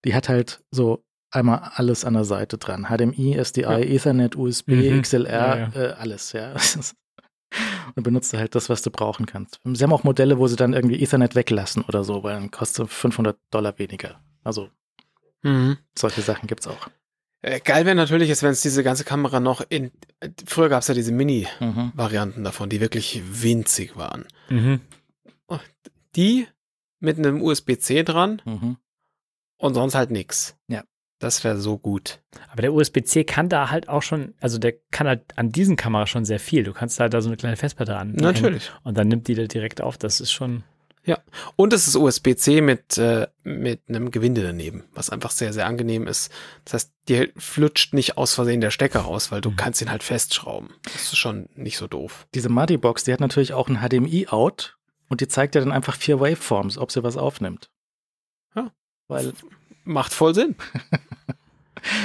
[0.05, 2.87] die hat halt so einmal alles an der Seite dran.
[2.89, 3.79] HDMI, SDI, ja.
[3.79, 5.01] Ethernet, USB, mhm.
[5.01, 5.71] XLR, ja, ja.
[5.75, 6.53] Äh, alles, ja.
[7.95, 9.59] und benutzt halt das, was du brauchen kannst.
[9.63, 12.89] Sie haben auch Modelle, wo sie dann irgendwie Ethernet weglassen oder so, weil dann kostet
[12.89, 14.21] 500 Dollar weniger.
[14.43, 14.69] Also
[15.43, 15.77] Mhm.
[15.97, 16.89] Solche Sachen gibt es auch.
[17.41, 19.91] Äh, geil wäre natürlich, wenn es diese ganze Kamera noch in.
[20.45, 22.43] Früher gab es ja diese Mini-Varianten mhm.
[22.43, 24.25] davon, die wirklich winzig waren.
[24.49, 24.81] Mhm.
[26.15, 26.47] Die
[26.99, 28.77] mit einem USB-C dran mhm.
[29.57, 30.55] und sonst halt nix.
[30.67, 30.83] Ja.
[31.19, 32.19] Das wäre so gut.
[32.51, 36.09] Aber der USB-C kann da halt auch schon, also der kann halt an diesen Kameras
[36.09, 36.63] schon sehr viel.
[36.63, 38.13] Du kannst halt da so eine kleine Festplatte an.
[38.13, 38.71] Natürlich.
[38.83, 39.99] Und dann nimmt die da direkt auf.
[39.99, 40.63] Das ist schon.
[41.03, 41.17] Ja,
[41.55, 46.05] und es ist USB-C mit, äh, mit einem Gewinde daneben, was einfach sehr, sehr angenehm
[46.05, 46.31] ist.
[46.63, 49.55] Das heißt, dir flutscht nicht aus Versehen der Stecker raus, weil du mhm.
[49.55, 50.69] kannst ihn halt festschrauben.
[50.83, 52.27] Das ist schon nicht so doof.
[52.35, 54.77] Diese Muddy-Box, die hat natürlich auch ein HDMI-Out
[55.09, 57.71] und die zeigt dir dann einfach vier Waveforms, ob sie was aufnimmt.
[58.55, 58.71] Ja.
[59.07, 59.33] Weil.
[59.83, 60.55] Macht voll Sinn.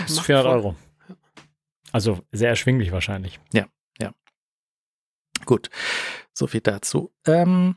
[0.07, 0.57] das ist 400 voll.
[0.57, 0.77] Euro.
[1.93, 3.41] Also sehr erschwinglich wahrscheinlich.
[3.53, 3.67] Ja,
[3.99, 4.13] ja.
[5.45, 5.69] Gut.
[6.33, 7.13] So viel dazu.
[7.27, 7.77] Ähm,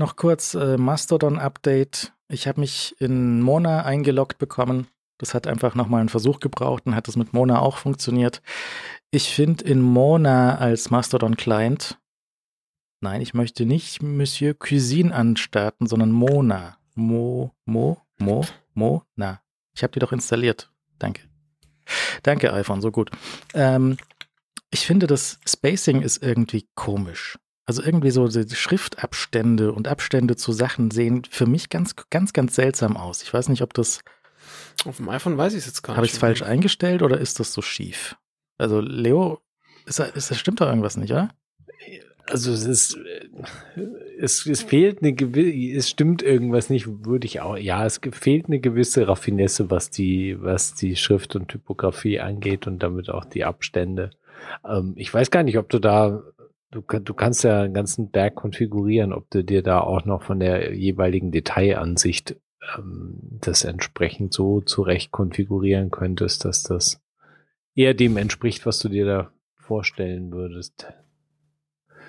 [0.00, 2.12] noch kurz äh, Mastodon-Update.
[2.28, 4.88] Ich habe mich in Mona eingeloggt bekommen.
[5.18, 8.42] Das hat einfach nochmal einen Versuch gebraucht und hat das mit Mona auch funktioniert.
[9.12, 11.98] Ich finde in Mona als Mastodon-Client,
[13.00, 16.78] nein, ich möchte nicht Monsieur Cuisine anstarten, sondern Mona.
[16.94, 18.44] Mo, Mo, Mo,
[18.74, 19.40] Mo, na.
[19.74, 20.70] Ich habe die doch installiert.
[20.98, 21.22] Danke.
[22.22, 23.10] Danke, iPhone, so gut.
[23.54, 23.96] Ähm,
[24.70, 27.38] ich finde, das Spacing ist irgendwie komisch.
[27.70, 32.56] Also irgendwie so die Schriftabstände und Abstände zu Sachen sehen für mich ganz, ganz, ganz
[32.56, 33.22] seltsam aus.
[33.22, 34.00] Ich weiß nicht, ob das.
[34.84, 35.96] Auf dem iPhone weiß ich es jetzt gar nicht.
[35.98, 38.16] Habe ich es falsch eingestellt oder ist das so schief?
[38.58, 39.38] Also, Leo,
[39.86, 41.30] ist, ist, stimmt da irgendwas nicht, oder?
[42.26, 42.98] Also es ist,
[44.18, 48.46] es, es fehlt eine gewisse, es stimmt irgendwas nicht, würde ich auch, ja, es fehlt
[48.46, 53.44] eine gewisse Raffinesse, was die, was die Schrift und Typografie angeht und damit auch die
[53.44, 54.10] Abstände.
[54.68, 56.24] Ähm, ich weiß gar nicht, ob du da
[56.70, 60.38] Du, du kannst ja einen ganzen Berg konfigurieren, ob du dir da auch noch von
[60.38, 62.36] der jeweiligen Detailansicht
[62.76, 67.00] ähm, das entsprechend so zurecht konfigurieren könntest, dass das
[67.74, 70.86] eher dem entspricht, was du dir da vorstellen würdest.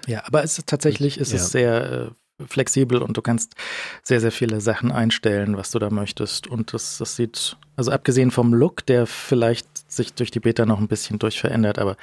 [0.07, 1.37] Ja, aber es ist tatsächlich ist ja.
[1.37, 3.55] es sehr äh, flexibel und du kannst
[4.03, 6.47] sehr, sehr viele Sachen einstellen, was du da möchtest.
[6.47, 10.79] Und das, das sieht, also abgesehen vom Look, der vielleicht sich durch die Beta noch
[10.79, 11.97] ein bisschen durchverändert, aber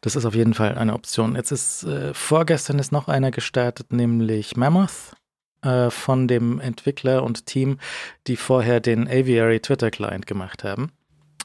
[0.00, 1.36] das ist auf jeden Fall eine Option.
[1.36, 5.16] Jetzt ist äh, vorgestern ist noch einer gestartet, nämlich Mammoth
[5.62, 7.78] äh, von dem Entwickler und Team,
[8.26, 10.92] die vorher den Aviary Twitter Client gemacht haben.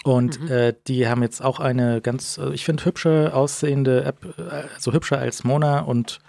[0.04, 0.52] Und mhm.
[0.52, 4.94] äh, die haben jetzt auch eine ganz, äh, ich finde, hübsche aussehende App, so also
[4.94, 6.20] hübscher als Mona und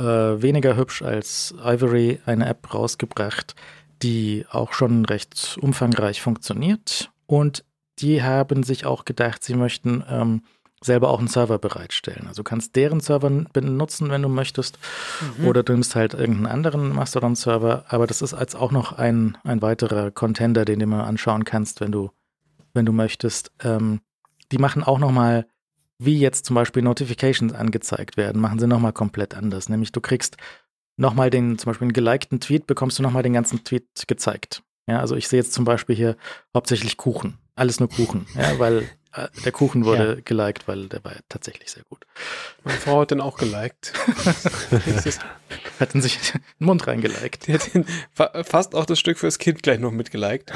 [0.00, 3.54] äh, weniger hübsch als Ivory, eine App rausgebracht,
[4.02, 7.10] die auch schon recht umfangreich funktioniert.
[7.26, 7.64] Und
[8.02, 10.42] die haben sich auch gedacht, sie möchten ähm,
[10.84, 12.26] selber auch einen Server bereitstellen.
[12.26, 14.78] Also du kannst deren Server benutzen, wenn du möchtest,
[15.38, 15.46] mhm.
[15.46, 17.84] oder du nimmst halt irgendeinen anderen Mastodon-Server.
[17.88, 21.80] Aber das ist als auch noch ein, ein weiterer Contender, den du mal anschauen kannst,
[21.80, 22.10] wenn du,
[22.74, 23.52] wenn du möchtest.
[23.62, 24.00] Ähm,
[24.50, 25.46] die machen auch noch mal,
[25.98, 29.68] wie jetzt zum Beispiel Notifications angezeigt werden, machen sie noch mal komplett anders.
[29.68, 30.36] Nämlich du kriegst
[30.96, 33.86] noch mal den, zum Beispiel einen gelikten Tweet, bekommst du noch mal den ganzen Tweet
[34.08, 34.62] gezeigt.
[34.86, 36.16] Ja, also ich sehe jetzt zum Beispiel hier
[36.54, 37.38] hauptsächlich Kuchen.
[37.54, 38.78] Alles nur Kuchen, ja, weil
[39.14, 40.20] äh, der Kuchen wurde ja.
[40.24, 42.06] geliked, weil der war tatsächlich sehr gut.
[42.64, 43.92] Meine Frau hat den auch geliked.
[45.78, 47.46] hat in sich den Mund reingeliked.
[47.46, 47.86] Die hat den,
[48.44, 50.52] fast auch das Stück fürs Kind gleich noch mitgeliked.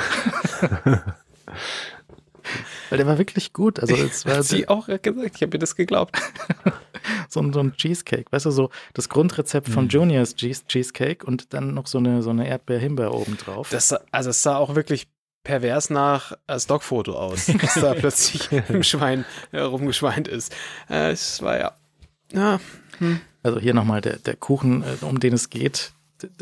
[2.91, 3.81] Weil der war wirklich gut.
[3.81, 6.17] Also das war sie auch gesagt, ich habe mir das geglaubt.
[7.29, 9.91] so, ein, so ein Cheesecake, weißt du, so das Grundrezept von mhm.
[9.91, 13.69] Juniors Cheesecake und dann noch so eine, so eine Erdbeer-Himbeer oben drauf.
[13.71, 15.09] Das, also es sah auch wirklich
[15.47, 20.55] pervers nach äh, Stockfoto aus, dass da plötzlich im Schwein äh, rumgeschweint ist.
[20.91, 21.73] Äh, es war ja.
[22.33, 22.61] ja
[22.99, 23.21] hm.
[23.43, 25.93] Also hier nochmal der, der Kuchen, äh, um den es geht.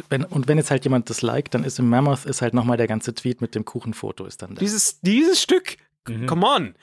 [0.08, 2.76] Wenn, und wenn jetzt halt jemand das liked, dann ist im Mammoth ist halt nochmal
[2.76, 4.60] der ganze Tweet mit dem Kuchenfoto ist dann da.
[4.60, 5.76] Dieses, dieses Stück,
[6.08, 6.26] mhm.
[6.26, 6.74] come on.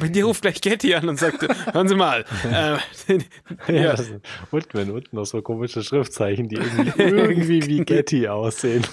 [0.00, 2.24] Bei dir ruft gleich Getty an und sagt, hören Sie mal.
[2.44, 2.78] Äh,
[3.68, 3.96] ja, ja.
[4.50, 8.86] Und wenn unten noch so komische Schriftzeichen, die irgendwie, irgendwie wie Getty aussehen.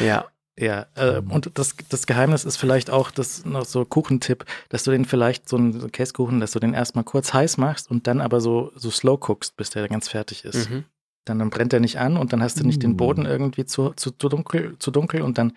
[0.00, 0.26] Ja.
[0.60, 1.30] Ja, äh, mhm.
[1.30, 5.48] und das, das Geheimnis ist vielleicht auch, das noch so Kuchentipp, dass du den vielleicht
[5.48, 8.90] so einen Käsekuchen, dass du den erstmal kurz heiß machst und dann aber so, so
[8.90, 10.68] slow guckst, bis der ganz fertig ist.
[10.68, 10.84] Mhm
[11.28, 13.26] dann, dann brennt er nicht an und dann hast du nicht den Boden mm.
[13.26, 15.52] irgendwie zu, zu, zu, dunkel, zu dunkel und dann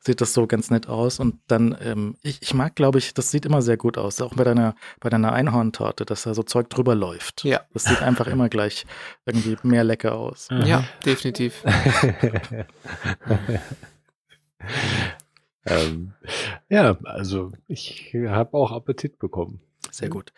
[0.00, 1.18] sieht das so ganz nett aus.
[1.20, 4.34] Und dann, ähm, ich, ich mag, glaube ich, das sieht immer sehr gut aus, auch
[4.34, 7.44] bei deiner, bei deiner Einhorntorte, dass da so Zeug drüber läuft.
[7.44, 7.60] Ja.
[7.72, 8.86] Das sieht einfach immer gleich
[9.26, 10.48] irgendwie mehr lecker aus.
[10.50, 11.64] Ja, definitiv.
[15.66, 16.12] ähm,
[16.68, 19.60] ja, also ich habe auch Appetit bekommen.
[19.96, 20.32] Sehr gut.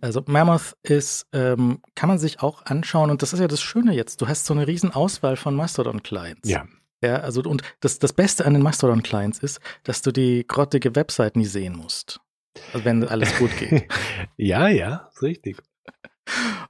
[0.00, 3.94] Also Mammoth ist, ähm, kann man sich auch anschauen und das ist ja das Schöne
[3.94, 4.20] jetzt.
[4.20, 6.48] Du hast so eine riesen Auswahl von Mastodon-Clients.
[6.48, 6.66] Ja.
[7.02, 11.36] Ja, also und das, das Beste an den Mastodon-Clients ist, dass du die grottige Website
[11.36, 12.20] nie sehen musst.
[12.72, 13.86] Also wenn alles gut geht.
[14.36, 15.58] ja, ja, ist richtig.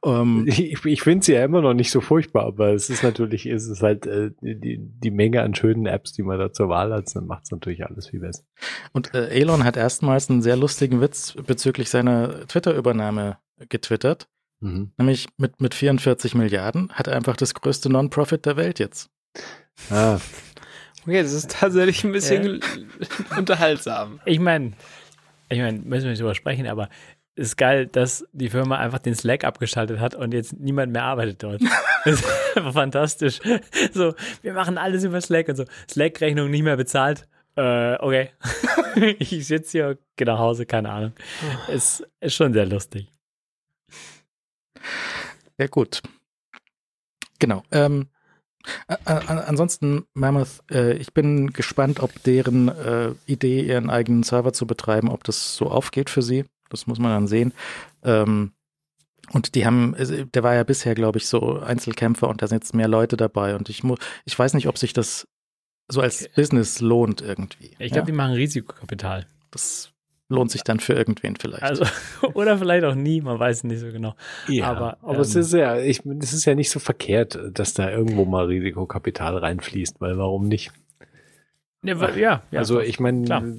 [0.00, 3.02] Um, ähm, ich ich finde sie ja immer noch nicht so furchtbar, aber es ist
[3.02, 6.68] natürlich, es ist halt äh, die, die Menge an schönen Apps, die man da zur
[6.68, 8.44] Wahl hat, dann macht es natürlich alles viel besser.
[8.92, 13.38] Und äh, Elon hat erstmals einen sehr lustigen Witz bezüglich seiner Twitter-Übernahme
[13.68, 14.28] getwittert.
[14.60, 14.92] Mhm.
[14.96, 19.10] Nämlich mit, mit 44 Milliarden hat er einfach das größte Non-Profit der Welt jetzt.
[19.90, 20.18] Ah.
[21.02, 23.36] Okay, das ist tatsächlich ein bisschen ja.
[23.38, 24.20] unterhaltsam.
[24.24, 24.72] Ich meine,
[25.48, 26.88] ich meine, müssen wir nicht drüber sprechen, aber
[27.38, 31.42] ist geil, dass die Firma einfach den Slack abgeschaltet hat und jetzt niemand mehr arbeitet
[31.42, 31.62] dort.
[32.04, 32.24] das ist
[32.72, 33.40] fantastisch.
[33.92, 35.64] So, wir machen alles über Slack und so.
[35.88, 37.28] Slack-Rechnung nicht mehr bezahlt.
[37.56, 38.30] Äh, okay.
[39.18, 41.12] ich sitze hier, gehe nach Hause, keine Ahnung.
[41.68, 43.12] Es ist schon sehr lustig.
[45.58, 46.02] Ja, gut.
[47.38, 47.62] Genau.
[47.72, 48.08] Ähm,
[49.04, 55.08] ansonsten, Mammoth, äh, ich bin gespannt, ob deren äh, Idee, ihren eigenen Server zu betreiben,
[55.08, 56.44] ob das so aufgeht für sie.
[56.68, 57.52] Das muss man dann sehen.
[58.02, 58.52] Ähm,
[59.32, 59.94] und die haben,
[60.32, 63.56] der war ja bisher, glaube ich, so Einzelkämpfer und da sind jetzt mehr Leute dabei.
[63.56, 65.28] Und ich muss, ich weiß nicht, ob sich das
[65.88, 67.70] so als Business lohnt irgendwie.
[67.78, 68.04] Ich glaube, ja?
[68.06, 69.26] die machen Risikokapital.
[69.50, 69.92] Das
[70.28, 71.62] lohnt sich dann für irgendwen vielleicht.
[71.62, 71.84] Also,
[72.34, 74.14] oder vielleicht auch nie, man weiß nicht so genau.
[74.46, 77.74] Ja, aber, aber ähm, es ist ja, ich, es ist ja nicht so verkehrt, dass
[77.74, 80.72] da irgendwo mal Risikokapital reinfließt, weil warum nicht?
[81.84, 83.56] Ja, ja, ja, Also ich meine,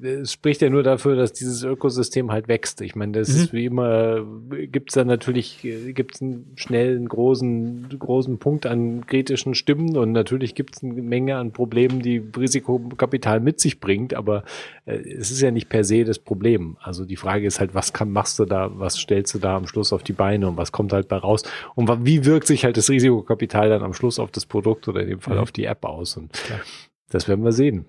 [0.00, 2.80] äh, es spricht ja nur dafür, dass dieses Ökosystem halt wächst.
[2.80, 3.34] Ich meine, das mhm.
[3.34, 9.06] ist wie immer, gibt es da natürlich, gibt es einen schnellen, großen, großen Punkt an
[9.06, 14.14] kritischen Stimmen und natürlich gibt es eine Menge an Problemen, die Risikokapital mit sich bringt,
[14.14, 14.42] aber
[14.86, 16.78] äh, es ist ja nicht per se das Problem.
[16.80, 19.66] Also die Frage ist halt, was kann, machst du da, was stellst du da am
[19.66, 21.42] Schluss auf die Beine und was kommt halt bei raus
[21.74, 25.08] und wie wirkt sich halt das Risikokapital dann am Schluss auf das Produkt oder in
[25.10, 25.42] dem Fall mhm.
[25.42, 26.60] auf die App aus und Klar.
[27.10, 27.86] Das werden wir sehen.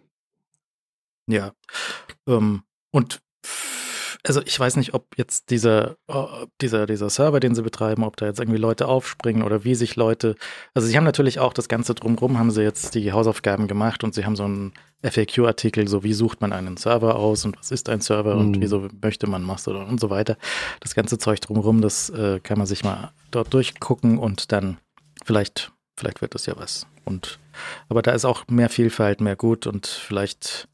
[1.28, 1.54] Ja.
[2.28, 3.22] Ähm, und
[4.24, 6.28] also ich weiß nicht, ob jetzt dieser, oh,
[6.62, 9.96] dieser, dieser Server, den sie betreiben, ob da jetzt irgendwie Leute aufspringen oder wie sich
[9.96, 10.36] Leute,
[10.76, 14.14] also sie haben natürlich auch das Ganze drumrum, haben sie jetzt die Hausaufgaben gemacht und
[14.14, 17.90] sie haben so einen FAQ-Artikel, so wie sucht man einen Server aus und was ist
[17.90, 18.62] ein Server und Mhm.
[18.62, 20.38] wieso möchte man Mastodon und so weiter.
[20.82, 24.78] Das ganze Zeug drumrum, das äh, kann man sich mal dort durchgucken und dann
[25.26, 26.86] vielleicht, vielleicht wird das ja was.
[27.06, 27.40] Und
[27.90, 30.68] aber da ist auch mehr Vielfalt, mehr gut und vielleicht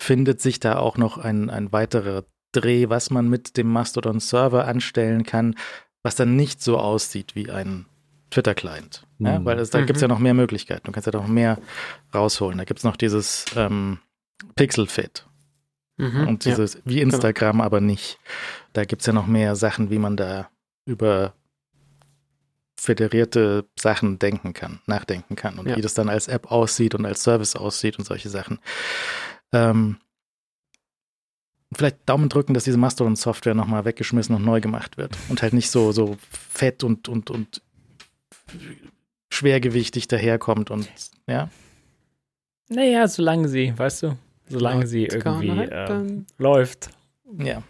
[0.00, 5.24] findet sich da auch noch ein, ein weiterer Dreh, was man mit dem Mastodon-Server anstellen
[5.24, 5.54] kann,
[6.02, 7.86] was dann nicht so aussieht wie ein
[8.30, 9.06] Twitter-Client.
[9.18, 9.44] Ja, Mhm.
[9.44, 9.86] weil es, da Mhm.
[9.86, 10.86] gibt es ja noch mehr Möglichkeiten.
[10.86, 11.58] Du kannst ja noch mehr
[12.14, 12.58] rausholen.
[12.58, 13.98] Da gibt es noch dieses ähm,
[14.56, 15.26] Pixel-Fit
[15.98, 16.26] Mhm.
[16.28, 16.50] und ja.
[16.52, 18.18] dieses wie Instagram, aber nicht.
[18.72, 20.48] Da gibt es ja noch mehr Sachen, wie man da
[20.86, 21.34] über
[22.82, 25.76] föderierte Sachen denken kann, nachdenken kann und Ja.
[25.76, 28.58] wie das dann als App aussieht und als Service aussieht und solche Sachen.
[29.52, 29.98] Ähm,
[31.72, 35.70] vielleicht Daumen drücken, dass diese Mastodon-Software nochmal weggeschmissen und neu gemacht wird und halt nicht
[35.70, 36.16] so, so
[36.50, 37.62] fett und, und, und
[39.30, 40.90] schwergewichtig daherkommt und
[41.28, 41.50] ja.
[42.68, 46.02] Naja, solange sie, weißt du, solange sie irgendwie äh,
[46.38, 46.90] läuft.
[47.38, 47.62] Ja.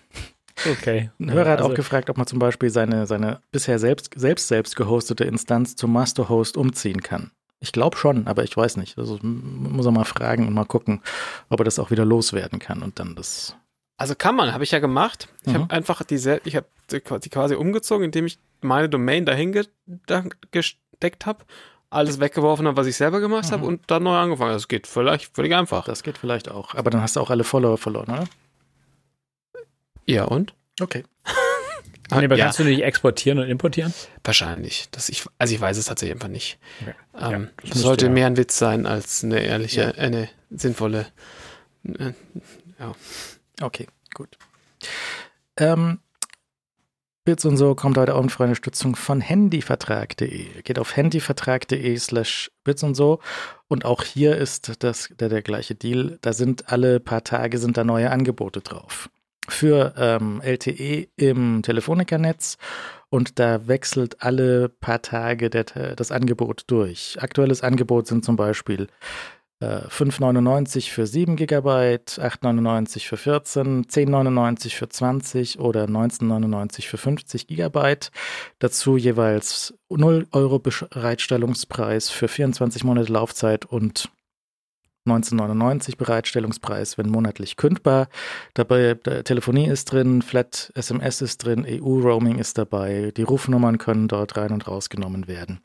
[0.71, 1.11] Okay.
[1.19, 4.49] Ein Hörer hat Also, auch gefragt, ob man zum Beispiel seine, seine bisher selbst, selbst
[4.49, 7.31] selbst gehostete Instanz zum Masterhost umziehen kann.
[7.61, 8.99] Ich glaube schon, aber ich weiß nicht.
[8.99, 11.01] Also muss er mal fragen und mal gucken,
[11.49, 13.57] ob er das auch wieder loswerden kann und dann das.
[13.97, 15.29] Also kann man, habe ich ja gemacht.
[15.47, 15.59] Ich Mhm.
[15.63, 17.01] habe einfach diese, ich habe die
[17.31, 19.67] quasi umgezogen, indem ich meine Domain dahin ge
[20.07, 21.45] da gesteckt habe,
[21.91, 23.69] alles weggeworfen habe, was ich selber gemacht habe Mhm.
[23.69, 24.53] und dann neu angefangen.
[24.55, 25.85] Das geht völlig, völlig einfach.
[25.85, 26.75] Das geht vielleicht auch.
[26.75, 28.25] Aber dann hast du auch alle Follower verloren, oder?
[30.07, 30.55] Ja und?
[30.81, 31.05] Okay.
[32.11, 33.93] nee, aber ja, kannst du nicht exportieren und importieren?
[34.25, 34.89] wahrscheinlich.
[34.91, 36.59] Das ich, also ich weiß es tatsächlich einfach nicht.
[37.15, 37.35] Okay.
[37.35, 39.91] Ähm, Ja, das sollte ja- mehr ein Witz sein als eine ehrliche, Ja.
[39.93, 41.07] eine sinnvolle.
[41.85, 42.13] äh,
[43.61, 44.37] Okay, gut.
[45.57, 46.01] Ähm,
[47.25, 50.63] Bits und so kommt heute auch für Unterstützung von handyvertrag.de.
[50.63, 53.21] Geht auf handyvertrag.de slash bits und so.
[53.69, 56.19] Und auch hier ist das der, der gleiche Deal.
[56.23, 59.09] Da sind alle paar Tage sind da neue Angebote drauf.
[59.49, 62.59] Für ähm, LTE im Telefonikernetz
[63.09, 65.65] und da wechselt alle paar Tage der,
[65.97, 67.19] das Angebot durch.
[67.21, 68.87] Aktuelles Angebot sind zum Beispiel
[69.63, 77.47] äh, 5,99 für 7 GB, 8,99 für 14, 10,99 für 20 oder 19,99 für 50
[77.47, 77.97] GB.
[78.59, 84.11] Dazu jeweils 0 Euro Bereitstellungspreis für 24 Monate Laufzeit und
[85.07, 88.09] 19,99 Bereitstellungspreis, wenn monatlich kündbar.
[88.55, 94.09] Dabei der Telefonie ist drin, Flat SMS ist drin, EU-Roaming ist dabei, die Rufnummern können
[94.09, 95.61] dort rein und rausgenommen werden.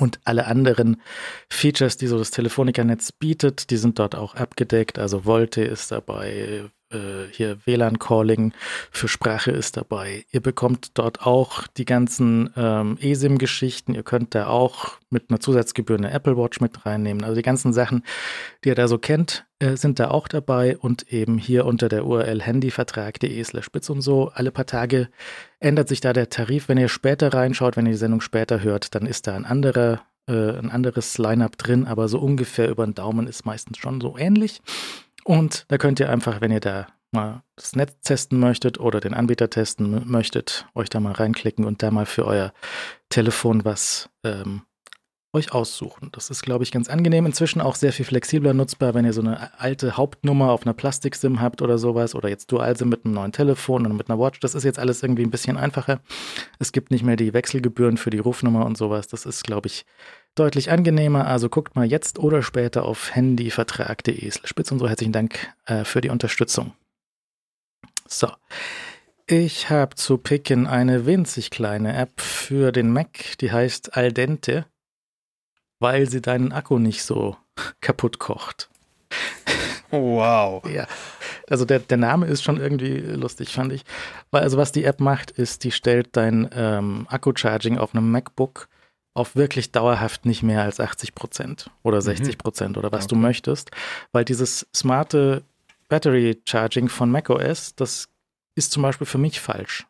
[0.00, 1.02] Und alle anderen
[1.50, 4.98] Features, die so das Telefonikernetz bietet, die sind dort auch abgedeckt.
[4.98, 8.52] Also Volte ist dabei, äh, hier WLAN-Calling
[8.90, 10.24] für Sprache ist dabei.
[10.30, 13.94] Ihr bekommt dort auch die ganzen ähm, eSIM-Geschichten.
[13.94, 17.24] Ihr könnt da auch mit einer Zusatzgebühr eine Apple Watch mit reinnehmen.
[17.24, 18.02] Also die ganzen Sachen,
[18.64, 22.04] die ihr da so kennt, äh, sind da auch dabei und eben hier unter der
[22.04, 24.30] URL handyvertrag.de slash spitz und so.
[24.34, 25.08] Alle paar Tage
[25.60, 26.68] ändert sich da der Tarif.
[26.68, 30.02] Wenn ihr später reinschaut, wenn ihr die Sendung später hört, dann ist da ein anderer,
[30.26, 34.16] äh, ein anderes Line-up drin, aber so ungefähr über den Daumen ist meistens schon so
[34.18, 34.60] ähnlich.
[35.24, 39.14] Und da könnt ihr einfach, wenn ihr da mal das Netz testen möchtet oder den
[39.14, 42.52] Anbieter testen möchtet, euch da mal reinklicken und da mal für euer
[43.10, 44.62] Telefon was ähm,
[45.34, 46.10] euch aussuchen.
[46.12, 47.24] Das ist, glaube ich, ganz angenehm.
[47.24, 51.40] Inzwischen auch sehr viel flexibler nutzbar, wenn ihr so eine alte Hauptnummer auf einer Plastik-SIM
[51.40, 54.40] habt oder sowas oder jetzt Dual-SIM mit einem neuen Telefon oder mit einer Watch.
[54.40, 56.00] Das ist jetzt alles irgendwie ein bisschen einfacher.
[56.58, 59.08] Es gibt nicht mehr die Wechselgebühren für die Rufnummer und sowas.
[59.08, 59.86] Das ist, glaube ich,
[60.34, 61.26] deutlich angenehmer.
[61.26, 64.88] Also guckt mal jetzt oder später auf handyvertrag.de spitz und so.
[64.88, 66.72] Herzlichen Dank äh, für die Unterstützung.
[68.06, 68.28] So.
[69.26, 74.66] Ich habe zu picken eine winzig kleine App für den Mac, die heißt Aldente,
[75.82, 77.36] weil sie deinen Akku nicht so
[77.80, 78.70] kaputt kocht.
[79.90, 80.64] Wow.
[80.66, 80.86] Ja,
[81.50, 83.84] also der, der Name ist schon irgendwie lustig, fand ich.
[84.30, 88.68] Weil also was die App macht, ist, die stellt dein ähm, Akku-Charging auf einem MacBook
[89.14, 93.22] auf wirklich dauerhaft nicht mehr als 80 Prozent oder 60 Prozent oder was du Okay.
[93.22, 93.70] möchtest.
[94.12, 95.42] Weil dieses smarte
[95.90, 98.08] Battery Charging von macOS, das
[98.54, 99.86] ist zum Beispiel für mich falsch.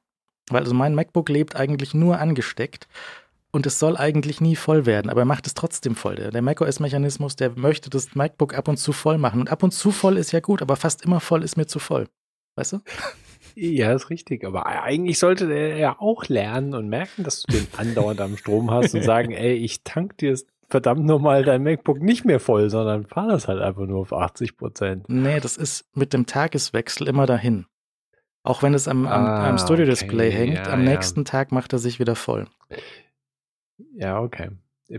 [0.50, 2.88] Weil also mein MacBook lebt eigentlich nur angesteckt
[3.52, 6.16] und es soll eigentlich nie voll werden, aber er macht es trotzdem voll.
[6.16, 9.40] Der, der macOS-Mechanismus, der möchte das MacBook ab und zu voll machen.
[9.40, 11.78] Und ab und zu voll ist ja gut, aber fast immer voll ist mir zu
[11.78, 12.08] voll.
[12.56, 12.80] Weißt du?
[13.54, 14.46] Ja, ist richtig.
[14.46, 18.70] Aber eigentlich sollte der ja auch lernen und merken, dass du den andauernd am Strom
[18.70, 20.38] hast und sagen, ey, ich tank dir
[20.70, 24.56] verdammt nochmal dein MacBook nicht mehr voll, sondern fahr das halt einfach nur auf 80
[24.56, 25.04] Prozent.
[25.08, 27.66] Nee, das ist mit dem Tageswechsel immer dahin.
[28.42, 30.90] Auch wenn es am, am, Ah, am Studio-Display okay, hängt, ja, am ja.
[30.90, 32.46] nächsten Tag macht er sich wieder voll.
[33.96, 34.50] Ja, okay.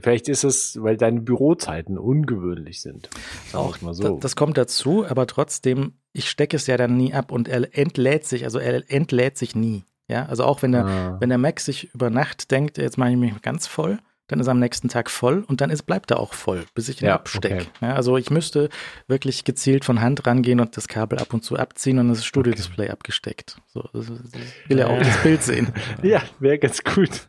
[0.01, 3.09] Vielleicht ist es, weil deine Bürozeiten ungewöhnlich sind.
[3.53, 4.17] Auch mal so.
[4.17, 8.25] das kommt dazu, aber trotzdem, ich stecke es ja dann nie ab und er entlädt
[8.25, 9.83] sich, also er entlädt sich nie.
[10.07, 11.17] Ja, also auch wenn der, Ah.
[11.19, 14.47] wenn der Mac sich über Nacht denkt, jetzt mache ich mich ganz voll, dann ist
[14.47, 17.07] er am nächsten Tag voll und dann ist, bleibt er auch voll, bis ich ihn
[17.09, 17.55] Ja, abstecke.
[17.55, 17.65] okay.
[17.81, 18.69] Ja, also ich müsste
[19.07, 22.89] wirklich gezielt von Hand rangehen und das Kabel ab und zu abziehen und das Studio-Display
[22.89, 23.57] abgesteckt.
[23.67, 25.67] So, das, das, will ja auch das Bild sehen.
[26.01, 27.27] Ja, wäre ganz gut.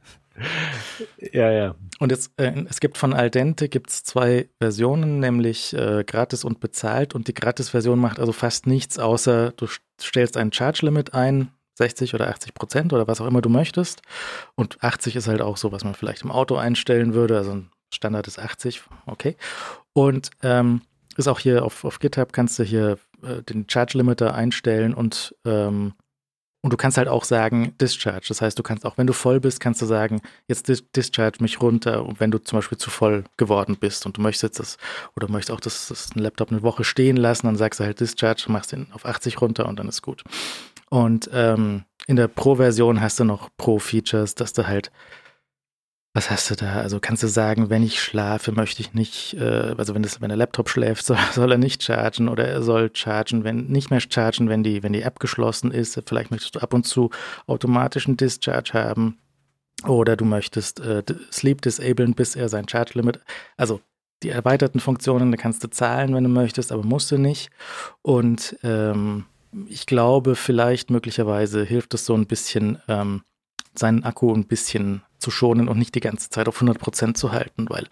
[1.33, 1.75] Ja, ja.
[2.01, 7.15] Und jetzt, äh, es gibt von Aldente gibt's zwei Versionen, nämlich äh, gratis und bezahlt.
[7.15, 12.15] Und die Gratis-Version macht also fast nichts, außer du st- stellst ein Charge-Limit ein, 60
[12.15, 14.03] oder 80 Prozent oder was auch immer du möchtest.
[14.55, 17.37] Und 80 ist halt auch so, was man vielleicht im Auto einstellen würde.
[17.37, 19.37] Also ein Standard ist 80, okay.
[19.93, 20.83] Und ähm,
[21.17, 25.95] ist auch hier auf, auf GitHub kannst du hier äh, den Charge-Limiter einstellen und ähm,
[26.65, 28.25] und du kannst halt auch sagen, Discharge.
[28.29, 31.43] Das heißt, du kannst auch, wenn du voll bist, kannst du sagen, jetzt dis discharge
[31.43, 32.07] mich runter.
[32.07, 34.79] Und wenn du zum Beispiel zu voll geworden bist und du möchtest jetzt das,
[35.15, 38.01] oder möchtest auch das, das ein Laptop eine Woche stehen lassen, dann sagst du halt
[38.01, 40.25] Discharge, machst den auf 80 runter und dann ist gut.
[40.89, 44.91] Und ähm, in der Pro-Version hast du noch Pro-Features, dass du halt,
[46.15, 46.75] was hast du da?
[46.75, 50.29] Also kannst du sagen, wenn ich schlafe, möchte ich nicht, äh, also wenn, das, wenn
[50.29, 54.01] der Laptop schläft, soll, soll er nicht chargen oder er soll chargen, wenn nicht mehr
[54.01, 56.01] chargen, wenn die, wenn die App geschlossen ist.
[56.07, 57.11] Vielleicht möchtest du ab und zu
[57.49, 59.19] automatischen Discharge haben
[59.87, 61.03] oder du möchtest äh,
[61.33, 63.19] Sleep disablen, bis er sein Charge Limit,
[63.57, 63.81] also
[64.23, 67.51] die erweiterten Funktionen, da kannst du zahlen, wenn du möchtest, aber musst du nicht.
[68.01, 69.27] Und ähm,
[69.69, 73.23] ich glaube, vielleicht möglicherweise hilft es so ein bisschen, ähm,
[73.75, 77.67] seinen Akku ein bisschen zu schonen und nicht die ganze Zeit auf 100% zu halten,
[77.71, 77.87] weil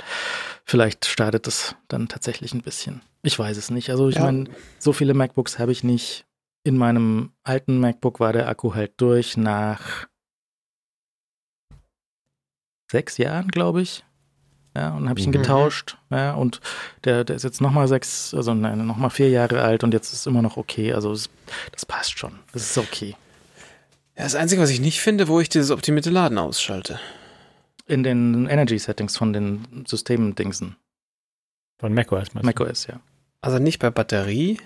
[0.64, 3.00] vielleicht startet es dann tatsächlich ein bisschen.
[3.22, 3.90] Ich weiß es nicht.
[3.90, 4.22] Also ich Ja.
[4.24, 4.44] meine,
[4.78, 6.26] so viele MacBooks habe ich nicht.
[6.64, 10.06] In meinem alten MacBook war der Akku halt durch nach
[12.90, 14.04] sechs Jahren, glaube ich.
[14.76, 15.38] Ja, und habe ich ihn Mhm.
[15.42, 15.98] getauscht.
[16.10, 16.60] Ja, und
[17.04, 20.26] der, der ist jetzt nochmal sechs, also nein, nochmal vier Jahre alt und jetzt ist
[20.26, 20.92] immer noch okay.
[20.94, 21.28] Also es,
[21.72, 22.38] das passt schon.
[22.52, 23.14] Das ist okay.
[24.16, 26.98] Ja, das Einzige, was ich nicht finde, wo ich dieses optimierte Laden ausschalte.
[27.92, 30.76] In den Energy Settings von den Systemdingsen.
[31.78, 32.46] Von macOS meinst du?
[32.64, 33.00] macOS, ja.
[33.42, 34.58] Also nicht bei Batterie.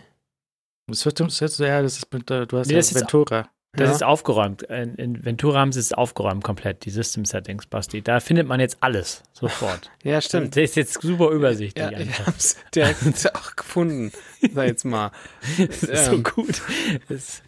[0.86, 3.00] Das wird das jetzt, ja, das ist mit, äh, du hast Nee, ja das ist-
[3.00, 3.48] Ventura.
[3.72, 3.94] Das Ja.
[3.96, 4.62] ist aufgeräumt.
[4.62, 8.00] In, in Ventura haben sie es aufgeräumt komplett, die System Settings, Basti.
[8.00, 9.90] Da findet man jetzt alles sofort.
[10.02, 10.54] Ja, stimmt.
[10.56, 11.90] Der ist jetzt super übersichtlich.
[11.90, 13.02] Ja, ich hab's direkt
[13.34, 14.12] auch gefunden.
[14.54, 15.10] Sag jetzt mal.
[15.58, 16.22] Das ist so Ähm.
[16.22, 16.62] gut.
[17.08, 17.42] Das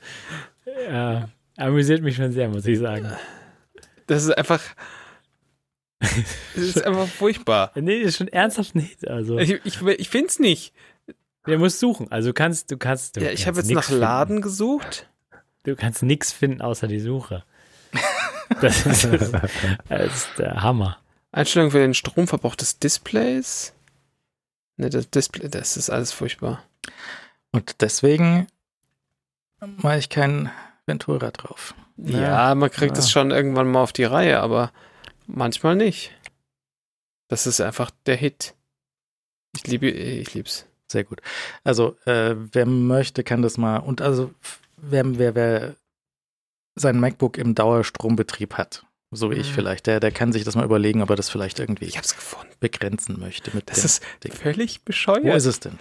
[0.90, 3.10] ja, amüsiert mich schon sehr, muss ich sagen.
[4.06, 4.60] Das ist einfach.
[6.00, 6.16] Das
[6.54, 7.72] ist einfach furchtbar.
[7.76, 9.08] Nee, das ist schon ernsthaft ein Hit.
[9.08, 10.72] Also, Ich, ich, ich finde es nicht.
[11.46, 12.10] der muss suchen.
[12.10, 13.16] Also, du kannst, du kannst.
[13.16, 15.08] Du Ja, ich habe jetzt nach Laden gesucht.
[15.64, 17.44] Du kannst nichts finden außer die Suche.
[18.60, 19.04] Das ist,
[19.88, 20.98] das ist der Hammer.
[21.32, 23.74] Einstellung für den Stromverbrauch des Displays.
[24.76, 26.62] Ne, das Display, das ist alles furchtbar.
[27.52, 28.46] Und deswegen
[29.60, 30.50] mache ich kein
[30.86, 31.74] Ventura drauf.
[31.96, 33.02] Ja, man kriegt ja.
[33.02, 34.72] es schon irgendwann mal auf die Reihe, aber
[35.28, 36.10] manchmal nicht.
[37.28, 38.54] Das ist einfach der Hit.
[39.56, 40.66] Ich liebe, ich lieb's.
[40.90, 41.20] Sehr gut.
[41.64, 43.76] Also, äh, wer möchte, kann das mal.
[43.76, 44.32] Und also,
[44.78, 45.76] wer, wer, wer
[46.74, 49.54] sein MacBook im Dauerstrombetrieb hat, so wie ich Mhm.
[49.54, 52.14] vielleicht, der, der kann sich das mal überlegen, ob er das vielleicht irgendwie Ich hab's
[52.14, 52.54] gefunden.
[52.60, 53.54] begrenzen möchte.
[53.54, 54.32] Mit Das ist Ding.
[54.32, 55.36] völlig Wo bescheuert.
[55.36, 55.78] ist es denn?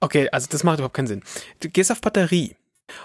[0.00, 1.22] Okay, also das macht überhaupt keinen Sinn.
[1.60, 2.56] Du gehst auf Batterie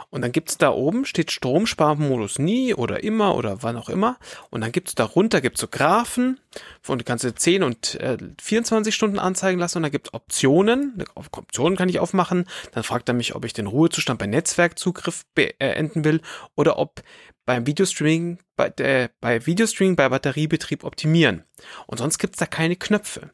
[0.09, 4.17] und dann gibt's da oben, steht Stromsparmodus nie oder immer oder wann auch immer.
[4.49, 6.39] Und dann gibt's darunter gibt's so Graphen
[6.87, 11.03] und du kannst dir 10 und äh, 24 Stunden anzeigen lassen und dann gibt's Optionen.
[11.15, 12.45] Auf Optionen kann ich aufmachen.
[12.73, 16.21] Dann fragt er mich, ob ich den Ruhezustand bei Netzwerkzugriff beenden will
[16.55, 17.01] oder ob
[17.45, 21.43] beim Videostreaming bei, äh, bei Videostreaming bei Batteriebetrieb optimieren.
[21.87, 23.31] Und sonst gibt's da keine Knöpfe.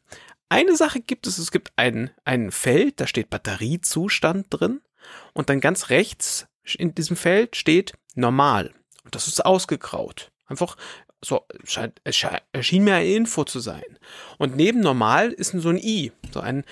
[0.48, 4.80] Eine Sache gibt es, es gibt ein, ein Feld, da steht Batteriezustand drin
[5.32, 6.46] und dann ganz rechts
[6.76, 8.72] in diesem Feld steht normal.
[9.04, 10.30] Und das ist ausgegraut.
[10.46, 10.76] Einfach
[11.24, 12.00] so, scheint,
[12.52, 13.98] erschien mir eine Info zu sein.
[14.38, 16.64] Und neben normal ist so ein i, so ein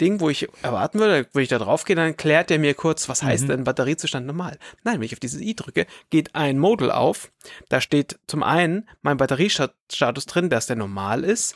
[0.00, 3.08] Ding, wo ich erwarten würde, wenn ich da drauf gehe, dann klärt er mir kurz,
[3.08, 3.48] was heißt Mhm.
[3.48, 4.58] denn Batteriezustand normal?
[4.84, 7.30] Nein, wenn ich auf dieses i drücke, geht ein Modal auf.
[7.68, 11.54] Da steht zum einen mein Batteriestatus drin, dass der normal ist.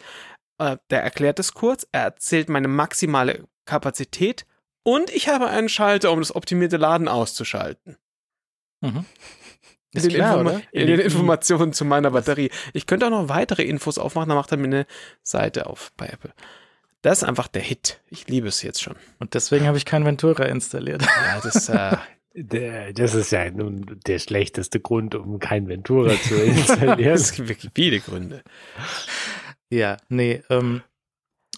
[0.59, 1.87] Äh, der erklärt es kurz.
[1.93, 4.47] Er erzählt meine maximale Kapazität
[4.87, 7.97] und ich habe einen Schalter, um das optimierte Laden auszuschalten.
[8.81, 9.05] Mhm.
[9.91, 10.63] In Ist den, klar, Informa oder?
[10.71, 12.51] in den Informationen zu meiner Batterie.
[12.73, 14.87] Ich könnte auch noch weitere Infos aufmachen, dann macht er mir eine
[15.25, 16.33] Seite auf bei Apple.
[17.03, 18.01] Das ist einfach der Hit.
[18.11, 18.95] Ich liebe es jetzt schon.
[19.19, 21.03] Und deswegen habe ich kein Ventura installiert.
[21.27, 21.97] Ja, das, äh,
[22.35, 27.15] Der, das ist ja nun der schlechteste Grund, um kein Ventura zu installieren.
[27.15, 28.45] Es gibt wirklich viele Gründe.
[29.69, 30.83] Ja, nee, ähm,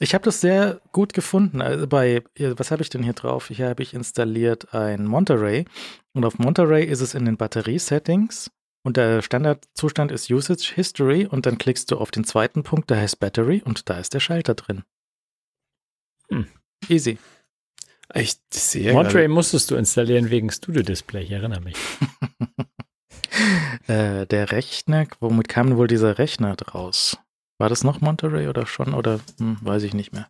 [0.01, 1.61] ich habe das sehr gut gefunden.
[1.61, 3.49] Also bei, was habe ich denn hier drauf?
[3.49, 5.65] Hier habe ich installiert ein Monterey
[6.13, 8.51] und auf Monterey ist es in den Batterie-Settings
[8.85, 12.99] und der Standardzustand ist Usage History und dann klickst du auf den zweiten Punkt, der
[13.01, 14.85] heißt Battery und da ist der Schalter drin.
[16.31, 16.47] Hm.
[16.89, 17.19] Easy.
[18.15, 21.77] Ich sehe Monterey gerade- musstest du installieren wegen Studio-Display, ich erinnere mich.
[23.89, 27.19] äh, der Rechner, womit kam denn wohl dieser Rechner draus?
[27.59, 28.95] War das noch Monterey oder schon?
[28.95, 30.29] Oder hm, weiß ich nicht mehr.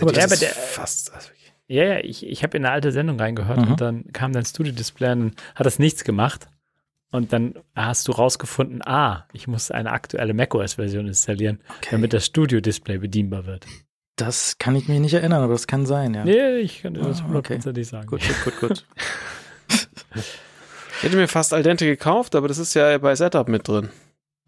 [0.00, 1.12] aber Ja, das aber ist der- fast.
[1.14, 1.28] also
[1.66, 3.68] Ja, ja, ich, ich habe in eine alte Sendung reingehört Mhm.
[3.72, 6.46] und dann kam dein Studio-Display und hat das nichts gemacht.
[7.10, 11.88] Und dann hast du rausgefunden, ah, ich muss eine aktuelle macOS-Version installieren, Okay.
[11.92, 13.66] damit das Studio-Display bedienbar wird.
[14.16, 16.24] Das kann ich mich nicht erinnern, aber das kann sein, ja.
[16.24, 17.28] Nee, ich kann dir das Ah, okay.
[17.28, 18.06] hundertprozentig sagen.
[18.08, 18.86] Gut, gut, gut, gut.
[20.98, 23.90] Ich hätte mir fast Al dente gekauft, aber das ist ja bei Setup mit drin.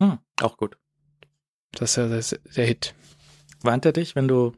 [0.00, 0.76] Hm, auch gut.
[1.78, 2.94] Das ist ja der Hit.
[3.62, 4.52] Warnt er dich, wenn du.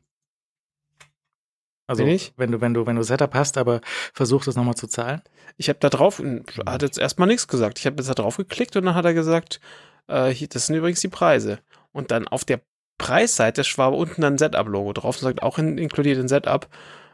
[1.86, 3.80] Also, wenn du, wenn du, wenn du Setup hast, aber
[4.12, 5.22] versuchst es nochmal zu zahlen?
[5.56, 7.78] Ich habe da drauf, er hat jetzt erstmal nichts gesagt.
[7.78, 9.58] Ich habe jetzt da drauf geklickt und dann hat er gesagt,
[10.06, 11.60] äh, hier, das sind übrigens die Preise.
[11.92, 12.60] Und dann auf der
[12.98, 16.68] Preisseite war unten dann ein Setup-Logo drauf und sagt auch in, inkludiert ein Setup.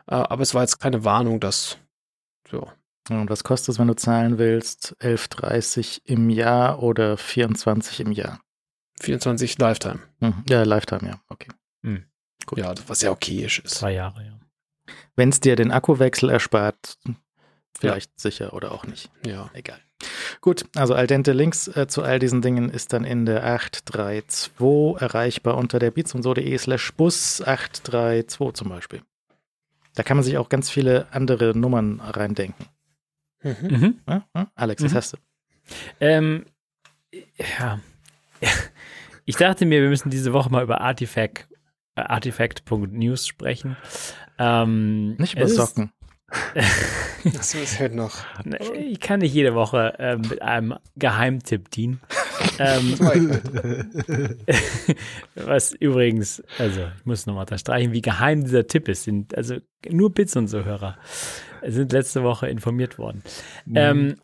[0.08, 1.78] Äh, aber es war jetzt keine Warnung, dass
[2.50, 2.68] so.
[3.10, 4.96] Und was kostet es, wenn du zahlen willst?
[5.00, 8.40] 11,30 im Jahr oder 24 im Jahr?
[9.00, 10.00] 24 Lifetime.
[10.20, 10.44] Mhm.
[10.48, 11.20] Ja, Lifetime, ja.
[11.28, 11.48] Okay.
[12.46, 12.58] Gut.
[12.58, 13.76] Ja, was ja okayisch ist.
[13.76, 14.38] Zwei Jahre, ja.
[15.16, 16.98] Wenn es dir den Akkuwechsel erspart,
[17.78, 19.10] vielleicht sicher oder auch nicht.
[19.26, 19.50] Ja.
[19.54, 19.78] Egal.
[20.42, 24.52] Gut, also Al dente Links äh, zu all diesen Dingen ist dann in der 832
[25.00, 29.00] erreichbar unter der beatsundso.de slash bus 832 zum Beispiel.
[29.94, 32.66] Da kann man sich auch ganz viele andere Nummern reindenken.
[33.42, 33.54] Mhm.
[33.70, 34.00] Mhm.
[34.06, 34.26] Ja?
[34.34, 34.50] Ja?
[34.54, 34.96] Alex, was Mhm.
[34.96, 35.16] hast du?
[36.00, 36.44] Ähm,
[37.60, 37.80] ja.
[39.24, 41.48] Ich dachte mir, wir müssen diese Woche mal über Artifact,
[41.96, 43.76] äh, Artifact.news sprechen.
[44.38, 45.92] Ähm, Nicht über Socken.
[47.32, 48.12] Das ist halt noch.
[48.44, 52.00] Ne, Ich kann nicht jede Woche ähm, mit einem Geheimtipp dienen.
[52.58, 52.98] ähm,
[55.34, 59.04] was übrigens, also ich muss nochmal unterstreichen, wie geheim dieser Tipp ist.
[59.04, 59.56] Sind, also
[59.88, 60.98] nur Bits und so Hörer
[61.66, 63.22] sind letzte Woche informiert worden.
[63.74, 64.16] Ähm,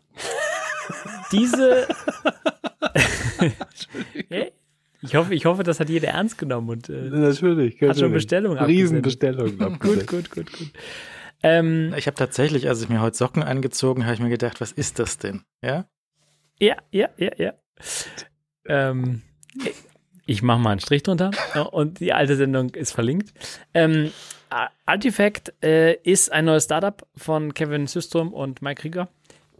[1.31, 1.87] diese
[5.01, 7.81] ich hoffe, ich hoffe, das hat jeder ernst genommen und äh, Natürlich.
[7.81, 8.57] hat schon Bestellungen.
[8.63, 10.71] Riesenbestellungen Gut, gut, gut, gut.
[11.43, 14.71] Ähm, Ich habe tatsächlich, als ich mir heute Socken angezogen habe, ich mir gedacht, was
[14.71, 15.41] ist das denn?
[15.63, 15.85] Ja?
[16.59, 17.53] Ja, ja, ja, ja.
[18.65, 19.21] Ähm,
[20.27, 21.31] ich mache mal einen Strich drunter
[21.73, 23.33] und die alte Sendung ist verlinkt.
[23.73, 24.11] Ähm,
[24.49, 29.07] A- Artifact äh, ist ein neues Startup von Kevin Systrom und Mike Krieger,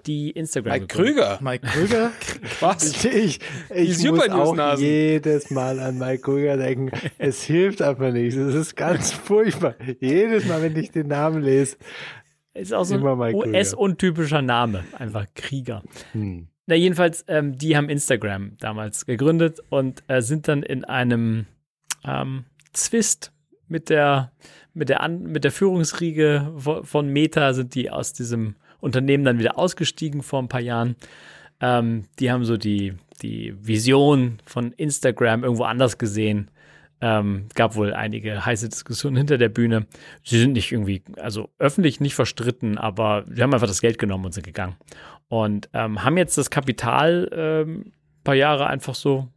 [0.08, 1.40] die Instagram Mike gegründet- Krüger.
[1.42, 2.12] Mike Krüger?
[2.60, 3.06] Was?
[3.06, 3.40] Ich,
[3.74, 6.92] ich Die muss Super auch jedes Mal an Mike Krüger denken.
[7.18, 8.36] Es hilft einfach nichts.
[8.36, 9.76] Es ist ganz furchtbar.
[10.00, 11.78] Jedes Mal, wenn ich den Namen lese.
[12.54, 13.04] ist auch so ein.
[13.36, 15.84] US-untypischer Name, einfach Krieger.
[16.14, 16.48] Hm.
[16.68, 21.46] Na, jedenfalls, ähm, die haben Instagram damals gegründet und äh, sind dann in einem
[22.06, 23.32] ähm, Zwist
[23.68, 24.32] mit der,
[24.74, 29.40] mit der, An mit der Führungsriege von, von Meta sind die aus diesem Unternehmen dann
[29.40, 30.98] wieder ausgestiegen vor ein paar Jahren.
[31.62, 36.52] Ähm, die haben so die, die Vision von Instagram irgendwo anders gesehen.
[37.04, 39.88] Ähm, gab wohl einige heiße Diskussionen hinter der Bühne.
[40.24, 44.26] Sie sind nicht irgendwie, also öffentlich nicht verstritten, aber sie haben einfach das Geld genommen
[44.26, 44.76] und sind gegangen.
[45.30, 47.94] Und ähm, haben jetzt das Kapital ähm,
[48.24, 49.30] paar Jahre einfach so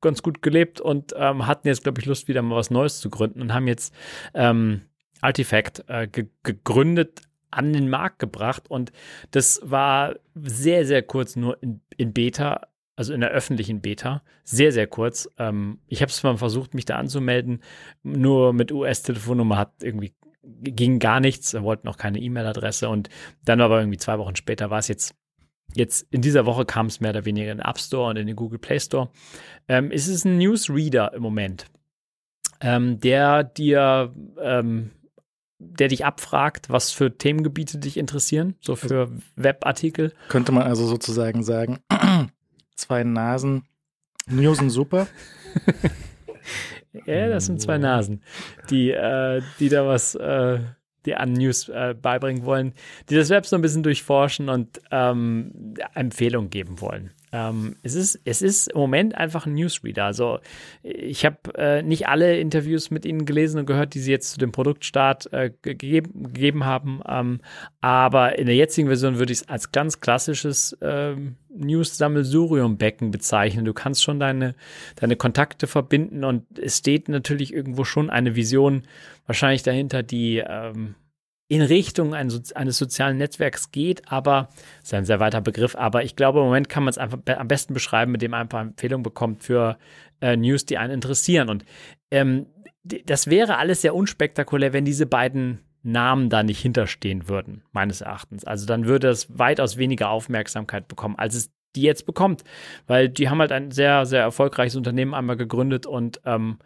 [0.00, 3.10] ganz gut gelebt und ähm, hatten jetzt, glaube ich, Lust, wieder mal was Neues zu
[3.10, 3.94] gründen und haben jetzt
[4.34, 4.82] ähm,
[5.20, 7.22] Artifact äh, ge gegründet,
[7.54, 8.70] an den Markt gebracht.
[8.70, 8.92] Und
[9.30, 14.22] das war sehr, sehr kurz nur in, in Beta, also in der öffentlichen Beta.
[14.44, 15.28] Sehr, sehr kurz.
[15.38, 17.62] Ähm, ich habe es mal versucht, mich da anzumelden.
[18.02, 21.54] Nur mit US-Telefonnummer hat irgendwie ging gar nichts.
[21.54, 22.88] Er wollte noch keine E-Mail-Adresse.
[22.88, 23.08] Und
[23.44, 25.14] dann aber irgendwie zwei Wochen später war es jetzt
[25.74, 28.26] Jetzt in dieser Woche kam es mehr oder weniger in den App Store und in
[28.26, 29.10] den Google Play Store.
[29.66, 31.66] Ähm, es ist ein Newsreader im Moment,
[32.60, 34.90] ähm, der dir, ähm,
[35.58, 40.12] der dich abfragt, was für Themengebiete dich interessieren, so für Webartikel.
[40.28, 41.78] Könnte man also sozusagen sagen,
[42.74, 43.64] zwei Nasen,
[44.26, 45.06] Newsen super.
[47.06, 48.22] Ja, das sind zwei Nasen,
[48.70, 50.60] die, äh, die da was, äh,
[51.06, 52.72] die an News äh, beibringen wollen,
[53.10, 57.10] die das Web so ein bisschen durchforschen und ähm, Empfehlungen geben wollen.
[57.34, 60.04] Ähm, es, ist, es ist im Moment einfach ein Newsreader.
[60.04, 60.38] Also
[60.84, 64.38] ich habe äh, nicht alle Interviews mit ihnen gelesen und gehört, die sie jetzt zu
[64.38, 67.00] dem Produktstart äh, gegeben, gegeben haben.
[67.08, 67.40] Ähm,
[67.80, 73.64] aber in der jetzigen Version würde ich es als ganz klassisches ähm, News-Sammelsurium-Becken bezeichnen.
[73.64, 74.54] Du kannst schon deine,
[74.94, 78.82] deine Kontakte verbinden und es steht natürlich irgendwo schon eine Vision
[79.26, 80.94] wahrscheinlich dahinter, die ähm,
[81.48, 84.48] in Richtung eines, sozialen Netzwerks geht, aber
[84.80, 87.18] das ist ein sehr weiter Begriff, aber ich glaube, im Moment kann man es einfach
[87.26, 89.78] am besten beschreiben, mit dem man ein paar Empfehlungen bekommt für
[90.20, 91.50] äh, News, die einen interessieren.
[91.50, 91.64] Und
[92.10, 92.46] ähm,
[92.82, 98.44] das wäre alles sehr unspektakulär, wenn diese beiden Namen da nicht hinterstehen würden, meines Erachtens.
[98.44, 102.44] Also dann würde es weitaus weniger Aufmerksamkeit bekommen, als es die jetzt bekommt,
[102.86, 106.58] weil die haben halt ein sehr, sehr erfolgreiches Unternehmen einmal gegründet und ähm,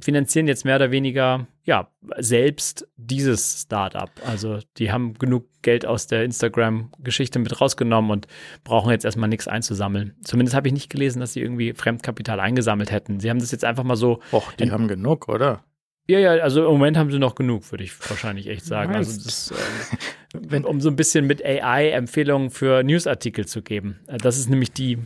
[0.00, 4.10] finanzieren jetzt mehr oder weniger ja selbst dieses Startup.
[4.26, 8.26] Also die haben genug Geld aus der Instagram-Geschichte mit rausgenommen und
[8.64, 10.16] brauchen jetzt erstmal nichts einzusammeln.
[10.22, 13.20] Zumindest habe ich nicht gelesen, dass sie irgendwie Fremdkapital eingesammelt hätten.
[13.20, 14.20] Sie haben das jetzt einfach mal so.
[14.32, 15.62] Och, die haben genug, oder?
[16.10, 18.94] Ja, ja, also im Moment haben sie noch genug, würde ich wahrscheinlich echt sagen.
[18.94, 19.52] Also das,
[20.50, 24.00] ähm, um so ein bisschen mit AI Empfehlungen für Newsartikel zu geben.
[24.06, 24.98] Das ist nämlich die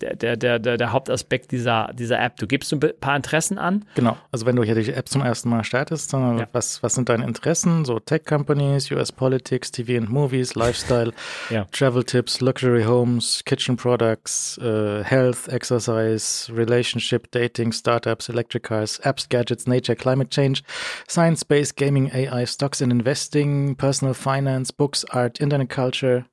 [0.00, 2.36] der, der, der, der Hauptaspekt dieser, dieser App.
[2.36, 3.84] Du gibst ein paar Interessen an.
[3.94, 4.16] Genau.
[4.32, 6.46] Also wenn du hier die App zum ersten Mal startest, ja.
[6.52, 7.84] was, was sind deine Interessen?
[7.84, 11.12] So Tech Companies, US Politics, TV and Movies, Lifestyle,
[11.50, 11.66] ja.
[11.72, 19.28] Travel Tips, Luxury Homes, Kitchen Products, uh, Health, Exercise, Relationship, Dating, Startups, Electric Cars, Apps,
[19.28, 20.62] Gadgets, Nature, Climate Change,
[21.08, 26.26] Science, Space, Gaming, AI, Stocks and Investing, Personal Finance, Books, Art, Internet Culture,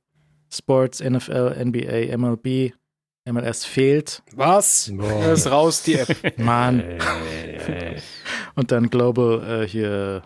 [0.50, 2.72] Sports, NFL, NBA, MLB,
[3.26, 4.22] MLS fehlt.
[4.32, 4.90] Was?
[4.94, 5.32] Boah.
[5.32, 6.38] Ist raus, die App.
[6.38, 6.82] Mann.
[8.54, 10.22] Und dann Global äh, hier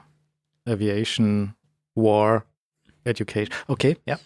[0.66, 1.54] Aviation,
[1.94, 2.44] War,
[3.04, 3.54] Education.
[3.66, 4.18] Okay, ja.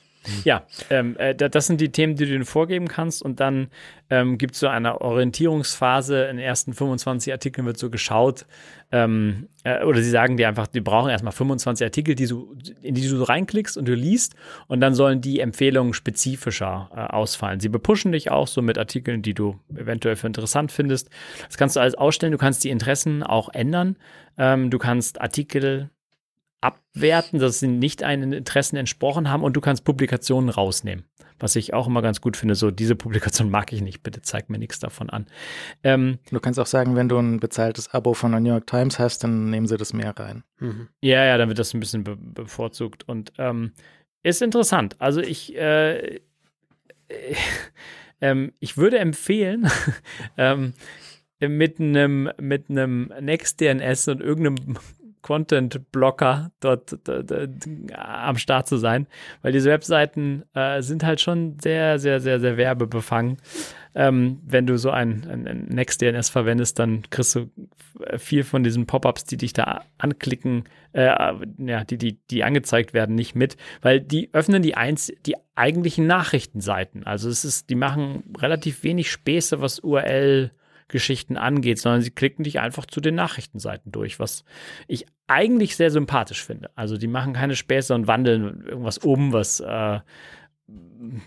[0.45, 3.23] Ja, ähm, äh, das sind die Themen, die du dir vorgeben kannst.
[3.23, 3.69] Und dann
[4.11, 6.25] ähm, gibt es so eine Orientierungsphase.
[6.25, 8.47] In den ersten 25 Artikeln wird so geschaut.
[8.93, 12.95] Ähm, äh, oder sie sagen dir einfach, die brauchen erstmal 25 Artikel, die du, in
[12.95, 14.35] die du reinklickst und du liest.
[14.67, 17.61] Und dann sollen die Empfehlungen spezifischer äh, ausfallen.
[17.61, 21.11] Sie bepushen dich auch so mit Artikeln, die du eventuell für interessant findest.
[21.47, 22.33] Das kannst du alles ausstellen.
[22.33, 23.97] Du kannst die Interessen auch ändern.
[24.39, 25.91] Ähm, du kannst Artikel
[26.65, 31.05] abwerten, dass sie nicht einen Interessen entsprochen haben und du kannst Publikationen rausnehmen.
[31.39, 34.49] Was ich auch immer ganz gut finde, so diese Publikation mag ich nicht, bitte zeig
[34.49, 35.27] mir nichts davon an.
[35.83, 38.99] Ähm, du kannst auch sagen, wenn du ein bezahltes Abo von der New York Times
[38.99, 40.43] hast, dann nehmen sie das mehr rein.
[40.59, 40.89] Mhm.
[41.03, 43.73] Ja, ja, dann wird das ein bisschen be bevorzugt und ähm,
[44.23, 44.97] ist interessant.
[45.01, 46.17] Also ich, äh,
[47.09, 47.35] äh,
[48.21, 49.69] äh, ich würde empfehlen,
[50.39, 50.73] ähm,
[51.41, 54.79] mit einem mit einem NextDNS und irgendeinem
[55.25, 56.99] Content-Blocker dort
[57.95, 59.07] am Start zu sein,
[59.41, 63.39] weil diese Webseiten äh, sind halt schon sehr, sehr, sehr, sehr werbebefangen.
[63.95, 67.51] Ähm, wenn du so ein, ein Next.dns verwendest, dann kriegst du
[68.19, 73.15] viel von diesen Pop-ups, die dich da anklicken, äh, ja, die, die, die angezeigt werden,
[73.15, 77.07] nicht mit, weil die öffnen die eins, die eigentlichen Nachrichtenseiten.
[77.07, 80.51] Also es ist, die machen relativ wenig Späße, was URL
[80.89, 84.45] Geschichten angeht, sondern sie klicken dich einfach zu den Nachrichtenseiten durch, was
[84.87, 86.71] ich eigentlich sehr sympathisch finde.
[86.75, 90.01] Also die machen keine Späße und wandeln irgendwas um, was äh,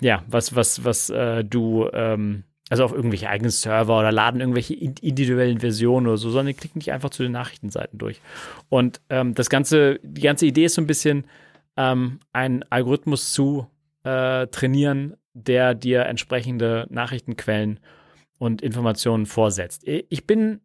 [0.02, 4.74] ja, was, was, was äh, du ähm, also auf irgendwelche eigenen Server oder laden irgendwelche
[4.74, 8.22] individuellen Versionen oder so, sondern die klicken dich einfach zu den Nachrichtenseiten durch.
[8.70, 11.26] Und ähm, das ganze, die ganze Idee ist so ein bisschen,
[11.78, 13.68] ähm, einen Algorithmus zu
[14.04, 17.80] äh, trainieren, der dir entsprechende Nachrichtenquellen
[18.38, 19.84] und Informationen vorsetzt.
[19.86, 20.62] Ich bin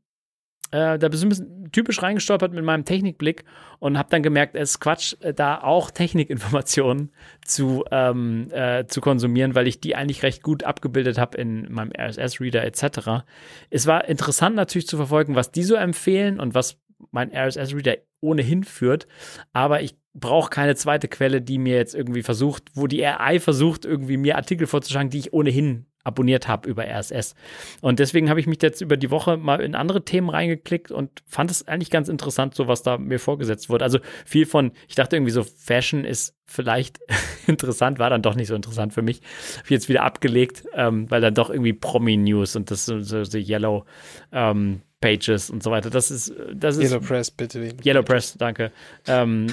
[0.73, 3.45] äh, da ein bisschen typisch reingestolpert mit meinem Technikblick
[3.79, 7.13] und habe dann gemerkt, es ist Quatsch, äh, da auch Technikinformationen
[7.45, 11.93] zu, ähm, äh, zu konsumieren, weil ich die eigentlich recht gut abgebildet habe in meinem
[11.93, 13.25] RSS-Reader etc.
[13.71, 18.65] Es war interessant natürlich zu verfolgen, was die so empfehlen und was mein RSS-Reader ohnehin
[18.65, 19.07] führt,
[19.53, 23.85] aber ich brauche keine zweite Quelle, die mir jetzt irgendwie versucht, wo die AI versucht,
[23.85, 27.35] irgendwie mir Artikel vorzuschlagen, die ich ohnehin abonniert habe über RSS.
[27.81, 31.23] Und deswegen habe ich mich jetzt über die Woche mal in andere Themen reingeklickt und
[31.27, 33.85] fand es eigentlich ganz interessant, so was da mir vorgesetzt wurde.
[33.85, 37.01] Also viel von, ich dachte irgendwie so, Fashion ist vielleicht
[37.47, 39.21] interessant, war dann doch nicht so interessant für mich.
[39.57, 43.39] Habe ich jetzt wieder abgelegt, ähm, weil dann doch irgendwie Promi-News und das so, so
[43.39, 43.85] Yellow
[44.33, 45.91] ähm, Pages und so weiter.
[45.91, 46.91] Das ist, das ist.
[46.91, 47.75] Yellow Press, bitte.
[47.85, 48.73] Yellow Press, danke.
[49.07, 49.47] Ähm,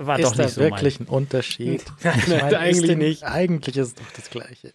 [0.00, 1.08] war ist doch nicht so wirklich mein.
[1.08, 1.84] ein Unterschied?
[2.16, 3.24] ich meine, eigentlich nicht.
[3.24, 4.72] Eigentlich ist es doch das Gleiche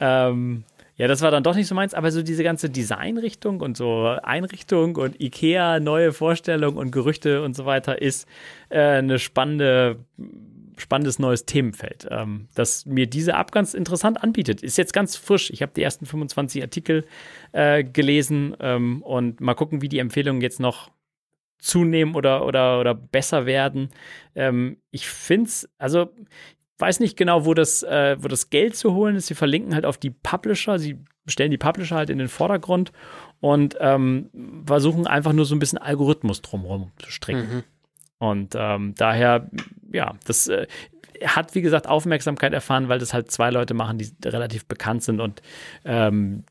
[0.00, 0.64] ähm,
[0.96, 4.06] ja, das war dann doch nicht so meins, aber so diese ganze Designrichtung und so
[4.22, 8.28] Einrichtung und Ikea, neue Vorstellungen und Gerüchte und so weiter ist
[8.68, 10.04] äh, eine spannende
[10.76, 14.62] spannendes neues Themenfeld, ähm, das mir diese App ganz interessant anbietet.
[14.62, 15.50] Ist jetzt ganz frisch.
[15.50, 17.04] Ich habe die ersten 25 Artikel
[17.52, 20.90] äh, gelesen ähm, und mal gucken, wie die Empfehlungen jetzt noch
[21.58, 23.90] zunehmen oder, oder, oder besser werden.
[24.34, 26.10] Ähm, ich finde es, also
[26.82, 29.28] weiß nicht genau, wo das, äh, wo das Geld zu holen ist.
[29.28, 32.90] Sie verlinken halt auf die Publisher, sie stellen die Publisher halt in den Vordergrund
[33.40, 37.40] und ähm, versuchen einfach nur so ein bisschen Algorithmus drumherum zu stricken.
[37.40, 37.62] Mhm.
[38.18, 39.48] Und ähm, daher,
[39.92, 40.66] ja, das äh,
[41.24, 45.20] hat, wie gesagt, Aufmerksamkeit erfahren, weil das halt zwei Leute machen, die relativ bekannt sind
[45.20, 45.40] und
[45.84, 46.44] ähm,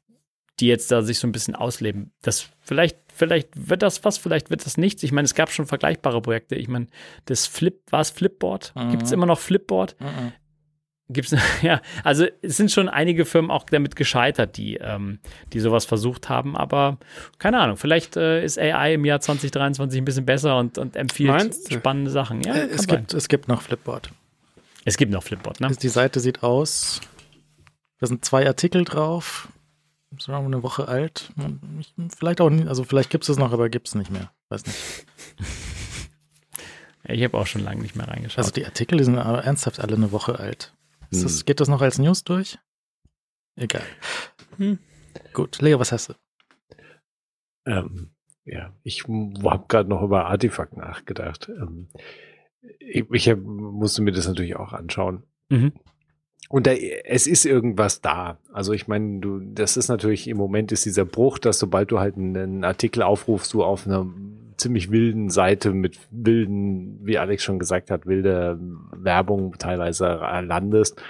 [0.61, 2.13] die jetzt da sich so ein bisschen ausleben.
[2.21, 5.03] Das vielleicht, vielleicht wird das was, vielleicht wird das nichts.
[5.03, 6.55] Ich meine, es gab schon vergleichbare Projekte.
[6.55, 6.87] Ich meine,
[7.25, 8.73] das Flip, war es Flipboard?
[8.75, 8.91] Mhm.
[8.91, 9.95] Gibt es immer noch Flipboard?
[9.99, 10.33] Mhm.
[11.13, 15.19] Gibt's, ja, also es sind schon einige Firmen auch damit gescheitert, die, ähm,
[15.53, 16.97] die sowas versucht haben, aber
[17.37, 21.55] keine Ahnung, vielleicht äh, ist AI im Jahr 2023 ein bisschen besser und, und empfiehlt
[21.69, 22.41] spannende Sachen.
[22.43, 24.11] Ja, äh, es, gibt, es gibt noch Flipboard.
[24.85, 25.69] Es gibt noch Flipboard, ne?
[25.81, 27.01] Die Seite sieht aus,
[27.99, 29.49] da sind zwei Artikel drauf,
[30.17, 31.31] so eine Woche alt.
[32.17, 34.31] Vielleicht auch nicht, also vielleicht gibt es es noch, aber gibt es nicht mehr.
[34.49, 35.05] Weiß nicht.
[37.03, 38.39] ich habe auch schon lange nicht mehr reingeschaut.
[38.39, 40.73] Also die Artikel, die sind aber ernsthaft alle eine Woche alt.
[41.11, 41.21] Hm.
[41.21, 42.59] Das, geht das noch als News durch?
[43.55, 43.83] Egal.
[44.57, 44.79] Hm.
[45.33, 46.13] Gut, Leo, was hast du?
[47.65, 48.11] Ähm,
[48.45, 51.49] ja, ich habe gerade noch über Artefakt nachgedacht.
[51.49, 51.89] Ähm,
[52.79, 55.23] ich, ich hab, musste mir das natürlich auch anschauen.
[55.49, 55.73] Mhm.
[56.49, 58.37] Und da, es ist irgendwas da.
[58.51, 61.99] Also ich meine, du, das ist natürlich im Moment ist dieser Bruch, dass sobald du
[61.99, 64.05] halt einen Artikel aufrufst, du auf einer
[64.57, 68.59] ziemlich wilden Seite mit wilden, wie Alex schon gesagt hat, wilde
[68.91, 71.01] Werbung teilweise landest.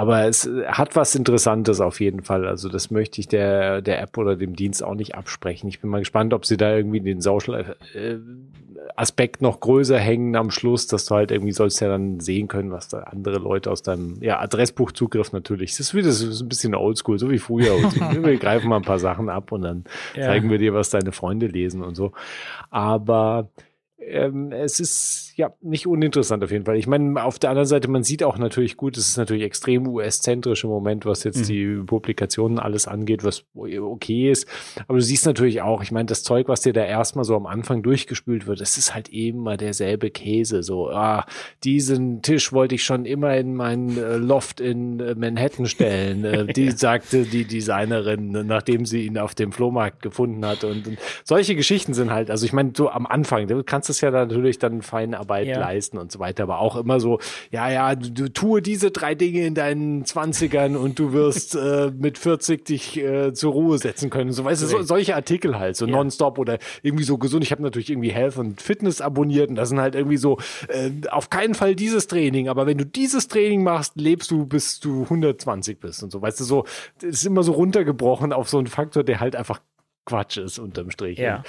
[0.00, 2.46] Aber es hat was Interessantes auf jeden Fall.
[2.46, 5.68] Also das möchte ich der, der App oder dem Dienst auch nicht absprechen.
[5.68, 8.16] Ich bin mal gespannt, ob sie da irgendwie den Social äh,
[8.96, 12.70] Aspekt noch größer hängen am Schluss, dass du halt irgendwie sollst ja dann sehen können,
[12.70, 15.72] was da andere Leute aus deinem ja, Adressbuchzugriff natürlich.
[15.72, 17.76] Das ist wieder so ein bisschen oldschool, so wie früher.
[18.22, 19.84] wir greifen mal ein paar Sachen ab und dann
[20.16, 20.22] ja.
[20.22, 22.12] zeigen wir dir, was deine Freunde lesen und so.
[22.70, 23.50] Aber
[24.00, 26.76] ähm, es ist ja nicht uninteressant auf jeden Fall.
[26.76, 29.86] Ich meine, auf der anderen Seite, man sieht auch natürlich gut, es ist natürlich extrem
[29.86, 31.44] US-zentrisch im Moment, was jetzt mhm.
[31.44, 34.46] die Publikationen alles angeht, was okay ist.
[34.88, 37.46] Aber du siehst natürlich auch, ich meine, das Zeug, was dir da erstmal so am
[37.46, 40.62] Anfang durchgespült wird, das ist halt eben mal derselbe Käse.
[40.62, 41.26] So, ah,
[41.64, 46.24] diesen Tisch wollte ich schon immer in mein äh, Loft in äh, Manhattan stellen.
[46.24, 50.64] Äh, die sagte die Designerin, nachdem sie ihn auf dem Flohmarkt gefunden hat.
[50.64, 54.00] Und, und solche Geschichten sind halt, also ich meine, so am Anfang, du kannst es
[54.00, 55.58] ja natürlich dann fein Arbeit ja.
[55.58, 56.44] leisten und so weiter.
[56.44, 57.18] Aber auch immer so,
[57.50, 61.90] ja, ja, du, du tue diese drei Dinge in deinen Zwanzigern und du wirst äh,
[61.96, 64.32] mit 40 dich äh, zur Ruhe setzen können.
[64.32, 65.92] So, weißt du, so, solche Artikel halt, so ja.
[65.92, 67.44] nonstop oder irgendwie so gesund.
[67.44, 70.38] Ich habe natürlich irgendwie Health und Fitness abonniert und das sind halt irgendwie so,
[70.68, 74.80] äh, auf keinen Fall dieses Training, aber wenn du dieses Training machst, lebst du bis
[74.80, 76.22] du 120 bist und so.
[76.22, 76.64] Weißt du, so,
[77.00, 79.60] das ist immer so runtergebrochen auf so einen Faktor, der halt einfach
[80.10, 81.18] Quatsch ist unterm Strich.
[81.18, 81.44] Ja.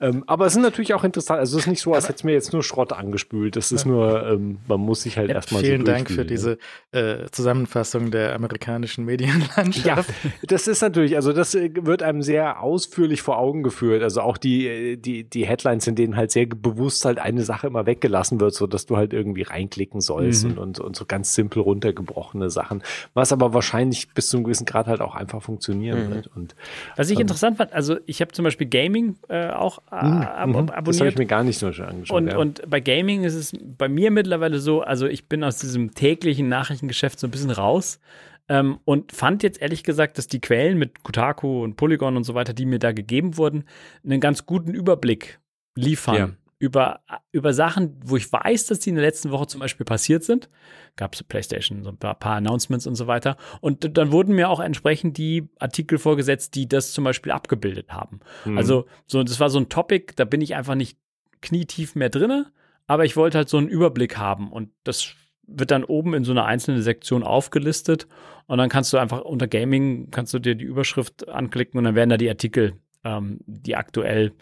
[0.00, 1.40] Ähm, aber es sind natürlich auch interessant.
[1.40, 3.56] Also es ist nicht so, als hätte es mir jetzt nur Schrott angespült.
[3.56, 6.58] Es ist nur, ähm, man muss sich halt ja, erstmal Vielen so Dank für diese
[6.92, 9.84] äh, Zusammenfassung der amerikanischen Medienlandschaft.
[9.84, 14.04] Ja, das ist natürlich, also das äh, wird einem sehr ausführlich vor Augen geführt.
[14.04, 17.66] Also auch die, äh, die, die Headlines, in denen halt sehr bewusst halt eine Sache
[17.66, 20.52] immer weggelassen wird, so dass du halt irgendwie reinklicken sollst mhm.
[20.52, 22.84] und, und, und so ganz simpel runtergebrochene Sachen.
[23.12, 26.14] Was aber wahrscheinlich bis zu einem gewissen Grad halt auch einfach funktionieren mhm.
[26.14, 26.26] wird.
[26.28, 26.54] Und,
[26.94, 30.48] Was ich ähm, interessant fand, also ich habe zum Beispiel Gaming äh, auch äh, ab
[30.48, 30.56] mhm.
[30.56, 30.88] abonniert.
[30.88, 32.16] Das habe ich mir gar nicht so schon angeschaut.
[32.16, 32.36] Und, ja.
[32.36, 36.48] und bei Gaming ist es bei mir mittlerweile so, also ich bin aus diesem täglichen
[36.48, 38.00] Nachrichtengeschäft so ein bisschen raus.
[38.46, 42.34] Ähm, und fand jetzt ehrlich gesagt, dass die Quellen mit Kotaku und Polygon und so
[42.34, 43.64] weiter, die mir da gegeben wurden,
[44.04, 45.40] einen ganz guten Überblick
[45.74, 46.16] liefern.
[46.16, 46.30] Ja
[46.64, 47.00] über,
[47.30, 50.48] über Sachen, wo ich weiß, dass die in der letzten Woche zum Beispiel passiert sind.
[50.96, 53.36] Gab es PlayStation, so ein paar, paar, Announcements und so weiter.
[53.60, 58.20] Und dann wurden mir auch entsprechend die Artikel vorgesetzt, die das zum Beispiel abgebildet haben.
[58.44, 58.58] Mhm.
[58.58, 60.96] Also, so, das war so ein Topic, da bin ich einfach nicht
[61.40, 62.52] knietief mehr drinne,
[62.86, 65.14] aber ich wollte halt so einen Überblick haben und das
[65.46, 68.06] wird dann oben in so einer einzelnen Sektion aufgelistet
[68.46, 71.94] und dann kannst du einfach unter Gaming kannst du dir die Überschrift anklicken und dann
[71.94, 72.74] werden da die Artikel,
[73.04, 74.32] ähm, die aktuell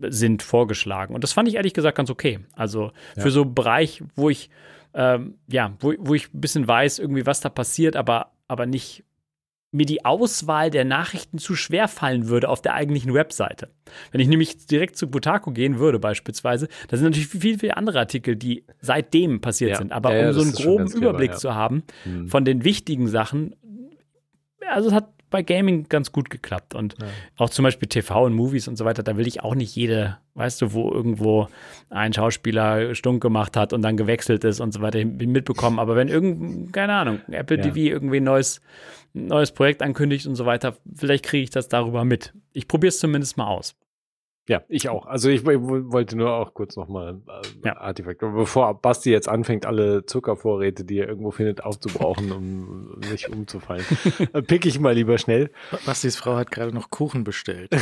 [0.00, 1.14] sind vorgeschlagen.
[1.14, 2.40] Und das fand ich ehrlich gesagt ganz okay.
[2.52, 3.22] Also ja.
[3.22, 4.50] für so einen Bereich, wo ich,
[4.94, 9.04] ähm, ja, wo, wo ich ein bisschen weiß, irgendwie, was da passiert, aber, aber nicht
[9.70, 13.68] mir die Auswahl der Nachrichten zu schwer fallen würde auf der eigentlichen Webseite.
[14.10, 17.98] Wenn ich nämlich direkt zu Butaku gehen würde, beispielsweise, da sind natürlich viel, viel andere
[17.98, 19.76] Artikel, die seitdem passiert ja.
[19.76, 19.92] sind.
[19.92, 22.28] Aber ja, um so einen groben Überblick clever, zu haben mhm.
[22.28, 23.54] von den wichtigen Sachen,
[24.66, 26.74] also es hat bei Gaming ganz gut geklappt.
[26.74, 27.06] Und ja.
[27.36, 30.18] auch zum Beispiel TV und Movies und so weiter, da will ich auch nicht jede,
[30.34, 31.48] weißt du, wo irgendwo
[31.90, 35.78] ein Schauspieler stunk gemacht hat und dann gewechselt ist und so weiter mitbekommen.
[35.78, 37.64] Aber wenn irgend, keine Ahnung, Apple ja.
[37.64, 38.60] TV irgendwie ein neues,
[39.12, 42.32] neues Projekt ankündigt und so weiter, vielleicht kriege ich das darüber mit.
[42.52, 43.74] Ich probiere es zumindest mal aus.
[44.48, 45.04] Ja, ich auch.
[45.04, 47.76] Also ich wollte nur auch kurz nochmal äh, ja.
[47.76, 48.20] Artefakt.
[48.20, 53.84] Bevor Basti jetzt anfängt, alle Zuckervorräte, die er irgendwo findet, aufzubrauchen, um nicht umzufallen,
[54.32, 55.50] äh, pick ich mal lieber schnell.
[55.84, 57.72] Bastis Frau hat gerade noch Kuchen bestellt.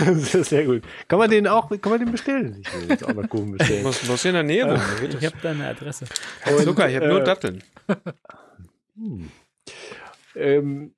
[0.00, 0.82] das ist sehr gut.
[1.06, 2.60] Kann man den auch, kann man den bestellen?
[2.60, 3.84] Ich will jetzt auch noch Kuchen bestellen.
[3.84, 4.82] Was, was in der Nähe wohnen?
[5.16, 6.06] ich habe deine Adresse.
[6.44, 7.62] Und, Zucker, ich habe äh, nur Datteln.
[8.98, 9.30] Hm.
[10.34, 10.94] Ähm,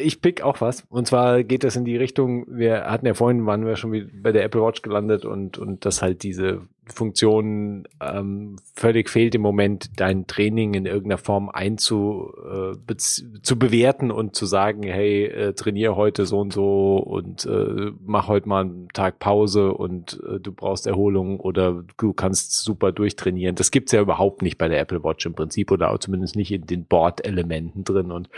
[0.00, 0.84] ich pick auch was.
[0.88, 4.32] Und zwar geht das in die Richtung, wir hatten ja vorhin, waren wir schon bei
[4.32, 6.62] der Apple Watch gelandet und, und dass halt diese
[6.92, 14.10] Funktion ähm, völlig fehlt im Moment, dein Training in irgendeiner Form einzu äh, zu bewerten
[14.10, 18.62] und zu sagen, hey, äh, trainiere heute so und so und äh, mach heute mal
[18.62, 23.56] einen Tag Pause und äh, du brauchst Erholung oder du kannst super durchtrainieren.
[23.56, 26.52] Das gibt's ja überhaupt nicht bei der Apple Watch im Prinzip oder auch zumindest nicht
[26.52, 28.28] in den Board-Elementen drin und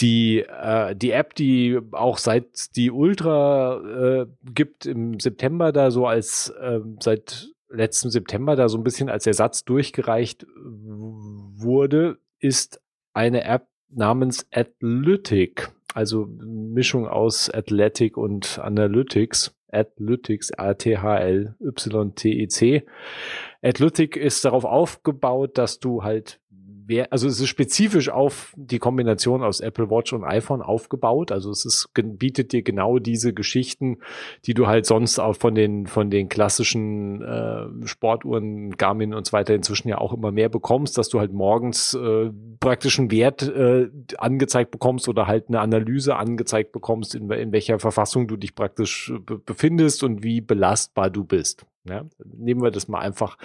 [0.00, 3.80] die, äh, die App, die auch seit die Ultra
[4.22, 9.08] äh, gibt im September da so als äh, seit letzten September da so ein bisschen
[9.08, 12.80] als Ersatz durchgereicht wurde, ist
[13.12, 19.54] eine App namens Athletic, also Mischung aus Athletic und Analytics.
[19.70, 21.56] Athlytics, A-T-H-L-Y-T-E-C.
[23.60, 26.40] Athletic ist darauf aufgebaut, dass du halt
[26.88, 31.30] wer, also es ist spezifisch auf die Kombination aus Apple Watch und iPhone aufgebaut.
[31.30, 33.98] Also es ist, bietet dir genau diese Geschichten,
[34.46, 39.32] die du halt sonst auch von den, von den klassischen äh, Sportuhren, Garmin und so
[39.32, 43.88] weiter inzwischen ja auch immer mehr bekommst, dass du halt morgens äh, praktischen Wert äh,
[44.16, 49.12] angezeigt bekommst oder halt eine Analyse angezeigt bekommst, in, in welcher Verfassung du dich praktisch
[49.44, 51.66] befindest und wie belastbar du bist.
[51.88, 53.38] Ja, nehmen wir das mal einfach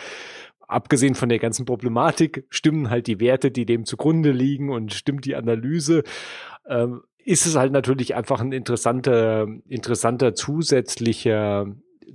[0.67, 5.25] abgesehen von der ganzen Problematik, stimmen halt die Werte, die dem zugrunde liegen und stimmt
[5.25, 6.03] die Analyse,
[6.67, 11.67] ähm, ist es halt natürlich einfach ein interessanter, interessanter zusätzlicher,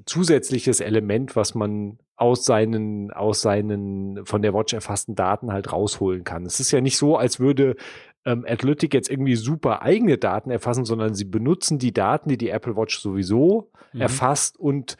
[0.05, 6.25] zusätzliches Element, was man aus seinen, aus seinen von der Watch erfassten Daten halt rausholen
[6.25, 6.45] kann.
[6.45, 7.77] Es ist ja nicht so, als würde
[8.25, 12.51] ähm, Athletic jetzt irgendwie super eigene Daten erfassen, sondern sie benutzen die Daten, die die
[12.51, 14.01] Apple Watch sowieso mhm.
[14.01, 14.97] erfasst und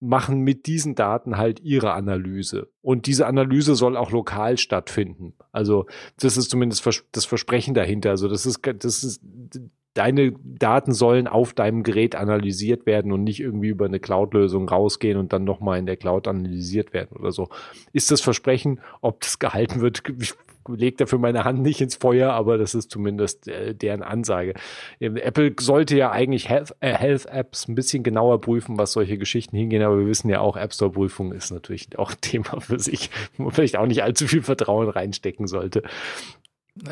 [0.00, 2.68] machen mit diesen Daten halt ihre Analyse.
[2.82, 5.34] Und diese Analyse soll auch lokal stattfinden.
[5.52, 5.86] Also
[6.20, 8.10] das ist zumindest das Versprechen dahinter.
[8.10, 9.20] Also das ist, das ist,
[9.94, 15.18] deine Daten sollen auf deinem Gerät analysiert werden und nicht irgendwie über eine Cloud-Lösung rausgehen
[15.18, 17.48] und dann nochmal in der Cloud analysiert werden oder so.
[17.92, 20.04] Ist das Versprechen, ob das gehalten wird,
[20.68, 24.54] lege dafür meine Hand nicht ins Feuer, aber das ist zumindest äh, deren Ansage.
[25.00, 29.18] Ähm, Apple sollte ja eigentlich Health, äh, Health, Apps ein bisschen genauer prüfen, was solche
[29.18, 32.60] Geschichten hingehen, aber wir wissen ja auch, App Store Prüfung ist natürlich auch ein Thema
[32.60, 35.82] für sich, wo man vielleicht auch nicht allzu viel Vertrauen reinstecken sollte.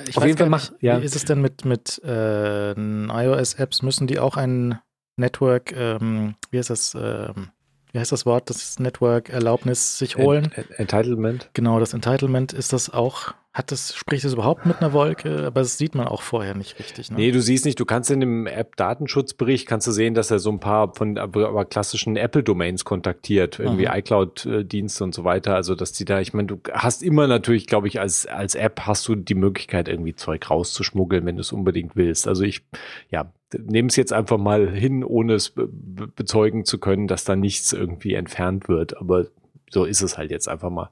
[0.08, 1.00] Ich Auf jeden Fall mach, ja.
[1.00, 3.82] Wie ist es denn mit, mit äh, iOS-Apps?
[3.82, 4.78] Müssen die auch ein
[5.16, 7.50] Network, ähm, wie heißt das, ähm,
[7.92, 10.52] wie heißt das Wort, das Network-Erlaubnis sich holen?
[10.76, 11.50] Entitlement.
[11.54, 15.46] Genau, das Entitlement ist das auch hat das, spricht das überhaupt mit einer Wolke?
[15.46, 17.10] Aber das sieht man auch vorher nicht richtig.
[17.10, 17.16] Ne?
[17.16, 20.50] Nee, du siehst nicht, du kannst in dem App-Datenschutzbericht kannst du sehen, dass er so
[20.50, 25.54] ein paar von aber klassischen Apple-Domains kontaktiert, irgendwie iCloud-Dienste und so weiter.
[25.54, 28.82] Also dass die da, ich meine, du hast immer natürlich, glaube ich, als, als App
[28.82, 32.28] hast du die Möglichkeit, irgendwie Zeug rauszuschmuggeln, wenn du es unbedingt willst.
[32.28, 32.60] Also ich,
[33.08, 35.66] ja, nehme es jetzt einfach mal hin, ohne es be
[36.14, 38.98] bezeugen zu können, dass da nichts irgendwie entfernt wird.
[38.98, 39.28] Aber
[39.70, 40.90] so ist es halt jetzt einfach mal.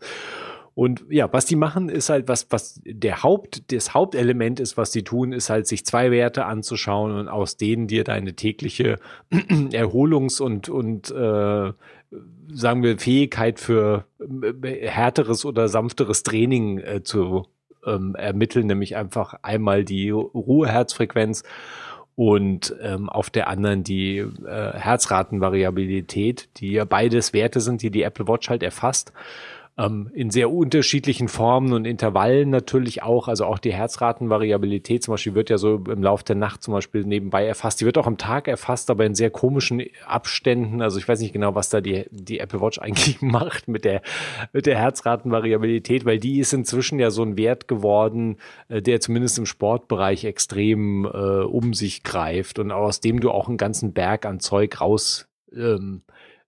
[0.74, 4.90] Und ja, was die machen, ist halt, was, was der Haupt, das Hauptelement ist, was
[4.90, 8.98] die tun, ist halt, sich zwei Werte anzuschauen und aus denen dir deine tägliche
[9.30, 11.72] Erholungs- und, und äh,
[12.52, 17.46] sagen wir, Fähigkeit für äh, härteres oder sanfteres Training äh, zu
[17.86, 21.44] ähm, ermitteln, nämlich einfach einmal die Ruheherzfrequenz
[22.16, 28.02] und ähm, auf der anderen die äh, Herzratenvariabilität, die ja beides Werte sind, die die
[28.02, 29.12] Apple Watch halt erfasst
[29.76, 33.26] ähm, in sehr unterschiedlichen Formen und Intervallen natürlich auch.
[33.26, 37.04] Also auch die Herzratenvariabilität zum Beispiel wird ja so im Laufe der Nacht zum Beispiel
[37.04, 37.80] nebenbei erfasst.
[37.80, 40.80] Die wird auch am Tag erfasst, aber in sehr komischen Abständen.
[40.80, 44.02] Also ich weiß nicht genau, was da die, die Apple Watch eigentlich macht mit der,
[44.52, 48.36] mit der Herzratenvariabilität, weil die ist inzwischen ja so ein Wert geworden,
[48.68, 53.48] äh, der zumindest im Sportbereich extrem äh, um sich greift und aus dem du auch
[53.48, 56.02] einen ganzen Berg an Zeug raus ähm,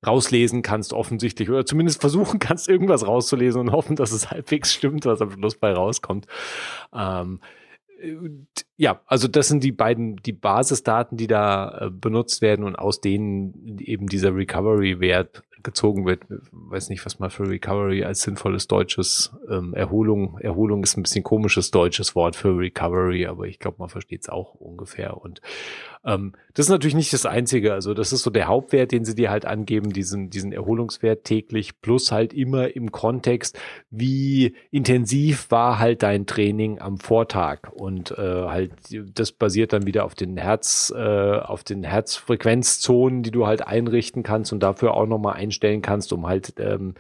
[0.07, 5.05] rauslesen kannst, offensichtlich, oder zumindest versuchen kannst, irgendwas rauszulesen und hoffen, dass es halbwegs stimmt,
[5.07, 6.27] was am Schluss bei rauskommt.
[6.95, 7.41] Ähm,
[8.77, 13.01] ja, also das sind die beiden, die Basisdaten, die da äh, benutzt werden und aus
[13.01, 16.23] denen eben dieser Recovery-Wert gezogen wird.
[16.31, 20.39] Ich weiß nicht, was man für Recovery als sinnvolles deutsches ähm, Erholung.
[20.39, 24.29] Erholung ist ein bisschen komisches deutsches Wort für Recovery, aber ich glaube, man versteht es
[24.29, 25.17] auch ungefähr.
[25.17, 25.41] Und
[26.07, 27.75] ähm, das ist natürlich nicht das Einzige.
[27.75, 31.83] Also das ist so der Hauptwert, den sie dir halt angeben, diesen, diesen Erholungswert täglich,
[31.83, 33.59] plus halt immer im Kontext,
[33.91, 37.71] wie intensiv war halt dein Training am Vortag.
[37.75, 38.73] Und äh, halt,
[39.15, 44.23] das basiert dann wieder auf den Herz, äh, auf den Herzfrequenzzonen, die du halt einrichten
[44.23, 46.95] kannst und dafür auch nochmal einstellen kannst, um halt ähm,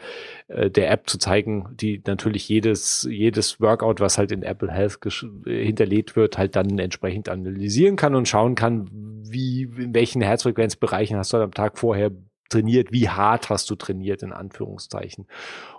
[0.49, 4.99] äh, der App zu zeigen, die natürlich jedes, jedes Workout, was halt in Apple Health
[5.47, 11.33] hinterlegt wird, halt dann entsprechend analysieren kann und schauen kann, wie, in welchen Herzfrequenzbereichen hast
[11.33, 12.10] du am Tag vorher
[12.49, 15.26] trainiert, wie hart hast du trainiert, in Anführungszeichen.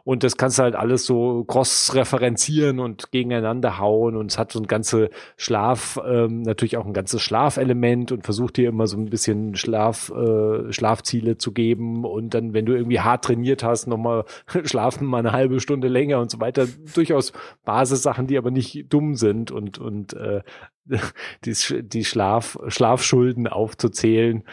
[0.07, 4.15] Und das kannst du halt alles so cross-referenzieren und gegeneinander hauen.
[4.15, 8.55] Und es hat so ein ganze Schlaf, ähm, natürlich auch ein ganzes Schlafelement und versucht
[8.55, 12.05] dir immer so ein bisschen Schlaf, äh, Schlafziele zu geben.
[12.05, 14.23] Und dann, wenn du irgendwie hart trainiert hast, nochmal
[14.63, 16.67] schlafen mal eine halbe Stunde länger und so weiter.
[16.95, 17.33] Durchaus
[17.65, 20.41] Basissachen, die aber nicht dumm sind und, und äh,
[21.45, 24.43] die, die Schlaf, Schlafschulden aufzuzählen,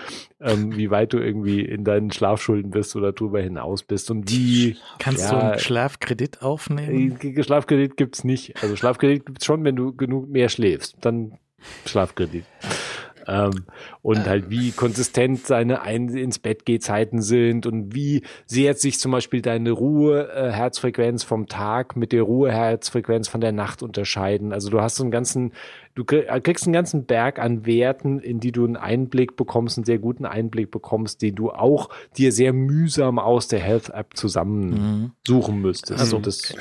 [0.41, 4.77] ähm, wie weit du irgendwie in deinen Schlafschulden bist oder darüber hinaus bist und wie.
[4.99, 7.19] Kannst ja, du einen Schlafkredit aufnehmen?
[7.21, 8.63] Äh, Schlafkredit gibt's nicht.
[8.63, 10.97] Also Schlafkredit gibt's schon, wenn du genug mehr schläfst.
[11.01, 11.39] Dann
[11.87, 12.45] Schlafkredit.
[13.27, 13.65] Ähm,
[14.03, 19.13] und halt wie konsistent seine Ein ins Bett Zeiten sind und wie sehr sich zum
[19.13, 24.53] Beispiel deine Ruheherzfrequenz vom Tag mit der Ruheherzfrequenz von der Nacht unterscheiden.
[24.53, 25.53] Also du hast so einen ganzen,
[25.95, 29.99] du kriegst einen ganzen Berg an Werten, in die du einen Einblick bekommst, einen sehr
[29.99, 35.63] guten Einblick bekommst, den du auch dir sehr mühsam aus der Health App zusammensuchen mhm.
[35.63, 36.01] müsstest.
[36.01, 36.55] Also das,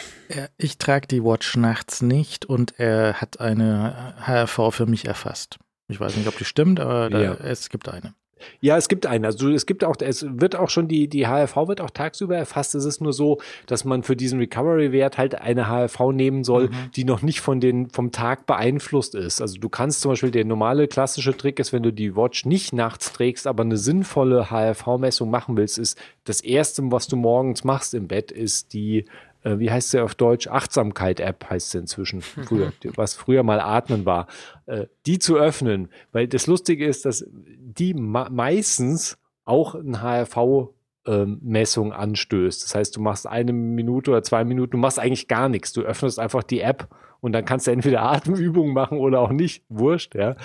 [0.58, 5.60] ich trage die Watch nachts nicht und er hat eine HRV für mich erfasst.
[5.88, 7.34] Ich weiß nicht, ob die stimmt, aber da, ja.
[7.34, 8.14] es gibt eine.
[8.62, 9.28] Ja, es gibt eine.
[9.28, 12.76] Also es gibt auch, es wird auch schon die, die HRV wird auch tagsüber erfasst.
[12.76, 16.92] Es ist nur so, dass man für diesen Recovery-Wert halt eine HRV nehmen soll, mhm.
[16.96, 19.42] die noch nicht von den, vom Tag beeinflusst ist.
[19.42, 22.74] Also du kannst zum Beispiel, der normale klassische Trick ist, wenn du die Watch nicht
[22.74, 27.94] nachts trägst, aber eine sinnvolle HRV-Messung machen willst, ist das erste, was du morgens machst
[27.94, 29.06] im Bett, ist die
[29.44, 30.48] äh, wie heißt sie auf Deutsch?
[30.48, 32.22] Achtsamkeit-App heißt sie inzwischen.
[32.22, 34.28] Früher, was früher mal Atmen war.
[34.66, 40.70] Äh, die zu öffnen, weil das Lustige ist, dass die meistens auch ein HRV
[41.06, 42.64] ähm, Messung anstößt.
[42.64, 45.74] Das heißt, du machst eine Minute oder zwei Minuten, du machst eigentlich gar nichts.
[45.74, 46.88] Du öffnest einfach die App
[47.24, 49.64] und dann kannst du entweder Atemübungen machen oder auch nicht.
[49.70, 50.36] Wurscht, ja.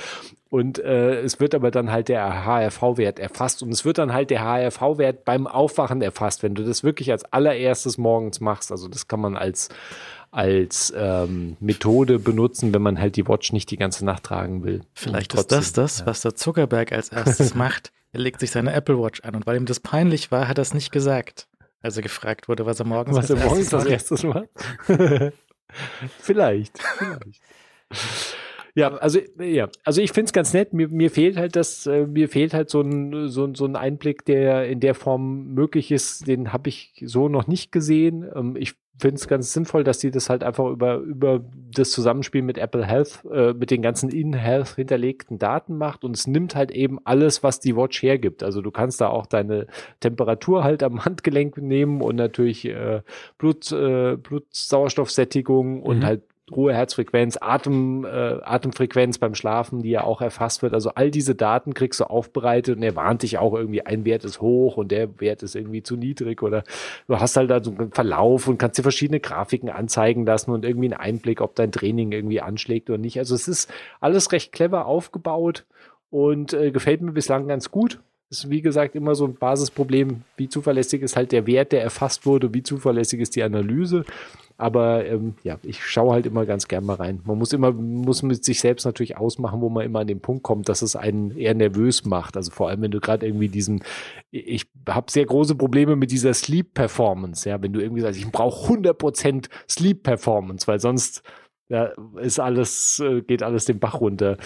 [0.49, 4.31] Und äh, es wird aber dann halt der HRV-Wert erfasst und es wird dann halt
[4.31, 8.71] der HRV-Wert beim Aufwachen erfasst, wenn du das wirklich als allererstes morgens machst.
[8.71, 9.69] Also das kann man als
[10.31, 14.83] als ähm, Methode benutzen, wenn man halt die Watch nicht die ganze Nacht tragen will.
[14.95, 16.07] Vielleicht trotzdem, ist das das, ja.
[16.07, 17.93] was der Zuckerberg als erstes macht.
[18.13, 20.63] Er legt sich seine Apple Watch an und weil ihm das peinlich war, hat er
[20.63, 21.49] es nicht gesagt,
[21.81, 24.49] als er gefragt wurde, was er morgens, was er morgens als erstes macht.
[26.19, 27.43] vielleicht, vielleicht.
[28.75, 30.73] Ja, also ja, also ich finde es ganz nett.
[30.73, 34.25] Mir, mir fehlt halt das, äh, mir fehlt halt so ein, so, so ein Einblick,
[34.25, 36.29] der in der Form möglich ist.
[36.29, 38.25] Den habe ich so noch nicht gesehen.
[38.37, 42.43] Ähm, ich finde es ganz sinnvoll, dass die das halt einfach über, über das Zusammenspiel
[42.43, 46.71] mit Apple Health, äh, mit den ganzen in-Health hinterlegten Daten macht und es nimmt halt
[46.71, 48.43] eben alles, was die Watch hergibt.
[48.43, 49.67] Also du kannst da auch deine
[50.01, 53.03] Temperatur halt am Handgelenk nehmen und natürlich äh,
[53.39, 56.05] Blut, äh, Blutsauerstoffsättigung und mhm.
[56.05, 56.23] halt
[56.57, 58.09] Ruhe, Herzfrequenz, Atem, äh,
[58.43, 60.75] Atemfrequenz beim Schlafen, die ja auch erfasst wird.
[60.75, 64.25] Also all diese Daten kriegst du aufbereitet und er warnt dich auch irgendwie, ein Wert
[64.25, 66.65] ist hoch und der Wert ist irgendwie zu niedrig oder
[67.07, 70.65] du hast halt da so einen Verlauf und kannst dir verschiedene Grafiken anzeigen lassen und
[70.65, 73.19] irgendwie einen Einblick, ob dein Training irgendwie anschlägt oder nicht.
[73.19, 73.71] Also es ist
[74.01, 75.65] alles recht clever aufgebaut
[76.11, 78.01] und äh, gefällt mir bislang ganz gut.
[78.31, 80.23] Ist wie gesagt immer so ein Basisproblem.
[80.37, 82.53] Wie zuverlässig ist halt der Wert, der erfasst wurde?
[82.53, 84.05] Wie zuverlässig ist die Analyse?
[84.61, 87.21] Aber ähm, ja, ich schaue halt immer ganz gern mal rein.
[87.25, 90.43] Man muss immer, muss mit sich selbst natürlich ausmachen, wo man immer an den Punkt
[90.43, 92.37] kommt, dass es einen eher nervös macht.
[92.37, 93.85] Also vor allem, wenn du gerade irgendwie diesen,
[94.33, 97.49] ich habe sehr große Probleme mit dieser Sleep Performance.
[97.49, 101.23] Ja, wenn du irgendwie sagst, ich brauche 100% Sleep Performance, weil sonst
[101.69, 104.39] ja, ist alles, äh, geht alles den Bach runter.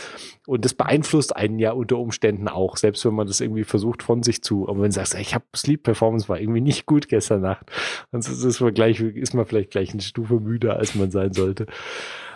[0.47, 4.23] Und das beeinflusst einen ja unter Umständen auch, selbst wenn man das irgendwie versucht von
[4.25, 4.68] sich zu.
[4.68, 7.70] Aber wenn du sagst, ich habe Sleep Performance war irgendwie nicht gut gestern Nacht,
[8.10, 11.67] dann ist man gleich, ist man vielleicht gleich eine Stufe müder, als man sein sollte.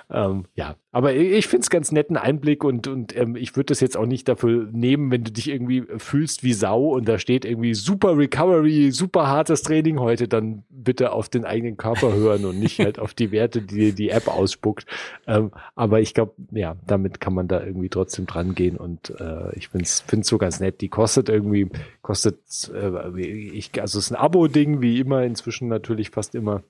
[0.09, 3.81] Ähm, ja, aber ich finde es ganz netten Einblick und, und ähm, ich würde das
[3.81, 7.45] jetzt auch nicht dafür nehmen, wenn du dich irgendwie fühlst wie Sau und da steht
[7.45, 12.61] irgendwie super Recovery, super hartes Training heute, dann bitte auf den eigenen Körper hören und
[12.61, 14.87] nicht halt auf die Werte, die die App ausspuckt.
[15.27, 19.57] Ähm, aber ich glaube, ja, damit kann man da irgendwie trotzdem dran gehen und äh,
[19.57, 20.81] ich finde es so ganz nett.
[20.83, 21.69] Die kostet irgendwie,
[22.03, 22.39] kostet,
[22.73, 26.63] äh, ich, also es ist ein Abo-Ding, wie immer, inzwischen natürlich fast immer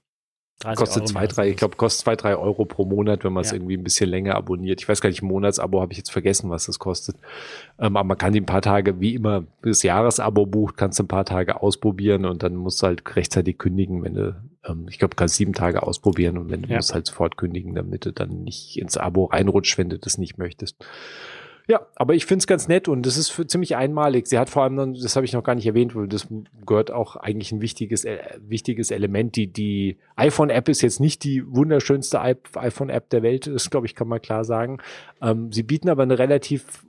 [0.62, 3.50] kostet Euro zwei, drei, ich glaube, kostet zwei, drei Euro pro Monat, wenn man es
[3.50, 3.56] ja.
[3.56, 4.80] irgendwie ein bisschen länger abonniert.
[4.80, 7.16] Ich weiß gar nicht, Monatsabo habe ich jetzt vergessen, was das kostet.
[7.78, 11.04] Ähm, aber man kann die ein paar Tage, wie immer, das Jahresabo bucht, kannst du
[11.04, 14.98] ein paar Tage ausprobieren und dann musst du halt rechtzeitig kündigen, wenn du, ähm, ich
[14.98, 16.76] glaube, kannst sieben Tage ausprobieren und wenn du ja.
[16.76, 20.38] musst halt sofort kündigen, damit du dann nicht ins Abo reinrutscht, wenn du das nicht
[20.38, 20.76] möchtest.
[21.68, 24.28] Ja, aber ich finde es ganz nett und das ist für ziemlich einmalig.
[24.28, 26.28] Sie hat vor allem, das habe ich noch gar nicht erwähnt, weil das
[26.64, 29.34] gehört auch eigentlich ein wichtiges, äh, wichtiges Element.
[29.34, 34.06] Die, die iPhone-App ist jetzt nicht die wunderschönste iPhone-App der Welt, das glaube ich, kann
[34.06, 34.78] man klar sagen.
[35.20, 36.85] Ähm, sie bieten aber eine relativ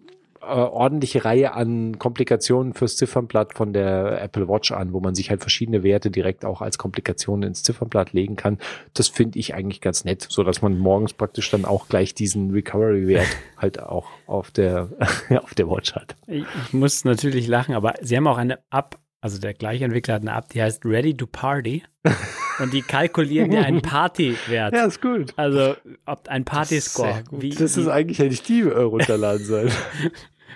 [0.48, 5.42] ordentliche Reihe an Komplikationen fürs Ziffernblatt von der Apple Watch an, wo man sich halt
[5.42, 8.58] verschiedene Werte direkt auch als Komplikationen ins Ziffernblatt legen kann.
[8.94, 12.52] Das finde ich eigentlich ganz nett, so dass man morgens praktisch dann auch gleich diesen
[12.52, 13.28] Recovery-Wert
[13.58, 14.90] halt auch auf der,
[15.42, 16.16] auf der Watch hat.
[16.28, 20.16] Ich, ich muss natürlich lachen, aber sie haben auch eine App, also der gleiche Entwickler
[20.16, 21.84] hat eine App, die heißt Ready to Party.
[22.60, 24.74] Und die kalkulieren dir einen Partywert.
[24.74, 25.34] Ja, ist gut.
[25.36, 27.24] Also, ob ein Partyscore.
[27.32, 29.72] Das ist eigentlich, hätte ich die äh, runterladen sollen.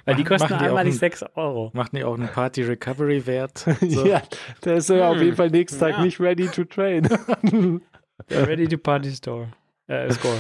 [0.06, 1.72] Weil die kosten einmalig 6 Euro.
[1.74, 3.66] Machen die auch einen Party Recovery Wert?
[3.82, 4.06] So.
[4.06, 4.22] ja,
[4.64, 5.16] der ist ja hm.
[5.16, 6.04] auf jeden Fall nächsten Tag ja.
[6.04, 7.06] nicht ready to train.
[8.30, 9.48] ready to Party Store.
[9.88, 10.38] Äh, Score.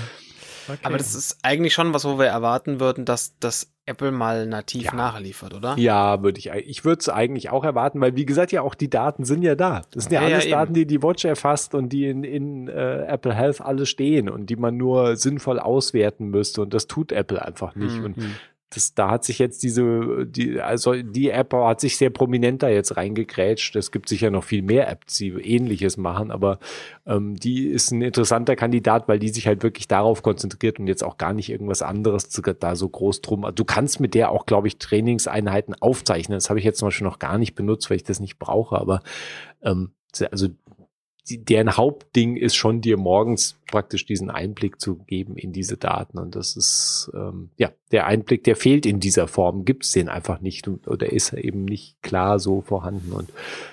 [0.68, 0.80] Okay.
[0.84, 4.86] Aber das ist eigentlich schon was, wo wir erwarten würden, dass das Apple mal nativ
[4.86, 4.94] ja.
[4.94, 5.76] nachliefert, oder?
[5.78, 6.50] Ja, würde ich.
[6.50, 9.56] Ich würde es eigentlich auch erwarten, weil wie gesagt ja auch die Daten sind ja
[9.56, 9.82] da.
[9.92, 12.68] Das sind ja, ja alles ja, Daten, die die Watch erfasst und die in, in
[12.68, 17.12] äh, Apple Health alle stehen und die man nur sinnvoll auswerten müsste und das tut
[17.12, 17.98] Apple einfach nicht.
[17.98, 18.06] Mhm.
[18.06, 18.18] Und
[18.74, 22.70] das, da hat sich jetzt diese, die, also die App hat sich sehr prominent da
[22.70, 23.76] jetzt reingekrätscht.
[23.76, 26.58] Es gibt sicher noch viel mehr Apps, die ähnliches machen, aber
[27.06, 31.04] ähm, die ist ein interessanter Kandidat, weil die sich halt wirklich darauf konzentriert und jetzt
[31.04, 33.46] auch gar nicht irgendwas anderes da so groß drum.
[33.54, 36.38] Du kannst mit der auch, glaube ich, Trainingseinheiten aufzeichnen.
[36.38, 38.80] Das habe ich jetzt zum Beispiel noch gar nicht benutzt, weil ich das nicht brauche,
[38.80, 39.02] aber
[39.64, 39.92] ähm,
[40.32, 40.48] also
[41.40, 46.20] deren Hauptding ist schon dir morgens praktisch diesen Einblick zu geben in diese Daten.
[46.20, 50.10] Und das ist, ähm, ja, der Einblick, der fehlt in dieser Form, gibt es den
[50.10, 53.14] einfach nicht oder ist eben nicht klar so vorhanden.
[53.14, 53.30] Und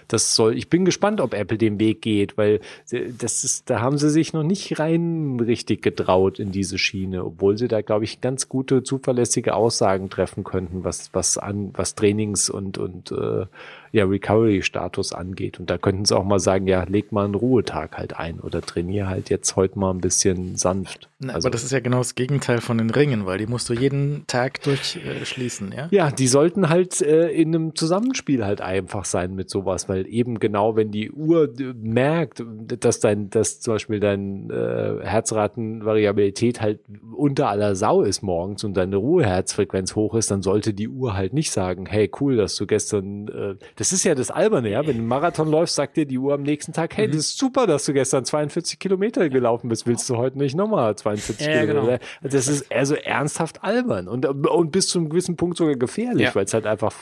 [0.07, 3.99] das soll, ich bin gespannt, ob Apple den Weg geht, weil das ist, da haben
[3.99, 8.21] sie sich noch nicht rein richtig getraut in diese Schiene, obwohl sie da, glaube ich,
[8.21, 13.47] ganz gute, zuverlässige Aussagen treffen könnten, was, was an, was Trainings und, und äh,
[13.93, 15.61] ja, Recovery-Status angeht.
[15.61, 18.61] Und da könnten sie auch mal sagen, ja, leg mal einen Ruhetag halt ein oder
[18.61, 21.09] trainiere halt jetzt heute mal ein bisschen sanft.
[21.21, 23.69] Na, also, aber das ist ja genau das Gegenteil von den Ringen, weil die musst
[23.69, 25.89] du jeden Tag durchschließen, äh, ja?
[25.91, 30.39] Ja, die sollten halt äh, in einem Zusammenspiel halt einfach sein mit sowas, weil eben
[30.39, 32.45] genau, wenn die Uhr merkt,
[32.79, 36.81] dass dein, dass zum Beispiel dein äh, Herzratenvariabilität halt
[37.17, 41.33] unter aller Sau ist morgens und deine Ruheherzfrequenz hoch ist, dann sollte die Uhr halt
[41.33, 44.95] nicht sagen, hey, cool, dass du gestern, äh, das ist ja das Alberne, ja, wenn
[44.95, 47.13] du einen Marathon läufst, sagt dir die Uhr am nächsten Tag, hey, mhm.
[47.13, 50.97] das ist super, dass du gestern 42 Kilometer gelaufen bist, willst du heute nicht nochmal
[50.97, 51.99] 42 ja, Kilometer?
[51.99, 52.33] Genau.
[52.35, 56.35] Das ist also ernsthaft albern und, und bis zu einem gewissen Punkt sogar gefährlich, ja.
[56.35, 56.93] weil es halt einfach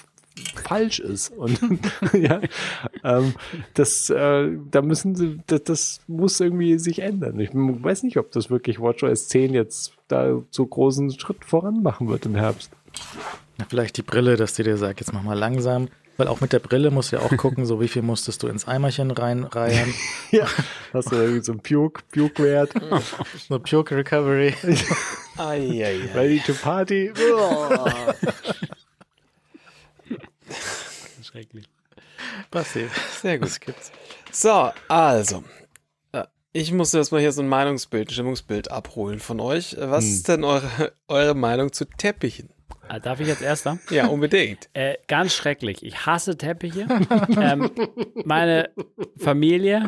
[0.65, 1.31] falsch ist.
[1.31, 1.59] Und
[2.13, 2.43] ja,
[3.03, 3.35] ähm,
[3.73, 7.41] das, äh, da müssen sie, das, das muss irgendwie sich ändern.
[7.41, 12.09] Ich weiß nicht, ob das wirklich WatchOS 10 jetzt da so großen Schritt voran machen
[12.09, 12.71] wird im Herbst.
[13.59, 15.89] Ja, vielleicht die Brille, dass die dir sagt, jetzt mach mal langsam.
[16.19, 18.49] Weil auch mit der Brille musst du ja auch gucken, so wie viel musstest du
[18.49, 19.93] ins Eimerchen reinreihen.
[20.31, 20.47] ja,
[20.93, 22.73] hast du irgendwie so ein Puke, Puke-Wert.
[23.49, 24.55] so Puke Recovery.
[25.37, 26.11] ai, ai, ai.
[26.15, 27.13] Ready to party.
[31.23, 31.67] Schrecklich.
[32.51, 32.91] Passiert.
[33.21, 33.49] Sehr gut.
[33.49, 33.93] Das gibt's.
[34.33, 35.45] So, also.
[36.13, 39.77] Äh, ich muss erstmal hier so ein Meinungsbild, ein Stimmungsbild abholen von euch.
[39.79, 40.13] Was hm.
[40.13, 42.49] ist denn eure, eure Meinung zu Teppichen?
[42.89, 43.79] Ah, darf ich jetzt erster?
[43.91, 44.69] Ja, unbedingt.
[44.73, 45.85] Äh, ganz schrecklich.
[45.85, 46.87] Ich hasse Teppiche.
[47.41, 47.71] ähm,
[48.25, 48.71] meine
[49.17, 49.87] Familie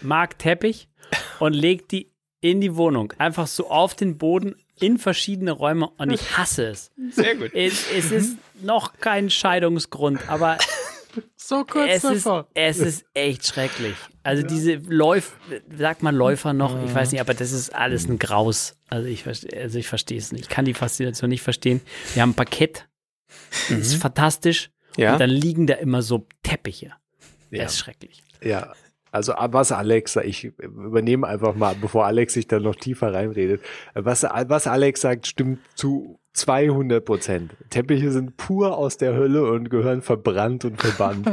[0.00, 0.88] mag Teppich
[1.38, 2.10] und legt die
[2.40, 3.12] in die Wohnung.
[3.18, 6.90] Einfach so auf den Boden in verschiedene Räume und ich hasse es.
[7.10, 7.52] Sehr gut.
[7.54, 10.58] Es, es ist noch kein Scheidungsgrund, aber
[11.48, 12.48] so kurz es davor.
[12.54, 13.94] Ist, es ist echt schrecklich.
[14.22, 14.48] Also ja.
[14.48, 15.34] diese Läufer,
[15.76, 18.76] sagt man Läufer noch, ich weiß nicht, aber das ist alles ein Graus.
[18.88, 20.44] Also ich, also ich verstehe es nicht.
[20.44, 21.80] Ich kann die Faszination nicht verstehen.
[22.14, 22.88] Wir haben ein Parkett,
[23.68, 23.78] mhm.
[23.78, 24.70] ist fantastisch.
[24.96, 25.14] Ja.
[25.14, 26.92] Und dann liegen da immer so Teppiche.
[27.50, 27.64] Ja.
[27.64, 28.22] Das ist schrecklich.
[28.42, 28.72] Ja,
[29.10, 33.62] Also was Alex, ich übernehme einfach mal, bevor Alex sich dann noch tiefer reinredet.
[33.94, 37.56] Was, was Alex sagt, stimmt zu 200 Prozent.
[37.70, 41.28] Teppiche sind pur aus der Hölle und gehören verbrannt und verbannt.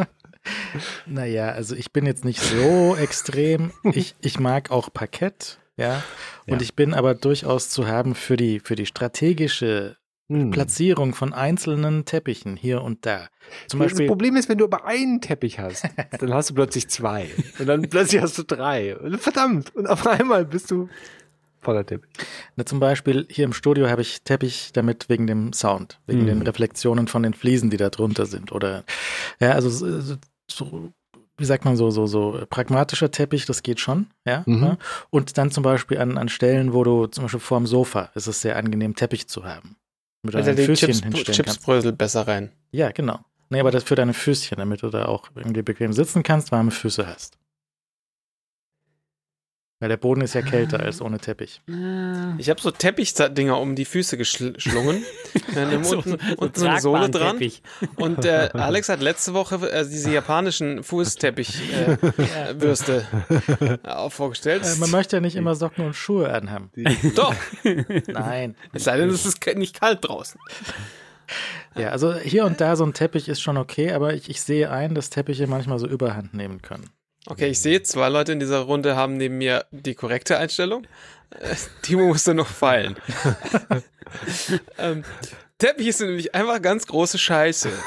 [1.05, 3.71] naja, also ich bin jetzt nicht so extrem.
[3.93, 6.03] Ich, ich mag auch Parkett, ja.
[6.47, 6.61] Und ja.
[6.61, 9.97] ich bin aber durchaus zu haben für die, für die strategische
[10.31, 10.51] hm.
[10.51, 13.27] Platzierung von einzelnen Teppichen hier und da.
[13.67, 15.85] Zum das Beispiel, Problem ist, wenn du aber einen Teppich hast,
[16.19, 17.27] dann hast du plötzlich zwei.
[17.59, 18.97] Und dann plötzlich hast du drei.
[18.97, 19.75] Und verdammt.
[19.75, 20.89] Und auf einmal bist du
[21.61, 22.09] voller Teppich.
[22.55, 26.27] Na, zum Beispiel hier im Studio habe ich Teppich damit wegen dem Sound, wegen hm.
[26.27, 28.51] den Reflexionen von den Fliesen, die da drunter sind.
[28.51, 28.83] Oder
[29.39, 29.69] ja, also
[30.49, 30.91] so,
[31.37, 34.43] wie sagt man so, so, so pragmatischer Teppich, das geht schon, ja.
[34.45, 34.63] Mhm.
[34.63, 34.77] ja.
[35.09, 38.41] Und dann zum Beispiel an, an Stellen, wo du zum Beispiel vorm Sofa ist es
[38.41, 39.77] sehr angenehm, Teppich zu haben
[40.23, 42.51] mit deinen Füßchen Chips, hinstellen Chipsbrösel besser rein.
[42.71, 43.19] Ja, genau.
[43.49, 46.71] Nee, aber das für deine Füßchen, damit du da auch irgendwie bequem sitzen kannst, warme
[46.71, 47.37] Füße hast.
[49.81, 50.83] Weil der Boden ist ja kälter ah.
[50.83, 51.59] als ohne Teppich.
[52.37, 55.03] Ich habe so Teppichdinger um die Füße geschlungen.
[55.55, 57.39] Dann so, unten, so unten so eine Sohle dran.
[57.95, 63.07] Und äh, Alex hat letzte Woche äh, diese japanischen Fußteppichwürste
[63.63, 64.65] äh, äh, vorgestellt.
[64.65, 66.69] Äh, man möchte ja nicht immer Socken und Schuhe anhaben.
[67.15, 67.33] Doch.
[68.05, 68.55] Nein.
[68.73, 70.39] Es sei denn, es ist nicht kalt draußen.
[71.75, 74.69] Ja, also hier und da so ein Teppich ist schon okay, aber ich, ich sehe
[74.69, 76.91] ein, dass Teppiche manchmal so Überhand nehmen können.
[77.27, 80.87] Okay, ich sehe, zwei Leute in dieser Runde haben neben mir die korrekte Einstellung.
[81.81, 82.95] Timo musste noch feilen.
[84.77, 85.03] ähm,
[85.61, 87.69] Teppiche sind nämlich einfach ganz große Scheiße.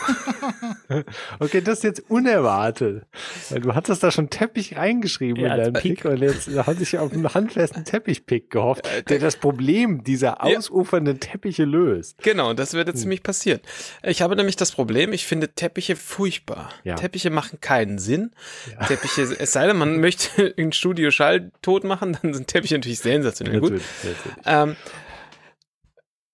[1.40, 3.04] Okay, das ist jetzt unerwartet.
[3.50, 7.12] Du hattest da schon Teppich reingeschrieben ja, in deinen Pick und jetzt hat sich auf
[7.12, 12.18] einen handfesten Teppichpick gehofft, äh, der das Problem dieser ausufernden Teppiche löst.
[12.22, 13.04] Genau, das wird jetzt hm.
[13.04, 13.60] nämlich passieren.
[14.02, 16.70] Ich habe nämlich das Problem, ich finde Teppiche furchtbar.
[16.84, 16.96] Ja.
[16.96, 18.32] Teppiche machen keinen Sinn.
[18.70, 18.86] Ja.
[18.86, 23.00] Teppiche, es sei denn, man möchte ein Studio Schall tot machen, dann sind Teppiche natürlich
[23.00, 23.72] sensationell gut.
[23.72, 24.36] Natürlich, natürlich.
[24.44, 24.76] Ähm,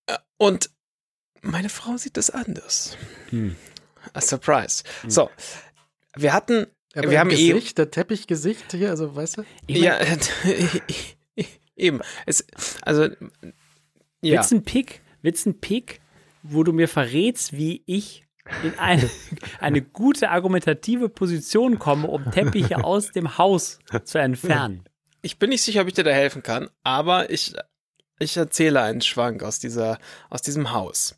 [0.06, 0.70] äh, und
[1.42, 2.96] meine Frau sieht das anders.
[3.30, 3.56] Hm.
[4.12, 4.82] A surprise.
[5.02, 5.10] Hm.
[5.10, 5.30] So,
[6.16, 9.42] wir hatten, Aber wir haben Gesicht, eben, der Teppichgesicht hier, also weißt du?
[9.68, 9.98] Ja,
[11.76, 12.00] eben.
[12.26, 12.46] Es,
[12.82, 13.08] also,
[14.22, 14.32] ja.
[14.34, 16.00] Wird's ein Pick, wird's ein Pick,
[16.42, 18.24] wo du mir verrätst, wie ich
[18.62, 19.08] in eine,
[19.60, 24.84] eine gute argumentative Position komme, um Teppiche aus dem Haus zu entfernen.
[25.22, 27.54] Ich bin nicht sicher, ob ich dir da helfen kann, aber ich
[28.20, 31.16] ich erzähle einen Schwank aus dieser, aus diesem Haus.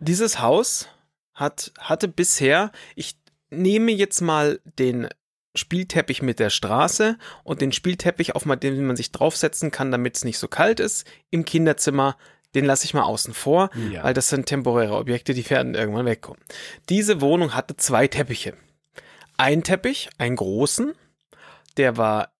[0.00, 0.88] Dieses Haus
[1.34, 3.16] hat, hatte bisher, ich
[3.50, 5.08] nehme jetzt mal den
[5.54, 10.24] Spielteppich mit der Straße und den Spielteppich, auf den man sich draufsetzen kann, damit es
[10.24, 12.16] nicht so kalt ist, im Kinderzimmer,
[12.54, 14.02] den lasse ich mal außen vor, ja.
[14.04, 16.42] weil das sind temporäre Objekte, die werden irgendwann wegkommen.
[16.88, 18.54] Diese Wohnung hatte zwei Teppiche.
[19.36, 20.94] Ein Teppich, einen großen,
[21.76, 22.32] der war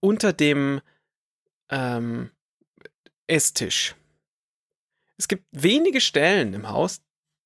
[0.00, 0.80] unter dem
[1.68, 2.30] ähm,
[3.30, 3.94] Esstisch.
[5.16, 7.02] Es gibt wenige Stellen im Haus,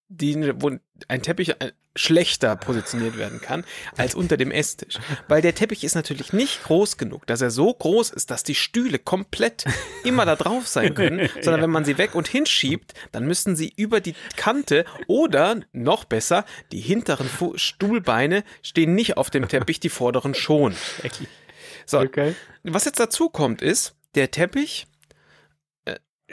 [0.09, 0.71] die, wo
[1.09, 3.65] ein Teppich äh, schlechter positioniert werden kann
[3.97, 4.99] als unter dem Esstisch.
[5.29, 8.55] Weil der Teppich ist natürlich nicht groß genug, dass er so groß ist, dass die
[8.55, 9.65] Stühle komplett
[10.05, 13.73] immer da drauf sein können, sondern wenn man sie weg und hinschiebt, dann müssen sie
[13.77, 19.81] über die Kante oder noch besser, die hinteren Fu Stuhlbeine stehen nicht auf dem Teppich,
[19.81, 20.75] die vorderen schon.
[21.87, 22.35] So, okay.
[22.63, 24.87] was jetzt dazu kommt, ist, der Teppich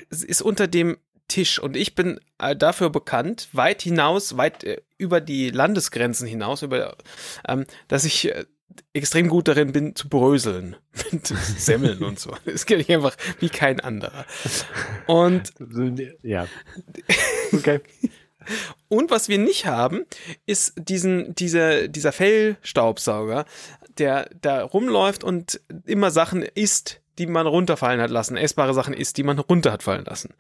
[0.10, 0.98] ist unter dem
[1.28, 6.62] Tisch und ich bin äh, dafür bekannt, weit hinaus, weit äh, über die Landesgrenzen hinaus,
[6.62, 6.98] über,
[7.48, 8.46] ähm, dass ich äh,
[8.94, 10.76] extrem gut darin bin zu bröseln
[11.12, 12.36] mit Semmeln und so.
[12.46, 14.26] Das kenne ich einfach wie kein anderer.
[15.08, 15.54] Und
[16.22, 16.48] ja,
[17.54, 17.80] okay.
[18.88, 20.06] Und was wir nicht haben,
[20.46, 23.46] ist diesen, dieser, dieser Fellstaubsauger,
[23.98, 29.18] der da rumläuft und immer Sachen isst, die man runterfallen hat lassen, essbare Sachen isst,
[29.18, 30.34] die man runter hat fallen lassen.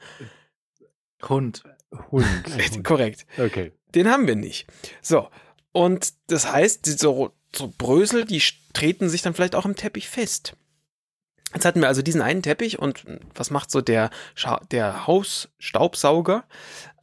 [1.27, 1.64] Hund.
[2.11, 2.25] Hund.
[2.83, 3.25] Korrekt.
[3.38, 3.72] Okay.
[3.93, 4.67] Den haben wir nicht.
[5.01, 5.30] So.
[5.72, 8.41] Und das heißt, so, so Brösel, die
[8.74, 10.56] treten sich dann vielleicht auch im Teppich fest.
[11.53, 13.05] Jetzt hatten wir also diesen einen Teppich und
[13.35, 14.09] was macht so der,
[14.71, 16.45] der Hausstaubsauger?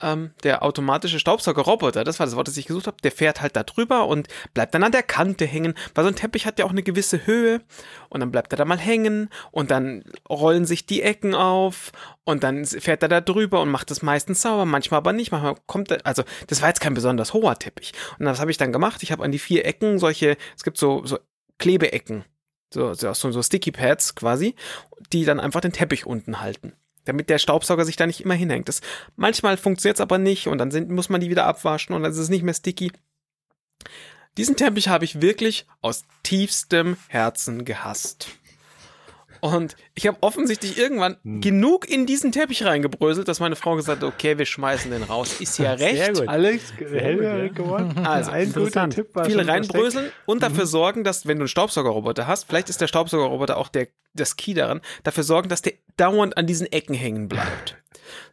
[0.00, 3.56] Ähm, der automatische Staubsaugerroboter, das war das Wort, das ich gesucht habe, der fährt halt
[3.56, 6.64] da drüber und bleibt dann an der Kante hängen, weil so ein Teppich hat ja
[6.64, 7.62] auch eine gewisse Höhe
[8.08, 11.90] und dann bleibt er da mal hängen und dann rollen sich die Ecken auf
[12.22, 15.56] und dann fährt er da drüber und macht es meistens sauber, manchmal aber nicht, manchmal
[15.66, 17.92] kommt er, also das war jetzt kein besonders hoher Teppich.
[18.20, 20.78] Und das habe ich dann gemacht, ich habe an die vier Ecken solche, es gibt
[20.78, 21.18] so, so
[21.58, 22.24] Klebeecken
[22.72, 24.54] so, so, so Sticky Pads quasi,
[25.12, 26.72] die dann einfach den Teppich unten halten.
[27.04, 28.68] Damit der Staubsauger sich da nicht immer hinhängt.
[28.68, 28.80] Das,
[29.16, 32.12] manchmal funktioniert es aber nicht und dann sind, muss man die wieder abwaschen und dann
[32.12, 32.92] ist es nicht mehr sticky.
[34.36, 38.28] Diesen Teppich habe ich wirklich aus tiefstem Herzen gehasst.
[39.40, 41.40] Und ich habe offensichtlich irgendwann Hm.
[41.40, 45.40] genug in diesen Teppich reingebröselt, dass meine Frau gesagt hat, okay, wir schmeißen den raus.
[45.40, 45.96] Ist ja recht.
[45.96, 46.28] Sehr gut.
[46.28, 47.48] Alex, Helga ja.
[47.48, 47.94] gewonnen.
[48.08, 48.88] Also, ein guter.
[48.88, 49.74] Tipp war viel schon versteckt.
[49.74, 53.68] reinbröseln und dafür sorgen, dass, wenn du einen Staubsaugerroboter hast, vielleicht ist der Staubsaugerroboter auch
[53.68, 57.76] der, das Key daran, dafür sorgen, dass der dauernd an diesen Ecken hängen bleibt.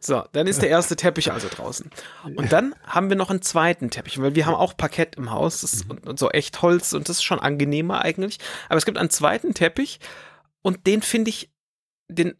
[0.00, 1.90] So, dann ist der erste Teppich also draußen.
[2.36, 5.60] Und dann haben wir noch einen zweiten Teppich, weil wir haben auch Parkett im Haus
[5.60, 8.38] das ist, und, und so echt Holz und das ist schon angenehmer eigentlich.
[8.68, 10.00] Aber es gibt einen zweiten Teppich
[10.66, 11.48] und den finde ich,
[12.08, 12.34] den,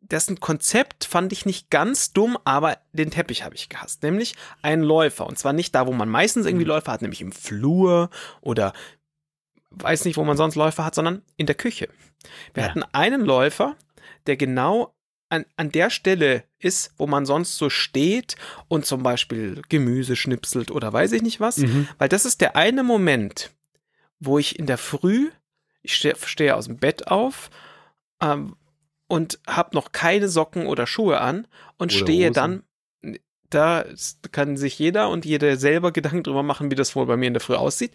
[0.00, 4.02] dessen Konzept fand ich nicht ganz dumm, aber den Teppich habe ich gehasst.
[4.02, 5.26] Nämlich einen Läufer.
[5.26, 8.08] Und zwar nicht da, wo man meistens irgendwie Läufer hat, nämlich im Flur
[8.40, 8.72] oder
[9.70, 11.88] weiß nicht, wo man sonst Läufer hat, sondern in der Küche.
[12.54, 12.68] Wir Ja.
[12.68, 13.74] hatten einen Läufer,
[14.26, 14.94] der genau
[15.28, 18.36] an, an der Stelle ist, wo man sonst so steht
[18.68, 21.56] und zum Beispiel Gemüse schnipselt oder weiß ich nicht was.
[21.56, 21.88] Mhm.
[21.98, 23.50] Weil das ist der eine Moment,
[24.20, 25.30] wo ich in der Früh,
[25.80, 27.50] ich stehe stehe aus dem Bett auf
[28.22, 28.56] ähm,
[29.08, 32.34] und habe noch keine Socken oder Schuhe an und Oder stehe Hosen.
[33.02, 33.18] dann,
[33.50, 33.84] da
[34.30, 37.34] kann sich jeder und jede selber Gedanken drüber machen, wie das wohl bei mir in
[37.34, 37.92] der Früh aussieht.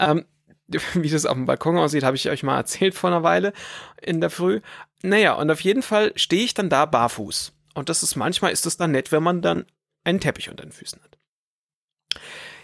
[0.00, 0.24] Ähm,
[0.94, 3.52] wie das auf dem Balkon aussieht, habe ich euch mal erzählt vor einer Weile
[4.02, 4.60] in der Früh.
[5.02, 7.52] Naja, und auf jeden Fall stehe ich dann da barfuß.
[7.74, 9.66] Und das ist manchmal ist es dann nett, wenn man dann
[10.02, 11.18] einen Teppich unter den Füßen hat.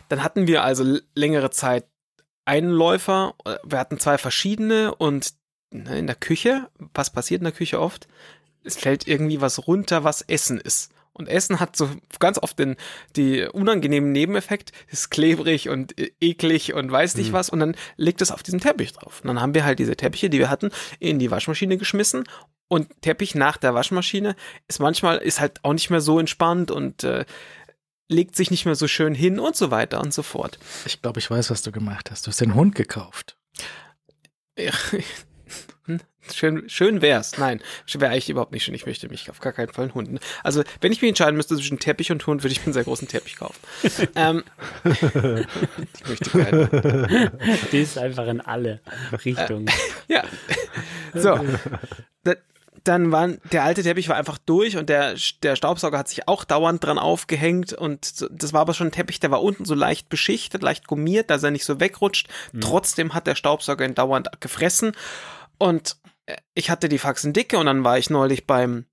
[0.08, 1.86] Dann hatten wir also längere Zeit
[2.44, 5.34] einen Läufer, äh, wir hatten zwei verschiedene und
[5.72, 8.08] ne, in der Küche, was passiert in der Küche oft?
[8.64, 10.92] Es fällt irgendwie was runter, was Essen ist.
[11.14, 12.76] Und Essen hat so ganz oft den
[13.16, 17.32] die unangenehmen Nebeneffekt, ist klebrig und äh, eklig und weiß nicht Mhm.
[17.34, 19.20] was und dann liegt es auf diesem Teppich drauf.
[19.22, 20.70] Und dann haben wir halt diese Teppiche, die wir hatten,
[21.00, 22.24] in die Waschmaschine geschmissen
[22.68, 24.34] und Teppich nach der Waschmaschine
[24.68, 27.26] ist manchmal ist halt auch nicht mehr so entspannt und äh,
[28.08, 30.58] legt sich nicht mehr so schön hin und so weiter und so fort.
[30.86, 32.26] Ich glaube, ich weiß, was du gemacht hast.
[32.26, 33.36] Du hast den Hund gekauft.
[36.30, 37.36] Schön, schön wär's.
[37.38, 37.60] Nein,
[37.94, 38.74] wäre eigentlich überhaupt nicht schön.
[38.74, 40.20] Ich möchte mich auf gar keinen Fall einen Hund.
[40.44, 42.84] Also, wenn ich mich entscheiden müsste zwischen Teppich und Hund, würde ich mir einen sehr
[42.84, 43.58] großen Teppich kaufen.
[44.14, 44.44] ähm,
[44.84, 47.30] ich möchte keinen.
[47.72, 48.80] Die ist einfach in alle
[49.24, 49.68] Richtungen.
[50.08, 50.24] Ja.
[51.14, 51.40] So.
[52.24, 52.34] Da,
[52.84, 56.44] dann waren, der alte Teppich war einfach durch und der, der Staubsauger hat sich auch
[56.44, 60.08] dauernd dran aufgehängt und das war aber schon ein Teppich, der war unten so leicht
[60.08, 62.28] beschichtet, leicht gummiert, dass er nicht so wegrutscht.
[62.60, 64.92] Trotzdem hat der Staubsauger ihn dauernd gefressen
[65.58, 68.86] und äh, ich hatte die Faxen dicke und dann war ich neulich beim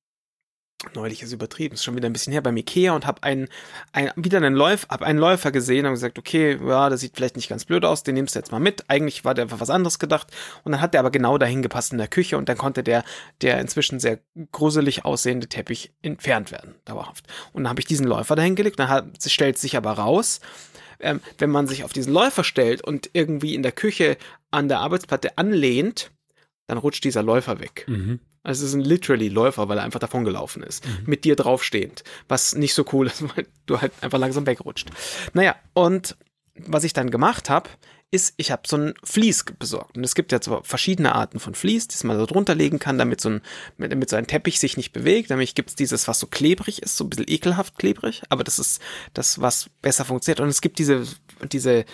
[0.96, 3.50] neulich ist übertrieben, ist schon wieder ein bisschen her beim Ikea und habe einen,
[3.92, 7.36] ein, wieder einen Läufer, hab einen Läufer gesehen und gesagt, okay, ja, das sieht vielleicht
[7.36, 8.90] nicht ganz blöd aus, den nimmst du jetzt mal mit.
[8.90, 10.28] Eigentlich war der für was anderes gedacht
[10.64, 13.04] und dann hat der aber genau dahin gepasst in der Küche und dann konnte der,
[13.42, 14.20] der inzwischen sehr
[14.52, 17.26] gruselig aussehende Teppich entfernt werden, dauerhaft.
[17.52, 20.40] Und dann habe ich diesen Läufer dahin gelegt, dann hat, stellt sich aber raus,
[21.02, 24.18] ähm, wenn man sich auf diesen Läufer stellt und irgendwie in der Küche
[24.50, 26.12] an der Arbeitsplatte anlehnt,
[26.70, 27.86] dann rutscht dieser Läufer weg.
[27.88, 28.20] Mhm.
[28.44, 30.84] Also es ist ein literally Läufer, weil er einfach davon gelaufen ist.
[31.06, 32.04] Mit dir draufstehend.
[32.30, 34.90] Was nicht so cool ist, weil du halt einfach langsam wegrutscht.
[35.34, 36.16] Naja, und
[36.56, 37.70] was ich dann gemacht habe,
[38.12, 39.96] ist, ich habe so ein Vlies besorgt.
[39.96, 42.98] Und es gibt ja so verschiedene Arten von Vlies, die man so drunter legen kann,
[42.98, 43.42] damit so ein,
[43.78, 45.30] mit- damit so ein Teppich sich nicht bewegt.
[45.30, 48.58] Nämlich gibt es dieses, was so klebrig ist, so ein bisschen ekelhaft klebrig, aber das
[48.58, 48.82] ist
[49.14, 50.40] das, was besser funktioniert.
[50.40, 51.04] Und es gibt diese,
[51.52, 51.86] diese,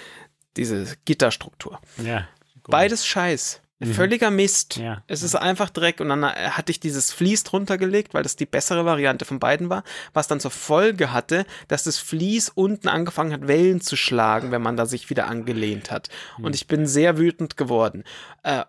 [0.55, 1.79] diese Gitterstruktur.
[2.01, 2.27] Ja.
[2.63, 2.71] gut.
[2.71, 3.59] Beides Scheiß.
[3.93, 4.77] Völliger Mist.
[4.77, 5.03] Ja.
[5.07, 8.45] Es ist einfach Dreck und dann hatte ich dieses Vlies drunter gelegt, weil das die
[8.45, 9.83] bessere Variante von beiden war,
[10.14, 14.61] was dann zur Folge hatte, dass das Vlies unten angefangen hat, Wellen zu schlagen, wenn
[14.61, 16.09] man da sich wieder angelehnt hat.
[16.41, 18.03] Und ich bin sehr wütend geworden.
[18.43, 18.64] Äh,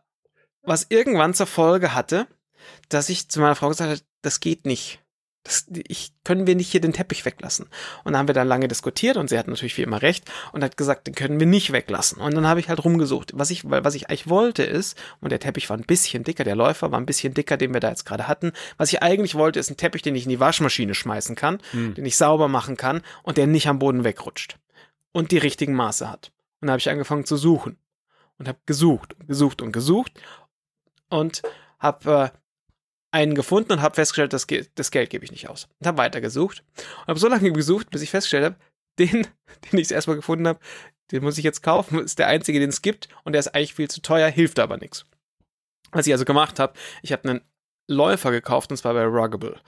[0.63, 2.27] was irgendwann zur Folge hatte,
[2.89, 5.01] dass ich zu meiner Frau gesagt habe, das geht nicht.
[5.47, 7.67] Das, ich, können wir nicht hier den Teppich weglassen?
[8.03, 10.65] Und dann haben wir da lange diskutiert und sie hat natürlich wie immer recht und
[10.65, 12.21] hat gesagt, den können wir nicht weglassen.
[12.21, 13.31] Und dann habe ich halt rumgesucht.
[13.35, 16.43] Was ich, weil, was ich eigentlich wollte ist, und der Teppich war ein bisschen dicker,
[16.43, 18.53] der Läufer war ein bisschen dicker, den wir da jetzt gerade hatten.
[18.77, 21.59] Was ich eigentlich wollte, ist ein Teppich, den ich in die Waschmaschine schmeißen kann,
[21.95, 24.59] den ich sauber machen kann und der nicht am Boden wegrutscht.
[25.13, 26.33] Und die richtigen Maße hat.
[26.61, 27.79] Und dann habe ich angefangen zu suchen.
[28.39, 30.13] Und habe gesucht und gesucht und gesucht
[31.09, 31.43] und
[31.79, 32.39] habe äh,
[33.17, 35.69] einen gefunden und habe festgestellt, das, das Geld gebe ich nicht aus.
[35.81, 36.63] Und habe weitergesucht
[37.01, 38.57] und habe so lange gesucht, bis ich festgestellt habe,
[38.99, 39.27] den,
[39.73, 40.61] den ich erstmal gefunden habe,
[41.11, 43.75] den muss ich jetzt kaufen, ist der einzige, den es gibt und der ist eigentlich
[43.75, 45.07] viel zu teuer, hilft aber nichts.
[45.93, 47.41] Was ich also gemacht habe, ich habe einen
[47.89, 49.61] Läufer gekauft und zwar bei Ruggable.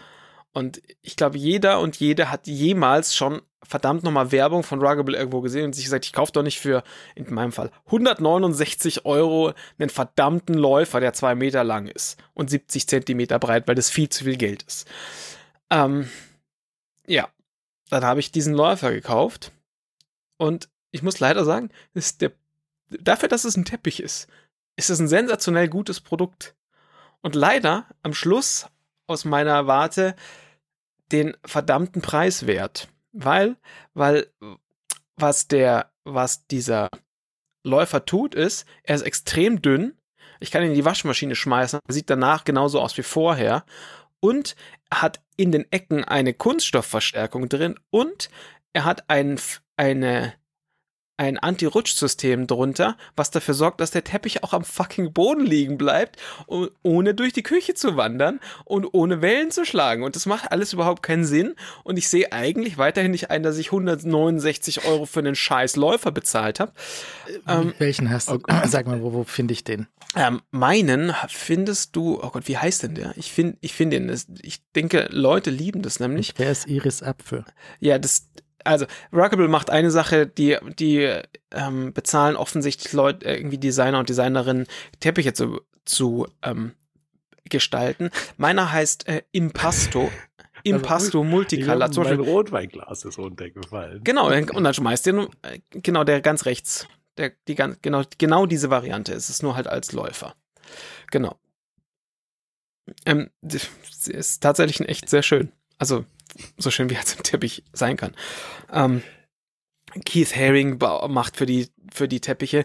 [0.52, 5.41] Und ich glaube, jeder und jede hat jemals schon verdammt nochmal Werbung von Ruggable irgendwo
[5.41, 6.83] gesehen und sich gesagt, ich kaufe doch nicht für,
[7.15, 12.87] in meinem Fall, 169 Euro einen verdammten Läufer, der zwei Meter lang ist und 70
[12.87, 14.87] Zentimeter breit, weil das viel zu viel Geld ist.
[15.70, 16.09] Ähm,
[17.07, 17.28] ja,
[17.91, 19.53] dann habe ich diesen Läufer gekauft
[20.37, 22.33] und ich muss leider sagen, ist der
[22.91, 24.28] dafür, dass es ein Teppich ist,
[24.77, 26.55] ist es ein sensationell gutes Produkt.
[27.20, 28.67] Und leider am Schluss
[29.07, 30.15] aus meiner Warte
[31.11, 32.89] den verdammten Preis wert.
[33.12, 33.57] Weil,
[33.95, 34.31] weil,
[35.17, 36.89] was der, was dieser
[37.65, 39.97] Läufer tut, ist, er ist extrem dünn.
[40.41, 41.81] Ich kann ihn in die Waschmaschine schmeißen.
[41.87, 43.65] Er sieht danach genauso aus wie vorher.
[44.20, 44.57] Und
[44.93, 48.31] hat in den Ecken eine Kunststoffverstärkung drin und
[48.73, 49.41] er hat ein,
[49.77, 50.35] eine,
[51.19, 56.17] ein Anti-Rutsch-System drunter, was dafür sorgt, dass der Teppich auch am fucking Boden liegen bleibt,
[56.47, 60.05] ohne durch die Küche zu wandern und ohne Wellen zu schlagen.
[60.05, 61.55] Und das macht alles überhaupt keinen Sinn.
[61.83, 66.13] Und ich sehe eigentlich weiterhin nicht ein, dass ich 169 Euro für einen scheiß Läufer
[66.13, 66.73] bezahlt habe.
[67.49, 68.35] Ähm, Welchen hast du?
[68.35, 68.67] Okay.
[68.67, 69.89] Sag mal, wo, wo finde ich den?
[70.15, 73.13] Ähm, meinen findest du, oh Gott, wie heißt denn der?
[73.17, 76.35] Ich finde ich finde den, ich denke, Leute lieben das nämlich.
[76.37, 77.45] Wer ist Iris Apfel?
[77.81, 78.29] Ja, das,
[78.65, 81.20] also Rockable macht eine Sache, die, die
[81.51, 84.67] ähm, bezahlen offensichtlich Leute, äh, irgendwie Designer und Designerinnen,
[85.01, 86.73] Teppiche zu, zu ähm,
[87.49, 88.11] gestalten.
[88.37, 90.11] Meiner heißt äh, Impasto.
[90.65, 91.91] Impasto also, Multicolor.
[91.91, 94.03] Zum mein Rotweinglas ist runtergefallen.
[94.03, 96.89] Genau, und dann schmeißt den, äh, genau, der ganz rechts.
[97.17, 100.35] Der, die, genau, genau diese Variante ist es nur halt als Läufer.
[101.11, 101.39] Genau.
[103.05, 105.53] Ähm, ist tatsächlich echt sehr schön.
[105.78, 106.05] Also
[106.57, 108.15] so schön wie er zum Teppich sein kann.
[108.73, 109.03] Ähm,
[110.05, 112.65] Keith Haring macht für die, für die Teppiche.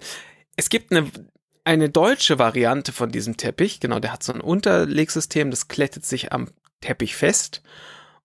[0.56, 1.09] Es gibt eine,
[1.64, 3.80] eine deutsche Variante von diesem Teppich.
[3.80, 6.50] Genau, der hat so ein Unterlegsystem, das klettet sich am
[6.82, 7.61] Teppich fest.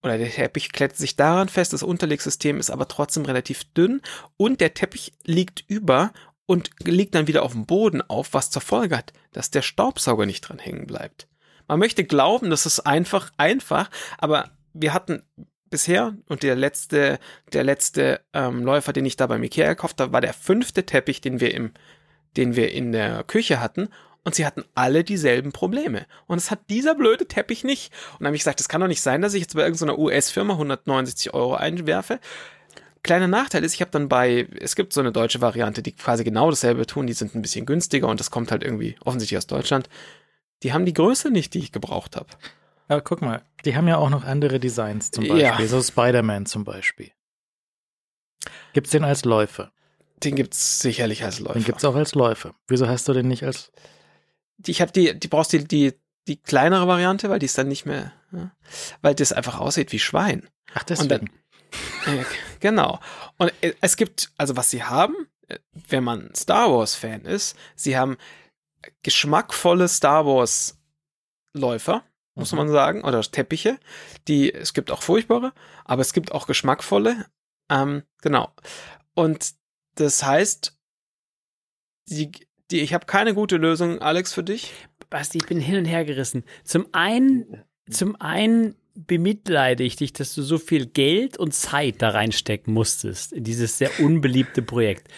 [0.03, 1.73] Oder der Teppich klettet sich daran fest.
[1.73, 4.01] Das Unterlegsystem ist aber trotzdem relativ dünn.
[4.37, 6.13] Und der Teppich liegt über
[6.47, 10.25] und liegt dann wieder auf dem Boden auf, was zur Folge hat, dass der Staubsauger
[10.25, 11.29] nicht dran hängen bleibt.
[11.67, 15.23] Man möchte glauben, das ist einfach, einfach, aber wir hatten
[15.71, 17.19] bisher und der letzte,
[17.53, 21.21] der letzte ähm, Läufer, den ich da beim Ikea gekauft habe, war der fünfte Teppich,
[21.21, 21.73] den wir im,
[22.37, 23.89] den wir in der Küche hatten.
[24.25, 26.07] Und sie hatten alle dieselben Probleme.
[26.27, 27.93] Und es hat dieser blöde Teppich nicht.
[28.13, 29.99] Und dann habe ich gesagt, das kann doch nicht sein, dass ich jetzt bei irgendeiner
[29.99, 32.21] US-Firma 169 Euro einwerfe.
[33.03, 36.25] Kleiner Nachteil ist, ich habe dann bei, es gibt so eine deutsche Variante, die quasi
[36.25, 39.47] genau dasselbe tun, die sind ein bisschen günstiger und das kommt halt irgendwie offensichtlich aus
[39.47, 39.89] Deutschland.
[40.63, 42.29] Die haben die Größe nicht, die ich gebraucht habe.
[42.89, 45.67] Aber guck mal, die haben ja auch noch andere Designs zum Beispiel, ja.
[45.67, 47.13] so Spider-Man zum Beispiel.
[48.73, 49.73] Gibt's den als Läufer?
[50.23, 51.55] Den gibt's sicherlich als Läufer.
[51.55, 52.55] Den gibt's auch als Läufer.
[52.67, 53.71] Wieso hast du den nicht als?
[54.67, 55.95] Ich habe die, die brauchst die, die,
[56.27, 58.51] die kleinere Variante, weil die ist dann nicht mehr, ja,
[59.03, 60.49] weil das einfach aussieht wie Schwein.
[60.75, 61.09] Ach, deswegen.
[61.09, 61.29] Dann,
[62.19, 62.25] äh,
[62.61, 63.01] genau.
[63.37, 65.15] Und äh, es gibt, also was sie haben,
[65.49, 65.59] äh,
[65.89, 68.17] wenn man Star Wars Fan ist, sie haben
[69.03, 70.79] geschmackvolle Star Wars
[71.53, 72.03] Läufer
[72.39, 72.59] muss mhm.
[72.59, 73.79] man sagen, oder Teppiche.
[74.29, 75.53] Die, es gibt auch furchtbare,
[75.85, 77.27] aber es gibt auch geschmackvolle.
[77.69, 78.53] Ähm, genau.
[79.15, 79.55] Und
[79.97, 80.79] das heißt,
[82.07, 82.31] die,
[82.71, 84.73] die, ich habe keine gute Lösung, Alex, für dich.
[85.11, 86.45] Basti, ich bin hin und her gerissen.
[86.65, 92.11] Zum einen, zum einen bemitleide ich dich, dass du so viel Geld und Zeit da
[92.11, 95.09] reinstecken musstest in dieses sehr unbeliebte Projekt.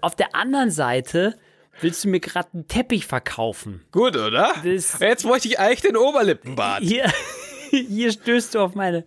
[0.00, 1.38] Auf der anderen Seite
[1.80, 3.84] Willst du mir gerade einen Teppich verkaufen?
[3.92, 4.54] Gut, oder?
[4.64, 6.82] Das, Jetzt bräuchte ich eigentlich den Oberlippenbart.
[6.82, 7.12] Hier,
[7.70, 9.04] hier stößt du auf meine,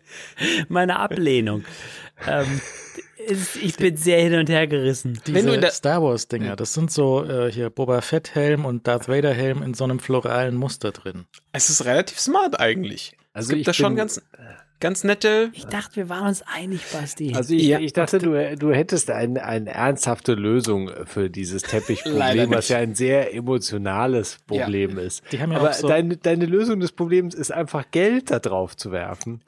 [0.68, 1.66] meine Ablehnung.
[2.28, 2.62] Ähm,
[3.62, 5.20] ich bin sehr hin und her gerissen.
[5.26, 9.34] Diese Star Wars Dinger, das sind so äh, hier Boba Fett Helm und Darth Vader
[9.34, 11.26] Helm in so einem floralen Muster drin.
[11.52, 13.18] Es ist relativ smart eigentlich.
[13.34, 14.22] Also es gibt da schon ganz
[14.80, 15.50] ganz nette.
[15.54, 17.34] Ich dachte, wir waren uns einig, Basti.
[17.36, 17.80] Also ich, ja.
[17.80, 22.96] ich dachte, du, du hättest eine, eine ernsthafte Lösung für dieses Teppichproblem, was ja ein
[22.96, 25.04] sehr emotionales Problem ja.
[25.04, 25.24] ist.
[25.32, 28.78] Die haben ja Aber so deine, deine Lösung des Problems ist einfach Geld da drauf
[28.78, 29.42] zu werfen.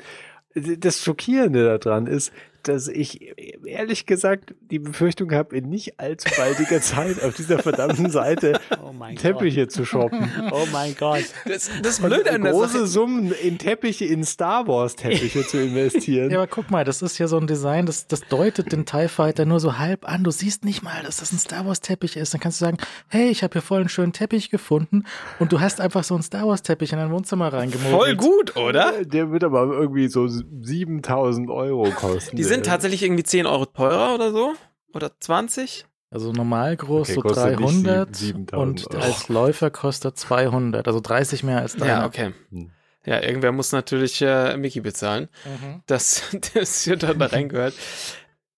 [0.53, 2.33] Das Schockierende daran ist,
[2.67, 8.09] dass ich ehrlich gesagt die Befürchtung habe, in nicht allzu baldiger Zeit auf dieser verdammten
[8.09, 9.72] Seite oh Teppiche Gott.
[9.72, 10.30] zu shoppen.
[10.51, 11.23] Oh mein Gott.
[11.45, 12.88] Das, das ist blöd an große Sache.
[12.88, 16.30] Summen in Teppiche, in Star Wars Teppiche zu investieren.
[16.30, 19.07] Ja, aber guck mal, das ist ja so ein Design, das, das deutet den TIE
[19.07, 20.23] Fighter nur so halb an.
[20.23, 22.33] Du siehst nicht mal, dass das ein Star Wars Teppich ist.
[22.33, 25.03] Dann kannst du sagen, hey, ich habe hier voll einen schönen Teppich gefunden
[25.40, 27.93] und du hast einfach so einen Star Wars Teppich in dein Wohnzimmer reingemogelt.
[27.93, 29.06] Voll gut, oder?
[29.06, 32.35] Der wird aber irgendwie so 7000 Euro kosten.
[32.35, 34.53] Die sind tatsächlich irgendwie 10 Euro teurer oder so.
[34.93, 35.85] Oder 20.
[36.09, 39.03] Also normal groß okay, so 300 7, und Euro.
[39.03, 41.91] als Läufer kostet 200, also 30 mehr als deiner.
[41.91, 42.33] Ja, okay.
[42.49, 42.71] Hm.
[43.05, 45.81] Ja, irgendwer muss natürlich äh, Mickey bezahlen, mhm.
[45.88, 46.23] dass
[46.53, 47.73] das hier da reingehört.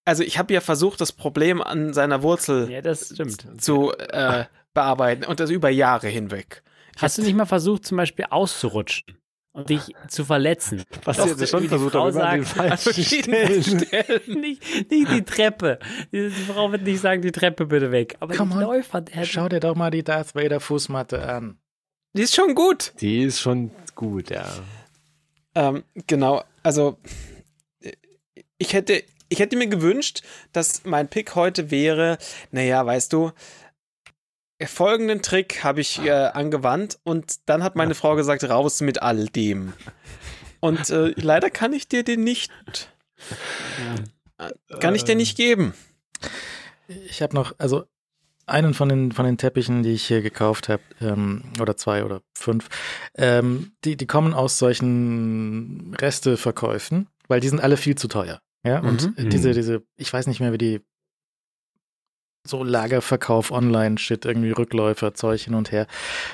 [0.03, 3.61] Also ich habe ja versucht, das Problem an seiner Wurzel ja, das stimmt.
[3.61, 6.63] zu äh, bearbeiten und das über Jahre hinweg.
[6.97, 9.17] Hast du nicht mal versucht, zum Beispiel auszurutschen?
[9.53, 10.83] Und dich zu verletzen.
[11.05, 13.63] Was Doch, das schon versucht Frau an den sagt, falschen Stellen.
[13.87, 14.41] Stellen.
[14.41, 15.79] nicht, nicht die Treppe.
[16.11, 18.17] Die, die Frau wird nicht sagen, die Treppe bitte weg.
[18.19, 18.63] Aber Come die on.
[18.63, 21.57] Läufer, der Schau dir doch mal die Darth Vader Fußmatte an.
[22.15, 22.93] Die ist schon gut.
[22.99, 24.45] Die ist schon gut, ja.
[25.55, 26.97] Ähm, genau, also
[28.57, 32.17] ich hätte, ich hätte mir gewünscht, dass mein Pick heute wäre,
[32.51, 33.31] naja, weißt du,
[34.67, 39.25] folgenden Trick habe ich äh, angewandt und dann hat meine Frau gesagt, raus mit all
[39.27, 39.73] dem.
[40.59, 42.51] Und äh, leider kann ich dir den nicht,
[44.37, 45.73] äh, kann ich dir nicht geben.
[46.87, 47.85] Ich habe noch, also
[48.45, 52.21] einen von den, von den Teppichen, die ich hier gekauft habe, ähm, oder zwei oder
[52.37, 52.67] fünf,
[53.15, 58.41] ähm, die, die kommen aus solchen Resteverkäufen, weil die sind alle viel zu teuer.
[58.65, 59.29] Ja, und Mhm.
[59.29, 60.81] diese, diese, ich weiß nicht mehr, wie die
[62.45, 65.87] so Lagerverkauf, Online-Shit, irgendwie Rückläufer, Zeug hin und her.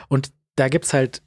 [0.08, 1.22] Und da gibt's halt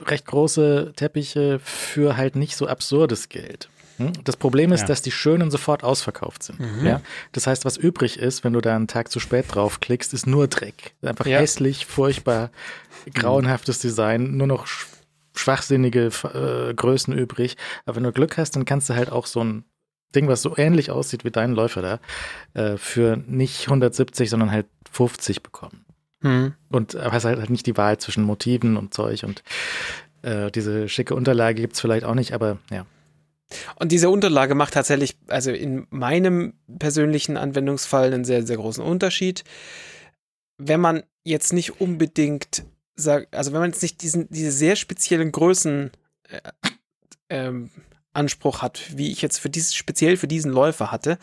[0.00, 3.68] recht große Teppiche für halt nicht so absurdes Geld.
[3.98, 4.12] Hm?
[4.24, 4.86] Das Problem ist, Ja.
[4.86, 6.60] dass die schönen sofort ausverkauft sind.
[6.60, 6.86] Mhm.
[6.86, 7.00] Ja?
[7.32, 10.46] Das heißt, was übrig ist, wenn du da einen Tag zu spät draufklickst, ist nur
[10.46, 10.94] Dreck.
[11.02, 11.38] Einfach Ja.
[11.40, 12.50] hässlich, furchtbar,
[13.14, 14.86] grauenhaftes Design, nur noch sch
[15.34, 17.56] schwachsinnige äh, Größen übrig.
[17.86, 19.64] Aber wenn du Glück hast, dann kannst du halt auch so ein
[20.14, 22.00] Ding, was so ähnlich aussieht wie dein Läufer da,
[22.60, 25.84] äh, für nicht 170, sondern halt 50 bekommen.
[26.22, 26.54] Hm.
[26.70, 29.42] Und hast halt nicht die Wahl zwischen Motiven und Zeug und
[30.22, 32.86] äh, diese schicke Unterlage gibt's vielleicht auch nicht, aber ja.
[33.76, 39.44] Und diese Unterlage macht tatsächlich, also in meinem persönlichen Anwendungsfall einen sehr, sehr großen Unterschied.
[40.56, 45.32] Wenn man jetzt nicht unbedingt sagt, also wenn man jetzt nicht diesen, diese sehr speziellen
[45.32, 45.90] Größen
[46.28, 46.40] äh,
[47.28, 47.70] ähm,
[48.12, 51.18] Anspruch hat, wie ich jetzt für dieses, speziell für diesen Läufer hatte,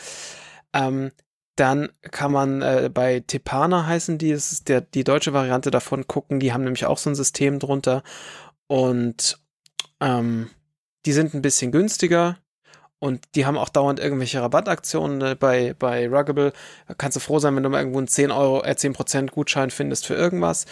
[0.73, 1.11] ähm,
[1.55, 6.07] dann kann man äh, bei Tepana heißen die, das ist der, die deutsche Variante davon
[6.07, 8.01] gucken, die haben nämlich auch so ein System drunter.
[8.67, 9.39] Und
[9.99, 10.49] ähm,
[11.05, 12.37] die sind ein bisschen günstiger.
[12.99, 16.53] Und die haben auch dauernd irgendwelche Rabattaktionen äh, bei, bei Ruggable.
[16.87, 19.69] Da kannst du froh sein, wenn du mal irgendwo einen 10 Euro, äh, 10% Gutschein
[19.69, 20.65] findest für irgendwas.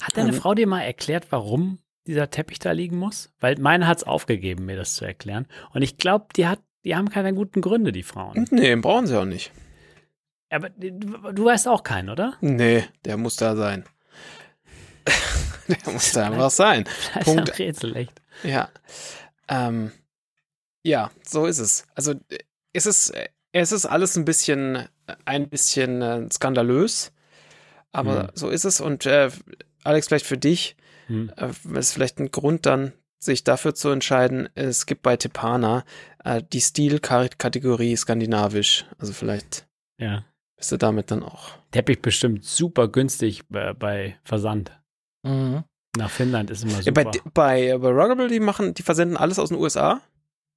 [0.00, 1.78] Hat deine Ähm, Frau dir mal erklärt, warum
[2.08, 3.30] dieser Teppich da liegen muss?
[3.38, 5.46] Weil meine hat es aufgegeben, mir das zu erklären.
[5.72, 8.46] Und ich glaube, die hat, die haben keine guten Gründe, die Frauen.
[8.50, 9.52] Nee, brauchen sie auch nicht.
[10.50, 10.90] Aber du,
[11.32, 12.34] du weißt auch keinen, oder?
[12.40, 13.84] Nee, der muss da sein.
[15.68, 16.84] der muss da einfach sein.
[17.14, 17.48] Das Punkt.
[17.48, 18.22] ist ein Rätsel, echt.
[18.42, 18.68] Ja.
[19.48, 19.92] Ähm,
[20.82, 21.84] ja, so ist es.
[21.94, 22.38] Also äh,
[22.72, 24.88] es ist, äh, es ist alles ein bisschen,
[25.24, 27.12] ein bisschen äh, skandalös,
[27.92, 28.30] aber Hm.
[28.34, 28.80] so ist es.
[28.80, 29.30] Und äh,
[29.84, 30.76] Alex, vielleicht für dich
[31.08, 31.32] Hm.
[31.36, 34.48] äh, ist vielleicht ein Grund dann, sich dafür zu entscheiden.
[34.54, 35.84] Es gibt bei Tepana
[36.24, 38.84] äh, die Stilkategorie skandinavisch.
[38.98, 39.66] Also vielleicht
[39.98, 40.24] Ja.
[40.56, 41.50] bist du damit dann auch.
[41.72, 44.70] Teppich bestimmt super günstig bei, bei Versand.
[45.24, 45.64] Mhm.
[45.96, 47.04] Nach Finnland ist immer Ja, super.
[47.04, 50.00] bei, bei, bei Ruggable, die machen, die versenden alles aus den USA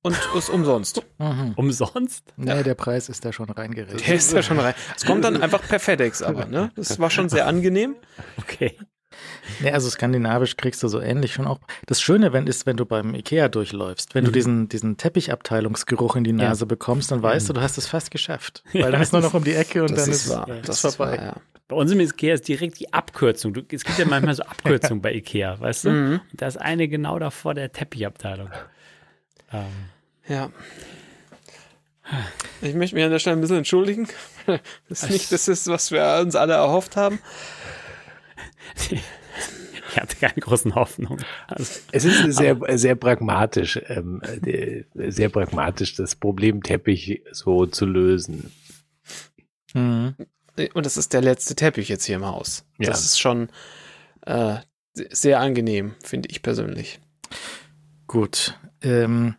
[0.04, 1.02] und ist umsonst.
[1.18, 1.54] Mhm.
[1.56, 2.34] Umsonst?
[2.38, 4.06] Nee, der Preis ist da schon reingerechnet.
[4.08, 4.76] Der ist ja schon rein.
[4.96, 6.72] Es kommt dann einfach per FedEx, aber, ne?
[6.76, 7.96] Das war schon sehr angenehm.
[8.38, 8.78] Okay.
[9.60, 11.60] Nee, also skandinavisch kriegst du so ähnlich schon auch.
[11.86, 14.34] Das Schöne wenn, ist, wenn du beim Ikea durchläufst, wenn du Mhm.
[14.34, 16.38] diesen, diesen Teppichabteilungsgeruch in die Ja.
[16.50, 17.48] Nase bekommst, dann weißt Mhm.
[17.48, 18.64] du, du hast es fast geschafft.
[18.74, 20.48] Ja, Weil dann ist nur noch um die Ecke und dann ist wahr.
[20.50, 21.18] ist Das ist vorbei.
[21.18, 21.36] wahr, ja.
[21.68, 23.54] Bei uns im Ikea ist direkt die Abkürzung.
[23.54, 24.44] Du, es gibt ja manchmal so
[24.84, 25.90] Abkürzungen bei Ikea, weißt du?
[25.92, 26.22] Mhm.
[26.34, 28.50] Da ist eine genau davor der Teppichabteilung.
[29.54, 29.66] Ähm,
[30.28, 30.50] Ja.
[32.62, 34.08] Ich möchte mich an der Stelle ein bisschen entschuldigen.
[34.90, 37.20] Das ist nicht das ist, was wir uns alle erhofft haben.
[38.90, 41.24] Ich hatte keine großen Hoffnungen.
[41.48, 47.86] Also, Es ist sehr, sehr pragmatisch, ähm, äh, sehr pragmatisch, das Problem Teppich so zu
[47.86, 48.52] lösen.
[49.74, 50.16] Mhm.
[50.74, 52.66] Und das ist der letzte Teppich jetzt hier im Haus.
[52.78, 52.90] Ja.
[52.90, 53.50] Das ist schon
[54.26, 54.58] äh,
[54.94, 57.00] sehr angenehm, finde ich persönlich.
[58.08, 58.60] Gut.
[58.82, 59.36] Ähm,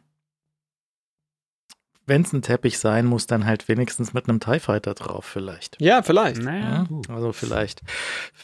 [2.07, 5.81] Wenn es ein Teppich sein muss, dann halt wenigstens mit einem TIE Fighter drauf vielleicht.
[5.81, 6.43] Ja, vielleicht.
[6.43, 7.81] naja, Ja, also vielleicht,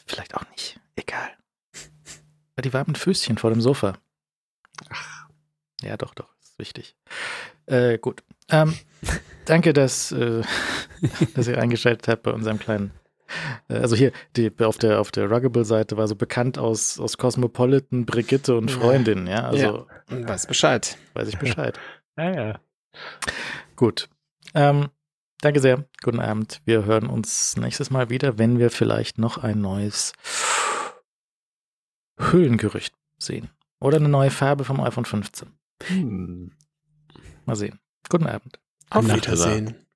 [0.06, 0.78] vielleicht auch nicht.
[0.96, 1.28] Egal.
[2.64, 3.94] Die warmen Füßchen vor dem Sofa.
[4.90, 5.28] Ach.
[5.82, 6.96] Ja, doch, doch, ist wichtig.
[7.66, 8.22] Äh, gut.
[8.48, 8.74] Ähm,
[9.44, 10.42] danke, dass, äh,
[11.34, 12.90] dass ihr eingeschaltet habt bei unserem kleinen.
[13.68, 18.06] Äh, also hier, die, auf der, auf der Ruggable-Seite war so bekannt aus, aus Cosmopolitan,
[18.06, 18.78] Brigitte und Ja.
[18.78, 19.44] Freundin, ja.
[19.44, 20.96] Also Weiß Bescheid.
[21.14, 21.78] weiß ich Bescheid.
[22.16, 22.60] Ja, ja.
[23.76, 24.08] Gut.
[24.54, 24.88] Ähm,
[25.40, 25.84] danke sehr.
[26.02, 26.60] Guten Abend.
[26.64, 30.12] Wir hören uns nächstes Mal wieder, wenn wir vielleicht noch ein neues
[32.18, 33.50] Hüllengerücht sehen.
[33.80, 35.52] Oder eine neue Farbe vom iPhone 15.
[35.84, 36.52] Hm.
[37.44, 37.78] Mal sehen.
[38.08, 38.58] Guten Abend.
[38.90, 39.86] Auf Wiedersehen.